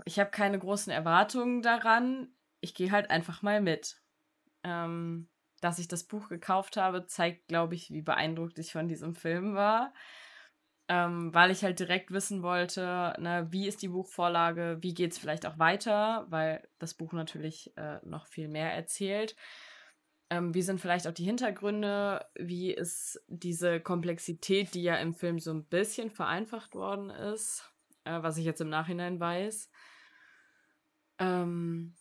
ich 0.04 0.20
habe 0.20 0.30
keine 0.30 0.58
großen 0.58 0.92
Erwartungen 0.92 1.62
daran. 1.62 2.28
Ich 2.60 2.74
gehe 2.74 2.92
halt 2.92 3.10
einfach 3.10 3.42
mal 3.42 3.60
mit. 3.60 4.00
Ähm, 4.62 5.28
dass 5.60 5.80
ich 5.80 5.88
das 5.88 6.04
Buch 6.04 6.28
gekauft 6.28 6.76
habe, 6.76 7.06
zeigt, 7.06 7.48
glaube 7.48 7.74
ich, 7.74 7.90
wie 7.90 8.02
beeindruckt 8.02 8.60
ich 8.60 8.70
von 8.70 8.86
diesem 8.86 9.16
Film 9.16 9.54
war 9.56 9.92
ähm, 10.88 11.34
weil 11.34 11.50
ich 11.50 11.62
halt 11.62 11.78
direkt 11.78 12.10
wissen 12.10 12.42
wollte, 12.42 13.14
ne, 13.18 13.46
wie 13.50 13.68
ist 13.68 13.82
die 13.82 13.88
Buchvorlage, 13.88 14.78
wie 14.80 14.94
geht 14.94 15.12
es 15.12 15.18
vielleicht 15.18 15.44
auch 15.46 15.58
weiter, 15.58 16.26
weil 16.30 16.66
das 16.78 16.94
Buch 16.94 17.12
natürlich 17.12 17.76
äh, 17.76 17.98
noch 18.04 18.26
viel 18.26 18.48
mehr 18.48 18.72
erzählt. 18.72 19.36
Ähm, 20.30 20.54
wie 20.54 20.62
sind 20.62 20.80
vielleicht 20.80 21.06
auch 21.06 21.12
die 21.12 21.24
Hintergründe? 21.24 22.24
Wie 22.34 22.72
ist 22.72 23.22
diese 23.28 23.80
Komplexität, 23.80 24.74
die 24.74 24.82
ja 24.82 24.96
im 24.96 25.14
Film 25.14 25.38
so 25.38 25.52
ein 25.52 25.64
bisschen 25.64 26.10
vereinfacht 26.10 26.74
worden 26.74 27.10
ist, 27.10 27.70
äh, 28.04 28.22
was 28.22 28.38
ich 28.38 28.44
jetzt 28.44 28.60
im 28.60 28.68
Nachhinein 28.70 29.20
weiß? 29.20 29.70
Ähm, 31.18 31.94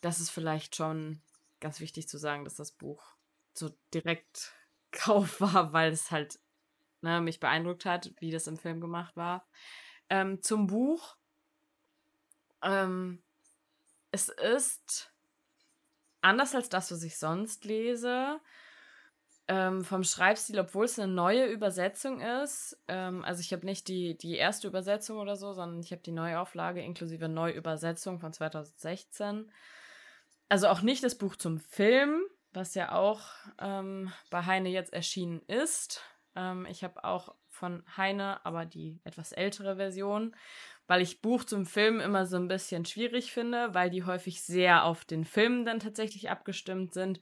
das 0.00 0.20
ist 0.20 0.30
vielleicht 0.30 0.76
schon 0.76 1.20
ganz 1.60 1.80
wichtig 1.80 2.08
zu 2.08 2.18
sagen, 2.18 2.44
dass 2.44 2.54
das 2.54 2.72
Buch 2.72 3.02
so 3.54 3.70
direkt 3.92 4.54
Kauf 4.92 5.40
war, 5.40 5.72
weil 5.72 5.92
es 5.92 6.10
halt 6.10 6.40
ne, 7.02 7.20
mich 7.20 7.40
beeindruckt 7.40 7.84
hat, 7.84 8.12
wie 8.18 8.30
das 8.30 8.46
im 8.46 8.56
Film 8.56 8.80
gemacht 8.80 9.16
war. 9.16 9.46
Ähm, 10.08 10.42
zum 10.42 10.66
Buch. 10.66 11.16
Ähm, 12.62 13.22
es 14.10 14.28
ist 14.28 15.12
anders 16.20 16.54
als 16.54 16.68
das, 16.68 16.90
was 16.90 17.02
ich 17.02 17.18
sonst 17.18 17.64
lese. 17.64 18.40
Ähm, 19.48 19.84
vom 19.84 20.04
Schreibstil, 20.04 20.60
obwohl 20.60 20.84
es 20.84 20.98
eine 20.98 21.12
neue 21.12 21.46
Übersetzung 21.46 22.20
ist. 22.20 22.80
Ähm, 22.86 23.24
also 23.24 23.40
ich 23.40 23.52
habe 23.52 23.66
nicht 23.66 23.88
die, 23.88 24.16
die 24.16 24.36
erste 24.36 24.68
Übersetzung 24.68 25.18
oder 25.18 25.34
so, 25.34 25.52
sondern 25.52 25.80
ich 25.80 25.90
habe 25.90 26.02
die 26.02 26.12
Neuauflage 26.12 26.82
inklusive 26.82 27.28
Neuübersetzung 27.28 28.20
von 28.20 28.32
2016. 28.32 29.50
Also 30.48 30.68
auch 30.68 30.82
nicht 30.82 31.02
das 31.02 31.16
Buch 31.18 31.34
zum 31.34 31.58
Film, 31.58 32.22
was 32.52 32.74
ja 32.74 32.92
auch 32.92 33.22
ähm, 33.60 34.12
bei 34.30 34.46
Heine 34.46 34.68
jetzt 34.68 34.92
erschienen 34.92 35.40
ist. 35.48 36.00
Ähm, 36.36 36.66
ich 36.70 36.84
habe 36.84 37.04
auch 37.04 37.34
von 37.48 37.82
Heine, 37.96 38.44
aber 38.44 38.64
die 38.64 39.00
etwas 39.04 39.32
ältere 39.32 39.76
Version, 39.76 40.34
weil 40.86 41.02
ich 41.02 41.20
Buch 41.20 41.44
zum 41.44 41.66
Film 41.66 42.00
immer 42.00 42.26
so 42.26 42.36
ein 42.36 42.48
bisschen 42.48 42.84
schwierig 42.84 43.32
finde, 43.32 43.74
weil 43.74 43.90
die 43.90 44.04
häufig 44.04 44.42
sehr 44.42 44.84
auf 44.84 45.04
den 45.04 45.24
Film 45.24 45.64
dann 45.64 45.80
tatsächlich 45.80 46.30
abgestimmt 46.30 46.94
sind 46.94 47.20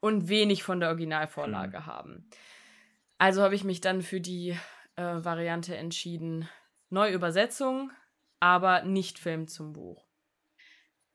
und 0.00 0.28
wenig 0.28 0.62
von 0.62 0.80
der 0.80 0.88
Originalvorlage 0.88 1.80
mhm. 1.80 1.86
haben. 1.86 2.30
Also 3.18 3.42
habe 3.42 3.54
ich 3.54 3.64
mich 3.64 3.80
dann 3.80 4.02
für 4.02 4.20
die 4.20 4.56
äh, 4.96 5.02
Variante 5.02 5.76
entschieden, 5.76 6.48
Neuübersetzung, 6.90 7.90
aber 8.40 8.82
nicht 8.82 9.18
Film 9.18 9.46
zum 9.46 9.72
Buch. 9.72 10.06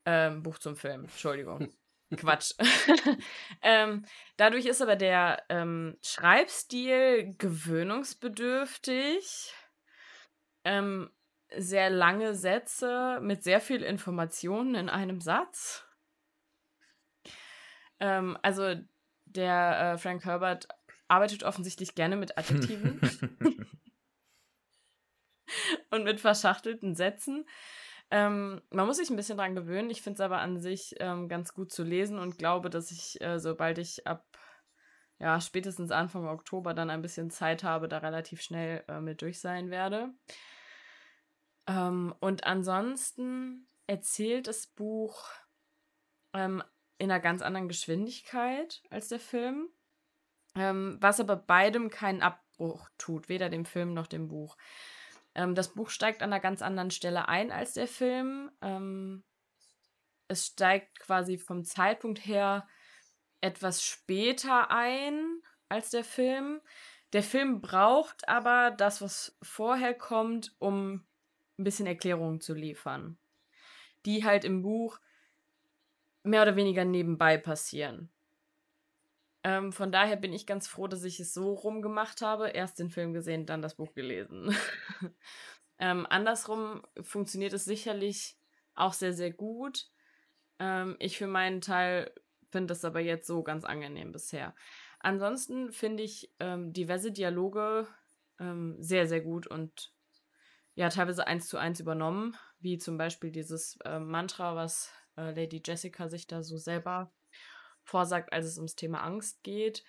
Ähm, 0.04 0.42
Buch 0.42 0.58
zum 0.58 0.74
Film, 0.74 1.02
Entschuldigung. 1.02 1.68
Quatsch. 2.16 2.52
ähm, 3.62 4.04
dadurch 4.36 4.66
ist 4.66 4.82
aber 4.82 4.96
der 4.96 5.42
ähm, 5.48 5.96
Schreibstil 6.02 7.34
gewöhnungsbedürftig. 7.38 9.54
Ähm, 10.64 11.10
sehr 11.56 11.90
lange 11.90 12.34
Sätze 12.34 13.20
mit 13.22 13.42
sehr 13.42 13.60
viel 13.60 13.82
Informationen 13.82 14.74
in 14.74 14.88
einem 14.88 15.20
Satz. 15.20 15.84
Ähm, 18.00 18.38
also 18.42 18.74
der 19.24 19.94
äh, 19.94 19.98
Frank 19.98 20.24
Herbert 20.24 20.68
arbeitet 21.08 21.42
offensichtlich 21.42 21.94
gerne 21.94 22.16
mit 22.16 22.38
Adjektiven 22.38 23.00
und 25.90 26.04
mit 26.04 26.20
verschachtelten 26.20 26.94
Sätzen. 26.94 27.46
Ähm, 28.10 28.62
man 28.70 28.86
muss 28.86 28.96
sich 28.96 29.10
ein 29.10 29.16
bisschen 29.16 29.36
dran 29.36 29.54
gewöhnen. 29.54 29.90
Ich 29.90 30.02
finde 30.02 30.14
es 30.14 30.20
aber 30.20 30.38
an 30.38 30.58
sich 30.58 30.94
ähm, 30.98 31.28
ganz 31.28 31.52
gut 31.52 31.72
zu 31.72 31.82
lesen 31.82 32.18
und 32.18 32.38
glaube, 32.38 32.70
dass 32.70 32.90
ich, 32.90 33.20
äh, 33.20 33.38
sobald 33.38 33.78
ich 33.78 34.06
ab 34.06 34.24
ja, 35.18 35.40
spätestens 35.40 35.90
Anfang 35.90 36.28
Oktober 36.28 36.74
dann 36.74 36.90
ein 36.90 37.02
bisschen 37.02 37.30
Zeit 37.30 37.64
habe, 37.64 37.88
da 37.88 37.98
relativ 37.98 38.40
schnell 38.40 38.84
äh, 38.88 39.00
mit 39.00 39.20
durch 39.20 39.40
sein 39.40 39.70
werde. 39.70 40.14
Ähm, 41.66 42.14
und 42.20 42.44
ansonsten 42.44 43.66
erzählt 43.86 44.46
das 44.46 44.68
Buch 44.68 45.28
ähm, 46.32 46.62
in 46.98 47.10
einer 47.10 47.20
ganz 47.20 47.42
anderen 47.42 47.68
Geschwindigkeit 47.68 48.82
als 48.90 49.08
der 49.08 49.20
Film, 49.20 49.68
ähm, 50.54 50.98
was 51.00 51.20
aber 51.20 51.36
beidem 51.36 51.90
keinen 51.90 52.22
Abbruch 52.22 52.88
tut, 52.96 53.28
weder 53.28 53.48
dem 53.50 53.64
Film 53.64 53.94
noch 53.94 54.06
dem 54.06 54.28
Buch. 54.28 54.56
Ähm, 55.38 55.54
das 55.54 55.72
Buch 55.72 55.88
steigt 55.88 56.22
an 56.22 56.32
einer 56.32 56.40
ganz 56.40 56.62
anderen 56.62 56.90
Stelle 56.90 57.28
ein 57.28 57.52
als 57.52 57.74
der 57.74 57.86
Film. 57.86 58.50
Ähm, 58.60 59.22
es 60.26 60.46
steigt 60.46 60.98
quasi 60.98 61.38
vom 61.38 61.64
Zeitpunkt 61.64 62.26
her 62.26 62.66
etwas 63.40 63.84
später 63.84 64.72
ein 64.72 65.40
als 65.68 65.90
der 65.90 66.02
Film. 66.02 66.60
Der 67.12 67.22
Film 67.22 67.60
braucht 67.60 68.28
aber 68.28 68.72
das, 68.72 69.00
was 69.00 69.38
vorher 69.40 69.94
kommt, 69.94 70.56
um 70.58 71.06
ein 71.56 71.64
bisschen 71.64 71.86
Erklärungen 71.86 72.40
zu 72.40 72.52
liefern, 72.52 73.16
die 74.06 74.24
halt 74.24 74.44
im 74.44 74.62
Buch 74.62 74.98
mehr 76.24 76.42
oder 76.42 76.56
weniger 76.56 76.84
nebenbei 76.84 77.38
passieren. 77.38 78.10
Ähm, 79.44 79.72
von 79.72 79.92
daher 79.92 80.16
bin 80.16 80.32
ich 80.32 80.46
ganz 80.46 80.66
froh, 80.66 80.88
dass 80.88 81.04
ich 81.04 81.20
es 81.20 81.32
so 81.32 81.52
rumgemacht 81.52 82.22
habe. 82.22 82.48
Erst 82.48 82.78
den 82.78 82.90
Film 82.90 83.12
gesehen, 83.12 83.46
dann 83.46 83.62
das 83.62 83.76
Buch 83.76 83.94
gelesen. 83.94 84.54
ähm, 85.78 86.06
andersrum 86.08 86.82
funktioniert 87.00 87.52
es 87.52 87.64
sicherlich 87.64 88.36
auch 88.74 88.92
sehr, 88.92 89.12
sehr 89.12 89.32
gut. 89.32 89.86
Ähm, 90.58 90.96
ich 90.98 91.18
für 91.18 91.26
meinen 91.26 91.60
Teil 91.60 92.12
finde 92.50 92.72
es 92.72 92.84
aber 92.84 93.00
jetzt 93.00 93.26
so 93.26 93.42
ganz 93.42 93.64
angenehm 93.64 94.12
bisher. 94.12 94.54
Ansonsten 95.00 95.70
finde 95.72 96.02
ich 96.02 96.32
ähm, 96.40 96.72
diverse 96.72 97.12
Dialoge 97.12 97.86
ähm, 98.40 98.76
sehr, 98.80 99.06
sehr 99.06 99.20
gut 99.20 99.46
und 99.46 99.92
ja, 100.74 100.88
teilweise 100.88 101.26
eins 101.26 101.48
zu 101.48 101.58
eins 101.58 101.80
übernommen, 101.80 102.36
wie 102.60 102.78
zum 102.78 102.98
Beispiel 102.98 103.30
dieses 103.30 103.78
äh, 103.84 103.98
Mantra, 103.98 104.54
was 104.54 104.92
äh, 105.16 105.32
Lady 105.32 105.60
Jessica 105.64 106.08
sich 106.08 106.26
da 106.26 106.42
so 106.42 106.56
selber 106.56 107.12
vorsagt, 107.88 108.32
als 108.32 108.46
es 108.46 108.56
ums 108.58 108.76
Thema 108.76 109.02
Angst 109.02 109.42
geht. 109.42 109.82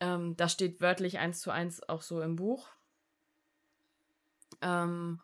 Ähm, 0.00 0.36
das 0.36 0.52
steht 0.52 0.80
wörtlich 0.80 1.18
eins 1.18 1.40
zu 1.40 1.50
eins 1.50 1.88
auch 1.88 2.02
so 2.02 2.20
im 2.20 2.36
Buch. 2.36 2.68
Ähm, 4.60 5.22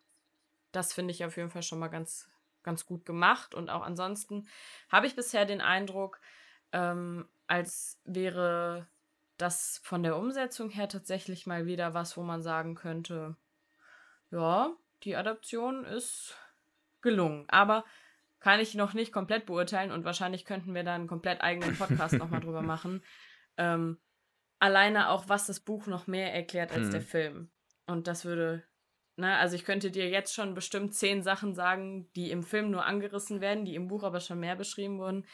das 0.72 0.92
finde 0.92 1.12
ich 1.12 1.24
auf 1.24 1.36
jeden 1.36 1.50
Fall 1.50 1.62
schon 1.62 1.80
mal 1.80 1.88
ganz, 1.88 2.30
ganz 2.62 2.86
gut 2.86 3.04
gemacht. 3.04 3.54
Und 3.54 3.68
auch 3.68 3.82
ansonsten 3.82 4.48
habe 4.88 5.06
ich 5.06 5.16
bisher 5.16 5.44
den 5.44 5.60
Eindruck, 5.60 6.20
ähm, 6.72 7.28
als 7.48 8.00
wäre 8.04 8.86
das 9.36 9.80
von 9.82 10.02
der 10.02 10.16
Umsetzung 10.16 10.70
her 10.70 10.88
tatsächlich 10.88 11.46
mal 11.46 11.66
wieder 11.66 11.94
was, 11.94 12.16
wo 12.16 12.22
man 12.22 12.42
sagen 12.42 12.74
könnte, 12.74 13.36
ja, 14.30 14.72
die 15.02 15.16
Adaption 15.16 15.84
ist 15.84 16.36
gelungen. 17.00 17.46
Aber 17.48 17.84
kann 18.40 18.60
ich 18.60 18.74
noch 18.74 18.94
nicht 18.94 19.12
komplett 19.12 19.46
beurteilen 19.46 19.90
und 19.90 20.04
wahrscheinlich 20.04 20.44
könnten 20.44 20.74
wir 20.74 20.84
da 20.84 20.94
einen 20.94 21.08
komplett 21.08 21.40
eigenen 21.40 21.76
Podcast 21.76 22.14
nochmal 22.14 22.40
drüber 22.40 22.62
machen. 22.62 23.02
Ähm, 23.60 23.98
alleine 24.60 25.08
auch, 25.08 25.28
was 25.28 25.48
das 25.48 25.58
Buch 25.58 25.88
noch 25.88 26.06
mehr 26.06 26.32
erklärt 26.32 26.70
als 26.70 26.84
hm. 26.84 26.90
der 26.92 27.00
Film. 27.00 27.50
Und 27.88 28.06
das 28.06 28.24
würde, 28.24 28.62
ne, 29.16 29.36
also 29.36 29.56
ich 29.56 29.64
könnte 29.64 29.90
dir 29.90 30.08
jetzt 30.08 30.32
schon 30.32 30.54
bestimmt 30.54 30.94
zehn 30.94 31.24
Sachen 31.24 31.56
sagen, 31.56 32.08
die 32.14 32.30
im 32.30 32.44
Film 32.44 32.70
nur 32.70 32.84
angerissen 32.84 33.40
werden, 33.40 33.64
die 33.64 33.74
im 33.74 33.88
Buch 33.88 34.04
aber 34.04 34.20
schon 34.20 34.38
mehr 34.38 34.54
beschrieben 34.54 35.00
wurden. 35.00 35.26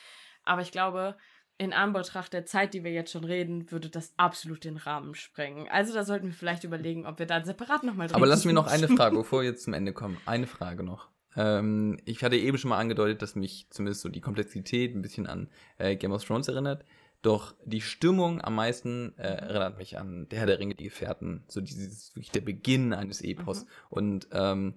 Aber 0.43 0.63
ich 0.63 0.73
glaube, 0.73 1.19
in 1.57 1.73
Anbetracht 1.73 2.33
der 2.33 2.47
Zeit, 2.47 2.75
die 2.75 2.83
wir 2.83 2.93
jetzt 2.93 3.13
schon 3.13 3.25
reden, 3.25 3.71
würde 3.71 3.89
das 3.89 4.13
absolut 4.17 4.65
den 4.65 4.77
Rahmen 4.77 5.15
sprengen. 5.15 5.69
Also 5.69 5.95
da 5.95 6.05
sollten 6.05 6.27
wir 6.27 6.35
vielleicht 6.35 6.65
überlegen, 6.65 7.07
ob 7.07 7.19
wir 7.19 7.27
da 7.27 7.45
separat 7.45 7.85
nochmal 7.85 8.09
drüber 8.09 8.17
Aber 8.17 8.27
lass 8.27 8.45
mir 8.45 8.53
noch 8.53 8.67
eine 8.67 8.89
Frage, 8.89 9.17
bevor 9.19 9.43
wir 9.43 9.51
jetzt 9.51 9.65
zum 9.65 9.75
Ende 9.75 9.93
kommen. 9.93 10.17
Eine 10.27 10.47
Frage 10.47 10.83
noch. 10.83 11.14
Ähm, 11.37 11.99
ich 12.05 12.23
hatte 12.23 12.37
eben 12.37 12.59
schon 12.59 12.71
mal 12.71 12.79
angedeutet, 12.79 13.23
dass 13.23 13.35
mich 13.35 13.67
zumindest 13.71 14.03
so 14.03 14.09
die 14.09 14.21
Komplexität 14.21 14.95
ein 14.95 15.03
bisschen 15.03 15.27
an 15.27 15.49
äh, 15.79 15.97
Game 15.97 16.13
of 16.13 16.25
Thrones 16.25 16.49
erinnert. 16.49 16.85
Doch 17.23 17.55
die 17.65 17.81
Stimmung 17.81 18.43
am 18.43 18.55
meisten 18.55 19.17
äh, 19.17 19.23
erinnert 19.23 19.79
mich 19.79 19.99
an 19.99 20.29
Der 20.29 20.41
Herr 20.41 20.47
der 20.47 20.59
Ringe, 20.59 20.75
die 20.75 20.85
Gefährten. 20.85 21.43
So 21.49 21.63
dieses 21.63 22.15
wirklich 22.15 22.31
der 22.31 22.43
Beginn 22.43 22.93
eines 22.93 23.23
Epos. 23.23 23.65
Mhm. 23.65 23.69
Und 23.89 24.29
ähm, 24.33 24.75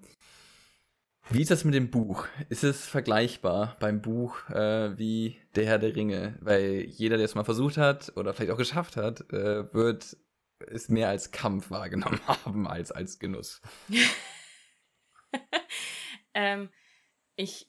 wie 1.30 1.42
ist 1.42 1.52
das 1.52 1.66
mit 1.66 1.74
dem 1.74 1.90
Buch? 1.90 2.26
Ist 2.48 2.64
es 2.64 2.86
vergleichbar 2.86 3.76
beim 3.82 4.02
Buch 4.02 4.50
äh, 4.50 4.98
wie 4.98 5.36
Der 5.56 5.66
Herr 5.66 5.78
der 5.78 5.94
Ringe? 5.94 6.38
Weil 6.40 6.86
jeder, 6.88 7.18
der 7.18 7.26
es 7.26 7.36
mal 7.36 7.44
versucht 7.44 7.76
hat 7.76 8.14
oder 8.16 8.34
vielleicht 8.34 8.54
auch 8.54 8.58
geschafft 8.58 8.96
hat, 8.96 9.30
äh, 9.34 9.74
wird 9.74 10.16
es 10.60 10.88
mehr 10.88 11.10
als 11.10 11.32
Kampf 11.32 11.70
wahrgenommen 11.70 12.22
haben 12.28 12.66
als 12.66 12.94
als 12.94 13.20
Genuss. 13.20 13.62
ähm, 16.38 16.70
ich 17.36 17.68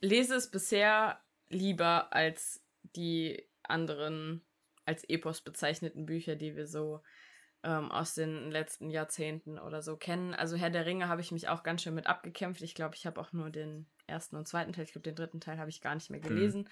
lese 0.00 0.34
es 0.34 0.50
bisher 0.50 1.20
lieber 1.50 2.12
als 2.12 2.64
die 2.96 3.46
anderen 3.62 4.42
als 4.86 5.04
Epos 5.04 5.42
bezeichneten 5.42 6.06
Bücher, 6.06 6.36
die 6.36 6.56
wir 6.56 6.66
so 6.66 7.02
ähm, 7.62 7.92
aus 7.92 8.14
den 8.14 8.50
letzten 8.50 8.88
Jahrzehnten 8.88 9.58
oder 9.58 9.82
so 9.82 9.98
kennen. 9.98 10.34
Also 10.34 10.56
Herr 10.56 10.70
der 10.70 10.86
Ringe 10.86 11.08
habe 11.08 11.20
ich 11.20 11.32
mich 11.32 11.48
auch 11.48 11.62
ganz 11.62 11.82
schön 11.82 11.94
mit 11.94 12.06
abgekämpft. 12.06 12.62
Ich 12.62 12.74
glaube, 12.74 12.96
ich 12.96 13.06
habe 13.06 13.20
auch 13.20 13.32
nur 13.34 13.50
den 13.50 13.86
ersten 14.06 14.36
und 14.36 14.48
zweiten 14.48 14.72
Teil, 14.72 14.84
ich 14.84 14.92
glaube, 14.92 15.08
den 15.08 15.14
dritten 15.14 15.40
Teil 15.40 15.58
habe 15.58 15.68
ich 15.68 15.82
gar 15.82 15.94
nicht 15.94 16.08
mehr 16.08 16.20
mhm. 16.20 16.24
gelesen. 16.24 16.60
Mhm. 16.62 16.66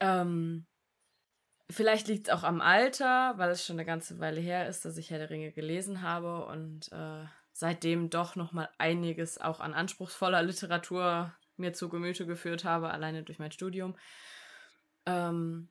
Ähm, 0.00 0.66
vielleicht 1.68 2.08
liegt 2.08 2.28
es 2.28 2.34
auch 2.34 2.44
am 2.44 2.62
Alter, 2.62 3.34
weil 3.36 3.50
es 3.50 3.64
schon 3.64 3.76
eine 3.76 3.84
ganze 3.84 4.18
Weile 4.18 4.40
her 4.40 4.66
ist, 4.66 4.86
dass 4.86 4.96
ich 4.96 5.10
Herr 5.10 5.18
der 5.18 5.30
Ringe 5.30 5.52
gelesen 5.52 6.00
habe 6.00 6.46
und 6.46 6.90
äh, 6.92 7.26
seitdem 7.60 8.08
doch 8.08 8.36
noch 8.36 8.52
mal 8.52 8.70
einiges 8.78 9.38
auch 9.38 9.60
an 9.60 9.74
anspruchsvoller 9.74 10.42
Literatur 10.42 11.34
mir 11.56 11.74
zu 11.74 11.90
Gemüte 11.90 12.26
geführt 12.26 12.64
habe, 12.64 12.90
alleine 12.90 13.22
durch 13.22 13.38
mein 13.38 13.52
Studium. 13.52 13.96
Ähm, 15.04 15.68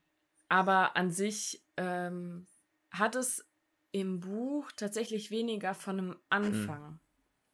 aber 0.49 0.95
an 0.95 1.09
sich 1.09 1.65
ähm, 1.77 2.47
hat 2.91 3.15
es 3.15 3.43
im 3.91 4.19
Buch 4.19 4.71
tatsächlich 4.75 5.31
weniger 5.31 5.73
von 5.73 5.97
einem 5.97 6.19
Anfang. 6.29 6.85
Hm. 6.85 6.99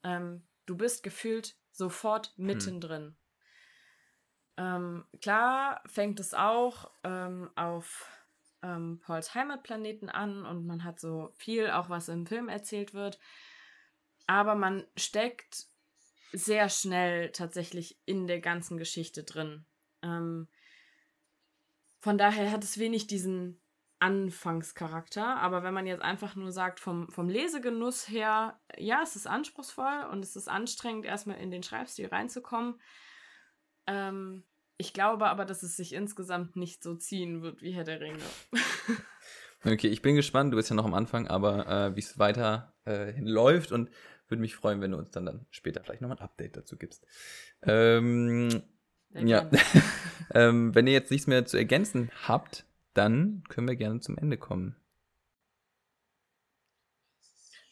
Ähm, 0.03 0.47
du 0.65 0.75
bist 0.75 1.01
gefühlt 1.01 1.55
sofort 1.71 2.33
hm. 2.35 2.45
mittendrin. 2.45 3.15
Hm. 4.57 5.05
Klar 5.21 5.81
fängt 5.85 6.19
es 6.19 6.33
auch 6.33 6.91
ähm, 7.03 7.49
auf 7.55 8.09
ähm, 8.61 8.99
Pauls 8.99 9.33
Heimatplaneten 9.33 10.09
an 10.09 10.45
und 10.45 10.65
man 10.65 10.83
hat 10.83 10.99
so 10.99 11.31
viel, 11.35 11.71
auch 11.71 11.89
was 11.89 12.09
im 12.09 12.25
Film 12.25 12.49
erzählt 12.49 12.93
wird. 12.93 13.17
Aber 14.27 14.55
man 14.55 14.85
steckt 14.95 15.67
sehr 16.31 16.69
schnell 16.69 17.31
tatsächlich 17.31 17.99
in 18.05 18.27
der 18.27 18.39
ganzen 18.39 18.77
Geschichte 18.77 19.23
drin. 19.23 19.65
Ähm, 20.01 20.47
von 21.99 22.17
daher 22.17 22.51
hat 22.51 22.63
es 22.63 22.77
wenig 22.77 23.07
diesen 23.07 23.61
Anfangscharakter. 23.99 25.37
Aber 25.37 25.63
wenn 25.63 25.73
man 25.73 25.87
jetzt 25.87 26.01
einfach 26.01 26.35
nur 26.35 26.51
sagt, 26.51 26.79
vom, 26.79 27.09
vom 27.09 27.29
Lesegenuss 27.29 28.09
her, 28.09 28.59
ja, 28.77 29.01
es 29.01 29.15
ist 29.15 29.27
anspruchsvoll 29.27 30.07
und 30.11 30.23
es 30.23 30.35
ist 30.35 30.47
anstrengend, 30.47 31.05
erstmal 31.05 31.37
in 31.37 31.51
den 31.51 31.63
Schreibstil 31.63 32.07
reinzukommen. 32.07 32.79
Ähm, 33.87 34.43
ich 34.77 34.93
glaube 34.93 35.27
aber, 35.27 35.45
dass 35.45 35.63
es 35.63 35.77
sich 35.77 35.93
insgesamt 35.93 36.55
nicht 36.55 36.83
so 36.83 36.95
ziehen 36.95 37.41
wird 37.41 37.61
wie 37.61 37.71
Herr 37.71 37.85
der 37.85 38.01
Ringe. 38.01 38.23
okay, 39.63 39.87
ich 39.87 40.01
bin 40.01 40.15
gespannt. 40.15 40.51
Du 40.51 40.57
bist 40.57 40.69
ja 40.69 40.75
noch 40.75 40.85
am 40.85 40.93
Anfang, 40.93 41.27
aber 41.27 41.67
äh, 41.67 41.95
wie 41.95 42.01
es 42.01 42.19
weiter 42.19 42.75
äh, 42.85 43.17
läuft 43.19 43.71
und 43.71 43.89
würde 44.27 44.41
mich 44.41 44.55
freuen, 44.55 44.81
wenn 44.81 44.91
du 44.91 44.97
uns 44.97 45.11
dann, 45.11 45.25
dann 45.25 45.45
später 45.51 45.83
vielleicht 45.83 46.01
nochmal 46.01 46.17
ein 46.17 46.23
Update 46.23 46.57
dazu 46.57 46.77
gibst. 46.77 47.05
Ähm, 47.61 48.63
ja. 49.13 49.49
ähm, 50.33 50.73
wenn 50.75 50.87
ihr 50.87 50.93
jetzt 50.93 51.11
nichts 51.11 51.27
mehr 51.27 51.45
zu 51.45 51.57
ergänzen 51.57 52.11
habt, 52.27 52.65
dann 52.93 53.43
können 53.49 53.67
wir 53.67 53.75
gerne 53.75 53.99
zum 53.99 54.17
Ende 54.17 54.37
kommen. 54.37 54.75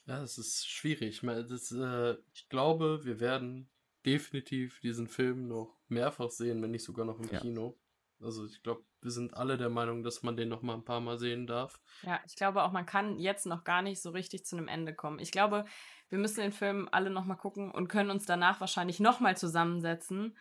Ja, 0.05 0.21
es 0.21 0.38
ist 0.38 0.67
schwierig. 0.67 1.21
Das, 1.21 1.71
äh, 1.71 2.15
ich 2.34 2.49
glaube, 2.49 3.05
wir 3.05 3.19
werden 3.19 3.69
definitiv 4.05 4.81
diesen 4.81 5.07
Film 5.07 5.47
noch 5.47 5.80
mehrfach 5.88 6.30
sehen, 6.30 6.61
wenn 6.61 6.71
nicht 6.71 6.84
sogar 6.84 7.05
noch 7.05 7.19
im 7.19 7.30
ja. 7.30 7.39
Kino. 7.39 7.80
Also 8.19 8.45
ich 8.45 8.61
glaube, 8.63 8.84
wir 9.01 9.11
sind 9.11 9.34
alle 9.34 9.57
der 9.57 9.69
Meinung, 9.69 10.03
dass 10.03 10.23
man 10.23 10.38
den 10.38 10.49
noch 10.49 10.61
mal 10.61 10.75
ein 10.75 10.85
paar 10.85 11.01
Mal 11.01 11.17
sehen 11.17 11.45
darf. 11.47 11.81
Ja, 12.03 12.21
ich 12.25 12.35
glaube 12.35 12.63
auch, 12.63 12.71
man 12.71 12.85
kann 12.85 13.19
jetzt 13.19 13.45
noch 13.45 13.63
gar 13.63 13.81
nicht 13.81 14.01
so 14.01 14.11
richtig 14.11 14.45
zu 14.45 14.55
einem 14.55 14.67
Ende 14.67 14.93
kommen. 14.93 15.19
Ich 15.19 15.31
glaube, 15.31 15.65
wir 16.14 16.19
müssen 16.19 16.41
den 16.41 16.52
Film 16.52 16.88
alle 16.91 17.10
noch 17.10 17.26
mal 17.26 17.34
gucken 17.34 17.72
und 17.72 17.88
können 17.88 18.11
uns 18.11 18.27
danach 18.27 18.61
wahrscheinlich 18.61 18.99
noch 18.99 19.19
mal 19.19 19.35
zusammensetzen 19.35 20.38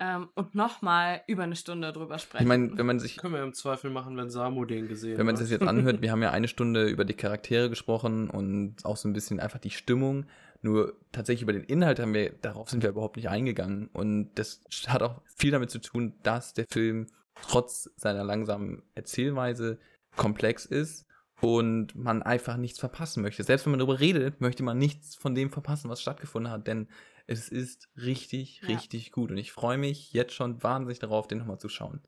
ähm, 0.00 0.28
und 0.34 0.56
nochmal 0.56 1.22
über 1.28 1.44
eine 1.44 1.54
Stunde 1.54 1.92
drüber 1.92 2.18
sprechen. 2.18 2.42
Ich 2.42 2.48
meine, 2.48 2.76
wenn 2.76 2.84
man 2.84 2.98
sich. 2.98 3.16
Können 3.18 3.34
wir 3.34 3.44
im 3.44 3.54
Zweifel 3.54 3.92
machen, 3.92 4.16
wenn 4.16 4.28
Samu 4.28 4.64
den 4.64 4.88
gesehen 4.88 5.12
hat. 5.12 5.18
Wenn 5.20 5.26
man 5.26 5.36
sich 5.36 5.44
das 5.44 5.60
jetzt 5.60 5.68
anhört, 5.68 6.02
wir 6.02 6.10
haben 6.10 6.20
ja 6.20 6.32
eine 6.32 6.48
Stunde 6.48 6.88
über 6.88 7.04
die 7.04 7.14
Charaktere 7.14 7.70
gesprochen 7.70 8.28
und 8.28 8.84
auch 8.84 8.96
so 8.96 9.08
ein 9.08 9.12
bisschen 9.12 9.38
einfach 9.38 9.60
die 9.60 9.70
Stimmung. 9.70 10.26
Nur 10.62 10.94
tatsächlich 11.12 11.42
über 11.42 11.52
den 11.52 11.62
Inhalt 11.62 12.00
haben 12.00 12.12
wir, 12.12 12.32
darauf 12.32 12.68
sind 12.68 12.82
wir 12.82 12.90
überhaupt 12.90 13.14
nicht 13.14 13.28
eingegangen. 13.28 13.90
Und 13.92 14.32
das 14.34 14.64
hat 14.88 15.04
auch 15.04 15.22
viel 15.36 15.52
damit 15.52 15.70
zu 15.70 15.78
tun, 15.78 16.14
dass 16.24 16.54
der 16.54 16.64
Film 16.68 17.06
trotz 17.40 17.88
seiner 17.94 18.24
langsamen 18.24 18.82
Erzählweise 18.96 19.78
komplex 20.16 20.66
ist 20.66 21.06
und 21.40 21.94
man 21.94 22.22
einfach 22.22 22.56
nichts 22.56 22.78
verpassen 22.78 23.22
möchte. 23.22 23.44
Selbst 23.44 23.66
wenn 23.66 23.72
man 23.72 23.80
darüber 23.80 24.00
redet, 24.00 24.40
möchte 24.40 24.62
man 24.62 24.78
nichts 24.78 25.14
von 25.14 25.34
dem 25.34 25.50
verpassen, 25.50 25.90
was 25.90 26.00
stattgefunden 26.00 26.52
hat, 26.52 26.66
denn 26.66 26.88
es 27.26 27.48
ist 27.48 27.88
richtig, 27.96 28.60
ja. 28.62 28.68
richtig 28.68 29.12
gut. 29.12 29.30
Und 29.30 29.38
ich 29.38 29.52
freue 29.52 29.78
mich 29.78 30.12
jetzt 30.12 30.34
schon 30.34 30.62
wahnsinnig 30.62 30.98
darauf, 30.98 31.26
den 31.26 31.38
nochmal 31.38 31.58
zu 31.58 31.68
schauen. 31.68 32.02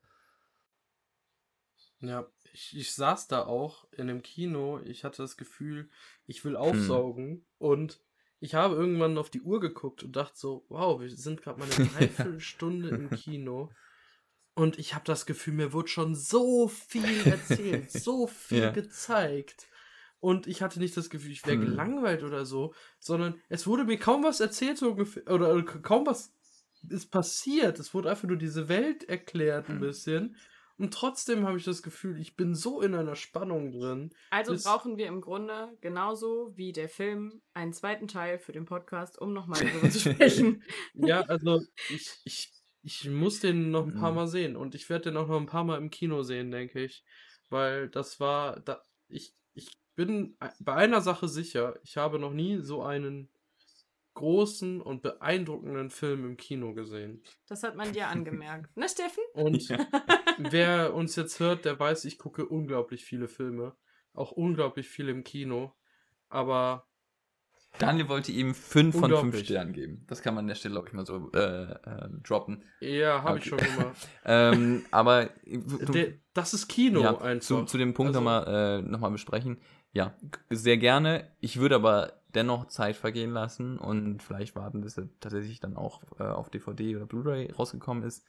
Ja, 2.01 2.27
ich, 2.53 2.77
ich 2.77 2.93
saß 2.93 3.29
da 3.29 3.47
auch 3.47 3.91
in 3.93 4.07
dem 4.07 4.23
Kino. 4.23 4.81
Ich 4.85 5.05
hatte 5.05 5.23
das 5.23 5.37
Gefühl, 5.37 5.89
ich 6.27 6.45
will 6.45 6.55
hm. 6.55 6.61
aufsaugen. 6.61 7.29
Hm. 7.29 7.45
Und 7.59 8.01
ich 8.39 8.55
habe 8.55 8.75
irgendwann 8.75 9.19
auf 9.19 9.31
die 9.31 9.41
Uhr 9.41 9.61
geguckt 9.61 10.03
und 10.03 10.15
dachte 10.15 10.37
so, 10.37 10.67
wow, 10.69 11.01
wir 11.01 11.09
sind 11.11 11.43
gerade 11.43 11.59
mal 11.59 11.69
eine 11.71 11.87
Dreiviertelstunde 11.91 12.91
im 12.91 13.11
Kino. 13.11 13.71
Und 14.57 14.81
ich 14.81 14.95
habe 14.95 15.05
das 15.05 15.27
Gefühl, 15.27 15.55
mir 15.55 15.73
wurde 15.73 15.89
schon 15.89 16.17
so 16.17 16.67
viel 16.67 17.05
erzählt, 17.27 17.93
so 17.93 18.27
viel 18.27 18.63
ja. 18.63 18.71
gezeigt 18.73 19.69
und 20.21 20.47
ich 20.47 20.63
hatte 20.63 20.81
nicht 20.81 20.97
das 20.97 21.11
Gefühl, 21.11 21.31
ich 21.31 21.47
wäre 21.47 21.57
hm. 21.57 21.67
gelangweilt 21.67 22.23
oder 22.23 22.45
so, 22.45 22.75
sondern 22.99 23.41
es 23.49 23.67
wurde 23.67 23.85
mir 23.85 23.99
kaum 23.99 24.25
was 24.25 24.41
erzählt, 24.41 24.79
so 24.79 24.91
ungefähr, 24.91 25.23
oder, 25.31 25.55
oder 25.55 25.63
kaum 25.63 26.07
was 26.07 26.35
ist 26.89 27.11
passiert. 27.11 27.79
Es 27.79 27.95
wurde 27.95 28.11
einfach 28.11 28.27
nur 28.27 28.37
diese 28.37 28.69
Welt 28.69 29.05
erklärt 29.09 29.69
ein 29.69 29.77
hm. 29.77 29.81
bisschen. 29.81 30.37
Und 30.79 30.93
trotzdem 30.93 31.47
habe 31.47 31.57
ich 31.57 31.65
das 31.65 31.83
Gefühl, 31.83 32.21
ich 32.21 32.37
bin 32.37 32.55
so 32.55 32.83
in 32.83 32.95
einer 32.95 33.15
Spannung 33.15 33.73
drin. 33.73 34.11
Also 34.31 34.55
brauchen 34.57 34.99
wir 34.99 35.07
im 35.07 35.23
Grunde 35.23 35.69
genauso 35.81 36.53
wie 36.55 36.73
der 36.73 36.89
Film 36.89 37.41
einen 37.55 37.73
zweiten 37.73 38.09
Teil 38.09 38.39
für 38.39 38.53
den 38.53 38.67
Podcast, 38.67 39.19
um 39.19 39.33
nochmal 39.33 39.65
darüber 39.65 39.89
zu 39.91 40.01
sprechen. 40.01 40.63
ja, 40.95 41.23
also 41.23 41.63
ich, 41.89 42.21
ich, 42.25 42.53
ich 42.87 43.11
muss 43.11 43.41
den 43.41 43.73
noch 43.73 43.85
ein 43.85 43.95
paar 43.95 44.11
hm. 44.11 44.15
Mal 44.15 44.29
sehen 44.29 44.57
und 44.57 44.77
ich 44.77 44.89
werde 44.89 45.11
den 45.11 45.17
auch 45.17 45.27
noch 45.27 45.41
ein 45.41 45.47
paar 45.47 45.65
Mal 45.65 45.79
im 45.79 45.91
Kino 45.91 46.23
sehen, 46.23 46.53
denke 46.53 46.85
ich. 46.85 47.05
Weil 47.51 47.89
das 47.89 48.21
war, 48.21 48.61
da, 48.61 48.81
ich, 49.09 49.35
ich 49.55 49.77
bin 49.97 50.37
bei 50.61 50.75
einer 50.75 51.01
Sache 51.01 51.27
sicher, 51.27 51.81
ich 51.83 51.97
habe 51.97 52.21
noch 52.21 52.33
nie 52.33 52.59
so 52.61 52.83
einen 52.85 53.29
großen 54.15 54.81
und 54.81 55.03
beeindruckenden 55.03 55.91
Film 55.91 56.25
im 56.25 56.37
Kino 56.37 56.75
gesehen. 56.75 57.25
Das 57.49 57.65
hat 57.65 57.75
man 57.75 57.93
dir 57.93 58.07
angemerkt. 58.07 58.75
ne, 58.77 58.89
Steffen? 58.89 59.25
Und 59.35 59.69
wer 60.39 60.95
uns 60.95 61.17
jetzt 61.17 61.41
hört, 61.41 61.65
der 61.65 61.81
weiß, 61.81 62.05
ich 62.05 62.19
gucke 62.19 62.47
unglaublich 62.47 63.05
viele 63.05 63.27
Filme. 63.27 63.77
Auch 64.15 64.31
unglaublich 64.31 64.89
viele 64.89 65.11
im 65.11 65.25
Kino. 65.25 65.75
Aber. 66.29 66.87
Daniel 67.79 68.09
wollte 68.09 68.33
ihm 68.33 68.55
5 68.55 68.99
von 68.99 69.11
5 69.11 69.39
Sternen 69.41 69.73
geben. 69.73 70.05
Das 70.09 70.23
kann 70.23 70.35
man 70.35 70.45
an 70.45 70.49
der 70.49 70.55
Stelle, 70.55 70.73
glaube 70.73 70.89
ich, 70.89 70.95
mal 70.95 71.07
so 71.07 71.31
äh, 71.33 71.73
äh, 71.73 72.09
droppen. 72.23 72.65
Ja, 72.81 73.23
habe 73.23 73.39
okay. 73.39 73.39
ich 73.39 73.49
schon 73.49 73.59
gemacht. 73.59 74.09
ähm, 74.25 74.85
aber. 74.91 75.31
Der, 75.45 76.15
das 76.35 76.55
ist 76.55 76.69
Kino 76.69 77.01
ja, 77.01 77.19
einfach. 77.19 77.47
Zu, 77.47 77.65
zu 77.65 77.79
dem 77.79 77.95
Punkt 77.95 78.17
also, 78.17 78.21
nochmal 78.21 78.81
äh, 78.81 78.83
noch 78.83 79.11
besprechen 79.11 79.59
ja, 79.97 80.13
sehr 80.51 80.77
gerne. 80.77 81.31
Ich 81.41 81.59
würde 81.59 81.77
aber 81.77 82.13
dennoch 82.35 82.67
Zeit 82.67 82.97
vergehen 82.97 83.31
lassen 83.31 83.79
und 83.79 84.23
vielleicht 84.23 84.55
warten, 84.55 84.83
bis 84.83 84.99
er 84.99 85.09
tatsächlich 85.21 85.59
dann 85.59 85.75
auch 85.75 86.03
äh, 86.19 86.25
auf 86.25 86.51
DVD 86.51 86.97
oder 86.97 87.07
Blu-ray 87.07 87.51
rausgekommen 87.53 88.05
ist. 88.05 88.27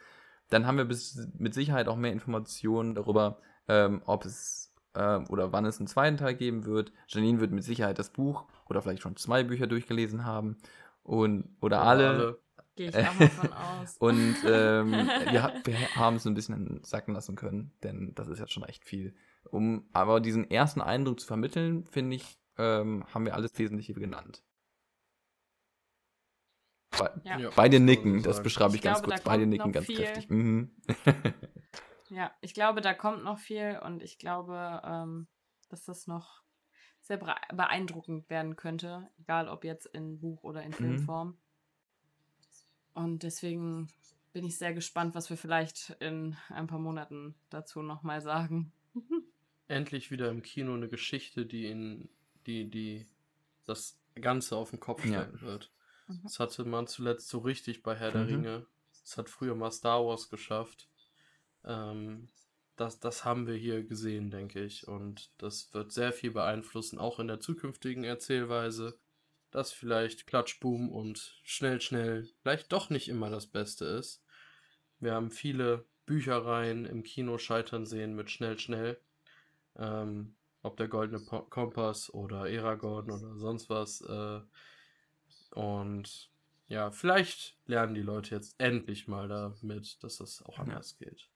Dann 0.50 0.66
haben 0.66 0.78
wir 0.78 0.86
bis, 0.86 1.28
mit 1.38 1.54
Sicherheit 1.54 1.90
auch 1.90 1.98
mehr 1.98 2.14
Informationen 2.14 2.96
darüber, 2.96 3.40
ähm, 3.68 4.02
ob 4.06 4.24
es 4.24 4.67
äh, 4.98 5.20
oder 5.30 5.52
wann 5.54 5.66
es 5.66 5.80
einen 5.80 5.88
zweiten 5.88 6.18
Teil 6.18 6.36
geben 6.36 6.66
wird. 6.66 6.92
Janine 7.08 7.40
wird 7.40 7.52
mit 7.52 7.64
Sicherheit 7.64 8.00
das 8.00 8.10
Buch 8.10 8.46
oder 8.68 8.82
vielleicht 8.82 9.04
schon 9.04 9.16
zwei 9.16 9.44
Bücher 9.44 9.68
durchgelesen 9.68 10.26
haben 10.26 10.58
und 11.04 11.46
oder, 11.62 11.78
oder 11.78 11.82
alle. 11.84 12.10
alle. 12.10 12.40
Gehe 12.76 12.90
ich 12.90 12.96
auch 12.98 13.14
mal 13.20 13.30
von 13.30 13.54
aus. 13.54 13.98
Und 13.98 14.36
ähm, 14.46 14.92
wir, 15.32 15.54
wir 15.64 15.96
haben 15.96 16.18
es 16.18 16.26
ein 16.26 16.34
bisschen 16.34 16.84
sacken 16.84 17.14
lassen 17.14 17.36
können, 17.36 17.72
denn 17.84 18.14
das 18.16 18.28
ist 18.28 18.40
jetzt 18.40 18.54
schon 18.54 18.64
echt 18.64 18.84
viel. 18.86 19.16
Um 19.50 19.88
aber 19.94 20.20
diesen 20.20 20.50
ersten 20.50 20.82
Eindruck 20.82 21.20
zu 21.20 21.28
vermitteln, 21.28 21.86
finde 21.86 22.18
ich, 22.18 22.38
ähm, 22.58 23.06
haben 23.14 23.26
wir 23.26 23.36
alles 23.36 23.58
Wesentliche 23.58 23.94
genannt. 23.94 24.44
Be 26.92 27.12
Ja. 27.24 27.50
Kann 27.50 27.72
man 27.72 27.86
nicken, 27.86 28.24
das 28.24 28.42
beschreibe 28.42 28.72
ich 28.72 28.78
Ich 28.78 28.82
ganz 28.82 29.00
glaube, 29.00 29.14
kurz. 29.14 29.24
Beide 29.24 29.44
kommt 29.44 29.50
nicken 29.52 29.72
ganz 29.72 29.86
viel. 29.86 29.98
kräftig. 29.98 30.30
Mhm. 30.30 30.72
Ja, 32.10 32.32
ich 32.42 32.54
glaube, 32.54 32.82
da 32.82 32.94
kommt 32.94 33.24
noch 33.24 33.40
viel 33.40 33.80
und 33.84 34.02
ich 34.02 34.18
glaube, 34.18 34.82
ähm, 34.86 35.28
dass 35.70 35.84
das 35.86 36.08
noch 36.08 36.42
sehr 37.02 37.18
beeindruckend 37.18 38.30
werden 38.30 38.56
könnte, 38.56 39.10
egal 39.20 39.48
ob 39.50 39.64
jetzt 39.64 39.86
in 39.88 40.20
Buch- 40.20 40.44
oder 40.44 40.64
in 40.64 40.74
Filmform. 40.74 41.38
Und 42.94 43.24
deswegen 43.24 43.88
bin 44.34 44.46
ich 44.46 44.58
sehr 44.58 44.74
gespannt, 44.74 45.16
was 45.16 45.30
wir 45.30 45.38
vielleicht 45.38 45.92
in 46.00 46.36
ein 46.50 46.68
paar 46.68 46.80
Monaten 46.80 47.36
dazu 47.50 47.82
nochmal 47.82 48.22
sagen. 48.22 48.72
Endlich 49.68 50.12
wieder 50.12 50.30
im 50.30 50.42
Kino 50.42 50.74
eine 50.74 50.88
Geschichte, 50.88 51.46
die 51.46 51.68
in 51.68 52.10
die, 52.46 52.70
die 52.70 53.08
das 53.66 54.00
Ganze 54.16 54.56
auf 54.56 54.70
den 54.72 54.80
Kopf 54.80 55.06
Ja. 55.06 55.24
stellen 55.24 55.42
wird. 55.42 55.72
Mhm. 56.08 56.22
Das 56.24 56.40
hatte 56.40 56.64
man 56.66 56.88
zuletzt 56.88 57.28
so 57.28 57.40
richtig 57.40 57.84
bei 57.84 57.96
Herr 57.96 58.12
der 58.12 58.24
Mhm. 58.24 58.28
Ringe. 58.30 58.66
Das 59.02 59.18
hat 59.18 59.30
früher 59.30 59.56
mal 59.56 59.72
Star 59.72 60.06
Wars 60.06 60.30
geschafft. 60.30 60.88
Ähm, 61.66 62.30
das, 62.76 63.00
das 63.00 63.26
haben 63.26 63.48
wir 63.48 63.56
hier 63.56 63.84
gesehen, 63.84 64.30
denke 64.30 64.64
ich. 64.64 64.88
Und 64.88 65.32
das 65.38 65.74
wird 65.74 65.92
sehr 65.92 66.14
viel 66.14 66.32
beeinflussen, 66.32 67.00
auch 67.00 67.20
in 67.20 67.28
der 67.28 67.40
zukünftigen 67.40 68.04
Erzählweise, 68.04 69.00
dass 69.52 69.72
vielleicht 69.72 70.28
Klatschboom 70.28 70.92
und 70.92 71.40
schnell, 71.44 71.82
schnell 71.82 72.30
vielleicht 72.42 72.72
doch 72.72 72.90
nicht 72.90 73.10
immer 73.10 73.30
das 73.30 73.48
Beste 73.48 73.86
ist. 73.86 74.24
Wir 75.00 75.14
haben 75.14 75.32
viele 75.32 75.86
Büchereien 76.06 76.86
im 76.86 77.04
Kino 77.04 77.38
scheitern 77.38 77.86
sehen 77.86 78.16
mit 78.16 78.30
schnell, 78.32 78.58
schnell. 78.60 79.00
Ähm, 79.76 80.36
ob 80.64 80.78
der 80.78 80.88
Goldene 80.88 81.20
Po- 81.20 81.44
Kompass 81.44 82.14
oder 82.14 82.50
Eragon 82.50 83.10
oder 83.12 83.38
sonst 83.38 83.70
was. 83.70 84.02
Äh, 84.02 84.42
und 85.52 86.32
ja, 86.68 86.92
vielleicht 86.92 87.58
lernen 87.66 87.94
die 87.94 88.02
Leute 88.02 88.36
jetzt 88.36 88.56
endlich 88.60 89.08
mal 89.08 89.28
damit, 89.28 90.04
dass 90.04 90.18
das 90.18 90.42
auch 90.44 90.58
Ja. 90.58 90.64
anders 90.64 90.98
geht. 90.98 91.30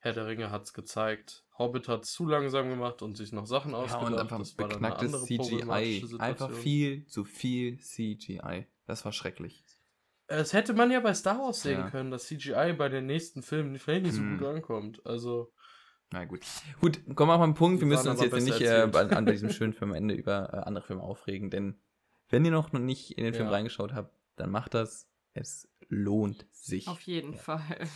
Herr 0.00 0.12
der 0.14 0.26
Ringe 0.26 0.50
hat 0.50 0.62
es 0.64 0.72
gezeigt. 0.72 1.44
Hobbit 1.58 1.86
hat 1.88 2.06
zu 2.06 2.26
langsam 2.26 2.70
gemacht 2.70 3.02
und 3.02 3.16
sich 3.16 3.32
noch 3.32 3.46
Sachen 3.46 3.72
Ja, 3.72 3.78
ausgedacht. 3.78 4.12
und 4.12 4.18
einfach 4.18 4.38
das 4.38 4.58
war 4.58 4.68
dann 4.68 4.84
eine 4.84 4.94
beknacktes 4.94 5.24
CGI. 5.26 6.18
Einfach 6.18 6.50
viel 6.50 7.06
zu 7.06 7.24
viel 7.24 7.78
CGI. 7.78 8.66
Das 8.86 9.04
war 9.04 9.12
schrecklich. 9.12 9.64
Das 10.26 10.52
hätte 10.52 10.72
man 10.72 10.90
ja 10.90 11.00
bei 11.00 11.12
Star 11.12 11.38
Wars 11.38 11.62
sehen 11.62 11.80
Ja. 11.80 11.90
können, 11.90 12.10
dass 12.10 12.24
CGI 12.28 12.72
bei 12.76 12.88
den 12.88 13.06
nächsten 13.06 13.42
Filmen 13.42 13.78
vielleicht 13.78 14.04
nicht 14.04 14.14
so 14.14 14.22
Hm. 14.22 14.38
gut 14.38 14.46
ankommt. 14.46 15.04
Also, 15.04 15.52
Na 16.12 16.24
gut. 16.24 16.44
Gut, 16.80 17.00
kommen 17.14 17.30
wir 17.30 17.34
auf 17.34 17.40
einen 17.42 17.54
Punkt. 17.54 17.80
Wir 17.80 17.86
müssen 17.86 18.08
uns 18.08 18.20
jetzt 18.20 18.34
nicht 18.42 18.60
äh, 18.62 18.90
an 18.92 19.26
diesem 19.26 19.50
schönen 19.50 19.72
Film 19.74 19.92
Ende 19.92 20.14
über 20.14 20.52
äh, 20.52 20.56
andere 20.66 20.84
Filme 20.84 21.02
aufregen, 21.02 21.50
denn 21.50 21.78
wenn 22.30 22.44
ihr 22.44 22.50
noch 22.52 22.72
nicht 22.72 23.18
in 23.18 23.24
den 23.24 23.34
Film 23.34 23.46
Ja. 23.46 23.52
reingeschaut 23.52 23.92
habt, 23.92 24.14
dann 24.36 24.50
macht 24.50 24.74
das. 24.74 25.08
Es 25.34 25.68
lohnt 25.88 26.46
sich. 26.52 26.88
Auf 26.88 27.00
jeden 27.02 27.34
Fall. 27.34 27.86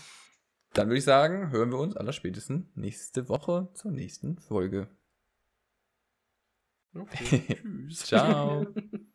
Dann 0.75 0.89
würde 0.89 0.99
ich 0.99 1.05
sagen, 1.05 1.51
hören 1.53 1.71
wir 1.71 1.79
uns 1.79 1.97
allerspätestens 1.97 2.67
nächste 2.75 3.29
Woche 3.29 3.69
zur 3.75 3.93
nächsten 3.93 4.39
Folge. 4.39 4.89
okay. 6.97 7.59
Tschüss. 7.63 8.07
Ciao. 8.07 8.67